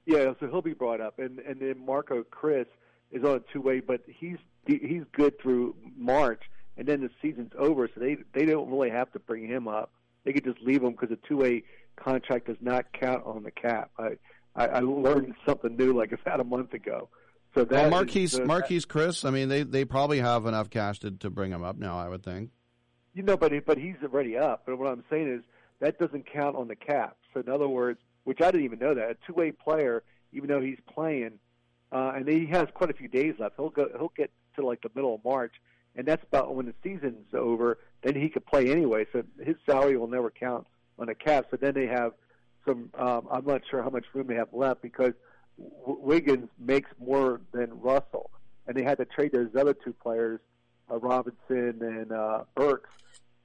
Yeah, 0.06 0.34
so 0.40 0.48
he'll 0.48 0.61
be 0.61 0.74
brought 0.74 0.99
up, 0.99 1.20
and 1.20 1.40
and 1.40 1.60
then 1.60 1.76
Marquese 1.88 2.26
Chriss 2.26 2.65
is 3.11 3.24
on 3.24 3.36
a 3.36 3.53
two 3.53 3.61
way, 3.61 3.80
but 3.80 4.02
he's 4.07 4.38
he's 4.65 5.03
good 5.14 5.40
through 5.40 5.76
March, 5.95 6.41
and 6.78 6.88
then 6.88 7.02
the 7.02 7.10
season's 7.22 7.52
over, 7.57 7.90
so 7.94 7.99
they 7.99 8.18
they 8.34 8.45
don't 8.45 8.70
really 8.70 8.90
have 8.90 9.11
to 9.14 9.20
bring 9.20 9.48
him 9.48 9.68
up. 9.68 9.91
They 10.26 10.34
could 10.34 10.44
just 10.44 10.61
leave 10.61 10.84
him 10.84 10.91
because 10.91 11.11
a 11.11 11.28
two 11.28 11.38
way 11.38 11.64
contract 11.95 12.48
does 12.48 12.57
not 12.60 12.91
count 12.94 13.26
on 13.26 13.44
the 13.44 13.52
cap. 13.52 13.91
I 13.98 14.18
I, 14.56 14.68
I 14.68 14.80
learned 14.80 15.36
something 15.45 15.76
new 15.78 15.94
like 15.94 16.11
about 16.22 16.40
a 16.40 16.44
month 16.44 16.74
ago. 16.74 17.10
So 17.56 17.64
that 17.65 17.91
well, 17.91 18.03
Marquese, 18.03 18.38
the, 18.38 18.44
Marquese 18.44 18.88
Chriss. 18.88 19.26
I 19.26 19.30
mean, 19.30 19.48
they 19.48 19.64
they 19.64 19.86
probably 19.86 20.20
have 20.20 20.45
enough 20.45 20.70
cash 20.70 20.99
to, 20.99 21.11
to 21.11 21.30
bring 21.30 21.52
him 21.52 21.64
up 21.64 21.78
now. 21.78 21.98
I 21.98 22.10
would 22.10 22.24
think. 22.24 22.49
You 23.14 23.23
know, 23.23 23.38
but 23.38 23.53
but 23.65 23.77
he's 23.77 23.95
already 24.03 24.38
up. 24.38 24.64
But 24.65 24.77
what 24.80 24.88
I'm 24.91 25.03
saying 25.10 25.31
is 25.31 25.44
that 25.80 25.99
doesn't 25.99 26.26
count 26.31 26.56
on 26.56 26.68
the 26.68 26.76
cap. 26.76 27.18
So 27.34 27.41
in 27.41 27.49
other 27.49 27.68
words, 27.68 27.99
which 28.23 28.41
I 28.41 28.52
didn't 28.52 28.65
even 28.65 28.80
know 28.80 28.94
that 28.94 29.10
a 29.10 29.15
two 29.27 29.34
way 29.34 29.52
player, 29.52 30.03
even 30.31 30.49
though 30.49 30.61
he's 30.61 30.80
playing, 30.94 31.40
uh, 31.91 32.14
and 32.15 32.27
he 32.27 32.45
has 32.48 32.68
quite 32.73 32.90
a 32.90 32.94
few 32.94 33.07
days 33.07 33.35
left, 33.40 33.56
he'll 33.57 33.69
go 33.69 33.88
he'll 33.98 34.14
get 34.15 34.31
to 34.56 34.65
like 34.65 34.81
the 34.81 34.90
middle 34.95 35.15
of 35.15 35.23
March, 35.23 35.53
and 35.95 36.07
that's 36.07 36.23
about 36.23 36.56
when 36.56 36.65
the 36.65 36.73
season's 36.84 37.34
over. 37.34 37.77
Then 38.02 38.15
he 38.15 38.30
could 38.30 38.45
play 38.45 38.72
anyway, 38.72 39.06
so 39.14 39.23
his 39.41 39.56
salary 39.65 39.98
will 39.98 40.07
never 40.07 40.30
count 40.31 40.68
on 40.99 41.10
a 41.10 41.15
cap. 41.15 41.45
So 41.52 41.57
then 41.57 41.73
they 41.73 41.88
have 41.88 42.14
some. 42.65 42.90
Um, 42.98 43.27
I'm 43.31 43.45
not 43.45 43.61
sure 43.69 43.84
how 43.84 43.90
much 43.90 44.06
room 44.14 44.27
they 44.27 44.35
have 44.35 44.53
left 44.53 44.81
because 44.81 45.14
w- 45.57 45.99
Wiggins 46.02 46.49
makes 46.60 46.90
more 46.99 47.41
than 47.52 47.80
Russell, 47.81 48.31
and 48.68 48.76
they 48.76 48.84
had 48.84 48.98
to 48.98 49.06
trade 49.06 49.31
those 49.34 49.49
other 49.56 49.73
two 49.73 49.94
players, 49.94 50.40
uh, 50.91 50.98
Robinson 50.98 51.81
and 51.81 52.11
uh, 52.11 52.44
Burks, 52.56 52.90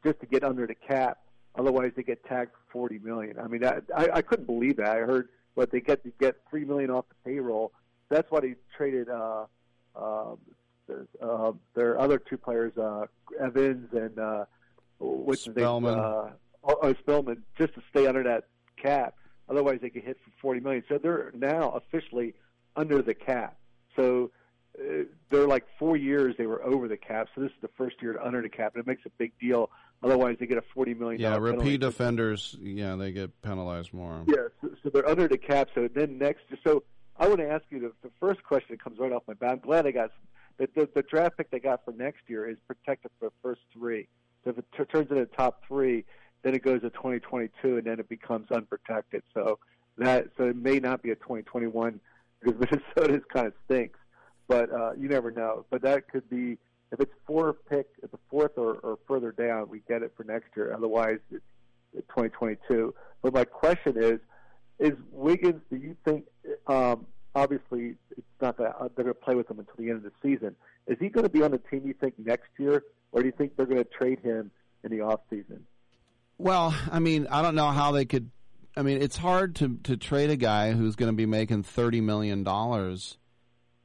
just 0.04 0.20
to 0.20 0.26
get 0.26 0.44
under 0.44 0.66
the 0.66 0.74
cap. 0.74 1.18
Otherwise, 1.56 1.92
they 1.96 2.02
get 2.02 2.24
tagged 2.24 2.52
for 2.52 2.72
forty 2.72 2.98
million. 2.98 3.38
I 3.38 3.48
mean, 3.48 3.64
I, 3.64 3.80
I, 3.96 4.08
I 4.14 4.22
couldn't 4.22 4.46
believe 4.46 4.76
that. 4.76 4.88
I 4.88 5.00
heard 5.00 5.28
what 5.54 5.70
they 5.72 5.80
get 5.80 6.04
to 6.04 6.12
get 6.20 6.36
three 6.48 6.64
million 6.64 6.90
off 6.90 7.06
the 7.08 7.30
payroll. 7.30 7.72
That's 8.10 8.30
why 8.30 8.40
they 8.40 8.54
traded 8.76 9.08
uh, 9.08 9.46
uh, 9.96 10.36
uh, 11.20 11.52
their 11.74 11.98
other 11.98 12.18
two 12.18 12.38
players, 12.38 12.76
uh, 12.78 13.06
Evans 13.40 13.88
and 13.92 14.18
uh, 14.18 14.44
name, 15.00 15.34
Spellman. 15.34 15.98
uh, 15.98 16.30
oh, 16.64 16.78
oh, 16.82 16.94
Spellman, 17.00 17.42
just 17.56 17.74
to 17.74 17.82
stay 17.90 18.06
under 18.06 18.22
that 18.22 18.44
cap. 18.80 19.14
Otherwise, 19.48 19.80
they 19.82 19.90
get 19.90 20.04
hit 20.04 20.18
for 20.24 20.30
forty 20.40 20.60
million. 20.60 20.84
So 20.88 20.98
they're 20.98 21.32
now 21.34 21.70
officially 21.70 22.34
under 22.76 23.02
the 23.02 23.14
cap. 23.14 23.56
So 23.96 24.30
uh, 24.78 25.04
they're 25.30 25.48
like 25.48 25.64
four 25.78 25.96
years 25.96 26.36
they 26.38 26.46
were 26.46 26.62
over 26.62 26.86
the 26.86 26.96
cap. 26.96 27.28
So 27.34 27.40
this 27.40 27.50
is 27.50 27.60
the 27.62 27.70
first 27.76 27.96
year 28.00 28.12
to 28.12 28.24
under 28.24 28.42
the 28.42 28.48
cap, 28.48 28.74
and 28.74 28.82
it 28.82 28.86
makes 28.86 29.04
a 29.06 29.10
big 29.18 29.32
deal. 29.40 29.70
Otherwise, 30.02 30.36
they 30.38 30.46
get 30.46 30.58
a 30.58 30.62
forty 30.74 30.94
million. 30.94 31.20
Yeah, 31.20 31.34
penalty. 31.34 31.56
repeat 31.56 31.82
offenders. 31.82 32.56
Yeah, 32.60 32.94
they 32.96 33.10
get 33.12 33.42
penalized 33.42 33.92
more. 33.92 34.22
Yeah, 34.26 34.48
so, 34.60 34.70
so 34.82 34.90
they're 34.90 35.08
under 35.08 35.26
the 35.26 35.38
cap. 35.38 35.68
So 35.74 35.88
then 35.92 36.18
next, 36.18 36.42
so 36.62 36.84
I 37.18 37.26
want 37.26 37.40
to 37.40 37.50
ask 37.50 37.64
you 37.70 37.80
the, 37.80 37.92
the 38.02 38.10
first 38.20 38.42
question 38.44 38.68
that 38.70 38.82
comes 38.82 38.98
right 38.98 39.12
off 39.12 39.24
my 39.26 39.34
bat. 39.34 39.50
I'm 39.50 39.58
glad 39.58 39.86
I 39.86 39.90
got 39.90 40.10
the, 40.58 40.68
the 40.74 40.88
the 40.94 41.02
draft 41.02 41.36
pick 41.36 41.50
they 41.50 41.58
got 41.58 41.84
for 41.84 41.92
next 41.92 42.20
year 42.28 42.48
is 42.48 42.58
protected 42.66 43.10
for 43.18 43.26
the 43.26 43.32
first 43.42 43.60
three. 43.72 44.08
So 44.44 44.50
if 44.50 44.58
it 44.58 44.64
t- 44.76 44.84
turns 44.84 45.10
into 45.10 45.22
the 45.22 45.26
top 45.26 45.62
three, 45.66 46.04
then 46.42 46.54
it 46.54 46.62
goes 46.62 46.82
to 46.82 46.90
2022, 46.90 47.78
and 47.78 47.84
then 47.84 47.98
it 47.98 48.08
becomes 48.08 48.50
unprotected. 48.52 49.22
So 49.34 49.58
that 49.96 50.28
so 50.36 50.44
it 50.44 50.56
may 50.56 50.78
not 50.78 51.02
be 51.02 51.10
a 51.10 51.16
2021 51.16 52.00
because 52.40 52.60
Minnesota's 52.96 53.24
kind 53.32 53.48
of 53.48 53.52
stinks, 53.64 53.98
but 54.46 54.72
uh, 54.72 54.92
you 54.92 55.08
never 55.08 55.30
know. 55.30 55.64
But 55.70 55.82
that 55.82 56.08
could 56.08 56.28
be 56.30 56.58
if 56.92 57.00
it's 57.00 57.12
four 57.26 57.52
pick 57.52 57.88
at 58.02 58.10
the 58.10 58.18
fourth 58.30 58.52
or, 58.56 58.74
or 58.76 58.98
further 59.06 59.32
down, 59.32 59.68
we 59.68 59.82
get 59.88 60.02
it 60.02 60.12
for 60.16 60.24
next 60.24 60.56
year. 60.56 60.72
Otherwise, 60.74 61.18
it's, 61.30 61.44
it's 61.94 62.06
2022. 62.08 62.94
But 63.22 63.34
my 63.34 63.44
question 63.44 64.02
is, 64.02 64.20
is 64.78 64.92
Wiggins? 65.12 65.60
Do 65.70 65.76
you 65.76 65.96
think? 66.04 66.24
Um, 66.66 67.06
obviously, 67.34 67.96
it's 68.16 68.26
not 68.40 68.56
that 68.58 68.76
they're 68.96 69.04
going 69.04 69.08
to 69.08 69.14
play 69.14 69.34
with 69.34 69.50
him 69.50 69.58
until 69.58 69.74
the 69.76 69.90
end 69.90 70.04
of 70.04 70.04
the 70.04 70.12
season. 70.22 70.54
Is 70.86 70.96
he 71.00 71.08
going 71.08 71.24
to 71.24 71.30
be 71.30 71.42
on 71.42 71.50
the 71.50 71.58
team? 71.58 71.82
You 71.84 71.94
think 71.94 72.14
next 72.18 72.48
year, 72.58 72.84
or 73.12 73.20
do 73.20 73.26
you 73.26 73.32
think 73.32 73.56
they're 73.56 73.66
going 73.66 73.82
to 73.82 73.90
trade 73.90 74.20
him 74.20 74.50
in 74.84 74.90
the 74.90 75.00
off 75.00 75.20
season? 75.28 75.66
Well, 76.38 76.74
I 76.90 77.00
mean, 77.00 77.26
I 77.28 77.42
don't 77.42 77.56
know 77.56 77.68
how 77.68 77.92
they 77.92 78.04
could. 78.04 78.30
I 78.76 78.82
mean, 78.82 79.02
it's 79.02 79.16
hard 79.16 79.56
to 79.56 79.78
to 79.84 79.96
trade 79.96 80.30
a 80.30 80.36
guy 80.36 80.72
who's 80.72 80.94
going 80.94 81.10
to 81.10 81.16
be 81.16 81.26
making 81.26 81.64
thirty 81.64 82.00
million 82.00 82.44
dollars 82.44 83.18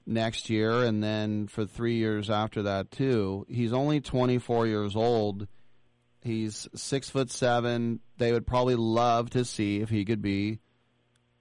next 0.06 0.50
year, 0.50 0.84
and 0.84 1.04
then 1.04 1.48
for 1.48 1.66
three 1.66 1.96
years 1.96 2.30
after 2.30 2.64
that 2.64 2.92
too. 2.92 3.46
He's 3.50 3.74
only 3.74 4.02
twenty 4.02 4.38
four 4.38 4.68
years 4.68 4.96
old. 4.96 5.48
He's 6.22 6.68
six 6.76 7.10
foot 7.10 7.30
seven. 7.30 8.00
They 8.18 8.32
would 8.32 8.48
probably 8.48 8.76
love 8.76 9.30
to 9.32 9.44
see 9.44 9.82
if 9.82 9.90
he 9.90 10.06
could 10.06 10.22
be 10.22 10.60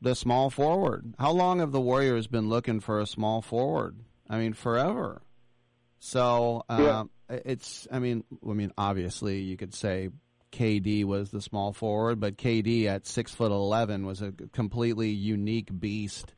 the 0.01 0.15
small 0.15 0.51
forward. 0.51 1.15
How 1.19 1.31
long 1.31 1.61
have 1.61 1.71
the 1.71 1.81
Warriors 1.81 2.27
been 2.27 2.49
looking 2.49 2.81
for 2.81 3.01
a 3.01 3.07
small 3.07 3.41
forward? 3.41 3.97
I 4.29 4.39
mean, 4.39 4.53
forever. 4.53 5.23
So 6.01 6.65
um, 6.69 7.11
it's. 7.29 7.87
I 7.91 8.01
mean, 8.01 8.25
I 8.49 8.53
mean, 8.55 8.73
obviously, 8.77 9.41
you 9.41 9.57
could 9.57 9.73
say 9.73 10.09
KD 10.53 11.05
was 11.05 11.31
the 11.31 11.41
small 11.41 11.73
forward, 11.73 12.19
but 12.19 12.37
KD 12.37 12.87
at 12.87 13.07
six 13.07 13.33
foot 13.33 13.53
eleven 13.53 14.05
was 14.05 14.21
a 14.21 14.33
completely 14.53 15.11
unique 15.11 15.69
beast. 15.79 16.35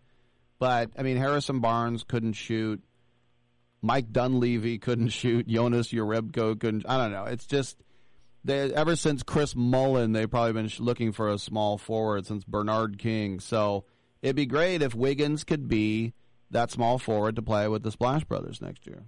But 0.64 0.92
I 0.96 1.02
mean, 1.02 1.18
Harrison 1.18 1.60
Barnes 1.60 2.04
couldn't 2.04 2.32
shoot. 2.32 2.82
Mike 3.82 4.10
Dunleavy 4.10 4.78
couldn't 4.78 5.10
shoot. 5.10 5.46
Jonas 5.46 5.92
Jerebko 5.92 6.58
couldn't. 6.58 6.86
I 6.88 6.96
don't 6.96 7.12
know. 7.12 7.24
It's 7.24 7.44
just 7.44 7.76
they 8.44 8.72
ever 8.72 8.96
since 8.96 9.22
Chris 9.22 9.54
Mullin, 9.54 10.12
they've 10.12 10.30
probably 10.30 10.54
been 10.54 10.70
looking 10.78 11.12
for 11.12 11.28
a 11.28 11.38
small 11.38 11.76
forward 11.76 12.24
since 12.24 12.44
Bernard 12.44 12.98
King. 12.98 13.40
So 13.40 13.84
it'd 14.22 14.36
be 14.36 14.46
great 14.46 14.80
if 14.80 14.94
Wiggins 14.94 15.44
could 15.44 15.68
be 15.68 16.14
that 16.50 16.70
small 16.70 16.98
forward 16.98 17.36
to 17.36 17.42
play 17.42 17.68
with 17.68 17.82
the 17.82 17.90
Splash 17.90 18.24
Brothers 18.24 18.62
next 18.62 18.86
year. 18.86 19.02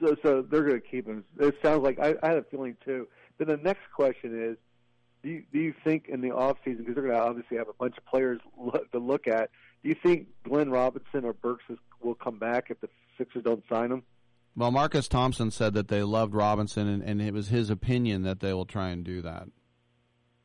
So, 0.00 0.16
so 0.20 0.42
they're 0.42 0.64
going 0.64 0.80
to 0.80 0.88
keep 0.88 1.06
him. 1.06 1.22
It 1.38 1.54
sounds 1.62 1.84
like 1.84 2.00
I, 2.00 2.16
I 2.24 2.30
had 2.30 2.38
a 2.38 2.42
feeling 2.50 2.76
too. 2.84 3.06
Then 3.38 3.46
the 3.46 3.56
next 3.58 3.82
question 3.94 4.36
is, 4.50 4.56
do 5.22 5.28
you, 5.28 5.42
do 5.52 5.58
you 5.58 5.74
think 5.84 6.06
in 6.08 6.20
the 6.20 6.30
off 6.30 6.58
season 6.64 6.78
because 6.78 6.94
they're 6.94 7.04
going 7.04 7.16
to 7.16 7.22
obviously 7.22 7.56
have 7.56 7.68
a 7.68 7.72
bunch 7.72 7.96
of 7.96 8.04
players 8.06 8.40
look, 8.56 8.90
to 8.92 8.98
look 8.98 9.26
at? 9.26 9.50
Do 9.82 9.88
you 9.88 9.96
think 10.02 10.28
Glenn 10.44 10.70
Robinson 10.70 11.24
or 11.24 11.32
Burks 11.32 11.64
is, 11.68 11.78
will 12.02 12.14
come 12.14 12.38
back 12.38 12.66
if 12.70 12.80
the 12.80 12.88
Sixers 13.16 13.44
don't 13.44 13.64
sign 13.68 13.92
him? 13.92 14.02
Well, 14.56 14.70
Marcus 14.70 15.06
Thompson 15.06 15.50
said 15.50 15.74
that 15.74 15.88
they 15.88 16.02
loved 16.02 16.34
Robinson, 16.34 16.88
and, 16.88 17.02
and 17.02 17.22
it 17.22 17.32
was 17.32 17.48
his 17.48 17.70
opinion 17.70 18.22
that 18.22 18.40
they 18.40 18.52
will 18.52 18.66
try 18.66 18.88
and 18.88 19.04
do 19.04 19.22
that. 19.22 19.48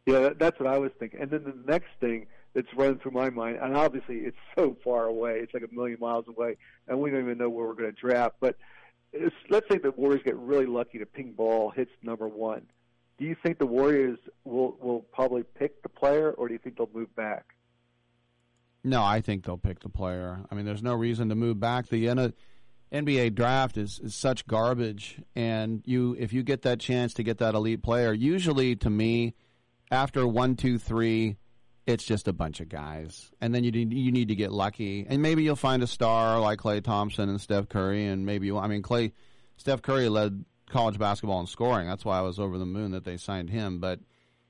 Yeah, 0.05 0.19
that, 0.19 0.39
that's 0.39 0.59
what 0.59 0.67
I 0.67 0.77
was 0.77 0.91
thinking. 0.99 1.21
And 1.21 1.31
then 1.31 1.43
the 1.43 1.71
next 1.71 1.89
thing 1.99 2.27
that's 2.53 2.67
running 2.75 2.99
through 2.99 3.11
my 3.11 3.29
mind, 3.29 3.57
and 3.61 3.75
obviously 3.75 4.17
it's 4.17 4.37
so 4.57 4.77
far 4.83 5.05
away, 5.05 5.39
it's 5.39 5.53
like 5.53 5.63
a 5.63 5.73
million 5.73 5.97
miles 5.99 6.25
away, 6.27 6.57
and 6.87 6.99
we 6.99 7.09
don't 7.09 7.21
even 7.21 7.37
know 7.37 7.49
where 7.49 7.65
we're 7.65 7.73
going 7.73 7.93
to 7.93 7.99
draft. 7.99 8.35
But 8.39 8.57
it's, 9.11 9.35
let's 9.49 9.67
say 9.71 9.77
the 9.77 9.91
Warriors 9.91 10.21
get 10.23 10.37
really 10.37 10.65
lucky 10.65 10.99
to 10.99 11.05
ping 11.05 11.31
ball 11.31 11.71
hits 11.71 11.91
number 12.01 12.27
one. 12.27 12.67
Do 13.23 13.29
you 13.29 13.37
think 13.41 13.57
the 13.57 13.65
Warriors 13.65 14.19
will 14.43 14.75
will 14.81 14.99
probably 14.99 15.43
pick 15.43 15.81
the 15.81 15.87
player, 15.87 16.31
or 16.31 16.49
do 16.49 16.55
you 16.55 16.59
think 16.59 16.75
they'll 16.75 16.89
move 16.93 17.15
back? 17.15 17.55
No, 18.83 19.01
I 19.01 19.21
think 19.21 19.45
they'll 19.45 19.57
pick 19.57 19.79
the 19.79 19.87
player. 19.87 20.43
I 20.51 20.55
mean, 20.55 20.65
there's 20.65 20.83
no 20.83 20.93
reason 20.93 21.29
to 21.29 21.35
move 21.35 21.57
back. 21.57 21.87
The 21.87 22.33
NBA 22.91 23.33
draft 23.33 23.77
is, 23.77 24.01
is 24.03 24.13
such 24.13 24.45
garbage, 24.45 25.21
and 25.37 25.81
you 25.85 26.17
if 26.19 26.33
you 26.33 26.43
get 26.43 26.63
that 26.63 26.81
chance 26.81 27.13
to 27.13 27.23
get 27.23 27.37
that 27.37 27.55
elite 27.55 27.81
player, 27.81 28.11
usually 28.11 28.75
to 28.75 28.89
me, 28.89 29.35
after 29.89 30.27
one, 30.27 30.57
two, 30.57 30.77
three, 30.77 31.37
it's 31.87 32.03
just 32.03 32.27
a 32.27 32.33
bunch 32.33 32.59
of 32.59 32.67
guys, 32.67 33.31
and 33.39 33.55
then 33.55 33.63
you 33.63 33.71
need, 33.71 33.93
you 33.93 34.11
need 34.11 34.27
to 34.27 34.35
get 34.35 34.51
lucky, 34.51 35.05
and 35.07 35.21
maybe 35.21 35.43
you'll 35.43 35.55
find 35.55 35.81
a 35.81 35.87
star 35.87 36.41
like 36.41 36.59
Klay 36.59 36.83
Thompson 36.83 37.29
and 37.29 37.39
Steph 37.39 37.69
Curry, 37.69 38.05
and 38.05 38.25
maybe 38.25 38.47
you, 38.47 38.57
I 38.57 38.67
mean 38.67 38.81
Klay, 38.81 39.13
Steph 39.55 39.81
Curry 39.81 40.09
led 40.09 40.43
college 40.69 40.97
basketball 40.97 41.39
and 41.39 41.49
scoring. 41.49 41.87
That's 41.87 42.05
why 42.05 42.17
I 42.17 42.21
was 42.21 42.39
over 42.39 42.57
the 42.57 42.65
moon 42.65 42.91
that 42.91 43.03
they 43.05 43.17
signed 43.17 43.49
him, 43.49 43.79
but 43.79 43.99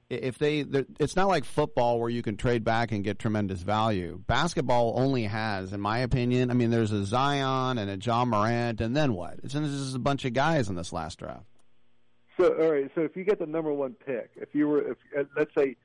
if 0.10 0.38
they 0.38 0.60
it's 1.00 1.16
not 1.16 1.28
like 1.28 1.44
football 1.44 2.00
where 2.00 2.10
you 2.10 2.22
can 2.22 2.38
trade 2.38 2.64
back 2.64 2.92
and 2.92 3.04
get 3.04 3.18
tremendous 3.18 3.62
value 3.62 4.22
basketball 4.28 4.94
only 5.00 5.24
has 5.24 5.74
in 5.74 5.80
my 5.80 6.00
opinion 6.00 6.52
i 6.52 6.54
mean 6.54 6.70
there's 6.70 6.92
a 6.92 7.04
zion 7.04 7.80
and 7.80 7.90
a 7.90 7.98
Ja 7.98 8.24
Morant 8.24 8.80
and 8.80 8.96
then 8.96 9.14
what 9.16 9.40
it's 9.44 9.54
just 9.54 9.96
a 9.96 10.00
bunch 10.00 10.24
of 10.26 10.34
guys 10.34 10.70
in 10.70 10.76
this 10.76 10.94
last 10.94 11.18
draft 11.18 11.46
So, 12.38 12.54
all 12.62 12.72
right. 12.74 12.92
So, 12.94 13.02
if 13.02 13.16
you 13.16 13.24
get 13.24 13.40
the 13.40 13.46
number 13.48 13.72
one 13.74 13.94
pick, 14.06 14.32
if 14.36 14.50
you 14.54 14.68
were, 14.68 14.92
if 14.92 14.98
uh, 15.18 15.24
let's 15.38 15.54
say, 15.58 15.76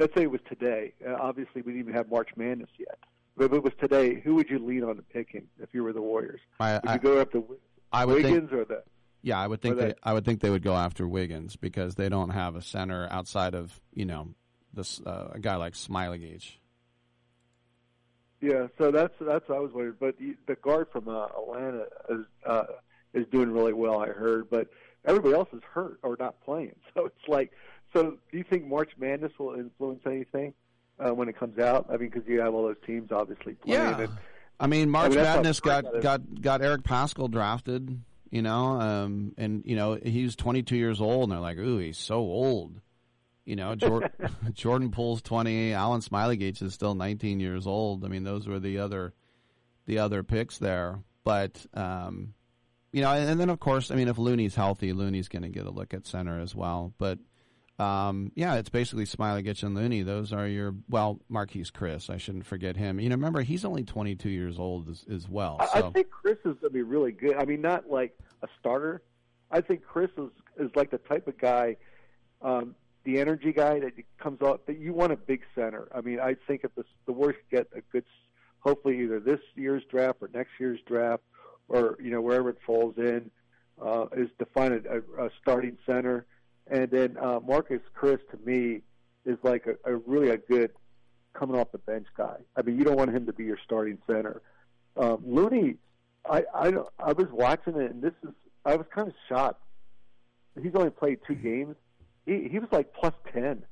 let's 0.00 0.14
say 0.14 0.22
it 0.22 0.30
was 0.30 0.40
today. 0.48 0.92
Uh, 1.06 1.14
obviously, 1.20 1.62
we 1.62 1.72
didn't 1.72 1.80
even 1.80 1.94
have 1.94 2.08
March 2.10 2.30
Madness 2.36 2.70
yet. 2.78 2.98
But 3.36 3.46
if 3.46 3.52
it 3.52 3.62
was 3.62 3.72
today, 3.80 4.20
who 4.20 4.36
would 4.36 4.48
you 4.48 4.58
lean 4.58 4.84
on 4.84 4.96
to 4.96 5.02
picking 5.02 5.46
if 5.60 5.68
you 5.74 5.82
were 5.84 5.92
the 5.92 6.00
Warriors? 6.02 6.40
I- 6.60 6.74
would 6.74 6.86
I- 6.88 6.94
you 6.94 7.00
go 7.00 7.20
up 7.20 7.32
Wi- 7.32 7.56
I 7.92 8.04
would 8.04 8.22
think- 8.22 8.34
Wiggins 8.34 8.52
or 8.52 8.64
the? 8.64 8.82
Yeah 9.26 9.38
i 9.40 9.46
would 9.46 9.60
think 9.60 9.76
they- 9.76 9.86
they, 9.88 9.94
i 10.04 10.12
would 10.12 10.24
think 10.24 10.40
they 10.40 10.50
would 10.50 10.62
go 10.62 10.74
after 10.74 11.06
wiggins 11.08 11.56
because 11.56 11.96
they 11.96 12.08
don't 12.08 12.30
have 12.30 12.54
a 12.54 12.62
center 12.62 13.08
outside 13.10 13.54
of 13.54 13.80
you 13.92 14.04
know 14.04 14.28
this 14.72 15.00
uh, 15.04 15.28
a 15.32 15.38
guy 15.40 15.56
like 15.56 15.72
Smailagic 15.74 16.52
Yeah. 18.40 18.66
So 18.78 18.90
that's 18.90 19.14
that's 19.20 19.48
what 19.48 19.56
I 19.56 19.60
was 19.60 19.72
wondering. 19.72 19.96
But 19.98 20.16
the 20.46 20.54
guard 20.56 20.88
from 20.92 21.08
uh, 21.08 21.26
Atlanta 21.26 21.86
is 22.10 22.26
uh, 22.44 22.64
is 23.14 23.26
doing 23.32 23.50
really 23.50 23.72
well. 23.72 23.98
I 24.00 24.08
heard, 24.08 24.50
but 24.50 24.68
everybody 25.06 25.34
else 25.34 25.48
is 25.54 25.62
hurt 25.72 25.98
or 26.02 26.16
not 26.18 26.40
playing. 26.44 26.76
So 26.94 27.06
it's 27.06 27.28
like, 27.28 27.52
so 27.94 28.18
do 28.30 28.38
you 28.38 28.44
think 28.44 28.66
March 28.66 28.90
Madness 28.98 29.32
will 29.38 29.54
influence 29.54 30.02
anything 30.06 30.52
uh, 30.98 31.14
when 31.14 31.28
it 31.28 31.38
comes 31.38 31.58
out? 31.58 31.86
I 31.88 31.96
mean, 31.96 32.10
because 32.10 32.28
you 32.28 32.40
have 32.40 32.54
all 32.54 32.64
those 32.64 32.76
teams 32.86 33.10
obviously 33.12 33.54
playing. 33.54 33.80
Yeah. 33.80 34.00
And, 34.00 34.12
I 34.60 34.66
mean, 34.66 34.88
March 34.90 35.12
that's 35.12 35.26
how 35.26 35.36
Madness 35.36 35.60
got, 35.60 35.80
smart 35.84 35.92
that 35.94 35.98
is. 35.98 36.02
got 36.04 36.42
got 36.42 36.62
Eric 36.62 36.82
Paschall 36.82 37.30
drafted, 37.30 38.00
you 38.30 38.42
know, 38.42 38.80
um, 38.80 39.32
and 39.36 39.62
you 39.64 39.76
know 39.76 39.98
he's 40.02 40.36
22 40.36 40.76
years 40.76 41.00
old, 41.00 41.24
and 41.24 41.32
they're 41.32 41.40
like, 41.40 41.58
"Ooh, 41.58 41.78
he's 41.78 41.98
so 41.98 42.16
old." 42.16 42.80
You 43.44 43.56
know, 43.56 43.74
Jordan, 43.74 44.10
Jordan 44.52 44.90
Poole's 44.90 45.22
20, 45.22 45.70
Alen 45.70 46.06
Smailagic 46.06 46.60
is 46.62 46.74
still 46.74 46.94
19 46.94 47.40
years 47.40 47.66
old. 47.66 48.04
I 48.04 48.08
mean, 48.08 48.24
those 48.24 48.46
were 48.46 48.60
the 48.60 48.78
other 48.78 49.14
the 49.86 49.98
other 49.98 50.22
picks 50.22 50.58
there, 50.58 51.00
but 51.24 51.64
um, 51.74 52.34
you 52.92 53.02
know, 53.02 53.12
and, 53.12 53.30
and 53.30 53.40
then 53.40 53.50
of 53.50 53.60
course, 53.60 53.90
I 53.90 53.94
mean, 53.94 54.08
if 54.08 54.18
Looney's 54.18 54.54
healthy, 54.54 54.92
Looney's 54.92 55.28
going 55.28 55.42
to 55.42 55.48
get 55.48 55.66
a 55.66 55.70
look 55.70 55.94
at 55.94 56.06
center 56.06 56.40
as 56.40 56.54
well, 56.54 56.92
but. 56.98 57.18
Um, 57.78 58.32
yeah, 58.34 58.54
it's 58.54 58.70
basically 58.70 59.04
Smailagic 59.04 59.62
and 59.62 59.74
Looney. 59.74 60.02
Those 60.02 60.32
are 60.32 60.46
your 60.46 60.74
well, 60.88 61.20
Marquese 61.30 61.70
Chriss. 61.70 62.08
I 62.08 62.16
shouldn't 62.16 62.46
forget 62.46 62.76
him. 62.76 62.98
You 62.98 63.10
know, 63.10 63.16
remember 63.16 63.42
he's 63.42 63.64
only 63.64 63.84
22 63.84 64.30
years 64.30 64.58
old 64.58 64.88
as, 64.88 65.04
as 65.12 65.28
well. 65.28 65.58
I, 65.60 65.66
So 65.80 65.88
I 65.88 65.90
think 65.90 66.08
Chriss 66.08 66.38
is 66.38 66.56
going 66.60 66.60
to 66.60 66.70
be 66.70 66.82
really 66.82 67.12
good. 67.12 67.36
I 67.36 67.44
mean, 67.44 67.60
not 67.60 67.90
like 67.90 68.16
a 68.42 68.48
starter. 68.58 69.02
I 69.50 69.60
think 69.60 69.82
Chriss 69.84 70.10
is 70.18 70.30
is 70.58 70.70
like 70.74 70.90
the 70.90 70.98
type 70.98 71.28
of 71.28 71.36
guy, 71.38 71.76
um, 72.40 72.74
the 73.04 73.20
energy 73.20 73.52
guy 73.52 73.78
that 73.80 73.92
comes 74.18 74.40
out 74.40 74.66
that 74.66 74.78
you 74.78 74.94
want 74.94 75.12
a 75.12 75.16
big 75.16 75.42
center. 75.54 75.88
I 75.94 76.00
mean, 76.00 76.18
I 76.18 76.36
think 76.46 76.62
if 76.64 76.74
the 76.74 76.84
the 77.04 77.12
Warriors 77.12 77.40
get 77.50 77.68
a 77.76 77.82
good, 77.92 78.04
hopefully 78.60 79.02
either 79.02 79.20
this 79.20 79.40
year's 79.54 79.84
draft 79.90 80.18
or 80.22 80.30
next 80.32 80.52
year's 80.58 80.80
draft, 80.86 81.22
or 81.68 81.98
you 82.02 82.10
know 82.10 82.22
wherever 82.22 82.48
it 82.48 82.58
falls 82.66 82.94
in, 82.96 83.30
uh, 83.84 84.06
is 84.16 84.30
to 84.38 84.46
find 84.46 84.74
a, 84.74 84.96
a, 84.96 85.26
a 85.26 85.30
starting 85.42 85.76
center, 85.84 86.26
and 86.68 86.90
then 86.90 87.16
uh, 87.20 87.40
Marquese 87.40 87.80
Chriss 87.98 88.20
to 88.30 88.38
me 88.44 88.82
is 89.24 89.38
like 89.42 89.66
a, 89.66 89.90
a 89.90 89.96
really 89.96 90.30
a 90.30 90.36
good 90.36 90.70
coming 91.34 91.58
off 91.58 91.72
the 91.72 91.78
bench 91.78 92.06
guy. 92.16 92.36
I 92.56 92.62
mean, 92.62 92.78
you 92.78 92.84
don't 92.84 92.96
want 92.96 93.14
him 93.14 93.26
to 93.26 93.32
be 93.32 93.44
your 93.44 93.58
starting 93.64 93.98
center. 94.06 94.42
Um, 94.96 95.22
Looney, 95.26 95.76
I 96.28 96.44
I 96.54 96.72
I 96.98 97.12
was 97.12 97.26
watching 97.30 97.76
it, 97.76 97.90
and 97.90 98.02
this 98.02 98.14
is 98.22 98.30
I 98.64 98.76
was 98.76 98.86
kind 98.94 99.08
of 99.08 99.14
shocked. 99.28 99.62
He's 100.60 100.74
only 100.74 100.90
played 100.90 101.18
two 101.26 101.34
games. 101.34 101.76
He 102.24 102.48
he 102.50 102.58
was 102.58 102.68
like 102.72 102.92
plus 102.94 103.14
ten 103.32 103.64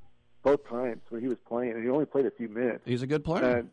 both 0.42 0.68
times 0.68 1.00
when 1.08 1.22
he 1.22 1.28
was 1.28 1.38
playing, 1.48 1.72
and 1.72 1.82
he 1.82 1.88
only 1.88 2.04
played 2.04 2.26
a 2.26 2.30
few 2.30 2.48
minutes. 2.48 2.82
He's 2.84 3.02
a 3.02 3.06
good 3.06 3.24
player. 3.24 3.44
And 3.58 3.70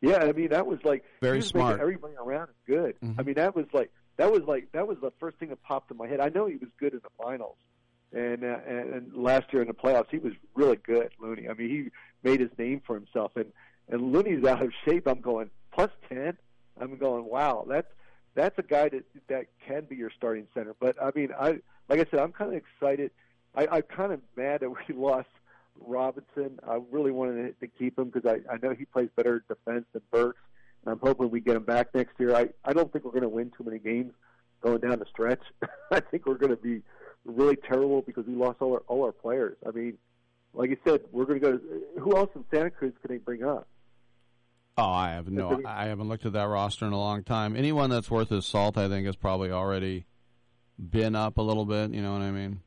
yeah, 0.00 0.18
I 0.18 0.32
mean 0.32 0.48
that 0.48 0.66
was 0.66 0.80
like 0.84 1.04
Very 1.22 1.38
was 1.38 1.46
smart. 1.46 1.80
Everybody 1.80 2.14
around 2.16 2.48
is 2.48 2.56
good. 2.66 2.96
Mhm. 3.00 3.14
I 3.18 3.22
mean 3.22 3.34
that 3.36 3.54
was 3.54 3.66
like 3.72 3.90
that 4.16 4.30
was 4.32 4.42
like 4.42 4.70
that 4.72 4.86
was 4.88 4.98
the 5.00 5.12
first 5.20 5.38
thing 5.38 5.48
that 5.50 5.62
popped 5.62 5.90
in 5.90 5.96
my 5.96 6.08
head. 6.08 6.20
I 6.20 6.28
know 6.28 6.46
he 6.46 6.56
was 6.56 6.68
good 6.78 6.92
in 6.92 7.00
the 7.02 7.10
finals, 7.22 7.56
and 8.14 8.44
uh, 8.44 8.58
and, 8.66 9.12
last 9.14 9.52
year 9.52 9.62
in 9.62 9.68
the 9.68 9.74
playoffs 9.74 10.06
he 10.10 10.18
was 10.18 10.32
really 10.54 10.76
good. 10.76 11.10
Looney. 11.18 11.48
I 11.48 11.54
mean 11.54 11.68
he 11.68 12.28
made 12.28 12.40
his 12.40 12.50
name 12.58 12.80
for 12.86 12.94
himself, 12.94 13.32
and 13.36 13.52
and 13.88 14.12
Looney's 14.12 14.44
out 14.44 14.62
of 14.62 14.72
shape. 14.84 15.06
I'm 15.06 15.20
going 15.20 15.50
plus 15.72 15.90
ten. 16.08 16.36
I'm 16.80 16.96
going 16.96 17.24
wow. 17.24 17.66
That's 17.68 17.88
that's 18.34 18.58
a 18.58 18.62
guy 18.62 18.88
that 18.88 19.04
that 19.28 19.46
can 19.66 19.84
be 19.84 19.96
your 19.96 20.10
starting 20.16 20.46
center. 20.54 20.74
But 20.78 20.96
I 21.02 21.10
mean 21.14 21.30
I 21.38 21.58
like 21.88 22.00
I 22.00 22.06
said 22.10 22.20
I'm 22.20 22.32
kind 22.32 22.54
of 22.54 22.56
excited. 22.56 23.10
I, 23.56 23.66
I'm 23.70 23.82
kind 23.82 24.12
of 24.12 24.20
mad 24.36 24.60
that 24.60 24.70
we 24.70 24.94
lost 24.94 25.28
Robinson. 25.80 26.58
I 26.66 26.80
really 26.90 27.10
wanted 27.10 27.58
to 27.60 27.66
keep 27.66 27.98
him 27.98 28.10
because 28.10 28.28
I, 28.30 28.52
I 28.52 28.58
know 28.62 28.74
he 28.74 28.84
plays 28.84 29.08
better 29.16 29.44
defense 29.48 29.86
than 29.92 30.02
Burks, 30.10 30.40
and 30.84 30.92
I'm 30.92 30.98
hoping 31.00 31.30
we 31.30 31.40
get 31.40 31.56
him 31.56 31.64
back 31.64 31.94
next 31.94 32.18
year. 32.18 32.34
I, 32.34 32.48
I 32.64 32.72
don't 32.72 32.92
think 32.92 33.04
we're 33.04 33.12
going 33.12 33.22
to 33.22 33.28
win 33.28 33.52
too 33.56 33.64
many 33.64 33.78
games 33.78 34.12
going 34.60 34.78
down 34.78 34.98
the 34.98 35.06
stretch. 35.06 35.42
I 35.90 36.00
think 36.00 36.26
we're 36.26 36.38
going 36.38 36.50
to 36.50 36.56
be 36.56 36.82
really 37.24 37.56
terrible 37.56 38.02
because 38.02 38.26
we 38.26 38.34
lost 38.34 38.60
all 38.60 38.72
our 38.74 38.82
all 38.88 39.04
our 39.04 39.12
players. 39.12 39.56
I 39.66 39.70
mean, 39.70 39.98
like 40.52 40.70
you 40.70 40.76
said, 40.86 41.00
we're 41.12 41.24
going 41.24 41.40
to 41.40 41.52
go. 41.52 41.60
Who 42.00 42.16
else 42.16 42.30
in 42.34 42.44
Santa 42.52 42.70
Cruz 42.70 42.92
can 43.00 43.14
they 43.14 43.18
bring 43.18 43.44
up? 43.44 43.66
Oh, 44.76 44.84
I 44.84 45.10
have 45.10 45.28
no. 45.28 45.60
I 45.64 45.86
haven't 45.86 46.08
looked 46.08 46.26
at 46.26 46.32
that 46.32 46.48
roster 46.48 46.86
in 46.86 46.92
a 46.92 46.98
long 46.98 47.22
time. 47.22 47.56
Anyone 47.56 47.90
that's 47.90 48.10
worth 48.10 48.30
his 48.30 48.44
salt, 48.44 48.76
I 48.76 48.88
think, 48.88 49.06
has 49.06 49.16
probably 49.16 49.50
already 49.50 50.06
been 50.78 51.14
up 51.14 51.38
a 51.38 51.42
little 51.42 51.64
bit. 51.64 51.92
You 51.92 52.02
know 52.02 52.12
what 52.12 52.22
I 52.22 52.30
mean? 52.30 52.60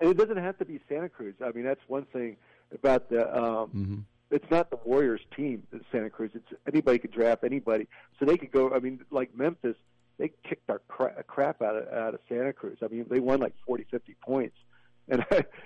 And 0.00 0.10
it 0.10 0.16
doesn't 0.16 0.36
have 0.36 0.58
to 0.58 0.64
be 0.64 0.80
Santa 0.88 1.08
Cruz. 1.08 1.34
I 1.44 1.50
mean, 1.52 1.64
that's 1.64 1.80
one 1.88 2.06
thing 2.12 2.36
about 2.72 3.08
the. 3.10 3.36
Um, 3.36 3.70
Mm-hmm. 3.74 3.98
It's 4.32 4.50
not 4.50 4.70
the 4.70 4.78
Warriors 4.82 5.20
team 5.36 5.62
in 5.74 5.82
Santa 5.92 6.08
Cruz. 6.08 6.30
It's 6.32 6.46
anybody 6.66 6.98
could 6.98 7.12
draft 7.12 7.44
anybody, 7.44 7.86
so 8.18 8.24
they 8.24 8.38
could 8.38 8.50
go. 8.50 8.72
I 8.72 8.78
mean, 8.78 9.00
like 9.10 9.36
Memphis, 9.36 9.76
they 10.22 10.30
kicked 10.48 10.70
our 10.70 10.80
cra- 10.86 11.24
crap 11.26 11.60
out 11.62 11.74
of 11.74 11.92
out 11.92 12.14
of 12.14 12.20
Santa 12.28 12.52
Cruz. 12.52 12.78
I 12.80 12.86
mean, 12.86 13.06
they 13.10 13.18
won 13.18 13.40
like 13.40 13.54
forty, 13.66 13.84
fifty 13.90 14.14
points, 14.24 14.56
and 15.08 15.24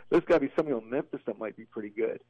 there's 0.08 0.24
got 0.24 0.36
to 0.36 0.40
be 0.40 0.52
somebody 0.56 0.74
on 0.74 0.88
Memphis 0.88 1.20
that 1.26 1.38
might 1.38 1.56
be 1.58 1.66
pretty 1.66 1.90
good. 1.90 2.20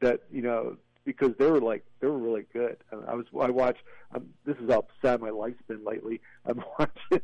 That 0.00 0.20
you 0.32 0.40
know, 0.40 0.78
because 1.04 1.32
they 1.38 1.44
were 1.44 1.60
like 1.60 1.84
they 2.00 2.06
were 2.06 2.18
really 2.18 2.46
good. 2.54 2.78
And 2.90 3.02
I 3.06 3.14
was 3.14 3.26
I 3.38 3.50
watched. 3.50 3.82
Um, 4.14 4.30
this 4.46 4.56
is 4.56 4.70
how 4.70 4.86
sad 5.02 5.20
my 5.20 5.28
life's 5.28 5.60
been 5.68 5.84
lately. 5.84 6.22
I'm 6.46 6.64
watching 6.78 7.20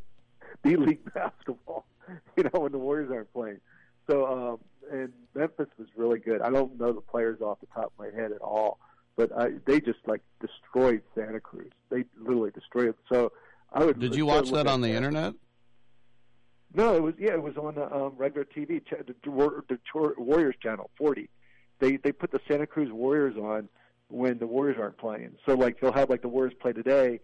G 0.65 0.77
League 0.77 1.13
basketball. 1.15 1.87
You 2.37 2.43
know, 2.43 2.59
when 2.59 2.73
the 2.73 2.79
Warriors 2.79 3.09
aren't 3.13 3.33
playing. 3.33 3.61
So, 4.11 4.27
um, 4.27 4.59
and 4.91 5.13
Memphis 5.33 5.69
was 5.79 5.87
really 5.95 6.19
good. 6.19 6.43
I 6.43 6.51
don't 6.51 6.77
know 6.77 6.93
the 6.93 7.01
players 7.01 7.41
off 7.41 7.61
the 7.61 7.69
top 7.73 7.93
of 7.97 7.99
my 8.01 8.07
head 8.07 8.33
at 8.33 8.41
all, 8.41 8.81
but 9.17 9.31
I, 9.39 9.51
they 9.65 9.81
just 9.81 10.01
like 10.07 10.21
destroyed 10.41 11.03
Santa 11.15 11.39
Cruz. 11.39 11.71
They 11.89 12.05
literally 12.19 12.51
destroyed. 12.51 12.97
So, 13.13 13.31
I 13.73 13.85
would. 13.85 13.99
Did 13.99 14.15
you 14.15 14.27
watch 14.27 14.51
that 14.51 14.67
on 14.67 14.81
the 14.81 14.91
internet? 14.91 15.35
No, 16.75 16.95
it 16.95 17.03
was 17.03 17.15
yeah, 17.19 17.33
it 17.33 17.43
was 17.43 17.57
on 17.57 17.75
the 17.75 17.93
um, 17.93 18.15
regular 18.17 18.45
TV, 18.45 18.81
the, 18.89 19.15
the 19.69 19.79
Tor- 19.93 20.15
Warriors 20.19 20.55
channel, 20.63 20.91
forty. 20.97 21.29
They 21.81 21.97
they 21.97 22.13
put 22.13 22.31
the 22.31 22.41
Santa 22.47 22.67
Cruz 22.67 22.93
Warriors 22.93 23.37
on 23.37 23.69
when 24.09 24.39
the 24.39 24.47
Warriors 24.47 24.77
aren't 24.79 24.99
playing. 24.99 25.33
So 25.47 25.55
like 25.55 25.81
they'll 25.81 25.93
have 25.93 26.11
like 26.11 26.23
the 26.23 26.29
Warriors 26.29 26.55
play 26.61 26.73
today, 26.73 27.21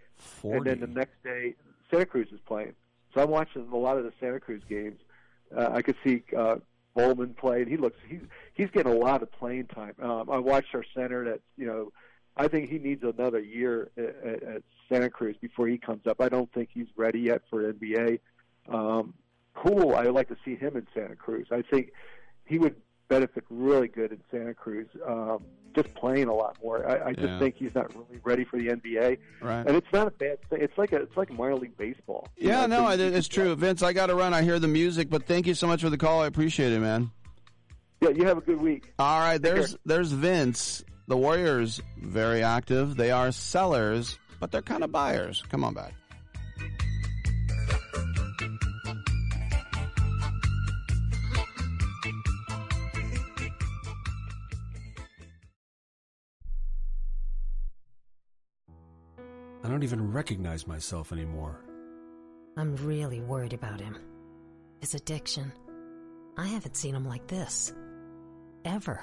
and 0.56 0.64
then 0.66 0.80
the 0.80 0.86
next 0.86 1.22
day 1.22 1.54
Santa 1.90 2.06
Cruz 2.06 2.28
is 2.32 2.40
playing. 2.46 2.74
So 3.14 3.22
I'm 3.22 3.30
watching 3.30 3.68
a 3.72 3.76
lot 3.76 3.98
of 3.98 4.04
the 4.04 4.12
Santa 4.20 4.40
Cruz 4.40 4.62
games. 4.68 5.00
Uh, 5.56 5.70
I 5.72 5.82
could 5.82 5.96
see 6.04 6.22
uh, 6.36 6.56
Bowman 6.94 7.34
play, 7.34 7.62
and 7.62 7.70
he 7.70 7.76
looks 7.76 7.98
he's 8.08 8.22
he's 8.54 8.70
getting 8.70 8.92
a 8.92 8.96
lot 8.96 9.22
of 9.22 9.30
playing 9.30 9.66
time. 9.66 9.94
Um, 10.02 10.28
I 10.28 10.38
watched 10.38 10.74
our 10.74 10.84
center 10.94 11.24
that 11.24 11.40
you 11.56 11.66
know. 11.66 11.92
I 12.36 12.48
think 12.48 12.68
he 12.70 12.78
needs 12.78 13.02
another 13.02 13.40
year 13.40 13.90
at, 13.96 14.04
at, 14.04 14.42
at 14.42 14.62
Santa 14.88 15.08
Cruz 15.10 15.36
before 15.40 15.66
he 15.68 15.78
comes 15.78 16.06
up. 16.06 16.20
I 16.20 16.28
don't 16.28 16.52
think 16.52 16.68
he's 16.72 16.86
ready 16.96 17.20
yet 17.20 17.42
for 17.50 17.72
NBA. 17.72 18.18
Um, 18.68 19.14
cool. 19.54 19.94
I 19.94 20.02
would 20.04 20.14
like 20.14 20.28
to 20.28 20.36
see 20.44 20.54
him 20.56 20.76
in 20.76 20.86
Santa 20.94 21.16
Cruz. 21.16 21.46
I 21.50 21.62
think 21.62 21.92
he 22.44 22.58
would 22.58 22.76
benefit 23.08 23.44
really 23.48 23.88
good 23.88 24.12
in 24.12 24.20
Santa 24.30 24.52
Cruz. 24.52 24.86
Um, 25.06 25.44
just 25.74 25.94
playing 25.94 26.28
a 26.28 26.34
lot 26.34 26.56
more. 26.62 26.86
I, 26.88 27.08
I 27.08 27.12
just 27.12 27.26
Yeah. 27.28 27.38
think 27.38 27.54
he's 27.56 27.74
not 27.74 27.94
really 27.94 28.20
ready 28.24 28.44
for 28.44 28.58
the 28.58 28.68
NBA. 28.68 29.18
Right. 29.40 29.66
And 29.66 29.76
it's 29.76 29.86
not 29.92 30.06
a 30.06 30.10
bad 30.10 30.38
thing. 30.48 30.60
It's 30.60 30.76
like 30.76 30.92
a 30.92 30.96
it's 30.96 31.16
like 31.16 31.30
minor 31.32 31.56
league 31.56 31.76
baseball. 31.76 32.26
Yeah, 32.36 32.66
know, 32.66 32.66
no, 32.66 32.76
so 32.78 32.84
I, 32.86 32.94
you- 32.94 33.14
it's 33.14 33.28
true. 33.28 33.54
Vince, 33.56 33.82
I 33.82 33.92
got 33.92 34.06
to 34.06 34.14
run. 34.14 34.32
I 34.34 34.42
hear 34.42 34.58
the 34.58 34.68
music, 34.68 35.08
but 35.10 35.26
thank 35.26 35.46
you 35.46 35.54
so 35.54 35.66
much 35.66 35.82
for 35.82 35.90
the 35.90 35.98
call. 35.98 36.22
I 36.22 36.26
appreciate 36.26 36.72
it, 36.72 36.80
man. 36.80 37.10
Yeah, 38.02 38.10
you 38.10 38.24
have 38.26 38.36
a 38.38 38.42
good 38.42 38.60
week. 38.60 38.92
All 38.98 39.20
right, 39.20 39.40
there's 39.40 39.76
there's 39.86 40.12
Vince. 40.12 40.84
The 41.08 41.16
Warriors 41.16 41.80
very 41.98 42.42
active. 42.42 42.96
They 42.96 43.12
are 43.12 43.30
sellers, 43.30 44.18
but 44.40 44.50
they're 44.50 44.62
kind 44.62 44.82
of 44.82 44.90
buyers. 44.90 45.44
Come 45.48 45.62
on 45.62 45.74
back. 45.74 45.94
I 59.62 59.68
don't 59.68 59.82
even 59.82 60.12
recognize 60.12 60.66
myself 60.66 61.12
anymore. 61.12 61.60
I'm 62.56 62.76
really 62.76 63.20
worried 63.20 63.52
about 63.52 63.80
him. 63.80 63.98
His 64.80 64.94
addiction. 64.94 65.52
I 66.36 66.46
haven't 66.46 66.76
seen 66.76 66.94
him 66.94 67.04
like 67.04 67.26
this. 67.26 67.72
Ever. 68.64 69.02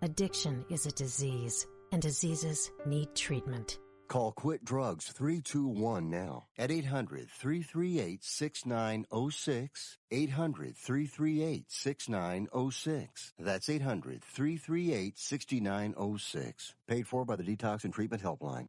Addiction 0.00 0.64
is 0.70 0.86
a 0.86 0.92
disease, 0.92 1.66
and 1.90 2.00
diseases 2.00 2.70
need 2.86 3.16
treatment. 3.16 3.80
Call 4.06 4.30
Quit 4.30 4.64
Drugs 4.64 5.06
321 5.08 6.08
now 6.08 6.46
at 6.56 6.70
800 6.70 7.28
338 7.28 8.22
6906. 8.22 9.98
800 10.12 10.76
338 10.76 11.64
6906. 11.68 13.32
That's 13.40 13.68
800 13.68 14.22
338 14.22 15.18
6906. 15.18 16.74
Paid 16.86 17.06
for 17.08 17.24
by 17.24 17.34
the 17.34 17.42
Detox 17.42 17.82
and 17.82 17.92
Treatment 17.92 18.22
Helpline. 18.22 18.68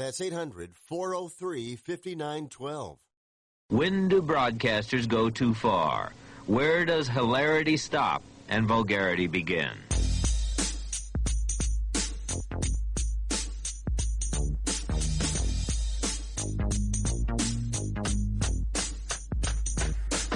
800 0.00 0.06
403 0.06 0.06
5912. 0.06 0.48
800 0.48 0.76
403 0.76 1.76
5912. 1.76 1.76
That's 1.76 1.76
800 1.76 1.76
403 1.76 1.76
5912. 1.76 2.98
When 3.70 4.08
do 4.08 4.22
broadcasters 4.22 5.06
go 5.06 5.28
too 5.28 5.52
far? 5.52 6.12
Where 6.46 6.86
does 6.86 7.06
hilarity 7.06 7.76
stop 7.76 8.22
and 8.48 8.66
vulgarity 8.66 9.26
begin? 9.26 9.68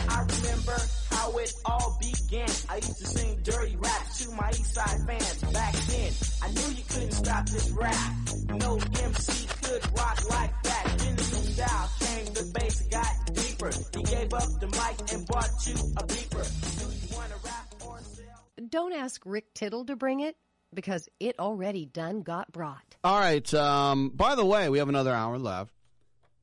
I 0.09 0.27
remember 0.29 0.77
how 1.11 1.39
it 1.39 1.55
all 1.65 1.99
began. 1.99 2.49
I 2.69 2.77
used 2.77 2.99
to 2.99 3.07
sing 3.07 3.39
dirty 3.43 3.77
rap 3.77 4.11
to 4.19 4.31
my 4.33 4.51
East 4.51 4.75
Side 4.75 5.07
fans 5.07 5.43
back 5.53 5.73
then. 5.73 6.13
I 6.43 6.51
knew 6.51 6.77
you 6.77 6.85
couldn't 6.87 7.13
stop 7.13 7.49
this 7.49 7.71
rap. 7.71 8.13
No 8.49 8.79
MC 9.03 9.42
up 14.35 14.61
the 14.61 14.67
mic 14.67 15.13
and 15.13 15.27
bought 15.27 15.51
you 15.67 15.75
a 15.75 16.07
beeper. 16.07 16.81
Do 16.81 16.87
you 16.87 17.17
wanna 17.17 17.35
rap 17.45 17.75
or 17.87 17.99
sell? 18.01 18.69
Don't 18.69 18.93
ask 18.93 19.23
Rick 19.27 19.53
Tittle 19.55 19.85
to 19.87 19.97
bring 19.97 20.21
it 20.21 20.37
because 20.75 21.09
it 21.21 21.39
already 21.39 21.87
done 21.87 22.23
got 22.23 22.51
brought. 22.53 22.97
All 23.05 23.19
right. 23.19 23.53
Um, 23.55 24.11
by 24.11 24.35
the 24.35 24.45
way, 24.45 24.69
we 24.69 24.79
have 24.79 24.89
another 24.89 25.13
hour 25.13 25.39
left. 25.39 25.75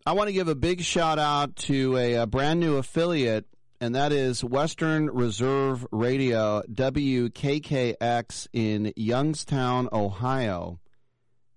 I 0.05 0.13
want 0.13 0.27
to 0.27 0.33
give 0.33 0.47
a 0.47 0.55
big 0.55 0.81
shout 0.81 1.19
out 1.19 1.55
to 1.57 1.97
a, 1.97 2.13
a 2.15 2.25
brand 2.27 2.59
new 2.59 2.77
affiliate, 2.77 3.45
and 3.81 3.95
that 3.95 4.11
is 4.11 4.43
Western 4.43 5.07
Reserve 5.07 5.85
Radio, 5.91 6.61
WKKX 6.71 8.47
in 8.53 8.93
Youngstown, 8.95 9.89
Ohio. 9.91 10.79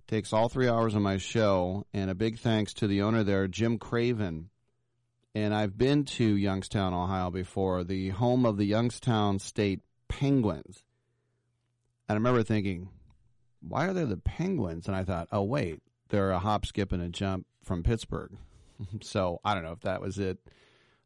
Takes 0.08 0.32
all 0.32 0.48
three 0.48 0.68
hours 0.68 0.94
of 0.94 1.02
my 1.02 1.16
show, 1.18 1.86
and 1.94 2.10
a 2.10 2.14
big 2.14 2.38
thanks 2.38 2.74
to 2.74 2.86
the 2.86 3.02
owner 3.02 3.22
there, 3.24 3.48
Jim 3.48 3.78
Craven. 3.78 4.50
And 5.34 5.54
I've 5.54 5.78
been 5.78 6.04
to 6.04 6.24
Youngstown, 6.24 6.92
Ohio 6.92 7.30
before, 7.30 7.84
the 7.84 8.10
home 8.10 8.44
of 8.44 8.58
the 8.58 8.66
Youngstown 8.66 9.38
State 9.38 9.80
Penguins. 10.08 10.84
And 12.08 12.16
I 12.16 12.18
remember 12.18 12.42
thinking, 12.42 12.90
why 13.66 13.86
are 13.86 13.94
there 13.94 14.06
the 14.06 14.18
Penguins? 14.18 14.86
And 14.86 14.96
I 14.96 15.04
thought, 15.04 15.28
oh, 15.32 15.42
wait, 15.42 15.80
they're 16.10 16.32
a 16.32 16.38
hop, 16.38 16.66
skip, 16.66 16.92
and 16.92 17.02
a 17.02 17.08
jump 17.08 17.46
from 17.64 17.82
Pittsburgh. 17.82 18.32
so 19.00 19.40
I 19.44 19.54
don't 19.54 19.64
know 19.64 19.72
if 19.72 19.80
that 19.80 20.02
was 20.02 20.18
it 20.18 20.38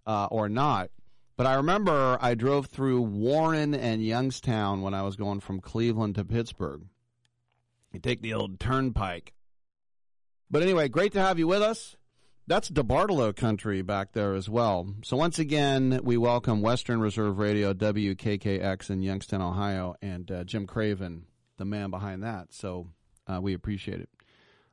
uh, 0.06 0.26
or 0.30 0.48
not. 0.48 0.90
But 1.36 1.46
I 1.46 1.54
remember 1.54 2.16
I 2.20 2.34
drove 2.34 2.66
through 2.66 3.02
Warren 3.02 3.74
and 3.74 4.04
Youngstown 4.04 4.80
when 4.80 4.94
I 4.94 5.02
was 5.02 5.16
going 5.16 5.40
from 5.40 5.60
Cleveland 5.60 6.14
to 6.14 6.24
Pittsburgh. 6.24 6.82
You 7.92 8.00
take 8.00 8.22
the 8.22 8.34
old 8.34 8.58
turnpike. 8.58 9.34
But 10.50 10.62
anyway, 10.62 10.88
great 10.88 11.12
to 11.12 11.20
have 11.20 11.38
you 11.38 11.46
with 11.46 11.62
us. 11.62 11.95
That's 12.48 12.70
DeBartolo 12.70 13.34
country 13.34 13.82
back 13.82 14.12
there 14.12 14.34
as 14.34 14.48
well. 14.48 14.94
So 15.02 15.16
once 15.16 15.40
again, 15.40 15.98
we 16.04 16.16
welcome 16.16 16.62
Western 16.62 17.00
Reserve 17.00 17.38
Radio, 17.38 17.74
WKKX 17.74 18.88
in 18.88 19.02
Youngstown, 19.02 19.42
Ohio, 19.42 19.96
and 20.00 20.30
uh, 20.30 20.44
Jim 20.44 20.64
Craven, 20.64 21.24
the 21.56 21.64
man 21.64 21.90
behind 21.90 22.22
that. 22.22 22.54
So 22.54 22.86
uh, 23.26 23.40
we 23.42 23.52
appreciate 23.52 23.98
it. 23.98 24.08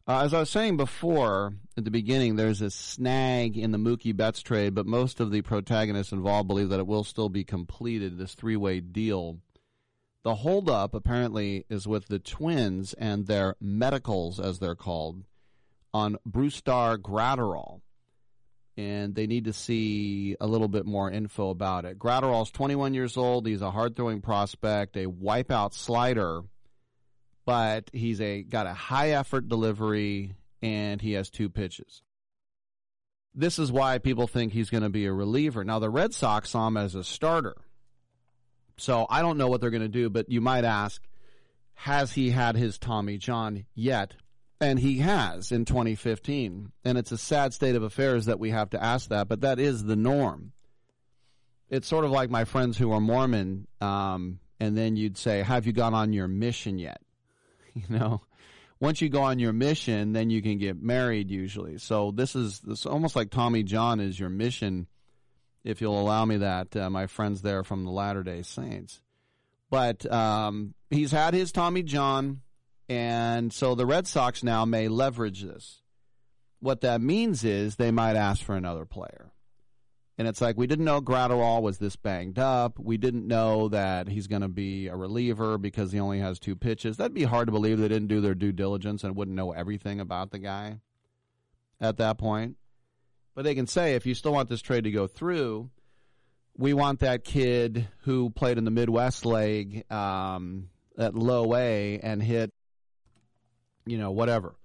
Uh, 0.08 0.22
as 0.24 0.36
I 0.36 0.42
was 0.42 0.52
saying 0.52 0.78
before 0.78 1.56
at 1.76 1.84
the 1.84 1.90
beginning, 1.90 2.36
there's 2.36 2.62
a 2.62 2.70
snag 2.70 3.58
in 3.58 3.72
the 3.72 3.80
Mookie 3.80 4.16
Betts 4.16 4.44
trade, 4.44 4.76
but 4.76 4.86
most 4.86 5.20
of 5.20 5.32
the 5.32 5.42
protagonists 5.42 6.12
involved 6.12 6.48
believe 6.48 6.70
that 6.70 6.80
it 6.80 6.86
will 6.86 7.04
still 7.04 7.30
be 7.30 7.44
completed, 7.44 8.20
this 8.20 8.36
three 8.36 8.58
way 8.58 8.82
deal. 8.82 9.40
The 10.22 10.36
holdup 10.36 10.94
apparently 10.94 11.66
is 11.70 11.88
with 11.88 12.08
the 12.08 12.20
Twins 12.20 12.94
and 12.94 13.26
their 13.26 13.56
medicals, 13.60 14.40
as 14.40 14.60
they're 14.60 14.76
called, 14.76 15.24
on 15.94 16.18
Brusdar 16.28 16.98
Graterol. 16.98 17.82
And 18.76 19.14
they 19.14 19.28
need 19.28 19.46
to 19.46 19.54
see 19.54 20.36
a 20.42 20.48
little 20.48 20.68
bit 20.68 20.86
more 20.86 21.12
info 21.12 21.52
about 21.52 21.86
it. 21.86 22.00
Graterol's 22.00 22.50
21 22.50 22.96
years 22.96 23.18
old. 23.18 23.46
He's 23.46 23.62
a 23.62 23.70
hard 23.70 23.96
throwing 23.96 24.22
prospect, 24.22 24.98
a 24.98 25.06
wipeout 25.06 25.74
slider 25.74 26.44
but 27.46 27.90
he's 27.94 28.22
a 28.22 28.44
got 28.44 28.68
a 28.68 28.74
high 28.74 29.12
effort 29.12 29.48
delivery 29.48 30.36
and 30.62 31.02
he 31.02 31.14
has 31.14 31.30
two 31.30 31.50
pitches. 31.50 32.02
This 33.36 33.58
is 33.60 33.72
why 33.72 33.98
people 33.98 34.28
think 34.28 34.54
he's 34.54 34.70
going 34.70 34.84
to 34.84 34.90
be 34.90 35.06
a 35.06 35.14
reliever. 35.14 35.64
Now 35.64 35.80
the 35.80 35.90
Red 35.90 36.14
Sox 36.14 36.52
saw 36.52 36.68
him 36.68 36.78
as 36.78 36.96
a 36.96 37.04
starter. 37.04 37.56
So 38.78 39.06
I 39.10 39.22
don't 39.22 39.38
know 39.38 39.48
what 39.48 39.62
they're 39.62 39.72
going 39.72 39.82
to 39.82 39.88
do, 39.88 40.10
but 40.10 40.30
you 40.30 40.42
might 40.42 40.64
ask, 40.64 41.02
has 41.74 42.14
he 42.14 42.30
had 42.30 42.56
his 42.56 42.78
Tommy 42.78 43.18
John 43.18 43.66
yet? 43.76 44.14
And 44.64 44.80
he 44.80 45.00
has 45.00 45.52
in 45.52 45.66
2015. 45.66 46.72
And 46.86 46.98
it's 46.98 47.12
a 47.12 47.18
sad 47.18 47.54
state 47.54 47.76
of 47.76 47.84
affairs 47.84 48.28
that 48.28 48.40
we 48.40 48.52
have 48.52 48.70
to 48.70 48.82
ask 48.82 49.10
that, 49.10 49.28
but 49.28 49.42
that 49.42 49.60
is 49.60 49.84
the 49.84 49.98
norm. 49.98 50.54
It's 51.70 51.86
sort 51.86 52.06
of 52.06 52.12
like 52.12 52.30
my 52.30 52.46
friends 52.46 52.78
who 52.78 52.94
are 52.94 53.02
Mormon, 53.02 53.68
um, 53.82 54.40
and 54.62 54.78
then 54.78 54.96
you'd 54.96 55.18
say, 55.18 55.42
Have 55.42 55.68
you 55.68 55.74
gone 55.74 55.94
on 55.94 56.14
your 56.14 56.28
mission 56.28 56.80
yet? 56.80 57.02
You 57.76 57.98
know, 57.98 58.22
once 58.80 59.02
you 59.02 59.10
go 59.10 59.24
on 59.24 59.40
your 59.40 59.52
mission, 59.52 60.14
then 60.14 60.30
you 60.30 60.44
can 60.44 60.60
get 60.60 60.80
married 60.80 61.32
usually. 61.32 61.80
So 61.80 62.12
this 62.12 62.36
is 62.36 62.60
this 62.60 62.86
almost 62.86 63.16
like 63.16 63.32
Tommy 63.32 63.64
John 63.64 64.00
is 64.00 64.20
your 64.20 64.30
mission, 64.30 64.86
if 65.64 65.82
you'll 65.82 66.00
allow 66.00 66.24
me 66.24 66.38
that. 66.38 66.76
Uh, 66.76 66.92
my 66.92 67.08
friends 67.08 67.42
there 67.42 67.64
from 67.64 67.84
the 67.84 67.90
Latter 67.90 68.22
Day 68.22 68.44
Saints, 68.44 69.02
but 69.72 70.06
um, 70.12 70.76
he's 70.92 71.12
had 71.12 71.34
his 71.34 71.52
Tommy 71.52 71.82
John, 71.82 72.42
and 72.94 73.52
so 73.52 73.74
the 73.74 73.86
Red 73.86 74.06
Sox 74.08 74.44
now 74.44 74.66
may 74.66 74.88
leverage 74.88 75.42
this. 75.42 75.82
What 76.60 76.82
that 76.82 77.02
means 77.02 77.44
is 77.44 77.76
they 77.76 77.92
might 77.92 78.16
ask 78.16 78.44
for 78.44 78.56
another 78.56 78.86
player. 78.86 79.32
And 80.18 80.28
it's 80.28 80.42
like 80.42 80.58
we 80.58 80.68
didn't 80.68 80.86
know 80.86 81.02
Graterol 81.02 81.64
was 81.64 81.80
this 81.80 81.96
banged 81.96 82.38
up. 82.38 82.78
We 82.78 82.98
didn't 82.98 83.28
know 83.28 83.70
that 83.70 84.08
he's 84.08 84.28
going 84.28 84.44
to 84.44 84.48
be 84.48 84.88
a 84.88 84.96
reliever 84.96 85.58
because 85.58 85.92
he 85.92 86.00
only 86.00 86.20
has 86.20 86.38
two 86.38 86.56
pitches. 86.56 86.98
That'd 86.98 87.16
be 87.16 87.24
hard 87.24 87.48
to 87.48 87.52
believe 87.52 87.80
they 87.80 87.88
didn't 87.88 88.10
do 88.10 88.22
their 88.22 88.36
due 88.36 88.52
diligence 88.52 89.04
and 89.04 89.16
wouldn't 89.16 89.36
know 89.36 89.54
everything 89.54 90.00
about 90.00 90.30
the 90.30 90.38
guy 90.38 90.80
at 91.82 91.98
that 91.98 92.20
point. 92.20 92.58
But 93.34 93.44
they 93.44 93.56
can 93.56 93.66
say 93.66 93.96
if 93.96 94.06
you 94.06 94.14
still 94.14 94.34
want 94.34 94.50
this 94.50 94.62
trade 94.62 94.84
to 94.84 94.92
go 94.92 95.08
through, 95.08 95.72
we 96.56 96.74
want 96.76 97.00
that 97.00 97.24
kid 97.24 97.88
who 98.04 98.30
played 98.30 98.60
in 98.60 98.66
the 98.66 98.72
Midwest 98.72 99.26
League 99.26 99.92
um, 99.92 100.70
at 100.98 101.16
low 101.16 101.56
A 101.56 102.00
and 102.00 102.22
hit, 102.22 102.53
you 103.86 103.98
know, 103.98 104.12
whatever, 104.12 104.56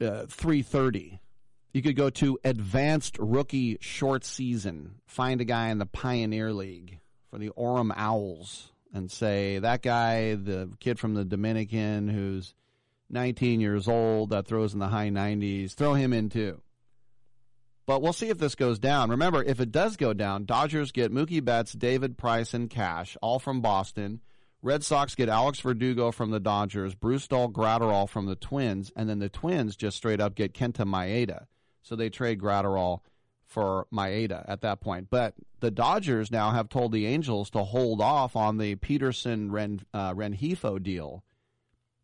uh, 0.00 0.26
330 0.28 1.20
You 1.72 1.82
could 1.82 1.96
go 1.96 2.10
to 2.10 2.38
advanced 2.44 3.16
rookie 3.18 3.78
short 3.80 4.24
season, 4.24 4.96
find 5.06 5.40
a 5.40 5.44
guy 5.44 5.68
in 5.68 5.78
the 5.78 5.86
Pioneer 5.86 6.52
League 6.52 7.00
for 7.30 7.38
the 7.38 7.48
Orem 7.50 7.90
Owls, 7.96 8.72
and 8.92 9.10
say 9.10 9.58
that 9.58 9.80
guy, 9.80 10.34
the 10.34 10.70
kid 10.80 10.98
from 10.98 11.14
the 11.14 11.24
Dominican 11.24 12.08
who's 12.08 12.54
19 13.08 13.60
years 13.60 13.88
old 13.88 14.30
that 14.30 14.46
throws 14.46 14.74
in 14.74 14.80
the 14.80 14.88
high 14.88 15.08
90s, 15.08 15.72
throw 15.74 15.94
him 15.94 16.12
in 16.12 16.28
too. 16.28 16.60
But 17.86 18.00
we'll 18.00 18.12
see 18.12 18.28
if 18.28 18.38
this 18.38 18.54
goes 18.54 18.78
down. 18.78 19.10
Remember, 19.10 19.42
if 19.42 19.60
it 19.60 19.72
does 19.72 19.96
go 19.96 20.12
down, 20.12 20.44
Dodgers 20.44 20.92
get 20.92 21.12
Mookie 21.12 21.44
Betts, 21.44 21.72
David 21.72 22.16
Price, 22.16 22.54
and 22.54 22.70
Cash, 22.70 23.16
all 23.20 23.38
from 23.38 23.60
Boston. 23.60 24.20
Red 24.62 24.84
Sox 24.84 25.16
get 25.16 25.28
Alex 25.28 25.58
Verdugo 25.58 26.12
from 26.12 26.30
the 26.30 26.38
Dodgers, 26.38 26.94
Brusdar 26.94 27.50
Graterol 27.52 28.08
from 28.08 28.26
the 28.26 28.36
Twins, 28.36 28.92
and 28.94 29.08
then 29.08 29.18
the 29.18 29.28
Twins 29.28 29.74
just 29.74 29.96
straight 29.96 30.20
up 30.20 30.36
get 30.36 30.54
Kenta 30.54 30.86
Maeda. 30.86 31.46
So 31.82 31.96
they 31.96 32.10
trade 32.10 32.40
Gratterall 32.40 33.00
for 33.44 33.88
Maeda 33.92 34.44
at 34.48 34.60
that 34.60 34.80
point. 34.80 35.08
But 35.10 35.34
the 35.58 35.72
Dodgers 35.72 36.30
now 36.30 36.52
have 36.52 36.68
told 36.68 36.92
the 36.92 37.06
Angels 37.06 37.50
to 37.50 37.64
hold 37.64 38.00
off 38.00 38.36
on 38.36 38.58
the 38.58 38.76
Pederson 38.76 39.80
uh, 39.92 40.14
Rengifo 40.14 40.80
deal 40.80 41.24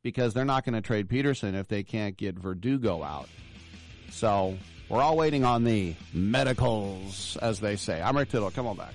because 0.03 0.35
they're 0.35 0.45
not 0.45 0.65
going 0.65 0.75
to 0.75 0.81
trade 0.81 1.09
Pederson 1.09 1.55
if 1.55 1.69
they 1.69 1.85
can't 1.85 2.17
get 2.17 2.37
Verdugo 2.37 3.05
out. 3.05 3.29
So 4.11 4.59
we're 4.89 5.01
all 5.01 5.17
waiting 5.17 5.45
on 5.45 5.63
the 5.63 5.95
medicals, 6.13 7.37
as 7.41 7.61
they 7.61 7.77
say. 7.77 8.03
I'm 8.03 8.17
Rick 8.17 8.31
Tittle. 8.31 8.51
Come 8.51 8.67
on 8.67 8.77
back. 8.77 8.95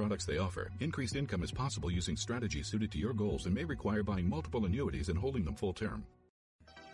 products 0.00 0.24
they 0.24 0.38
offer. 0.38 0.70
Increased 0.80 1.14
income 1.14 1.42
is 1.42 1.52
possible 1.52 1.90
using 1.90 2.16
strategies 2.16 2.66
suited 2.66 2.90
to 2.90 2.96
your 2.96 3.12
goals 3.12 3.44
and 3.44 3.54
may 3.54 3.64
require 3.64 4.02
buying 4.02 4.26
multiple 4.26 4.64
annuities 4.64 5.10
and 5.10 5.18
holding 5.18 5.44
them 5.44 5.54
full 5.54 5.74
term. 5.74 6.06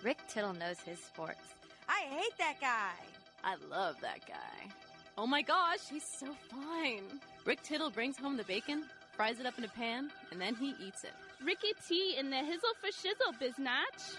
Rick 0.03 0.19
Tittle 0.29 0.55
knows 0.55 0.81
his 0.81 0.99
sports. 0.99 1.55
I 1.89 2.01
hate 2.11 2.37
that 2.39 2.57
guy. 2.61 2.99
I 3.45 3.55
love 3.71 3.95
that 4.03 4.27
guy. 4.27 4.75
Oh 5.17 5.25
my 5.25 5.41
gosh, 5.41 5.89
he's 5.89 6.03
so 6.19 6.35
fine. 6.51 7.05
Rick 7.45 7.63
Tittle 7.63 7.91
brings 7.91 8.19
home 8.19 8.37
the 8.37 8.43
bacon, 8.43 8.83
fries 9.13 9.39
it 9.39 9.47
up 9.47 9.57
in 9.57 9.63
a 9.63 9.69
pan, 9.69 10.11
and 10.33 10.41
then 10.41 10.57
he 10.57 10.75
eats 10.85 11.05
it. 11.05 11.13
Ricky 11.45 11.75
T 11.89 12.17
in 12.19 12.29
the 12.29 12.37
hizzle 12.39 12.75
for 12.81 12.89
shizzle, 12.89 13.39
biznatch. 13.41 14.17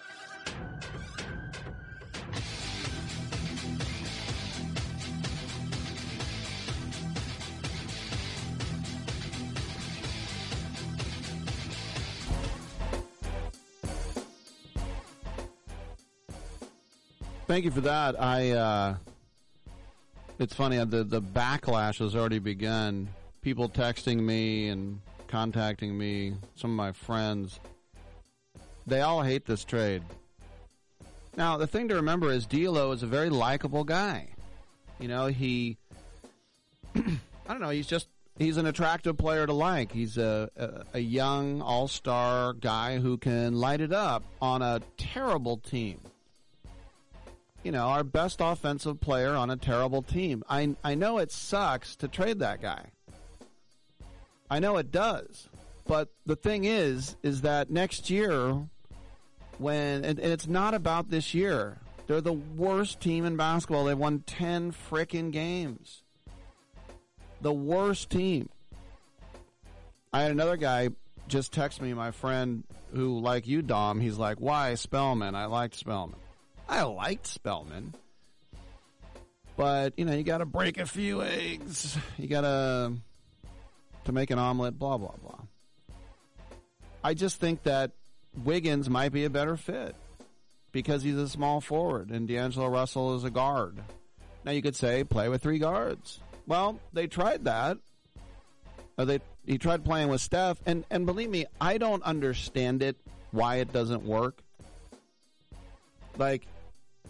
Thank 17.48 17.66
you 17.66 17.72
for 17.72 17.82
that. 17.82 18.22
I. 18.22 18.52
Uh, 18.52 18.96
it's 20.40 20.54
funny. 20.54 20.78
uh, 20.78 20.86
The 20.86 21.04
the 21.04 21.22
backlash 21.22 22.00
has 22.00 22.16
already 22.16 22.40
begun. 22.40 23.10
People 23.42 23.70
texting 23.70 24.20
me 24.20 24.68
and 24.70 25.00
contacting 25.28 25.98
me. 25.98 26.36
Some 26.56 26.72
of 26.72 26.76
my 26.76 26.92
friends. 26.92 27.60
They 28.86 29.02
all 29.02 29.22
hate 29.22 29.46
this 29.46 29.64
trade. 29.64 30.04
Now 31.36 31.58
the 31.58 31.68
thing 31.68 31.88
to 31.90 31.96
remember 31.96 32.32
is 32.32 32.46
D'Lo 32.46 32.92
is 32.92 33.04
a 33.04 33.08
very 33.08 33.30
likable 33.30 33.84
guy. 33.84 34.30
You 35.00 35.08
know 35.08 35.28
he. 35.28 35.78
I 36.96 37.02
don't 37.48 37.62
know. 37.62 37.70
He's 37.70 37.88
just 37.88 38.08
he's 38.38 38.58
an 38.58 38.66
attractive 38.66 39.18
player 39.18 39.46
to 39.48 39.54
like. 39.54 39.92
He's 39.94 40.18
a 40.18 40.50
a, 40.58 40.84
a 40.96 41.00
young 41.00 41.62
all 41.62 41.88
star 41.88 42.54
guy 42.54 43.00
who 43.00 43.18
can 43.18 43.56
light 43.56 43.80
it 43.82 43.94
up 43.94 44.24
on 44.42 44.62
a 44.62 44.82
terrible 44.98 45.58
team 45.58 46.00
you 47.64 47.72
know, 47.72 47.88
our 47.88 48.04
best 48.04 48.40
offensive 48.42 49.00
player 49.00 49.36
on 49.36 49.50
a 49.50 49.58
terrible 49.58 50.02
team. 50.02 50.44
I 50.50 50.76
I 50.84 50.96
know 50.96 51.18
it 51.18 51.32
sucks 51.32 51.96
to 51.98 52.08
trade 52.08 52.40
that 52.40 52.62
guy. 52.62 52.92
I 54.50 54.60
know 54.60 54.78
it 54.78 54.92
does. 54.92 55.50
But 55.86 56.10
the 56.26 56.36
thing 56.36 56.66
is 56.66 57.16
is 57.24 57.42
that 57.42 57.70
next 57.70 58.10
year 58.10 58.68
when 59.58 60.06
and, 60.06 60.20
and 60.20 60.32
it's 60.32 60.48
not 60.48 60.74
about 60.74 61.10
this 61.10 61.34
year. 61.34 61.80
They're 62.08 62.22
the 62.22 62.32
worst 62.34 63.02
team 63.02 63.26
in 63.26 63.36
basketball. 63.36 63.84
They've 63.84 63.98
won 63.98 64.22
10 64.26 64.72
frickin' 64.72 65.32
games. 65.32 66.04
The 67.42 67.52
worst 67.52 68.10
team. 68.10 68.48
I 70.14 70.22
had 70.22 70.32
another 70.32 70.56
guy 70.56 70.90
just 71.28 71.52
text 71.52 71.82
me, 71.82 71.94
my 71.94 72.12
friend 72.12 72.64
who, 72.94 73.20
like 73.20 73.46
you, 73.46 73.62
Dom, 73.62 74.00
he's 74.00 74.18
like, 74.18 74.38
why 74.40 74.76
Spellman? 74.76 75.36
I 75.36 75.46
liked 75.46 75.76
Spellman. 75.76 76.18
I 76.68 76.84
liked 76.84 77.28
Spellman. 77.28 77.94
But, 79.56 79.94
you 79.98 80.06
know, 80.06 80.14
you 80.14 80.24
got 80.24 80.38
to 80.40 80.46
break 80.46 80.78
a 80.78 80.86
few 80.86 81.24
eggs. 81.24 81.98
You 82.18 82.28
got 82.28 82.42
to 82.42 82.94
to 84.06 84.12
make 84.14 84.32
an 84.32 84.40
omelet, 84.40 84.80
blah 84.80 84.98
blah 84.98 85.16
blah. 85.22 85.40
I 87.04 87.14
just 87.14 87.40
think 87.40 87.64
that 87.64 87.92
Wiggins 88.44 88.90
might 88.90 89.12
be 89.12 89.26
a 89.26 89.30
better 89.30 89.58
fit 89.58 89.96
because 90.72 91.04
he's 91.04 91.18
a 91.18 91.28
small 91.28 91.62
forward 91.62 92.10
and 92.10 92.28
D'Angelo 92.28 92.68
Russell 92.68 93.16
is 93.16 93.24
a 93.24 93.30
guard. 93.30 93.80
Now 94.46 94.52
you 94.52 94.62
could 94.62 94.76
say 94.76 95.04
play 95.04 95.28
with 95.30 95.44
three 95.44 95.60
guards. 95.60 96.20
Well, 96.46 96.80
they 96.94 97.08
tried 97.08 97.46
that. 97.46 97.78
Or 98.98 99.06
they 99.06 99.20
he 99.46 99.58
tried 99.58 99.84
playing 99.84 100.08
with 100.08 100.22
Steph 100.22 100.58
and 100.66 100.86
and 100.90 101.06
believe 101.06 101.30
me, 101.30 101.46
I 101.60 101.78
don't 101.78 102.04
understand 102.04 102.82
it 102.82 102.96
why 103.32 103.58
it 103.58 103.74
doesn't 103.74 104.04
work. 104.04 104.42
Like 106.18 106.48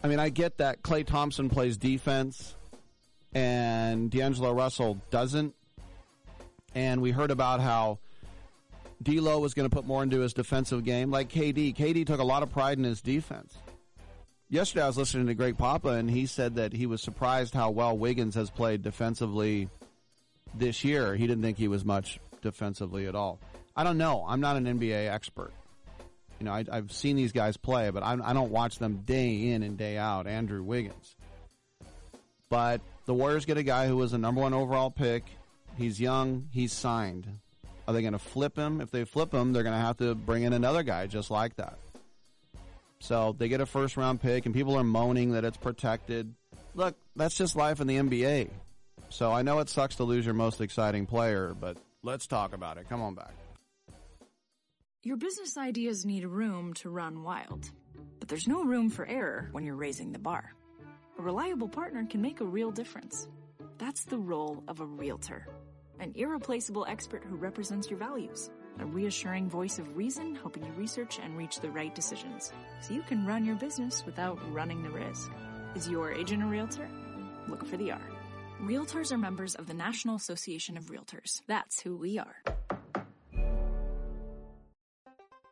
I 0.04 0.08
mean, 0.08 0.20
I 0.20 0.30
get 0.30 0.58
that 0.58 0.82
Klay 0.82 1.06
Thompson 1.06 1.50
plays 1.50 1.78
defense 1.78 2.56
and 3.34 4.10
D'Angelo 4.10 4.52
Russell 4.52 5.00
doesn't. 5.10 5.54
And 6.76 7.02
we 7.02 7.12
heard 7.12 7.32
about 7.32 7.60
how 7.60 8.00
D'Lo 9.02 9.40
was 9.40 9.54
going 9.54 9.70
to 9.70 9.76
put 9.76 9.86
more 9.86 10.04
into 10.04 10.20
his 10.20 10.34
defensive 10.34 10.84
game, 10.84 11.12
like 11.12 11.30
KD. 11.30 11.76
KD 11.76 12.06
took 12.06 12.20
a 12.20 12.24
lot 12.24 12.44
of 12.44 12.52
pride 12.52 12.78
in 12.78 12.84
his 12.84 13.02
defense. 13.02 13.56
Yesterday, 14.50 14.84
I 14.84 14.88
was 14.88 14.98
listening 14.98 15.28
to 15.28 15.34
Greg 15.34 15.58
Papa, 15.58 15.90
and 15.90 16.10
he 16.10 16.26
said 16.26 16.56
that 16.56 16.72
he 16.72 16.86
was 16.86 17.02
surprised 17.02 17.54
how 17.54 17.70
well 17.70 17.98
Wiggins 17.98 18.36
has 18.36 18.50
played 18.50 18.82
defensively 18.82 19.68
this 20.56 20.84
year. 20.86 21.16
He 21.16 21.28
didn't 21.28 21.44
think 21.44 21.58
he 21.58 21.68
was 21.68 21.84
much 21.84 22.20
defensively 22.42 23.08
at 23.08 23.16
all. 23.16 23.40
I 23.76 23.84
don't 23.84 23.98
know. 23.98 24.26
I'm 24.28 24.40
not 24.40 24.56
an 24.56 24.66
NBA 24.66 25.12
expert. 25.12 25.52
You 26.40 26.46
know, 26.46 26.54
I, 26.54 26.66
have 26.72 26.92
seen 26.92 27.16
these 27.16 27.32
guys 27.32 27.58
play, 27.58 27.90
but 27.90 28.04
I, 28.04 28.18
I 28.24 28.34
don't 28.34 28.52
watch 28.52 28.78
them 28.78 29.04
day 29.06 29.50
in 29.50 29.64
and 29.64 29.78
day 29.78 29.98
out. 29.98 30.28
Andrew 30.28 30.64
Wiggins. 30.64 31.16
But 32.50 32.82
the 33.06 33.14
Warriors 33.14 33.46
get 33.46 33.58
a 33.58 33.64
guy 33.64 33.88
who 33.88 33.98
was 33.98 34.14
a 34.14 34.18
number 34.18 34.42
one 34.42 34.54
overall 34.54 34.92
pick 34.92 35.24
He's 35.78 36.00
young. 36.00 36.50
He's 36.52 36.74
signed. 36.74 37.28
Are 37.88 37.94
they 37.94 38.02
going 38.02 38.14
to 38.14 38.20
flip 38.20 38.58
him? 38.58 38.82
If 38.82 38.92
they 38.92 39.06
flip 39.06 39.32
him, 39.32 39.54
they're 39.54 39.64
going 39.64 39.76
to 39.76 39.82
have 39.82 39.98
to 39.98 40.16
bring 40.16 40.44
in 40.44 40.54
another 40.54 40.84
guy 40.84 41.08
just 41.08 41.30
like 41.30 41.56
that. 41.58 41.78
So 43.00 43.36
they 43.38 43.48
get 43.48 43.62
a 43.62 43.66
first 43.66 43.96
round 43.96 44.22
pick, 44.22 44.46
and 44.46 44.56
people 44.56 44.76
are 44.76 44.84
moaning 44.84 45.34
that 45.34 45.46
it's 45.46 45.58
protected. 45.58 46.34
Look, 46.74 46.96
that's 47.16 47.36
just 47.36 47.56
life 47.56 47.80
in 47.80 47.88
the 47.88 47.98
NBA. 47.98 48.50
So 49.10 49.32
I 49.32 49.44
know 49.44 49.60
it 49.60 49.70
sucks 49.70 49.96
to 49.98 50.04
lose 50.04 50.26
your 50.26 50.34
most 50.34 50.60
exciting 50.60 51.06
player, 51.06 51.56
but 51.58 51.78
let's 52.02 52.26
talk 52.26 52.54
about 52.54 52.78
it. 52.78 52.90
Come 52.90 53.02
on 53.02 53.14
back. 53.14 53.34
Your 55.04 55.18
business 55.18 55.58
ideas 55.58 56.06
need 56.06 56.26
room 56.26 56.74
to 56.76 56.90
run 56.90 57.24
wild, 57.24 57.70
but 58.20 58.28
there's 58.28 58.48
no 58.48 58.64
room 58.64 58.90
for 58.90 59.06
error 59.06 59.48
when 59.52 59.64
you're 59.64 59.76
raising 59.76 60.12
the 60.12 60.20
bar. 60.20 60.54
A 61.20 61.22
reliable 61.22 61.70
partner 61.70 62.04
can 62.06 62.20
make 62.20 62.42
a 62.42 62.46
real 62.46 62.72
difference. 62.72 63.28
That's 63.78 64.06
the 64.06 64.18
role 64.18 64.64
of 64.68 64.80
a 64.80 64.86
realtor, 64.86 65.48
an 66.00 66.14
irreplaceable 66.16 66.86
expert 66.90 67.24
who 67.24 67.36
represents 67.36 67.92
your 67.92 68.00
values, 68.00 68.50
a 68.80 68.86
reassuring 68.88 69.50
voice 69.50 69.78
of 69.78 69.96
reason 69.96 70.36
helping 70.36 70.66
you 70.66 70.72
research 70.72 71.20
and 71.22 71.38
reach 71.38 71.60
the 71.60 71.70
right 71.70 71.94
decisions 71.94 72.52
so 72.82 72.96
you 72.96 73.04
can 73.04 73.26
run 73.26 73.46
your 73.46 73.56
business 73.56 74.04
without 74.04 74.40
running 74.52 74.82
the 74.82 74.90
risk. 74.90 75.32
Is 75.76 75.88
your 75.88 76.12
agent 76.12 76.42
a 76.42 76.48
realtor? 76.48 76.90
Look 77.48 77.66
for 77.68 77.78
the 77.78 77.92
R. 77.92 78.02
Realtors 78.64 79.12
are 79.12 79.18
members 79.18 79.54
of 79.54 79.68
the 79.68 79.76
National 79.76 80.16
Association 80.16 80.76
of 80.76 80.86
Realtors. 80.86 81.44
That's 81.46 81.80
who 81.80 81.96
we 81.96 82.18
are. 82.18 82.44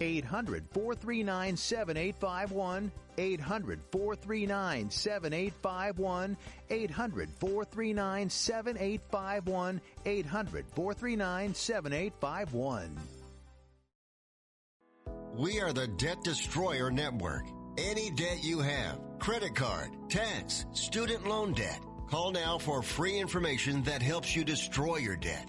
800 0.00 0.64
439 0.72 1.56
7851. 1.56 2.92
800 3.16 3.80
439 3.92 4.90
7851. 4.90 6.36
800 6.70 7.28
439 7.38 8.30
7851. 8.30 9.80
800 10.04 10.64
439 10.74 11.54
7851. 11.54 12.96
We 15.36 15.60
are 15.60 15.72
the 15.72 15.88
Debt 15.88 16.22
Destroyer 16.22 16.90
Network. 16.90 17.46
Any 17.76 18.10
debt 18.10 18.44
you 18.44 18.60
have, 18.60 19.00
credit 19.18 19.56
card, 19.56 19.90
tax, 20.08 20.64
student 20.72 21.26
loan 21.26 21.54
debt, 21.54 21.80
call 22.08 22.30
now 22.30 22.56
for 22.56 22.82
free 22.82 23.18
information 23.18 23.82
that 23.82 24.00
helps 24.00 24.36
you 24.36 24.44
destroy 24.44 24.98
your 24.98 25.16
debt. 25.16 25.48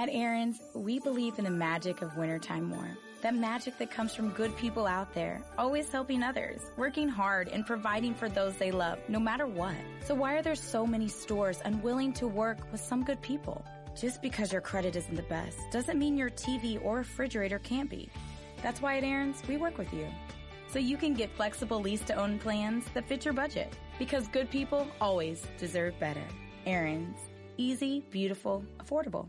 At 0.00 0.08
Aaron's, 0.10 0.58
we 0.74 0.98
believe 0.98 1.38
in 1.38 1.44
the 1.44 1.50
magic 1.50 2.00
of 2.00 2.16
wintertime 2.16 2.64
more. 2.64 2.96
That 3.20 3.34
magic 3.34 3.76
that 3.76 3.90
comes 3.90 4.14
from 4.14 4.30
good 4.30 4.56
people 4.56 4.86
out 4.86 5.12
there, 5.12 5.42
always 5.58 5.92
helping 5.92 6.22
others, 6.22 6.62
working 6.78 7.06
hard, 7.06 7.48
and 7.48 7.66
providing 7.66 8.14
for 8.14 8.30
those 8.30 8.56
they 8.56 8.70
love, 8.70 8.98
no 9.08 9.20
matter 9.20 9.46
what. 9.46 9.76
So 10.06 10.14
why 10.14 10.36
are 10.36 10.42
there 10.42 10.54
so 10.54 10.86
many 10.86 11.06
stores 11.06 11.60
unwilling 11.66 12.14
to 12.14 12.26
work 12.26 12.60
with 12.72 12.80
some 12.80 13.04
good 13.04 13.20
people? 13.20 13.62
Just 13.94 14.22
because 14.22 14.52
your 14.52 14.62
credit 14.62 14.96
isn't 14.96 15.16
the 15.16 15.22
best 15.24 15.58
doesn't 15.70 15.98
mean 15.98 16.16
your 16.16 16.30
TV 16.30 16.82
or 16.82 16.96
refrigerator 16.96 17.58
can't 17.58 17.90
be. 17.90 18.08
That's 18.62 18.80
why 18.80 18.96
at 18.96 19.04
Aaron's, 19.04 19.42
we 19.48 19.58
work 19.58 19.76
with 19.76 19.92
you. 19.92 20.06
So 20.68 20.78
you 20.78 20.96
can 20.96 21.12
get 21.12 21.36
flexible 21.36 21.78
lease 21.78 22.04
to 22.04 22.14
own 22.14 22.38
plans 22.38 22.86
that 22.94 23.06
fit 23.06 23.26
your 23.26 23.34
budget. 23.34 23.70
Because 23.98 24.28
good 24.28 24.48
people 24.48 24.86
always 24.98 25.46
deserve 25.58 25.98
better. 26.00 26.24
Aaron's. 26.64 27.18
Easy, 27.58 28.02
beautiful, 28.10 28.64
affordable. 28.78 29.28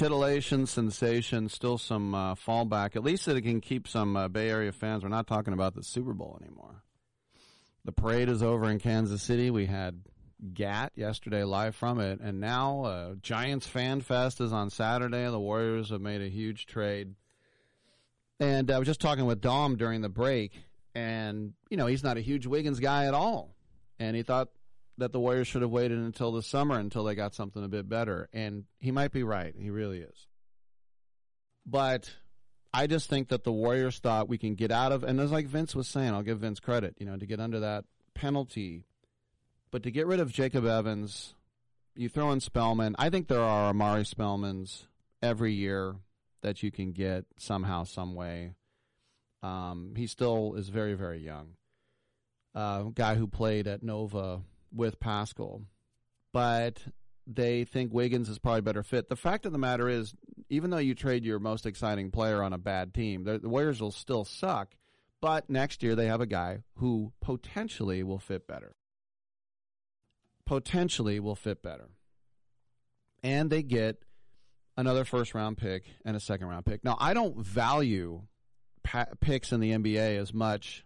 Titillation, 0.00 0.64
sensation, 0.64 1.46
still 1.50 1.76
some 1.76 2.14
uh, 2.14 2.34
fallback. 2.34 2.96
At 2.96 3.04
least 3.04 3.26
that 3.26 3.36
it 3.36 3.42
can 3.42 3.60
keep 3.60 3.86
some 3.86 4.16
uh, 4.16 4.28
Bay 4.28 4.48
Area 4.48 4.72
fans. 4.72 5.02
We're 5.02 5.10
not 5.10 5.26
talking 5.26 5.52
about 5.52 5.74
the 5.74 5.82
Super 5.82 6.14
Bowl 6.14 6.38
anymore. 6.40 6.82
The 7.84 7.92
parade 7.92 8.30
is 8.30 8.42
over 8.42 8.70
in 8.70 8.78
Kansas 8.78 9.22
City. 9.22 9.50
We 9.50 9.66
had 9.66 10.00
GAT 10.54 10.92
yesterday 10.94 11.44
live 11.44 11.76
from 11.76 12.00
it, 12.00 12.20
and 12.20 12.40
now 12.40 12.84
uh, 12.84 13.14
Giants 13.20 13.66
Fan 13.66 14.00
Fest 14.00 14.40
is 14.40 14.54
on 14.54 14.70
Saturday. 14.70 15.30
The 15.30 15.38
Warriors 15.38 15.90
have 15.90 16.00
made 16.00 16.22
a 16.22 16.30
huge 16.30 16.64
trade. 16.64 17.14
And 18.38 18.70
I 18.70 18.78
was 18.78 18.86
just 18.86 19.00
talking 19.00 19.26
with 19.26 19.42
Dom 19.42 19.76
during 19.76 20.00
the 20.00 20.08
break, 20.08 20.58
and, 20.94 21.52
you 21.68 21.76
know, 21.76 21.86
he's 21.86 22.02
not 22.02 22.16
a 22.16 22.22
huge 22.22 22.46
Wiggins 22.46 22.80
guy 22.80 23.04
at 23.04 23.12
all. 23.12 23.54
And 23.98 24.16
he 24.16 24.22
thought 24.22 24.48
that 25.00 25.12
the 25.12 25.20
Warriors 25.20 25.48
should 25.48 25.62
have 25.62 25.70
waited 25.70 25.98
until 25.98 26.32
the 26.32 26.42
summer 26.42 26.78
until 26.78 27.04
they 27.04 27.14
got 27.14 27.34
something 27.34 27.64
a 27.64 27.68
bit 27.68 27.88
better. 27.88 28.28
And 28.32 28.64
he 28.78 28.90
might 28.90 29.12
be 29.12 29.22
right. 29.22 29.54
He 29.58 29.70
really 29.70 29.98
is. 30.00 30.26
But 31.66 32.10
I 32.72 32.86
just 32.86 33.08
think 33.08 33.28
that 33.28 33.44
the 33.44 33.52
Warriors 33.52 33.98
thought 33.98 34.28
we 34.28 34.38
can 34.38 34.54
get 34.54 34.70
out 34.70 34.92
of, 34.92 35.02
and 35.04 35.20
as 35.20 35.32
like 35.32 35.46
Vince 35.46 35.74
was 35.74 35.88
saying, 35.88 36.14
I'll 36.14 36.22
give 36.22 36.38
Vince 36.38 36.60
credit, 36.60 36.94
you 36.98 37.06
know, 37.06 37.16
to 37.16 37.26
get 37.26 37.40
under 37.40 37.60
that 37.60 37.84
penalty. 38.14 38.84
But 39.70 39.82
to 39.82 39.90
get 39.90 40.06
rid 40.06 40.20
of 40.20 40.32
Jacob 40.32 40.64
Evans, 40.64 41.34
you 41.94 42.08
throw 42.08 42.30
in 42.32 42.40
Spellman. 42.40 42.96
I 42.98 43.10
think 43.10 43.28
there 43.28 43.42
are 43.42 43.70
Omari 43.70 44.04
Spellmans 44.04 44.84
every 45.22 45.52
year 45.52 45.96
that 46.42 46.62
you 46.62 46.70
can 46.70 46.92
get 46.92 47.24
somehow, 47.36 47.84
some 47.84 48.14
way. 48.14 48.54
Um, 49.42 49.94
he 49.96 50.06
still 50.06 50.54
is 50.54 50.68
very, 50.68 50.94
very 50.94 51.20
young. 51.20 51.54
Uh, 52.54 52.84
guy 52.94 53.14
who 53.14 53.26
played 53.26 53.66
at 53.66 53.82
Nova 53.82 54.42
with 54.72 55.00
Paschall, 55.00 55.64
but 56.32 56.82
they 57.26 57.64
think 57.64 57.92
Wiggins 57.92 58.28
is 58.28 58.38
probably 58.38 58.62
better 58.62 58.82
fit. 58.82 59.08
The 59.08 59.16
fact 59.16 59.46
of 59.46 59.52
the 59.52 59.58
matter 59.58 59.88
is, 59.88 60.14
even 60.48 60.70
though 60.70 60.78
you 60.78 60.94
trade 60.94 61.24
your 61.24 61.38
most 61.38 61.66
exciting 61.66 62.10
player 62.10 62.42
on 62.42 62.52
a 62.52 62.58
bad 62.58 62.92
team, 62.92 63.24
the, 63.24 63.38
the 63.38 63.48
Warriors 63.48 63.80
will 63.80 63.92
still 63.92 64.24
suck. 64.24 64.74
But 65.20 65.50
next 65.50 65.82
year 65.82 65.94
they 65.94 66.06
have 66.06 66.20
a 66.20 66.26
guy 66.26 66.62
who 66.76 67.12
potentially 67.20 68.02
will 68.02 68.18
fit 68.18 68.46
better. 68.46 68.74
Potentially 70.46 71.20
will 71.20 71.36
fit 71.36 71.62
better. 71.62 71.90
And 73.22 73.50
they 73.50 73.62
get 73.62 74.02
another 74.76 75.04
first 75.04 75.34
round 75.34 75.58
pick 75.58 75.84
and 76.04 76.16
a 76.16 76.20
second 76.20 76.48
round 76.48 76.64
pick. 76.64 76.82
Now, 76.84 76.96
I 76.98 77.12
don't 77.12 77.36
value 77.36 78.22
pa- 78.82 79.08
picks 79.20 79.52
in 79.52 79.60
the 79.60 79.72
NBA 79.72 80.18
as 80.18 80.32
much 80.32 80.84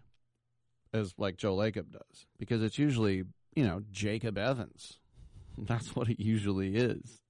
as 0.93 1.13
like 1.17 1.37
Joe 1.37 1.55
Lacob 1.55 1.91
does 1.91 2.25
because 2.37 2.61
it's 2.61 2.77
usually, 2.77 3.23
you 3.55 3.65
know, 3.65 3.81
Jacob 3.91 4.37
Evans. 4.37 4.99
That's 5.57 5.95
what 5.95 6.09
it 6.09 6.19
usually 6.19 6.75
is. 6.75 7.21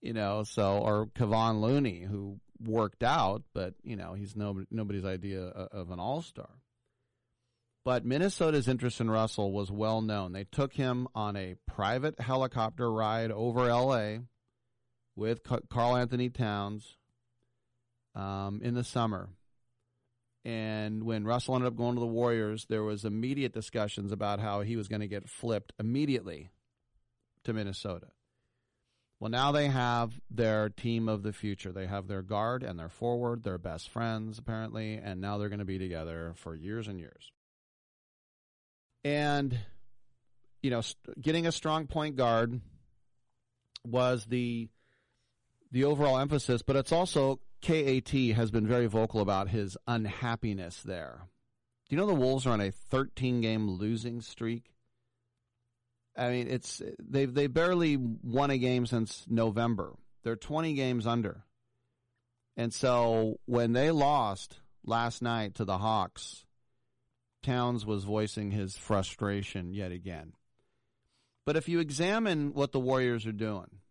You 0.00 0.12
know, 0.12 0.42
so 0.42 0.78
or 0.78 1.06
Kevon 1.06 1.60
Looney 1.60 2.00
who 2.00 2.40
worked 2.64 3.02
out, 3.02 3.42
but 3.54 3.74
you 3.84 3.96
know, 3.96 4.14
he's 4.14 4.34
no, 4.34 4.64
nobody's 4.70 5.04
idea 5.04 5.42
of 5.42 5.90
an 5.90 6.00
all-star. 6.00 6.48
But 7.84 8.04
Minnesota's 8.04 8.68
interest 8.68 9.00
in 9.00 9.10
Russell 9.10 9.52
was 9.52 9.70
well 9.70 10.02
known. 10.02 10.32
They 10.32 10.44
took 10.44 10.72
him 10.72 11.08
on 11.14 11.36
a 11.36 11.56
private 11.66 12.20
helicopter 12.20 12.90
ride 12.90 13.32
over 13.32 13.66
LA 13.66 14.18
with 15.16 15.40
Karl 15.68 15.96
Anthony 15.96 16.30
Towns 16.30 16.96
um, 18.14 18.60
in 18.62 18.74
the 18.74 18.84
summer. 18.84 19.30
And 20.44 21.04
when 21.04 21.24
Russell 21.24 21.54
ended 21.54 21.68
up 21.68 21.76
going 21.76 21.94
to 21.94 22.00
the 22.00 22.06
Warriors, 22.06 22.66
there 22.68 22.82
was 22.82 23.04
immediate 23.04 23.52
discussions 23.52 24.10
about 24.10 24.40
how 24.40 24.62
he 24.62 24.76
was 24.76 24.88
going 24.88 25.00
to 25.00 25.08
get 25.08 25.28
flipped 25.28 25.72
immediately 25.78 26.50
to 27.44 27.52
Minnesota. 27.52 28.08
Well, 29.20 29.30
now 29.30 29.52
they 29.52 29.68
have 29.68 30.20
their 30.30 30.68
team 30.68 31.08
of 31.08 31.22
the 31.22 31.32
future. 31.32 31.70
They 31.70 31.86
have 31.86 32.08
their 32.08 32.22
guard 32.22 32.64
and 32.64 32.76
their 32.76 32.88
forward, 32.88 33.44
their 33.44 33.56
best 33.56 33.88
friends, 33.88 34.36
apparently, 34.36 34.94
and 34.94 35.20
now 35.20 35.38
they're 35.38 35.48
going 35.48 35.60
to 35.60 35.64
be 35.64 35.78
together 35.78 36.32
for 36.34 36.56
years 36.56 36.88
and 36.88 36.98
years. 36.98 37.30
And, 39.04 39.56
you 40.60 40.70
know, 40.70 40.82
getting 41.20 41.46
a 41.46 41.52
strong 41.52 41.86
point 41.86 42.16
guard 42.16 42.60
was 43.84 44.24
the 44.26 44.68
the 45.70 45.84
overall 45.84 46.18
emphasis, 46.18 46.62
but 46.62 46.74
it's 46.74 46.92
also 46.92 47.38
KAT 47.62 48.10
has 48.34 48.50
been 48.50 48.66
very 48.66 48.86
vocal 48.86 49.20
about 49.20 49.48
his 49.48 49.76
unhappiness 49.86 50.82
there. 50.82 51.28
Do 51.88 51.96
you 51.96 52.00
know 52.00 52.06
the 52.06 52.14
Wolves 52.14 52.46
are 52.46 52.52
on 52.52 52.60
a 52.60 52.72
13 52.72 53.40
game 53.40 53.70
losing 53.70 54.20
streak? 54.20 54.74
I 56.16 56.28
mean, 56.28 56.48
it's 56.48 56.82
they 56.98 57.24
they 57.24 57.46
barely 57.46 57.96
won 57.96 58.50
a 58.50 58.58
game 58.58 58.84
since 58.86 59.24
November. 59.28 59.94
They're 60.24 60.36
20 60.36 60.74
games 60.74 61.06
under. 61.06 61.44
And 62.56 62.72
so 62.72 63.38
when 63.46 63.72
they 63.72 63.90
lost 63.90 64.60
last 64.84 65.22
night 65.22 65.54
to 65.54 65.64
the 65.64 65.78
Hawks, 65.78 66.44
Towns 67.42 67.86
was 67.86 68.04
voicing 68.04 68.50
his 68.50 68.76
frustration 68.76 69.72
yet 69.72 69.90
again. 69.90 70.34
But 71.44 71.56
if 71.56 71.68
you 71.68 71.80
examine 71.80 72.52
what 72.52 72.72
the 72.72 72.78
Warriors 72.78 73.26
are 73.26 73.32
doing, 73.32 73.81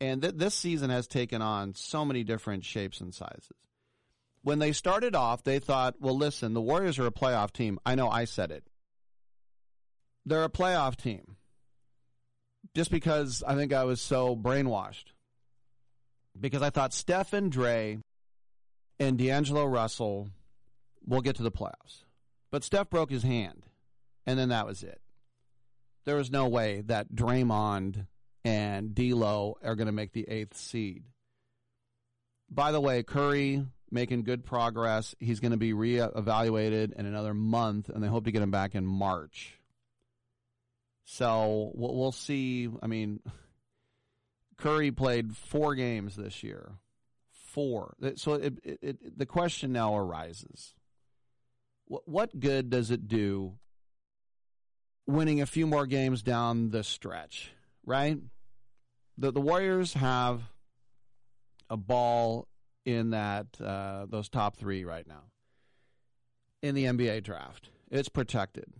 and 0.00 0.22
th- 0.22 0.34
this 0.36 0.54
season 0.54 0.90
has 0.90 1.06
taken 1.06 1.42
on 1.42 1.74
so 1.74 2.04
many 2.04 2.24
different 2.24 2.64
shapes 2.64 3.00
and 3.00 3.14
sizes. 3.14 3.52
When 4.42 4.58
they 4.58 4.72
started 4.72 5.14
off, 5.14 5.42
they 5.42 5.58
thought, 5.58 5.96
well, 6.00 6.16
listen, 6.16 6.54
the 6.54 6.60
Warriors 6.60 6.98
are 6.98 7.06
a 7.06 7.12
playoff 7.12 7.52
team. 7.52 7.78
I 7.84 7.94
know 7.94 8.08
I 8.08 8.24
said 8.24 8.50
it. 8.50 8.64
They're 10.24 10.44
a 10.44 10.48
playoff 10.48 10.96
team. 10.96 11.36
Just 12.74 12.90
because 12.90 13.42
I 13.46 13.54
think 13.54 13.72
I 13.72 13.84
was 13.84 14.00
so 14.00 14.36
brainwashed. 14.36 15.12
Because 16.38 16.62
I 16.62 16.70
thought 16.70 16.94
Steph 16.94 17.32
and 17.32 17.50
Dre 17.50 17.98
and 19.00 19.18
D'Angelo 19.18 19.64
Russell 19.64 20.28
will 21.04 21.20
get 21.20 21.36
to 21.36 21.42
the 21.42 21.50
playoffs. 21.50 22.04
But 22.50 22.64
Steph 22.64 22.90
broke 22.90 23.10
his 23.10 23.22
hand, 23.22 23.64
and 24.26 24.38
then 24.38 24.50
that 24.50 24.66
was 24.66 24.82
it. 24.82 25.00
There 26.04 26.16
was 26.16 26.30
no 26.30 26.48
way 26.48 26.82
that 26.86 27.14
Draymond 27.14 28.06
and 28.48 28.94
D'Lo 28.94 29.58
are 29.62 29.74
going 29.74 29.88
to 29.88 29.92
make 29.92 30.12
the 30.12 30.26
eighth 30.26 30.56
seed. 30.56 31.04
By 32.48 32.72
the 32.72 32.80
way, 32.80 33.02
Curry 33.02 33.62
making 33.90 34.22
good 34.22 34.46
progress. 34.46 35.14
He's 35.20 35.40
going 35.40 35.50
to 35.50 35.58
be 35.58 35.74
reevaluated 35.74 36.94
in 36.94 37.04
another 37.04 37.34
month, 37.34 37.90
and 37.90 38.02
they 38.02 38.08
hope 38.08 38.24
to 38.24 38.32
get 38.32 38.40
him 38.40 38.50
back 38.50 38.74
in 38.74 38.86
March. 38.86 39.58
So 41.04 41.72
we'll 41.74 42.12
see. 42.12 42.70
I 42.82 42.86
mean, 42.86 43.20
Curry 44.56 44.92
played 44.92 45.36
four 45.36 45.74
games 45.74 46.16
this 46.16 46.42
year. 46.42 46.72
Four. 47.30 47.96
So 48.16 48.34
it, 48.34 48.54
it, 48.64 48.78
it, 48.80 49.18
the 49.18 49.26
question 49.26 49.72
now 49.72 49.94
arises 49.94 50.74
what, 51.84 52.08
what 52.08 52.40
good 52.40 52.70
does 52.70 52.90
it 52.90 53.08
do 53.08 53.58
winning 55.06 55.42
a 55.42 55.46
few 55.46 55.66
more 55.66 55.86
games 55.86 56.22
down 56.22 56.70
the 56.70 56.84
stretch, 56.84 57.52
right? 57.84 58.18
The 59.18 59.32
the 59.32 59.40
Warriors 59.40 59.94
have 59.94 60.42
a 61.68 61.76
ball 61.76 62.48
in 62.86 63.10
that 63.10 63.46
uh, 63.60 64.06
those 64.08 64.28
top 64.28 64.56
three 64.56 64.84
right 64.84 65.06
now 65.06 65.24
in 66.62 66.74
the 66.74 66.84
NBA 66.84 67.24
draft. 67.24 67.68
It's 67.90 68.08
protected, 68.08 68.72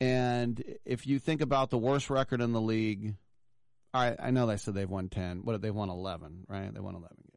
and 0.00 0.62
if 0.84 1.06
you 1.06 1.18
think 1.18 1.40
about 1.40 1.70
the 1.70 1.78
worst 1.78 2.10
record 2.10 2.40
in 2.40 2.52
the 2.52 2.60
league, 2.60 3.16
right, 3.92 4.16
I 4.18 4.30
know 4.30 4.46
they 4.46 4.56
said 4.56 4.74
they've 4.74 4.88
won 4.88 5.08
ten. 5.08 5.40
What 5.44 5.52
did 5.52 5.62
they've 5.62 5.74
won 5.74 5.90
eleven, 5.90 6.44
right? 6.48 6.72
They 6.72 6.80
won 6.80 6.94
eleven 6.94 7.16
games. 7.18 7.34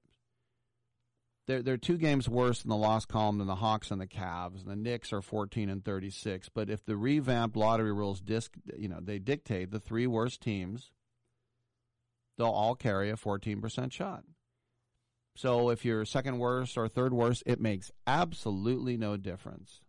They're 1.47 1.61
they're 1.63 1.77
two 1.77 1.97
games 1.97 2.29
worse 2.29 2.63
in 2.63 2.69
the 2.69 2.77
loss 2.77 3.05
column 3.05 3.39
than 3.39 3.47
the 3.47 3.55
Hawks 3.55 3.91
and 3.91 3.99
the 3.99 4.07
Cavs. 4.07 4.61
And 4.61 4.71
the 4.71 4.75
Knicks 4.75 5.11
are 5.11 5.21
fourteen 5.21 5.69
and 5.69 5.83
thirty 5.83 6.11
six. 6.11 6.47
But 6.47 6.69
if 6.69 6.85
the 6.85 6.95
revamped 6.95 7.57
lottery 7.57 7.91
rules 7.91 8.21
disc, 8.21 8.53
you 8.77 8.87
know, 8.87 8.99
they 9.01 9.17
dictate 9.17 9.71
the 9.71 9.79
three 9.79 10.05
worst 10.05 10.41
teams 10.41 10.91
they'll 12.37 12.47
all 12.47 12.75
carry 12.75 13.09
a 13.09 13.15
14% 13.15 13.91
shot. 13.91 14.23
So 15.35 15.69
if 15.69 15.85
you're 15.85 16.05
second 16.05 16.39
worst 16.39 16.77
or 16.77 16.87
third 16.87 17.13
worst, 17.13 17.43
it 17.45 17.59
makes 17.59 17.91
absolutely 18.05 18.97
no 18.97 19.17
difference. 19.17 19.81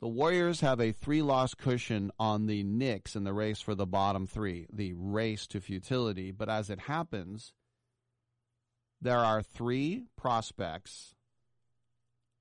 The 0.00 0.08
Warriors 0.08 0.60
have 0.60 0.80
a 0.80 0.92
three 0.92 1.22
loss 1.22 1.54
cushion 1.54 2.10
on 2.18 2.46
the 2.46 2.62
Knicks 2.62 3.16
in 3.16 3.24
the 3.24 3.32
race 3.32 3.60
for 3.60 3.74
the 3.74 3.86
bottom 3.86 4.26
three, 4.26 4.66
the 4.70 4.92
race 4.92 5.46
to 5.46 5.60
futility. 5.60 6.30
But 6.30 6.50
as 6.50 6.68
it 6.68 6.80
happens, 6.80 7.54
there 9.00 9.18
are 9.18 9.42
three 9.42 10.04
prospects 10.16 11.14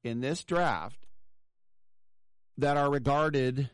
in 0.04 0.20
this 0.20 0.44
draft 0.44 1.08
that 2.58 2.76
are 2.76 2.92
regarded 2.92 3.70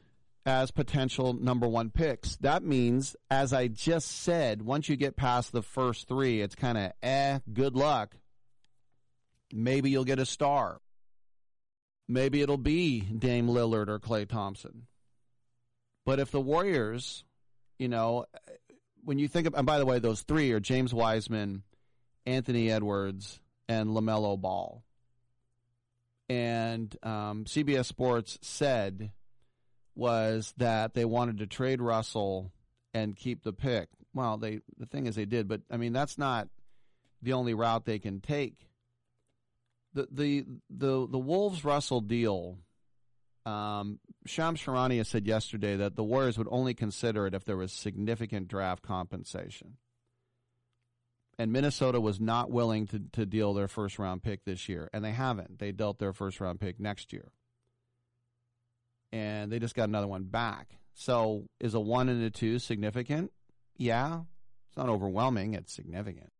as 0.45 0.71
potential 0.71 1.33
number 1.33 1.67
one 1.67 1.89
picks. 1.89 2.37
That 2.37 2.63
means, 2.63 3.15
as 3.29 3.53
I 3.53 3.67
just 3.67 4.07
said, 4.23 4.61
once 4.61 4.89
you 4.89 4.95
get 4.95 5.15
past 5.15 5.51
the 5.51 5.61
first 5.61 6.07
three, 6.07 6.41
it's 6.41 6.55
kind 6.55 6.77
of 6.77 6.91
eh, 7.03 7.39
good 7.51 7.75
luck. 7.75 8.15
Maybe 9.51 9.89
you'll 9.89 10.05
get 10.05 10.19
a 10.19 10.25
star. 10.25 10.79
Maybe 12.07 12.41
it'll 12.41 12.57
be 12.57 13.01
Dame 13.01 13.47
Lillard 13.47 13.87
or 13.87 13.99
Klay 13.99 14.27
Thompson. 14.27 14.87
But 16.05 16.19
if 16.19 16.31
the 16.31 16.41
Warriors, 16.41 17.23
you 17.77 17.87
know, 17.87 18.25
when 19.03 19.19
you 19.19 19.27
think 19.27 19.47
of, 19.47 19.53
and 19.53 19.65
by 19.65 19.77
the 19.77 19.85
way, 19.85 19.99
those 19.99 20.21
three 20.21 20.51
are 20.51 20.59
James 20.59 20.93
Wiseman, 20.93 21.63
Anthony 22.25 22.71
Edwards, 22.71 23.39
and 23.67 23.89
LaMelo 23.89 24.39
Ball. 24.39 24.83
And 26.27 26.95
um, 27.03 27.45
CBS 27.45 27.85
Sports 27.85 28.39
said 28.41 29.11
was 29.99 30.53
that 30.57 30.93
they 30.93 31.05
wanted 31.05 31.39
to 31.39 31.47
trade 31.47 31.81
Russell 31.81 32.51
and 32.93 33.15
keep 33.15 33.43
the 33.43 33.53
pick. 33.53 33.89
Well, 34.13 34.37
they 34.37 34.61
the 34.77 34.85
thing 34.85 35.05
is 35.05 35.15
they 35.15 35.25
did, 35.25 35.47
but 35.47 35.61
I 35.69 35.77
mean 35.77 35.93
that's 35.93 36.17
not 36.17 36.47
the 37.21 37.33
only 37.33 37.53
route 37.53 37.85
they 37.85 37.99
can 37.99 38.21
take. 38.21 38.55
The 39.93 40.07
the 40.11 40.45
the 40.69 41.07
the 41.07 41.19
Wolves 41.19 41.63
Russell 41.63 42.01
deal. 42.01 42.57
Um, 43.45 43.99
Shams 44.25 44.61
Charania 44.61 45.05
said 45.05 45.25
yesterday 45.25 45.77
that 45.77 45.95
the 45.95 46.03
Warriors 46.03 46.37
would 46.37 46.49
only 46.51 46.73
consider 46.73 47.25
it 47.25 47.33
if 47.33 47.45
there 47.45 47.57
was 47.57 47.71
significant 47.71 48.47
draft 48.47 48.83
compensation. 48.83 49.77
And 51.39 51.53
Minnesota 51.53 52.01
was 52.01 52.19
not 52.19 52.51
willing 52.51 52.85
to, 52.87 53.01
to 53.13 53.25
deal 53.25 53.53
their 53.53 53.69
first 53.69 53.97
round 53.97 54.21
pick 54.21 54.43
this 54.43 54.67
year, 54.67 54.89
and 54.93 55.03
they 55.05 55.13
haven't. 55.13 55.57
They 55.57 55.71
dealt 55.71 55.97
their 55.97 56.13
first 56.13 56.41
round 56.41 56.59
pick 56.59 56.79
next 56.79 57.13
year 57.13 57.31
and 59.11 59.51
they 59.51 59.59
just 59.59 59.75
got 59.75 59.89
another 59.89 60.07
one 60.07 60.23
back. 60.23 60.77
So 60.93 61.47
is 61.59 61.73
a 61.73 61.79
one 61.79 62.09
and 62.09 62.23
a 62.23 62.29
two 62.29 62.59
significant? 62.59 63.31
Yeah. 63.77 64.21
It's 64.67 64.77
not 64.77 64.89
overwhelming, 64.89 65.55
it's 65.55 65.73
significant. 65.73 66.31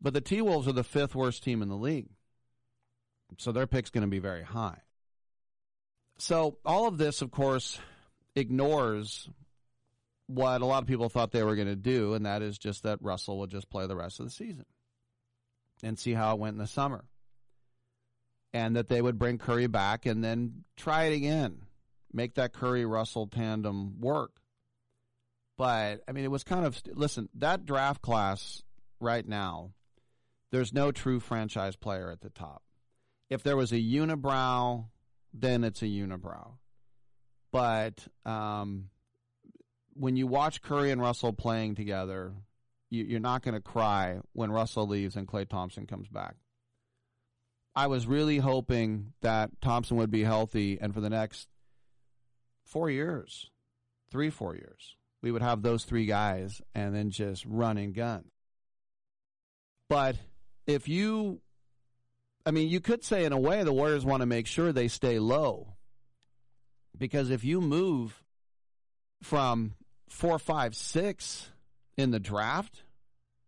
But 0.00 0.12
the 0.12 0.20
T 0.20 0.42
Wolves 0.42 0.68
are 0.68 0.72
the 0.72 0.84
fifth 0.84 1.14
worst 1.14 1.42
team 1.42 1.62
in 1.62 1.68
the 1.68 1.76
league. 1.76 2.10
So 3.38 3.52
their 3.52 3.66
pick's 3.66 3.90
going 3.90 4.02
to 4.02 4.08
be 4.08 4.18
very 4.18 4.42
high. 4.42 4.78
So 6.18 6.58
all 6.64 6.86
of 6.86 6.98
this, 6.98 7.22
of 7.22 7.30
course, 7.30 7.78
ignores 8.34 9.28
what 10.26 10.60
a 10.60 10.66
lot 10.66 10.82
of 10.82 10.88
people 10.88 11.08
thought 11.08 11.32
they 11.32 11.42
were 11.42 11.56
going 11.56 11.68
to 11.68 11.76
do, 11.76 12.14
and 12.14 12.26
that 12.26 12.42
is 12.42 12.58
just 12.58 12.82
that 12.82 13.02
Russell 13.02 13.38
would 13.40 13.50
just 13.50 13.70
play 13.70 13.86
the 13.86 13.96
rest 13.96 14.20
of 14.20 14.26
the 14.26 14.30
season 14.30 14.64
and 15.82 15.98
see 15.98 16.12
how 16.12 16.34
it 16.34 16.38
went 16.38 16.54
in 16.54 16.58
the 16.58 16.66
summer. 16.66 17.04
And 18.56 18.76
that 18.76 18.88
they 18.88 19.02
would 19.02 19.18
bring 19.18 19.36
Curry 19.36 19.66
back 19.66 20.06
and 20.06 20.24
then 20.24 20.64
try 20.78 21.04
it 21.04 21.14
again, 21.14 21.66
make 22.10 22.36
that 22.36 22.54
Curry 22.54 22.86
Russell 22.86 23.26
tandem 23.26 24.00
work. 24.00 24.30
But 25.58 26.00
I 26.08 26.12
mean, 26.12 26.24
it 26.24 26.30
was 26.30 26.42
kind 26.42 26.64
of 26.64 26.80
listen 26.94 27.28
that 27.34 27.66
draft 27.66 28.00
class 28.00 28.62
right 28.98 29.28
now. 29.28 29.72
There's 30.52 30.72
no 30.72 30.90
true 30.90 31.20
franchise 31.20 31.76
player 31.76 32.10
at 32.10 32.22
the 32.22 32.30
top. 32.30 32.62
If 33.28 33.42
there 33.42 33.56
was 33.58 33.72
a 33.72 33.76
unibrow, 33.76 34.86
then 35.34 35.62
it's 35.62 35.82
a 35.82 35.86
unibrow. 35.86 36.52
But 37.52 38.06
um, 38.24 38.88
when 39.92 40.16
you 40.16 40.26
watch 40.26 40.62
Curry 40.62 40.90
and 40.92 41.00
Russell 41.00 41.34
playing 41.34 41.74
together, 41.74 42.32
you, 42.88 43.16
are 43.16 43.20
not 43.20 43.42
going 43.42 43.54
to 43.54 43.60
cry 43.60 44.20
when 44.32 44.50
Russell 44.50 44.86
leaves 44.86 45.16
and 45.16 45.28
Klay 45.28 45.46
Thompson 45.46 45.86
comes 45.86 46.08
back. 46.08 46.36
I 47.76 47.88
was 47.88 48.06
really 48.06 48.38
hoping 48.38 49.12
that 49.20 49.50
Thompson 49.60 49.98
would 49.98 50.10
be 50.10 50.24
healthy, 50.24 50.78
and 50.80 50.94
for 50.94 51.02
the 51.02 51.10
next 51.10 51.46
four 52.64 52.88
years, 52.88 53.50
three, 54.10 54.30
four 54.30 54.54
years, 54.54 54.96
we 55.22 55.30
would 55.30 55.42
have 55.42 55.60
those 55.60 55.84
three 55.84 56.06
guys 56.06 56.62
and 56.74 56.94
then 56.94 57.10
just 57.10 57.44
run 57.44 57.76
and 57.76 57.94
gun. 57.94 58.24
But 59.90 60.16
if 60.66 60.88
you, 60.88 61.42
I 62.46 62.50
mean, 62.50 62.68
you 62.68 62.80
could 62.80 63.04
say 63.04 63.26
in 63.26 63.32
a 63.32 63.38
way 63.38 63.62
the 63.62 63.74
Warriors 63.74 64.06
want 64.06 64.22
to 64.22 64.26
make 64.26 64.46
sure 64.46 64.72
they 64.72 64.88
stay 64.88 65.18
low. 65.18 65.74
Because 66.96 67.28
if 67.28 67.44
you 67.44 67.60
move 67.60 68.22
from 69.22 69.74
four, 70.08 70.38
five, 70.38 70.74
six 70.74 71.50
in 71.98 72.10
the 72.10 72.18
draft, 72.18 72.84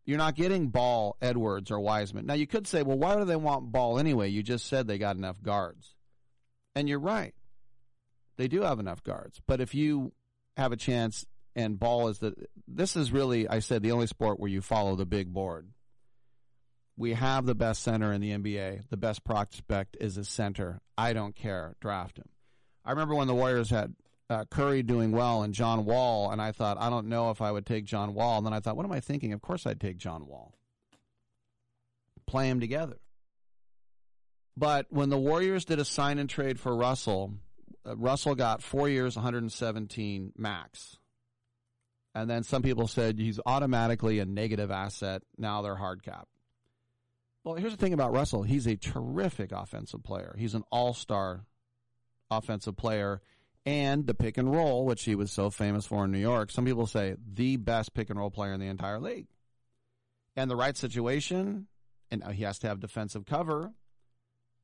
you're 0.08 0.16
not 0.16 0.36
getting 0.36 0.68
Ball, 0.68 1.18
Edwards, 1.20 1.70
or 1.70 1.78
Wiseman. 1.80 2.24
Now, 2.24 2.32
you 2.32 2.46
could 2.46 2.66
say, 2.66 2.82
well, 2.82 2.96
why 2.96 3.16
do 3.16 3.26
they 3.26 3.36
want 3.36 3.70
Ball 3.70 3.98
anyway? 3.98 4.30
You 4.30 4.42
just 4.42 4.66
said 4.66 4.86
they 4.86 4.96
got 4.96 5.16
enough 5.16 5.42
guards. 5.42 5.94
And 6.74 6.88
you're 6.88 6.98
right. 6.98 7.34
They 8.38 8.48
do 8.48 8.62
have 8.62 8.80
enough 8.80 9.02
guards. 9.02 9.38
But 9.46 9.60
if 9.60 9.74
you 9.74 10.12
have 10.56 10.72
a 10.72 10.78
chance 10.78 11.26
and 11.54 11.78
Ball 11.78 12.08
is 12.08 12.20
the, 12.20 12.34
this 12.66 12.96
is 12.96 13.12
really, 13.12 13.46
I 13.48 13.58
said, 13.58 13.82
the 13.82 13.92
only 13.92 14.06
sport 14.06 14.40
where 14.40 14.48
you 14.48 14.62
follow 14.62 14.96
the 14.96 15.04
big 15.04 15.30
board. 15.30 15.68
We 16.96 17.12
have 17.12 17.44
the 17.44 17.54
best 17.54 17.82
center 17.82 18.10
in 18.10 18.22
the 18.22 18.30
NBA. 18.30 18.84
The 18.88 18.96
best 18.96 19.24
prospect 19.24 19.98
is 20.00 20.16
a 20.16 20.24
center. 20.24 20.80
I 20.96 21.12
don't 21.12 21.36
care. 21.36 21.76
Draft 21.82 22.16
him. 22.16 22.30
I 22.82 22.92
remember 22.92 23.14
when 23.14 23.26
the 23.28 23.34
Warriors 23.34 23.68
had 23.68 23.94
uh, 24.30 24.44
Curry 24.50 24.82
doing 24.82 25.12
well 25.12 25.42
and 25.42 25.54
John 25.54 25.84
Wall, 25.84 26.30
and 26.30 26.40
I 26.40 26.52
thought, 26.52 26.76
I 26.78 26.90
don't 26.90 27.08
know 27.08 27.30
if 27.30 27.40
I 27.40 27.50
would 27.50 27.66
take 27.66 27.84
John 27.84 28.14
Wall. 28.14 28.38
And 28.38 28.46
then 28.46 28.52
I 28.52 28.60
thought, 28.60 28.76
what 28.76 28.84
am 28.84 28.92
I 28.92 29.00
thinking? 29.00 29.32
Of 29.32 29.40
course 29.40 29.66
I'd 29.66 29.80
take 29.80 29.96
John 29.96 30.26
Wall. 30.26 30.54
Play 32.26 32.48
them 32.48 32.60
together. 32.60 32.98
But 34.56 34.86
when 34.90 35.08
the 35.08 35.18
Warriors 35.18 35.64
did 35.64 35.78
a 35.78 35.84
sign 35.84 36.18
and 36.18 36.28
trade 36.28 36.58
for 36.60 36.76
Russell, 36.76 37.34
uh, 37.86 37.96
Russell 37.96 38.34
got 38.34 38.62
four 38.62 38.88
years, 38.88 39.16
117 39.16 40.32
max. 40.36 40.98
And 42.14 42.28
then 42.28 42.42
some 42.42 42.62
people 42.62 42.88
said 42.88 43.18
he's 43.18 43.40
automatically 43.46 44.18
a 44.18 44.26
negative 44.26 44.70
asset. 44.70 45.22
Now 45.38 45.62
they're 45.62 45.76
hard 45.76 46.02
cap. 46.02 46.26
Well, 47.44 47.54
here's 47.54 47.72
the 47.72 47.78
thing 47.78 47.94
about 47.94 48.12
Russell. 48.12 48.42
He's 48.42 48.66
a 48.66 48.76
terrific 48.76 49.52
offensive 49.52 50.02
player. 50.02 50.34
He's 50.36 50.54
an 50.54 50.64
all 50.70 50.92
star 50.92 51.44
offensive 52.30 52.76
player 52.76 53.22
and 53.68 54.06
the 54.06 54.14
pick 54.14 54.38
and 54.38 54.50
roll, 54.50 54.86
which 54.86 55.04
he 55.04 55.14
was 55.14 55.30
so 55.30 55.50
famous 55.50 55.84
for 55.84 56.06
in 56.06 56.10
New 56.10 56.18
York. 56.18 56.50
Some 56.50 56.64
people 56.64 56.86
say 56.86 57.16
the 57.34 57.58
best 57.58 57.92
pick 57.92 58.08
and 58.08 58.18
roll 58.18 58.30
player 58.30 58.54
in 58.54 58.60
the 58.60 58.66
entire 58.66 58.98
league. 58.98 59.26
And 60.36 60.50
the 60.50 60.56
right 60.56 60.74
situation, 60.74 61.66
and 62.10 62.24
he 62.32 62.44
has 62.44 62.58
to 62.60 62.68
have 62.68 62.80
defensive 62.80 63.26
cover. 63.26 63.74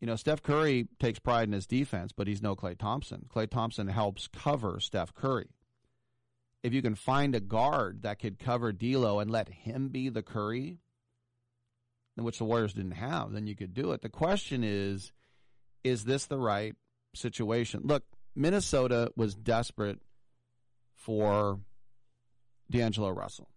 You 0.01 0.07
know, 0.07 0.17
Steph 0.17 0.43
Curry 0.43 0.89
takes 0.99 1.19
pride 1.19 1.49
in 1.49 1.53
his 1.53 1.67
defense, 1.67 2.13
but 2.17 2.27
he's 2.27 2.41
no 2.41 2.57
Klay 2.57 2.79
Thompson. 2.79 3.27
Klay 3.29 3.47
Thompson 3.47 3.89
helps 3.89 4.27
cover 4.27 4.81
Steph 4.81 5.13
Curry. 5.15 5.51
If 6.63 6.73
you 6.73 6.81
can 6.81 6.95
find 6.95 7.35
a 7.35 7.41
guard 7.41 8.05
that 8.05 8.21
could 8.21 8.39
cover 8.39 8.73
D'Lo 8.73 9.19
and 9.19 9.31
let 9.31 9.51
him 9.51 9.89
be 9.89 10.09
the 10.09 10.23
Curry, 10.23 10.79
which 12.17 12.39
the 12.39 12.45
Warriors 12.45 12.73
didn't 12.73 12.93
have, 12.93 13.33
then 13.33 13.47
you 13.47 13.55
could 13.55 13.75
do 13.75 13.93
it. 13.93 14.01
The 14.01 14.09
question 14.09 14.65
is, 14.65 15.13
is 15.83 16.05
this 16.05 16.25
the 16.25 16.39
right 16.39 16.75
situation? 17.15 17.83
Look, 17.85 18.05
Minnesota 18.37 19.13
was 19.17 19.35
desperate 19.35 20.01
for 20.97 21.61
D'Angelo 22.71 23.11
Russell. 23.11 23.49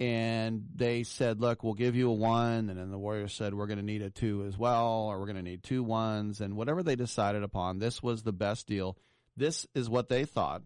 And 0.00 0.66
they 0.76 1.02
said, 1.02 1.40
look, 1.40 1.64
we'll 1.64 1.74
give 1.74 1.96
you 1.96 2.08
a 2.08 2.14
one. 2.14 2.70
And 2.70 2.78
then 2.78 2.90
the 2.90 2.98
Warriors 2.98 3.34
said, 3.34 3.52
we're 3.52 3.66
going 3.66 3.80
to 3.80 3.84
need 3.84 4.02
a 4.02 4.10
two 4.10 4.44
as 4.46 4.56
well, 4.56 5.08
or 5.08 5.18
we're 5.18 5.26
going 5.26 5.36
to 5.36 5.42
need 5.42 5.64
two 5.64 5.82
ones. 5.82 6.40
And 6.40 6.56
whatever 6.56 6.82
they 6.82 6.94
decided 6.94 7.42
upon, 7.42 7.78
this 7.78 8.02
was 8.02 8.22
the 8.22 8.32
best 8.32 8.68
deal. 8.68 8.96
This 9.36 9.66
is 9.74 9.90
what 9.90 10.08
they 10.08 10.24
thought. 10.24 10.62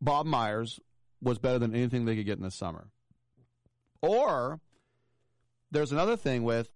Bob 0.00 0.26
Myers 0.26 0.78
was 1.22 1.38
better 1.38 1.58
than 1.58 1.74
anything 1.74 2.04
they 2.04 2.14
could 2.14 2.26
get 2.26 2.36
in 2.36 2.44
the 2.44 2.50
summer. 2.50 2.88
Or 4.02 4.60
there's 5.70 5.92
another 5.92 6.16
thing 6.16 6.42
with 6.42 6.70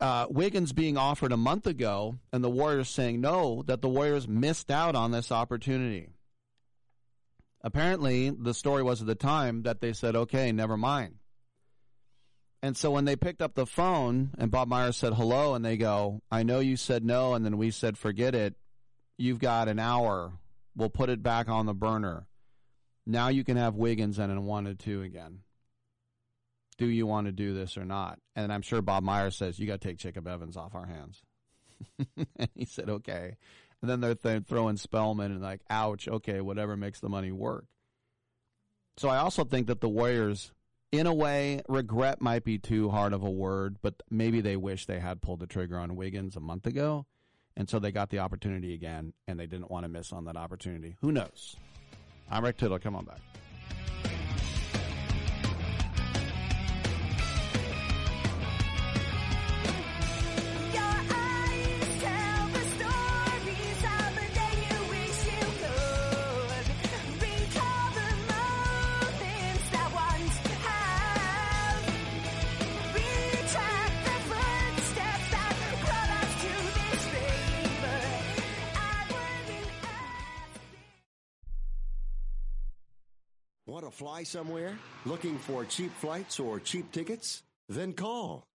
uh, 0.00 0.26
Wiggins 0.30 0.72
being 0.72 0.96
offered 0.96 1.32
a 1.32 1.36
month 1.36 1.66
ago 1.66 2.18
and 2.32 2.42
the 2.42 2.50
Warriors 2.50 2.88
saying 2.88 3.20
no, 3.20 3.62
that 3.66 3.82
the 3.82 3.88
Warriors 3.88 4.28
missed 4.28 4.70
out 4.70 4.94
on 4.94 5.10
this 5.10 5.32
opportunity. 5.32 6.08
Apparently, 7.62 8.30
the 8.30 8.54
story 8.54 8.82
was 8.82 9.00
at 9.00 9.08
the 9.08 9.16
time 9.16 9.62
that 9.62 9.80
they 9.80 9.92
said, 9.92 10.14
okay, 10.14 10.52
never 10.52 10.76
mind. 10.76 11.16
And 12.62 12.76
so 12.76 12.90
when 12.90 13.04
they 13.04 13.16
picked 13.16 13.42
up 13.42 13.54
the 13.54 13.66
phone 13.66 14.30
and 14.38 14.50
Bob 14.50 14.68
Myers 14.68 14.96
said 14.96 15.14
hello, 15.14 15.54
and 15.54 15.64
they 15.64 15.76
go, 15.76 16.22
I 16.30 16.42
know 16.42 16.60
you 16.60 16.76
said 16.76 17.04
no, 17.04 17.34
and 17.34 17.44
then 17.44 17.56
we 17.56 17.70
said 17.70 17.98
forget 17.98 18.34
it. 18.34 18.54
You've 19.16 19.38
got 19.38 19.68
an 19.68 19.78
hour. 19.78 20.32
We'll 20.76 20.90
put 20.90 21.10
it 21.10 21.22
back 21.22 21.48
on 21.48 21.66
the 21.66 21.74
burner. 21.74 22.26
Now 23.06 23.28
you 23.28 23.42
can 23.44 23.56
have 23.56 23.74
Wiggins 23.74 24.18
and 24.18 24.36
a 24.36 24.40
one 24.40 24.66
and 24.66 24.78
two 24.78 25.02
again 25.02 25.40
do 26.78 26.86
you 26.86 27.06
want 27.06 27.26
to 27.26 27.32
do 27.32 27.52
this 27.52 27.76
or 27.76 27.84
not? 27.84 28.18
And 28.34 28.52
I'm 28.52 28.62
sure 28.62 28.80
Bob 28.80 29.02
Myers 29.02 29.36
says, 29.36 29.58
you 29.58 29.66
got 29.66 29.80
to 29.80 29.88
take 29.88 29.98
Jacob 29.98 30.26
Evans 30.26 30.56
off 30.56 30.74
our 30.74 30.86
hands. 30.86 31.22
and 32.36 32.48
he 32.54 32.64
said, 32.64 32.88
okay. 32.88 33.36
And 33.82 33.90
then 33.90 34.00
they're 34.00 34.14
th- 34.14 34.44
throwing 34.46 34.76
Spellman 34.76 35.32
and 35.32 35.42
like, 35.42 35.60
ouch, 35.68 36.08
okay, 36.08 36.40
whatever 36.40 36.76
makes 36.76 37.00
the 37.00 37.08
money 37.08 37.32
work. 37.32 37.66
So 38.96 39.08
I 39.08 39.18
also 39.18 39.44
think 39.44 39.66
that 39.66 39.80
the 39.80 39.88
Warriors, 39.88 40.52
in 40.90 41.06
a 41.06 41.14
way, 41.14 41.62
regret 41.68 42.20
might 42.20 42.44
be 42.44 42.58
too 42.58 42.90
hard 42.90 43.12
of 43.12 43.22
a 43.22 43.30
word, 43.30 43.76
but 43.82 43.94
maybe 44.10 44.40
they 44.40 44.56
wish 44.56 44.86
they 44.86 44.98
had 44.98 45.20
pulled 45.20 45.40
the 45.40 45.46
trigger 45.46 45.78
on 45.78 45.96
Wiggins 45.96 46.36
a 46.36 46.40
month 46.40 46.66
ago. 46.66 47.06
And 47.56 47.68
so 47.68 47.80
they 47.80 47.90
got 47.90 48.10
the 48.10 48.20
opportunity 48.20 48.72
again, 48.72 49.12
and 49.26 49.38
they 49.38 49.46
didn't 49.46 49.70
want 49.70 49.84
to 49.84 49.88
miss 49.88 50.12
on 50.12 50.24
that 50.26 50.36
opportunity. 50.36 50.96
Who 51.00 51.10
knows? 51.10 51.56
I'm 52.30 52.44
Rick 52.44 52.58
Tittle. 52.58 52.78
Come 52.78 52.94
on 52.94 53.04
back. 53.04 53.18
Fly 84.18 84.24
somewhere? 84.24 84.78
Looking 85.04 85.38
for 85.38 85.64
cheap 85.64 85.92
flights 86.00 86.40
or 86.40 86.60
cheap 86.60 86.90
tickets? 86.92 87.42
Then 87.68 87.92
call. 87.92 88.47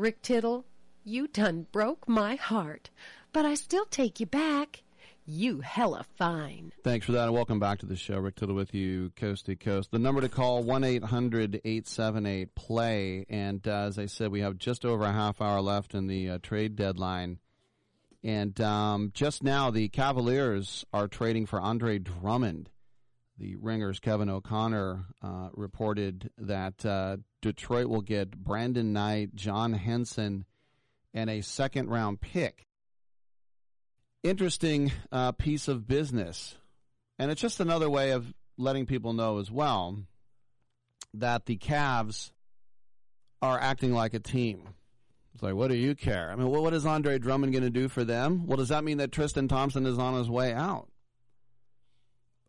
Rick 0.00 0.22
Tittle, 0.22 0.64
you 1.04 1.28
done 1.28 1.66
broke 1.72 2.08
my 2.08 2.36
heart, 2.36 2.88
but 3.34 3.44
I 3.44 3.54
still 3.54 3.84
take 3.84 4.18
you 4.18 4.24
back. 4.24 4.82
You 5.26 5.60
hella 5.60 6.06
fine. 6.16 6.72
Thanks 6.82 7.04
for 7.04 7.12
that, 7.12 7.24
and 7.24 7.34
welcome 7.34 7.60
back 7.60 7.80
to 7.80 7.86
the 7.86 7.96
show. 7.96 8.16
Rick 8.16 8.36
Tittle 8.36 8.54
with 8.54 8.72
you, 8.72 9.12
coast 9.14 9.44
to 9.44 9.56
coast. 9.56 9.90
The 9.90 9.98
number 9.98 10.22
to 10.22 10.30
call, 10.30 10.64
1-800-878-PLAY. 10.64 13.26
And 13.28 13.68
uh, 13.68 13.72
as 13.72 13.98
I 13.98 14.06
said, 14.06 14.30
we 14.30 14.40
have 14.40 14.56
just 14.56 14.86
over 14.86 15.04
a 15.04 15.12
half 15.12 15.42
hour 15.42 15.60
left 15.60 15.94
in 15.94 16.06
the 16.06 16.30
uh, 16.30 16.38
trade 16.42 16.76
deadline. 16.76 17.38
And 18.24 18.58
um, 18.58 19.10
just 19.12 19.42
now, 19.42 19.70
the 19.70 19.90
Cavaliers 19.90 20.86
are 20.94 21.08
trading 21.08 21.44
for 21.44 21.60
Andre 21.60 21.98
Drummond. 21.98 22.70
The 23.40 23.56
Ringer's 23.56 24.00
Kevin 24.00 24.28
O'Connor 24.28 25.06
uh, 25.22 25.48
reported 25.54 26.30
that 26.36 26.84
uh, 26.84 27.16
Detroit 27.40 27.86
will 27.86 28.02
get 28.02 28.36
Brandon 28.36 28.92
Knight, 28.92 29.34
John 29.34 29.72
Henson, 29.72 30.44
and 31.14 31.30
a 31.30 31.40
second 31.40 31.88
round 31.88 32.20
pick. 32.20 32.66
Interesting 34.22 34.92
uh, 35.10 35.32
piece 35.32 35.68
of 35.68 35.88
business. 35.88 36.58
And 37.18 37.30
it's 37.30 37.40
just 37.40 37.60
another 37.60 37.88
way 37.88 38.10
of 38.10 38.34
letting 38.58 38.84
people 38.84 39.14
know 39.14 39.38
as 39.38 39.50
well 39.50 39.96
that 41.14 41.46
the 41.46 41.56
Cavs 41.56 42.32
are 43.40 43.58
acting 43.58 43.94
like 43.94 44.12
a 44.12 44.20
team. 44.20 44.68
It's 45.32 45.42
like, 45.42 45.54
what 45.54 45.68
do 45.68 45.76
you 45.76 45.94
care? 45.94 46.30
I 46.30 46.36
mean, 46.36 46.48
what 46.48 46.74
is 46.74 46.84
Andre 46.84 47.18
Drummond 47.18 47.54
going 47.54 47.64
to 47.64 47.70
do 47.70 47.88
for 47.88 48.04
them? 48.04 48.46
Well, 48.46 48.58
does 48.58 48.68
that 48.68 48.84
mean 48.84 48.98
that 48.98 49.12
Tristan 49.12 49.48
Thompson 49.48 49.86
is 49.86 49.98
on 49.98 50.12
his 50.12 50.28
way 50.28 50.52
out? 50.52 50.90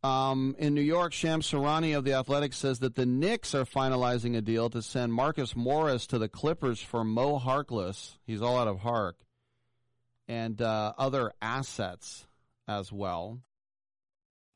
Um, 0.03 0.55
in 0.57 0.73
New 0.73 0.81
York, 0.81 1.13
Shams 1.13 1.49
Charania 1.49 1.97
of 1.97 2.05
the 2.05 2.13
Athletic 2.13 2.53
says 2.53 2.79
that 2.79 2.95
the 2.95 3.05
Knicks 3.05 3.53
are 3.53 3.65
finalizing 3.65 4.35
a 4.35 4.41
deal 4.41 4.69
to 4.71 4.81
send 4.81 5.13
Marcus 5.13 5.55
Morris 5.55 6.07
to 6.07 6.17
the 6.17 6.29
Clippers 6.29 6.81
for 6.81 7.03
Mo 7.03 7.37
Harkless. 7.37 8.17
He's 8.25 8.41
all 8.41 8.57
out 8.57 8.67
of 8.67 8.79
Hark. 8.79 9.17
And 10.27 10.59
uh, 10.61 10.93
other 10.97 11.33
assets 11.41 12.25
as 12.67 12.91
well. 12.91 13.41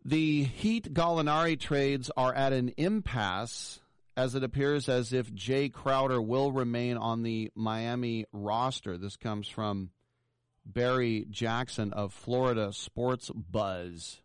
The 0.03 0.43
Heat 0.43 0.93
Gallinari 0.93 1.59
trades 1.59 2.09
are 2.15 2.33
at 2.33 2.53
an 2.53 2.71
impasse 2.77 3.81
as 4.17 4.33
it 4.33 4.43
appears 4.43 4.87
as 4.87 5.13
if 5.13 5.31
Jae 5.31 5.71
Crowder 5.71 6.21
will 6.21 6.51
remain 6.51 6.97
on 6.97 7.23
the 7.23 7.51
Miami 7.55 8.25
roster. 8.31 8.97
This 8.97 9.17
comes 9.17 9.47
from 9.47 9.89
Barry 10.65 11.25
Jackson 11.29 11.91
of 11.93 12.13
Florida 12.13 12.71
Sports 12.71 13.29
Buzz. 13.35 14.21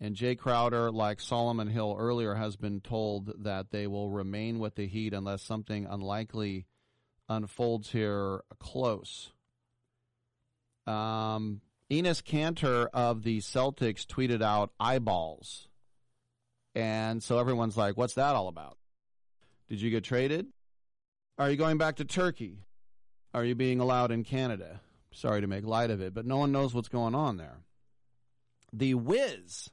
And 0.00 0.14
Jae 0.14 0.38
Crowder, 0.38 0.92
like 0.92 1.20
Solomon 1.20 1.68
Hill 1.68 1.96
earlier, 1.98 2.34
has 2.34 2.56
been 2.56 2.80
told 2.80 3.44
that 3.44 3.70
they 3.70 3.86
will 3.86 4.10
remain 4.10 4.58
with 4.58 4.76
the 4.76 4.86
Heat 4.86 5.12
unless 5.12 5.42
something 5.42 5.86
unlikely 5.86 6.66
unfolds 7.28 7.90
here 7.90 8.42
close. 8.60 9.32
Um, 10.86 11.60
Enes 11.90 12.22
Kanter 12.22 12.88
of 12.92 13.22
the 13.24 13.38
Celtics 13.38 14.06
tweeted 14.06 14.42
out 14.42 14.70
eyeballs. 14.78 15.68
And 16.74 17.22
so 17.22 17.38
everyone's 17.38 17.76
like, 17.76 17.96
what's 17.96 18.14
that 18.14 18.36
all 18.36 18.46
about? 18.46 18.78
Did 19.68 19.80
you 19.80 19.90
get 19.90 20.04
traded? 20.04 20.46
Are 21.38 21.50
you 21.50 21.56
going 21.56 21.76
back 21.76 21.96
to 21.96 22.04
Turkey? 22.04 22.60
are 23.34 23.44
you 23.44 23.54
being 23.54 23.80
allowed 23.80 24.10
in 24.10 24.24
Canada? 24.24 24.80
Sorry 25.12 25.40
to 25.40 25.46
make 25.46 25.64
light 25.64 25.90
of 25.90 26.00
it, 26.00 26.14
but 26.14 26.26
no 26.26 26.36
one 26.36 26.52
knows 26.52 26.74
what's 26.74 26.88
going 26.88 27.14
on 27.14 27.36
there. 27.36 27.58
The 28.72 28.94
Wiz 28.94 29.70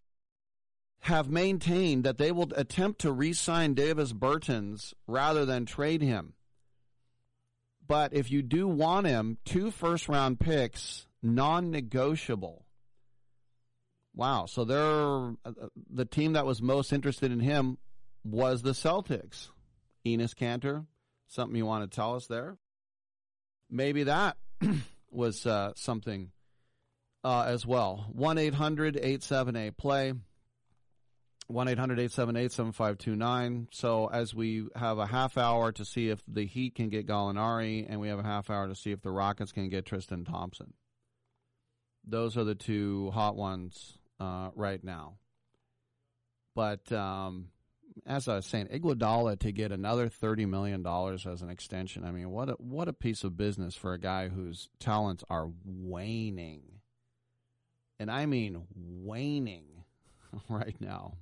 have 1.05 1.29
maintained 1.29 2.03
that 2.03 2.17
they 2.17 2.31
will 2.31 2.51
attempt 2.55 3.01
to 3.01 3.11
re 3.11 3.31
sign 3.31 3.75
Davis 3.75 4.11
Bertans 4.11 4.95
rather 5.05 5.45
than 5.45 5.67
trade 5.67 6.01
him. 6.01 6.33
But 7.87 8.13
if 8.13 8.31
you 8.31 8.41
do 8.41 8.67
want 8.67 9.05
him, 9.05 9.37
two 9.45 9.69
first 9.69 10.09
round 10.09 10.39
picks, 10.39 11.05
non 11.21 11.69
negotiable. 11.69 12.65
Wow. 14.15 14.47
So 14.47 14.65
they're 14.65 15.35
uh, 15.45 15.67
the 15.91 16.05
team 16.05 16.33
that 16.33 16.47
was 16.47 16.59
most 16.59 16.91
interested 16.91 17.31
in 17.31 17.39
him 17.39 17.77
was 18.23 18.63
the 18.63 18.71
Celtics. 18.71 19.49
Enes 20.07 20.33
Kanter, 20.33 20.87
something 21.27 21.55
you 21.55 21.67
want 21.67 21.89
to 21.89 21.95
tell 21.95 22.15
us 22.15 22.25
there? 22.25 22.57
Maybe 23.69 24.03
that 24.03 24.37
was 25.11 25.45
uh, 25.45 25.73
something 25.75 26.31
uh, 27.23 27.43
as 27.43 27.63
well. 27.63 28.07
1 28.11 28.39
800 28.39 28.97
878 28.97 29.77
play. 29.77 30.13
1 31.47 31.67
800 31.67 31.99
878 31.99 32.51
7529. 32.51 33.67
So, 33.71 34.07
as 34.07 34.33
we 34.33 34.67
have 34.75 34.97
a 34.97 35.05
half 35.05 35.37
hour 35.37 35.71
to 35.73 35.85
see 35.85 36.09
if 36.09 36.21
the 36.27 36.45
Heat 36.45 36.75
can 36.75 36.89
get 36.89 37.07
Gallinari, 37.07 37.85
and 37.87 37.99
we 37.99 38.07
have 38.07 38.19
a 38.19 38.23
half 38.23 38.49
hour 38.49 38.67
to 38.67 38.75
see 38.75 38.91
if 38.91 39.01
the 39.01 39.11
Rockets 39.11 39.51
can 39.51 39.69
get 39.69 39.85
Tristan 39.85 40.25
Thompson. 40.25 40.73
Those 42.07 42.37
are 42.37 42.43
the 42.43 42.55
two 42.55 43.11
hot 43.11 43.35
ones 43.35 43.97
uh, 44.19 44.49
right 44.55 44.83
now. 44.83 45.17
But 46.55 46.91
um, 46.91 47.49
as 48.05 48.27
I 48.27 48.35
was 48.35 48.45
saying, 48.45 48.67
Iguodala 48.67 49.39
to 49.39 49.51
get 49.51 49.71
another 49.71 50.09
thirty 50.09 50.45
million 50.45 50.81
dollars 50.81 51.27
as 51.27 51.41
an 51.41 51.49
extension. 51.49 52.03
I 52.03 52.11
mean, 52.11 52.31
what 52.31 52.49
a, 52.49 52.53
what 52.53 52.87
a 52.87 52.93
piece 52.93 53.23
of 53.23 53.37
business 53.37 53.75
for 53.75 53.93
a 53.93 53.99
guy 53.99 54.29
whose 54.29 54.69
talents 54.79 55.23
are 55.29 55.49
waning, 55.63 56.63
and 57.99 58.09
I 58.09 58.25
mean 58.25 58.63
waning 58.73 59.83
right 60.49 60.75
now. 60.79 61.17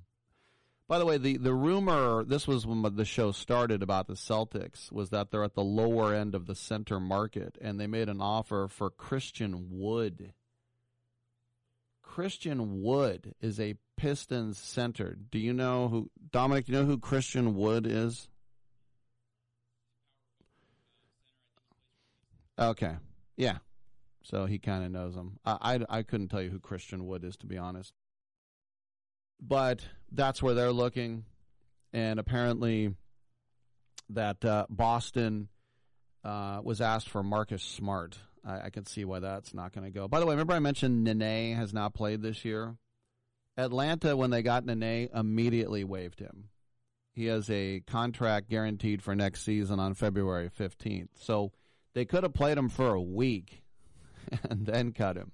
By 0.86 0.98
the 0.98 1.06
way, 1.06 1.16
the, 1.16 1.38
the 1.38 1.54
rumor, 1.54 2.24
this 2.24 2.46
was 2.46 2.66
when 2.66 2.82
the 2.82 3.06
show 3.06 3.32
started 3.32 3.82
about 3.82 4.06
the 4.06 4.14
Celtics, 4.14 4.92
was 4.92 5.08
that 5.10 5.30
they're 5.30 5.44
at 5.44 5.54
the 5.54 5.64
lower 5.64 6.12
end 6.12 6.34
of 6.34 6.46
the 6.46 6.54
center 6.54 7.00
market, 7.00 7.56
and 7.60 7.80
they 7.80 7.86
made 7.86 8.10
an 8.10 8.20
offer 8.20 8.68
for 8.68 8.90
Christian 8.90 9.68
Wood. 9.70 10.34
Christian 12.02 12.82
Wood 12.82 13.34
is 13.40 13.58
a 13.58 13.76
Pistons 13.96 14.58
center. 14.58 15.16
Do 15.30 15.38
you 15.38 15.54
know 15.54 15.88
who, 15.88 16.10
Dominic, 16.30 16.66
do 16.66 16.72
you 16.72 16.78
know 16.80 16.84
who 16.84 16.98
Christian 16.98 17.54
Wood 17.54 17.86
is? 17.86 18.28
Okay. 22.58 22.96
Yeah. 23.36 23.58
So 24.22 24.44
he 24.44 24.58
kind 24.58 24.84
of 24.84 24.90
knows 24.90 25.14
him. 25.14 25.38
I, 25.46 25.78
I, 25.90 25.98
I 25.98 26.02
couldn't 26.02 26.28
tell 26.28 26.42
you 26.42 26.50
who 26.50 26.60
Christian 26.60 27.06
Wood 27.06 27.24
is, 27.24 27.36
to 27.38 27.46
be 27.46 27.56
honest 27.56 27.94
but 29.40 29.84
that's 30.10 30.42
where 30.42 30.54
they're 30.54 30.72
looking, 30.72 31.24
and 31.92 32.18
apparently 32.18 32.94
that 34.10 34.44
uh, 34.44 34.66
Boston 34.68 35.48
uh, 36.24 36.60
was 36.62 36.80
asked 36.80 37.08
for 37.08 37.22
Marcus 37.22 37.62
Smart. 37.62 38.18
I, 38.44 38.66
I 38.66 38.70
can 38.70 38.86
see 38.86 39.04
why 39.04 39.20
that's 39.20 39.54
not 39.54 39.72
going 39.72 39.84
to 39.84 39.90
go. 39.90 40.08
By 40.08 40.20
the 40.20 40.26
way, 40.26 40.34
remember 40.34 40.54
I 40.54 40.58
mentioned 40.58 41.04
Nene 41.04 41.56
has 41.56 41.72
not 41.72 41.94
played 41.94 42.22
this 42.22 42.44
year. 42.44 42.76
Atlanta, 43.56 44.16
when 44.16 44.30
they 44.30 44.42
got 44.42 44.64
Nene, 44.66 45.08
immediately 45.14 45.84
waived 45.84 46.20
him. 46.20 46.48
He 47.12 47.26
has 47.26 47.48
a 47.48 47.80
contract 47.86 48.50
guaranteed 48.50 49.02
for 49.02 49.14
next 49.14 49.44
season 49.44 49.78
on 49.78 49.94
February 49.94 50.50
15th. 50.50 51.10
So 51.20 51.52
they 51.94 52.04
could 52.04 52.24
have 52.24 52.34
played 52.34 52.58
him 52.58 52.68
for 52.68 52.94
a 52.94 53.00
week 53.00 53.62
and 54.50 54.66
then 54.66 54.92
cut 54.92 55.16
him. 55.16 55.32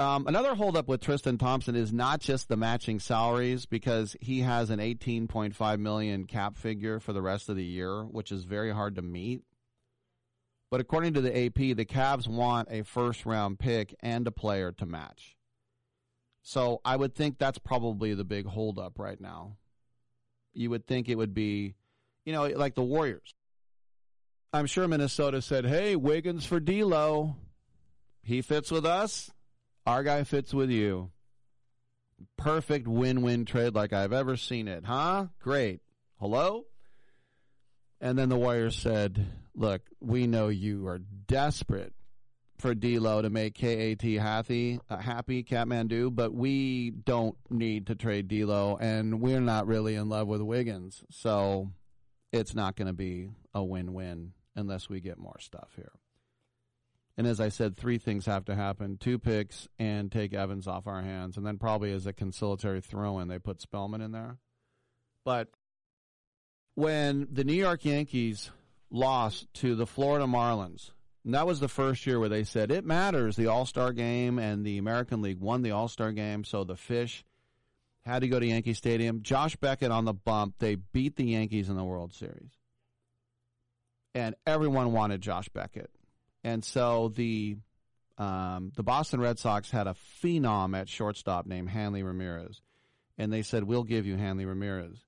Um, 0.00 0.28
another 0.28 0.54
holdup 0.54 0.86
with 0.86 1.00
Tristan 1.00 1.38
Thompson 1.38 1.74
is 1.74 1.92
not 1.92 2.20
just 2.20 2.48
the 2.48 2.56
matching 2.56 3.00
salaries 3.00 3.66
because 3.66 4.16
he 4.20 4.40
has 4.40 4.70
an 4.70 4.78
18.5 4.78 5.80
million 5.80 6.24
cap 6.24 6.56
figure 6.56 7.00
for 7.00 7.12
the 7.12 7.20
rest 7.20 7.48
of 7.48 7.56
the 7.56 7.64
year, 7.64 8.04
which 8.04 8.30
is 8.30 8.44
very 8.44 8.72
hard 8.72 8.94
to 8.94 9.02
meet. 9.02 9.42
But 10.70 10.80
according 10.80 11.14
to 11.14 11.20
the 11.20 11.46
AP, 11.46 11.76
the 11.76 11.84
Cavs 11.84 12.28
want 12.28 12.68
a 12.70 12.84
first 12.84 13.26
round 13.26 13.58
pick 13.58 13.94
and 14.00 14.24
a 14.28 14.30
player 14.30 14.70
to 14.72 14.86
match. 14.86 15.36
So 16.42 16.80
I 16.84 16.94
would 16.94 17.14
think 17.14 17.38
that's 17.38 17.58
probably 17.58 18.14
the 18.14 18.24
big 18.24 18.46
holdup 18.46 19.00
right 19.00 19.20
now. 19.20 19.56
You 20.54 20.70
would 20.70 20.86
think 20.86 21.08
it 21.08 21.16
would 21.16 21.34
be, 21.34 21.74
you 22.24 22.32
know, 22.32 22.46
like 22.46 22.76
the 22.76 22.82
Warriors. 22.82 23.34
I'm 24.52 24.66
sure 24.66 24.86
Minnesota 24.86 25.42
said, 25.42 25.66
"Hey, 25.66 25.96
Wiggins 25.96 26.46
for 26.46 26.60
D'Lo, 26.60 27.36
he 28.22 28.42
fits 28.42 28.70
with 28.70 28.86
us." 28.86 29.30
Our 29.88 30.02
guy 30.02 30.24
fits 30.24 30.52
with 30.52 30.68
you. 30.68 31.12
Perfect 32.36 32.86
win 32.86 33.22
win 33.22 33.46
trade 33.46 33.74
like 33.74 33.94
I've 33.94 34.12
ever 34.12 34.36
seen 34.36 34.68
it, 34.68 34.84
huh? 34.84 35.28
Great. 35.40 35.80
Hello? 36.20 36.66
And 37.98 38.18
then 38.18 38.28
the 38.28 38.36
Warriors 38.36 38.76
said, 38.76 39.24
Look, 39.54 39.80
we 39.98 40.26
know 40.26 40.48
you 40.48 40.86
are 40.88 40.98
desperate 40.98 41.94
for 42.58 42.74
D'Lo 42.74 43.22
to 43.22 43.30
make 43.30 43.54
KAT 43.54 44.02
happy, 44.02 44.78
uh, 44.90 44.98
happy 44.98 45.42
Kathmandu, 45.42 46.14
but 46.14 46.34
we 46.34 46.90
don't 46.90 47.38
need 47.48 47.86
to 47.86 47.94
trade 47.94 48.28
D'Lo, 48.28 48.76
and 48.78 49.22
we're 49.22 49.40
not 49.40 49.66
really 49.66 49.94
in 49.94 50.10
love 50.10 50.28
with 50.28 50.42
Wiggins, 50.42 51.02
so 51.10 51.70
it's 52.30 52.54
not 52.54 52.76
going 52.76 52.88
to 52.88 52.92
be 52.92 53.30
a 53.54 53.64
win-win 53.64 54.32
unless 54.54 54.90
we 54.90 55.00
get 55.00 55.16
more 55.16 55.38
stuff 55.40 55.70
here. 55.76 55.92
And 57.18 57.26
as 57.26 57.40
I 57.40 57.48
said, 57.48 57.76
three 57.76 57.98
things 57.98 58.26
have 58.26 58.44
to 58.44 58.54
happen 58.54 58.96
two 58.96 59.18
picks 59.18 59.66
and 59.78 60.10
take 60.10 60.32
Evans 60.32 60.68
off 60.68 60.86
our 60.86 61.02
hands. 61.02 61.36
And 61.36 61.44
then 61.44 61.58
probably 61.58 61.92
as 61.92 62.06
a 62.06 62.12
conciliatory 62.12 62.80
throw 62.80 63.18
in, 63.18 63.26
they 63.26 63.40
put 63.40 63.60
Spellman 63.60 64.00
in 64.00 64.12
there. 64.12 64.38
But 65.24 65.48
when 66.76 67.26
the 67.30 67.42
New 67.42 67.54
York 67.54 67.84
Yankees 67.84 68.52
lost 68.88 69.52
to 69.54 69.74
the 69.74 69.86
Florida 69.86 70.26
Marlins, 70.26 70.92
and 71.24 71.34
that 71.34 71.46
was 71.46 71.58
the 71.58 71.68
first 71.68 72.06
year 72.06 72.20
where 72.20 72.28
they 72.28 72.44
said 72.44 72.70
it 72.70 72.84
matters. 72.86 73.34
The 73.34 73.48
All 73.48 73.66
Star 73.66 73.92
game 73.92 74.38
and 74.38 74.64
the 74.64 74.78
American 74.78 75.20
League 75.20 75.40
won 75.40 75.62
the 75.62 75.72
All 75.72 75.88
Star 75.88 76.12
game, 76.12 76.44
so 76.44 76.62
the 76.62 76.76
Fish 76.76 77.24
had 78.04 78.20
to 78.20 78.28
go 78.28 78.38
to 78.38 78.46
Yankee 78.46 78.74
Stadium. 78.74 79.22
Josh 79.22 79.56
Beckett 79.56 79.90
on 79.90 80.04
the 80.04 80.14
bump. 80.14 80.54
They 80.60 80.76
beat 80.76 81.16
the 81.16 81.24
Yankees 81.24 81.68
in 81.68 81.76
the 81.76 81.84
World 81.84 82.14
Series. 82.14 82.52
And 84.14 84.36
everyone 84.46 84.92
wanted 84.92 85.20
Josh 85.20 85.48
Beckett. 85.48 85.90
And 86.44 86.64
so 86.64 87.12
the 87.14 87.56
um, 88.16 88.72
the 88.74 88.82
Boston 88.82 89.20
Red 89.20 89.38
Sox 89.38 89.70
had 89.70 89.86
a 89.86 89.94
phenom 90.22 90.76
at 90.76 90.88
shortstop 90.88 91.46
named 91.46 91.70
Hanley 91.70 92.02
Ramirez, 92.02 92.62
and 93.16 93.32
they 93.32 93.42
said 93.42 93.64
we'll 93.64 93.84
give 93.84 94.06
you 94.06 94.16
Hanley 94.16 94.44
Ramirez. 94.44 95.04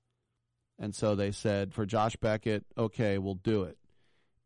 And 0.79 0.95
so 0.95 1.15
they 1.15 1.31
said 1.31 1.73
for 1.73 1.85
Josh 1.85 2.15
Beckett, 2.15 2.65
okay, 2.77 3.17
we'll 3.17 3.35
do 3.35 3.63
it. 3.63 3.77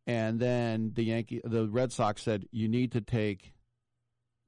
And 0.08 0.40
then 0.40 0.92
the 0.94 1.04
Yankee, 1.04 1.42
the 1.44 1.68
Red 1.68 1.92
Sox 1.92 2.22
said 2.22 2.48
you 2.52 2.68
need 2.68 2.92
to 2.92 3.02
take 3.02 3.54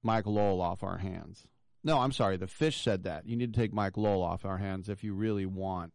Mike 0.03 0.25
Lowell 0.25 0.61
off 0.61 0.83
our 0.83 0.97
hands. 0.97 1.47
No, 1.83 1.99
I'm 1.99 2.11
sorry, 2.11 2.37
the 2.37 2.47
Fish 2.47 2.81
said 2.81 3.03
that 3.03 3.27
you 3.27 3.37
need 3.37 3.53
to 3.53 3.59
take 3.59 3.73
Mike 3.73 3.97
Lowell 3.97 4.23
off 4.23 4.45
our 4.45 4.57
hands 4.57 4.89
if 4.89 5.03
you 5.03 5.13
really 5.13 5.45
want 5.45 5.93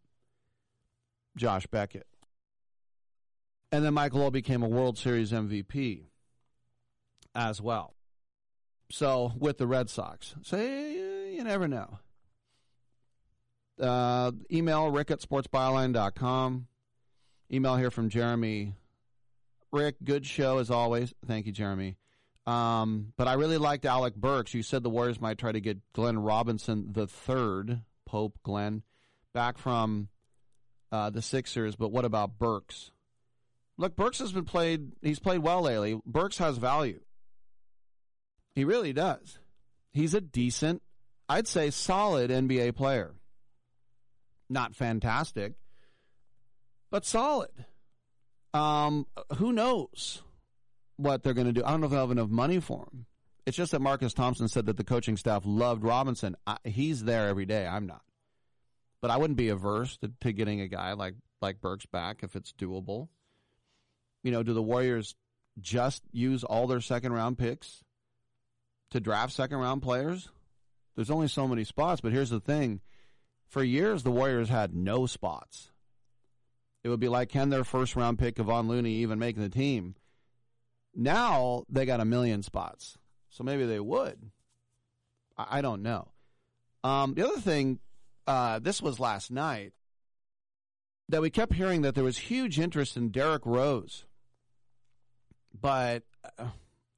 Josh 1.36 1.66
Beckett. 1.66 2.06
And 3.70 3.84
then 3.84 3.94
Mike 3.94 4.14
Lowell 4.14 4.30
became 4.30 4.62
a 4.62 4.68
World 4.68 4.96
Series 4.96 5.32
MVP 5.32 6.04
as 7.34 7.60
well. 7.60 7.94
So 8.90 9.32
with 9.38 9.58
the 9.58 9.66
Red 9.66 9.88
Sox, 9.88 10.34
so 10.42 10.58
you, 10.58 11.42
never 11.42 11.66
know. 11.66 11.98
Uh, 13.80 14.32
email 14.52 14.90
rick 14.90 15.10
at 15.10 15.20
sportsbyline.com. 15.20 16.66
Email 17.52 17.76
here 17.76 17.90
from 17.90 18.08
Jeremy. 18.08 18.74
Rick, 19.72 19.96
good 20.04 20.26
show 20.26 20.58
as 20.58 20.70
always. 20.70 21.12
Thank 21.26 21.46
you, 21.46 21.52
Jeremy. 21.52 21.96
Um, 22.46 23.12
but 23.16 23.28
I 23.28 23.34
really 23.34 23.58
liked 23.58 23.84
Alec 23.84 24.14
Burks. 24.14 24.54
You 24.54 24.62
said 24.62 24.82
the 24.82 24.90
Warriors 24.90 25.20
might 25.20 25.38
try 25.38 25.52
to 25.52 25.60
get 25.60 25.78
Glenn 25.92 26.18
Robinson 26.18 26.92
the 26.92 27.06
third, 27.06 27.80
Pope 28.04 28.38
Glenn, 28.42 28.82
back 29.32 29.58
from 29.58 30.08
uh, 30.90 31.10
the 31.10 31.22
Sixers. 31.22 31.76
But 31.76 31.92
what 31.92 32.04
about 32.04 32.38
Burks? 32.38 32.90
Look, 33.78 33.96
Burks 33.96 34.18
has 34.18 34.32
been 34.32 34.44
played. 34.44 34.92
He's 35.02 35.18
played 35.18 35.38
well 35.40 35.62
lately. 35.62 36.00
Burks 36.04 36.38
has 36.38 36.58
value. 36.58 37.00
He 38.54 38.64
really 38.64 38.92
does. 38.92 39.38
He's 39.92 40.14
a 40.14 40.20
decent, 40.20 40.82
I'd 41.28 41.48
say 41.48 41.70
solid 41.70 42.30
NBA 42.30 42.76
player. 42.76 43.14
Not 44.48 44.74
fantastic, 44.74 45.54
but 46.90 47.06
solid. 47.06 47.50
Um, 48.52 49.06
who 49.36 49.52
knows 49.52 50.22
what 50.96 51.22
they're 51.22 51.34
going 51.34 51.46
to 51.46 51.52
do? 51.52 51.64
I 51.64 51.70
don't 51.70 51.80
know 51.80 51.86
if 51.86 51.90
they'll 51.92 52.00
have 52.00 52.10
enough 52.10 52.28
money 52.28 52.60
for 52.60 52.88
him. 52.92 53.06
It's 53.46 53.56
just 53.56 53.72
that 53.72 53.80
Marcus 53.80 54.12
Thompson 54.12 54.48
said 54.48 54.66
that 54.66 54.76
the 54.76 54.84
coaching 54.84 55.16
staff 55.16 55.42
loved 55.44 55.82
Robinson. 55.82 56.36
I, 56.46 56.58
he's 56.64 57.04
there 57.04 57.28
every 57.28 57.46
day. 57.46 57.66
I'm 57.66 57.86
not, 57.86 58.02
but 59.00 59.10
I 59.10 59.16
wouldn't 59.16 59.38
be 59.38 59.48
averse 59.48 59.96
to, 59.98 60.12
to 60.20 60.32
getting 60.32 60.60
a 60.60 60.68
guy 60.68 60.92
like 60.92 61.14
like 61.40 61.60
Burks 61.60 61.86
back 61.86 62.22
if 62.22 62.36
it's 62.36 62.52
doable. 62.52 63.08
You 64.22 64.30
know, 64.30 64.42
do 64.44 64.54
the 64.54 64.62
Warriors 64.62 65.16
just 65.60 66.02
use 66.12 66.44
all 66.44 66.66
their 66.66 66.80
second 66.80 67.12
round 67.12 67.36
picks 67.36 67.82
to 68.92 69.00
draft 69.00 69.32
second 69.32 69.58
round 69.58 69.82
players? 69.82 70.28
There's 70.94 71.10
only 71.10 71.28
so 71.28 71.48
many 71.48 71.64
spots, 71.64 72.00
but 72.00 72.12
here's 72.12 72.30
the 72.30 72.40
thing. 72.40 72.80
For 73.48 73.62
years, 73.62 74.02
the 74.02 74.10
Warriors 74.10 74.48
had 74.48 74.74
no 74.74 75.06
spots. 75.06 75.70
It 76.84 76.88
would 76.88 77.00
be 77.00 77.08
like, 77.08 77.28
can 77.28 77.50
their 77.50 77.64
first 77.64 77.96
round 77.96 78.18
pick, 78.18 78.36
Kevon 78.36 78.68
Looney, 78.68 78.94
even 78.96 79.18
make 79.18 79.36
the 79.36 79.48
team? 79.48 79.94
Now 80.94 81.64
they 81.68 81.86
got 81.86 82.00
a 82.00 82.04
million 82.04 82.42
spots. 82.42 82.98
So 83.30 83.44
maybe 83.44 83.64
they 83.64 83.80
would. 83.80 84.30
I, 85.38 85.58
I 85.58 85.62
don't 85.62 85.82
know. 85.82 86.08
Um, 86.84 87.14
the 87.14 87.26
other 87.26 87.40
thing, 87.40 87.78
uh, 88.26 88.58
this 88.58 88.82
was 88.82 89.00
last 89.00 89.30
night, 89.30 89.72
that 91.08 91.22
we 91.22 91.30
kept 91.30 91.54
hearing 91.54 91.82
that 91.82 91.94
there 91.94 92.04
was 92.04 92.18
huge 92.18 92.58
interest 92.58 92.96
in 92.96 93.10
Derrick 93.10 93.46
Rose. 93.46 94.04
But 95.58 96.02
uh, 96.38 96.46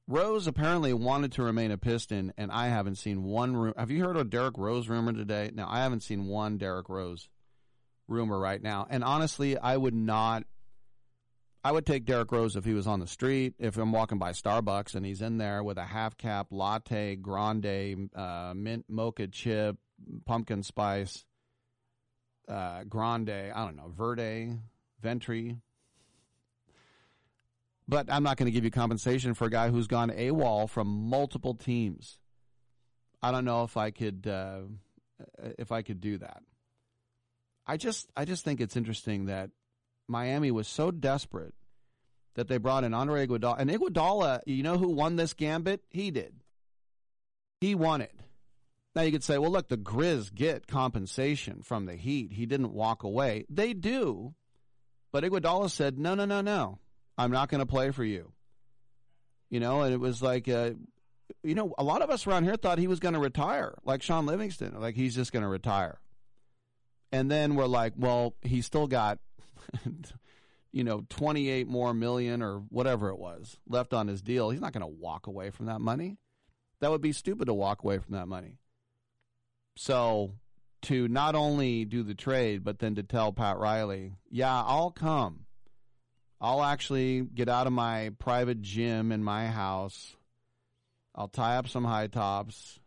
Rose 0.07 0.45
apparently 0.45 0.93
wanted 0.93 1.31
to 1.33 1.43
remain 1.43 1.71
a 1.71 1.77
Piston, 1.77 2.31
and 2.37 2.51
I 2.51 2.67
haven't 2.67 2.95
seen 2.95 3.23
one. 3.23 3.55
Ru- 3.55 3.73
Have 3.75 3.89
you 3.89 4.03
heard 4.03 4.17
a 4.17 4.23
Derrick 4.23 4.57
Rose 4.57 4.87
rumor 4.87 5.13
today? 5.13 5.49
No, 5.53 5.65
I 5.67 5.79
haven't 5.79 6.01
seen 6.03 6.27
one 6.27 6.57
Derrick 6.57 6.89
Rose 6.89 7.27
rumor 8.07 8.37
right 8.39 8.61
now. 8.61 8.85
And 8.89 9.03
honestly, 9.03 9.57
I 9.57 9.77
would 9.77 9.95
not. 9.95 10.43
I 11.63 11.71
would 11.71 11.87
take 11.87 12.05
Derrick 12.05 12.31
Rose 12.31 12.55
if 12.55 12.63
he 12.65 12.75
was 12.75 12.85
on 12.85 12.99
the 12.99 13.07
street. 13.07 13.55
If 13.57 13.77
I'm 13.77 13.91
walking 13.91 14.19
by 14.19 14.33
Starbucks 14.33 14.93
and 14.93 15.03
he's 15.03 15.23
in 15.23 15.39
there 15.39 15.63
with 15.63 15.79
a 15.79 15.83
half 15.85 16.15
cap 16.15 16.47
latte, 16.51 17.15
grande, 17.15 18.11
uh, 18.15 18.53
mint 18.55 18.85
mocha 18.87 19.25
chip, 19.27 19.77
pumpkin 20.27 20.61
spice, 20.61 21.25
uh, 22.47 22.83
grande. 22.83 23.31
I 23.31 23.65
don't 23.65 23.75
know, 23.75 23.91
verde, 23.97 24.53
ventry. 25.01 25.57
But 27.87 28.11
I'm 28.11 28.23
not 28.23 28.37
going 28.37 28.47
to 28.47 28.51
give 28.51 28.63
you 28.63 28.71
compensation 28.71 29.33
for 29.33 29.45
a 29.45 29.49
guy 29.49 29.69
who's 29.69 29.87
gone 29.87 30.09
AWOL 30.09 30.69
from 30.69 30.87
multiple 30.87 31.53
teams. 31.53 32.19
I 33.21 33.31
don't 33.31 33.45
know 33.45 33.63
if 33.63 33.77
I 33.77 33.91
could 33.91 34.27
uh, 34.27 34.61
if 35.57 35.71
I 35.71 35.81
could 35.81 36.01
do 36.01 36.17
that. 36.17 36.43
I 37.67 37.77
just 37.77 38.09
I 38.15 38.25
just 38.25 38.43
think 38.43 38.61
it's 38.61 38.75
interesting 38.75 39.25
that 39.25 39.51
Miami 40.07 40.51
was 40.51 40.67
so 40.67 40.91
desperate 40.91 41.53
that 42.35 42.47
they 42.47 42.57
brought 42.57 42.83
in 42.83 42.93
Andre 42.93 43.25
Iguodala. 43.25 43.59
And 43.59 43.69
Iguodala, 43.69 44.41
you 44.45 44.61
know 44.61 44.77
who 44.77 44.89
won 44.89 45.15
this 45.15 45.33
gambit? 45.33 45.81
He 45.89 46.11
did. 46.11 46.35
He 47.61 47.75
won 47.75 48.01
it. 48.01 48.13
Now 48.93 49.01
you 49.01 49.11
could 49.11 49.23
say, 49.23 49.37
well, 49.37 49.51
look, 49.51 49.67
the 49.67 49.77
Grizz 49.77 50.33
get 50.33 50.67
compensation 50.67 51.61
from 51.61 51.85
the 51.85 51.95
Heat. 51.95 52.33
He 52.33 52.45
didn't 52.45 52.73
walk 52.73 53.03
away. 53.03 53.45
They 53.49 53.73
do, 53.73 54.35
but 55.11 55.23
Iguodala 55.23 55.69
said, 55.69 55.97
no, 55.97 56.15
no, 56.15 56.25
no, 56.25 56.41
no. 56.41 56.79
I'm 57.17 57.31
not 57.31 57.49
going 57.49 57.59
to 57.59 57.65
play 57.65 57.91
for 57.91 58.03
you. 58.03 58.31
You 59.49 59.59
know, 59.59 59.81
and 59.81 59.93
it 59.93 59.99
was 59.99 60.21
like, 60.21 60.49
uh, 60.49 60.71
you 61.43 61.55
know, 61.55 61.73
a 61.77 61.83
lot 61.83 62.01
of 62.01 62.09
us 62.09 62.27
around 62.27 62.43
here 62.43 62.55
thought 62.55 62.77
he 62.77 62.87
was 62.87 62.99
going 62.99 63.13
to 63.13 63.19
retire, 63.19 63.75
like 63.83 64.01
Shaun 64.01 64.25
Livingston, 64.25 64.79
like 64.79 64.95
he's 64.95 65.15
just 65.15 65.31
going 65.31 65.43
to 65.43 65.49
retire. 65.49 65.99
And 67.11 67.29
then 67.29 67.55
we're 67.55 67.67
like, 67.67 67.93
well, 67.95 68.35
he 68.41 68.61
still 68.61 68.87
got, 68.87 69.19
you 70.71 70.83
know, 70.83 71.05
28 71.09 71.67
more 71.67 71.93
million 71.93 72.41
or 72.41 72.59
whatever 72.69 73.09
it 73.09 73.17
was 73.17 73.57
left 73.69 73.93
on 73.93 74.07
his 74.07 74.21
deal. 74.21 74.49
He's 74.49 74.61
not 74.61 74.73
going 74.73 74.81
to 74.81 74.87
walk 74.87 75.27
away 75.27 75.51
from 75.51 75.67
that 75.67 75.79
money. 75.79 76.17
That 76.81 76.91
would 76.91 77.01
be 77.01 77.13
stupid 77.13 77.45
to 77.45 77.53
walk 77.53 77.83
away 77.83 77.99
from 77.99 78.15
that 78.15 78.27
money. 78.27 78.57
So 79.77 80.33
to 80.83 81.07
not 81.07 81.35
only 81.35 81.85
do 81.85 82.03
the 82.03 82.15
trade, 82.15 82.63
but 82.63 82.79
then 82.79 82.95
to 82.95 83.03
tell 83.03 83.31
Pat 83.31 83.57
Riley, 83.57 84.13
yeah, 84.29 84.63
I'll 84.63 84.91
come. 84.91 85.44
I'll 86.39 86.63
actually 86.63 87.21
get 87.21 87.49
out 87.49 87.67
of 87.67 87.73
my 87.73 88.11
private 88.19 88.61
gym 88.61 89.11
in 89.11 89.23
my 89.23 89.47
house. 89.47 90.15
I'll 91.13 91.29
tie 91.29 91.57
up 91.57 91.67
some 91.67 91.85
high 91.85 92.07
tops 92.07 92.79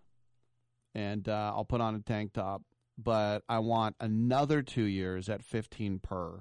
and 0.95 1.29
uh, 1.29 1.53
I'll 1.55 1.65
put 1.65 1.81
on 1.81 1.95
a 1.95 2.01
tank 2.01 2.33
top. 2.33 2.63
But 2.99 3.43
I 3.49 3.61
want 3.61 3.97
another 4.01 4.63
two 4.63 4.85
years 4.85 5.29
at 5.29 5.45
15 5.45 6.01
per. 6.01 6.41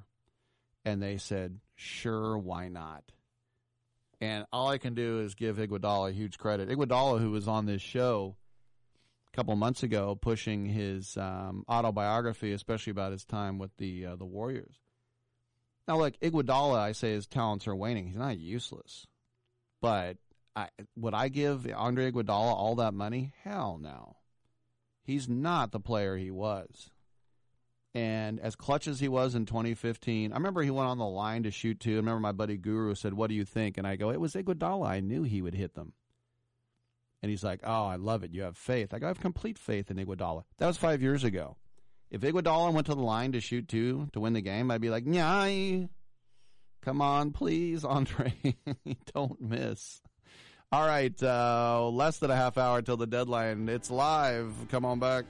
And 0.84 1.02
they 1.02 1.18
said, 1.18 1.60
sure, 1.76 2.38
why 2.38 2.68
not? 2.70 3.04
And 4.20 4.46
all 4.52 4.70
I 4.70 4.80
can 4.80 4.96
do 4.96 5.20
is 5.20 5.36
give 5.36 5.58
Iguodala 5.58 6.14
huge 6.14 6.38
credit. 6.40 6.70
Iguodala, 6.70 7.20
who 7.20 7.30
was 7.30 7.48
on 7.48 7.68
this 7.68 7.82
show 7.82 8.36
a 9.32 9.36
couple 9.36 9.56
months 9.56 9.84
ago, 9.84 10.18
pushing 10.20 10.66
his 10.66 11.16
um, 11.18 11.64
autobiography, 11.70 12.52
especially 12.52 12.92
about 12.92 13.12
his 13.12 13.26
time 13.26 13.60
with 13.60 13.76
the 13.78 14.08
uh, 14.08 14.16
the 14.16 14.26
Warriors. 14.26 14.76
Now, 15.88 15.98
look, 15.98 16.20
Iguodala, 16.20 16.78
I 16.78 16.92
say 16.92 17.12
his 17.12 17.28
talents 17.28 17.68
are 17.68 17.76
waning. 17.76 18.08
He's 18.08 18.18
not 18.18 18.38
useless, 18.38 19.08
but 19.82 20.18
I, 20.56 20.70
would 20.96 21.14
I 21.14 21.30
give 21.30 21.72
Andre 21.74 22.12
Iguodala 22.12 22.54
all 22.54 22.76
that 22.76 22.94
money? 22.94 23.34
Hell 23.44 23.80
no. 23.82 24.18
He's 25.04 25.30
not 25.30 25.72
the 25.72 25.80
player 25.80 26.18
he 26.18 26.32
was. 26.32 26.90
And 27.96 28.40
as 28.40 28.56
clutch 28.56 28.88
as 28.88 29.00
he 29.00 29.08
was 29.08 29.34
in 29.34 29.46
2015, 29.46 30.34
I 30.34 30.36
remember 30.36 30.62
he 30.62 30.70
went 30.70 30.90
on 30.90 30.98
the 30.98 31.06
line 31.06 31.44
to 31.44 31.52
shoot 31.52 31.80
two. 31.80 31.94
I 31.94 31.96
remember 31.96 32.20
my 32.20 32.34
buddy 32.34 32.58
Guru 32.58 32.94
said, 32.94 33.14
"What 33.14 33.30
do 33.30 33.36
you 33.36 33.46
think?" 33.46 33.78
And 33.78 33.88
I 33.88 33.96
go, 33.96 34.12
"It 34.12 34.20
was 34.20 34.36
Iguodala. 34.36 34.88
I 34.88 35.00
knew 35.00 35.24
he 35.24 35.42
would 35.42 35.56
hit 35.56 35.74
them." 35.74 35.94
And 37.24 37.32
he's 37.32 37.44
like, 37.44 37.62
"Oh, 37.64 37.86
I 37.86 37.96
love 37.96 38.24
it. 38.24 38.34
You 38.34 38.44
have 38.44 38.58
faith." 38.58 38.94
I 38.94 39.00
go, 39.00 39.08
"I 39.08 39.10
have 39.10 39.20
complete 39.20 39.58
faith 39.58 39.90
in 39.90 39.98
Iguodala." 39.98 40.44
That 40.58 40.68
was 40.68 40.78
five 40.78 41.02
years 41.02 41.24
ago. 41.24 41.58
If 42.10 42.22
Iguodala 42.22 42.74
went 42.74 42.88
to 42.88 42.96
the 42.96 43.02
line 43.02 43.34
to 43.34 43.42
shoot 43.42 43.68
two 43.68 44.08
to 44.14 44.20
win 44.20 44.34
the 44.34 44.42
game, 44.42 44.72
I'd 44.72 44.82
be 44.82 44.90
like, 44.90 45.06
"Nyah, 45.06 45.90
come 46.82 47.02
on, 47.02 47.32
please, 47.32 47.84
Andre, 47.84 48.34
don't 49.14 49.42
miss." 49.42 50.02
All 50.72 50.86
right, 50.86 51.22
uh, 51.24 51.88
less 51.90 52.18
than 52.20 52.30
a 52.32 52.36
half 52.36 52.58
hour 52.58 52.82
till 52.82 52.98
the 52.98 53.08
deadline. 53.08 53.70
It's 53.70 53.90
live. 53.90 54.54
Come 54.70 54.86
on 54.86 55.00
back. 55.00 55.26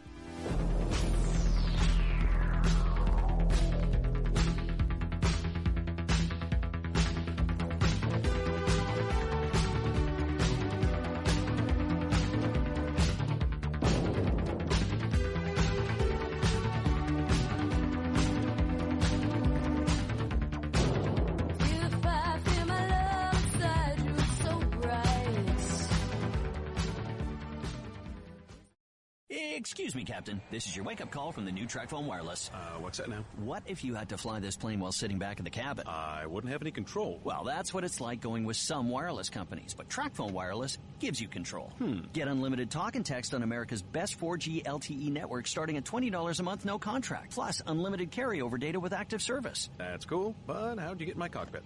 This 30.58 30.66
is 30.66 30.76
your 30.76 30.86
wake-up 30.86 31.12
call 31.12 31.32
from 31.32 31.46
the 31.46 31.52
new 31.52 31.68
TracFone 31.68 32.06
Wireless. 32.06 32.50
Uh, 32.52 32.80
what's 32.80 32.98
that 32.98 33.08
now? 33.08 33.24
What 33.36 33.62
if 33.68 33.84
you 33.84 33.94
had 33.94 34.10
to 34.10 34.18
fly 34.18 34.40
this 34.40 34.56
plane 34.56 34.80
while 34.80 34.92
sitting 34.92 35.20
back 35.20 35.38
in 35.38 35.44
the 35.44 35.52
cabin? 35.52 35.86
I 35.88 36.26
wouldn't 36.26 36.52
have 36.52 36.64
any 36.64 36.72
control. 36.72 37.22
Well, 37.24 37.44
that's 37.44 37.76
what 37.76 37.84
it's 37.84 38.02
like 38.02 38.22
going 38.22 38.44
with 38.44 38.58
some 38.58 38.90
wireless 38.90 39.30
companies, 39.30 39.76
but 39.78 39.88
TracFone 39.88 40.32
Wireless 40.32 40.80
gives 40.98 41.22
you 41.22 41.28
control. 41.28 41.72
Hmm. 41.78 42.00
Get 42.12 42.28
unlimited 42.28 42.72
talk 42.72 42.96
and 42.96 43.06
text 43.06 43.36
on 43.36 43.44
America's 43.44 43.84
best 43.84 44.20
4G 44.20 44.64
LTE 44.64 45.12
network 45.12 45.46
starting 45.46 45.78
at 45.78 45.84
$20 45.84 46.40
a 46.40 46.44
month, 46.44 46.66
no 46.66 46.80
contract. 46.80 47.36
Plus, 47.36 47.62
unlimited 47.68 48.10
carryover 48.10 48.60
data 48.60 48.80
with 48.80 48.94
active 48.94 49.22
service. 49.22 49.70
That's 49.78 50.06
cool, 50.06 50.36
but 50.48 50.80
how'd 50.80 51.00
you 51.00 51.06
get 51.06 51.14
in 51.14 51.20
my 51.20 51.30
cockpit? 51.30 51.62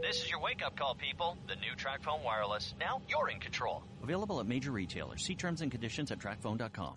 This 0.00 0.24
is 0.24 0.30
your 0.30 0.40
wake-up 0.40 0.76
call, 0.76 0.94
people. 0.94 1.36
The 1.46 1.56
new 1.56 1.74
TracFone 1.76 2.24
Wireless. 2.24 2.74
Now 2.80 3.02
you're 3.06 3.28
in 3.28 3.38
control. 3.38 3.82
Available 4.02 4.40
at 4.40 4.46
major 4.46 4.70
retailers. 4.70 5.22
See 5.22 5.34
terms 5.34 5.60
and 5.60 5.70
conditions 5.70 6.10
at 6.10 6.20
TracFone.com. 6.20 6.96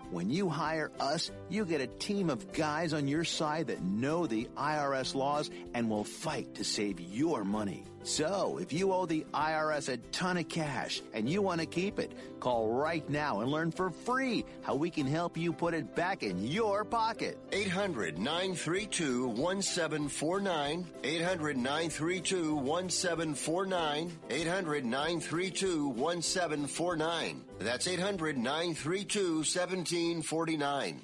When 0.11 0.29
you 0.29 0.49
hire 0.49 0.91
us, 0.99 1.31
you 1.47 1.63
get 1.63 1.79
a 1.79 1.87
team 1.87 2.29
of 2.29 2.51
guys 2.51 2.91
on 2.93 3.07
your 3.07 3.23
side 3.23 3.67
that 3.67 3.81
know 3.81 4.27
the 4.27 4.49
IRS 4.57 5.15
laws 5.15 5.49
and 5.73 5.89
will 5.89 6.03
fight 6.03 6.55
to 6.55 6.65
save 6.65 6.99
your 6.99 7.45
money. 7.45 7.85
So, 8.03 8.57
if 8.57 8.73
you 8.73 8.93
owe 8.93 9.05
the 9.05 9.25
IRS 9.33 9.89
a 9.89 9.97
ton 10.11 10.37
of 10.37 10.49
cash 10.49 11.01
and 11.13 11.29
you 11.29 11.41
want 11.41 11.61
to 11.61 11.67
keep 11.67 11.99
it, 11.99 12.11
call 12.39 12.69
right 12.69 13.07
now 13.09 13.41
and 13.41 13.51
learn 13.51 13.71
for 13.71 13.91
free 13.91 14.43
how 14.63 14.75
we 14.75 14.89
can 14.89 15.05
help 15.05 15.37
you 15.37 15.53
put 15.53 15.75
it 15.75 15.95
back 15.95 16.23
in 16.23 16.43
your 16.43 16.83
pocket. 16.83 17.37
800 17.51 18.17
932 18.17 19.27
1749. 19.27 20.87
800 21.03 21.57
932 21.57 22.55
1749. 22.55 24.17
800 24.29 24.85
932 24.85 25.87
1749. 25.87 27.43
That's 27.59 27.87
800 27.87 28.37
932 28.37 29.35
1749. 29.35 31.01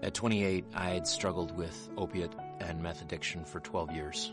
At 0.00 0.14
28, 0.14 0.64
I 0.74 0.90
had 0.90 1.06
struggled 1.06 1.56
with 1.56 1.88
opiate 1.96 2.32
and 2.60 2.80
meth 2.80 3.02
addiction 3.02 3.44
for 3.44 3.60
12 3.60 3.90
years. 3.92 4.32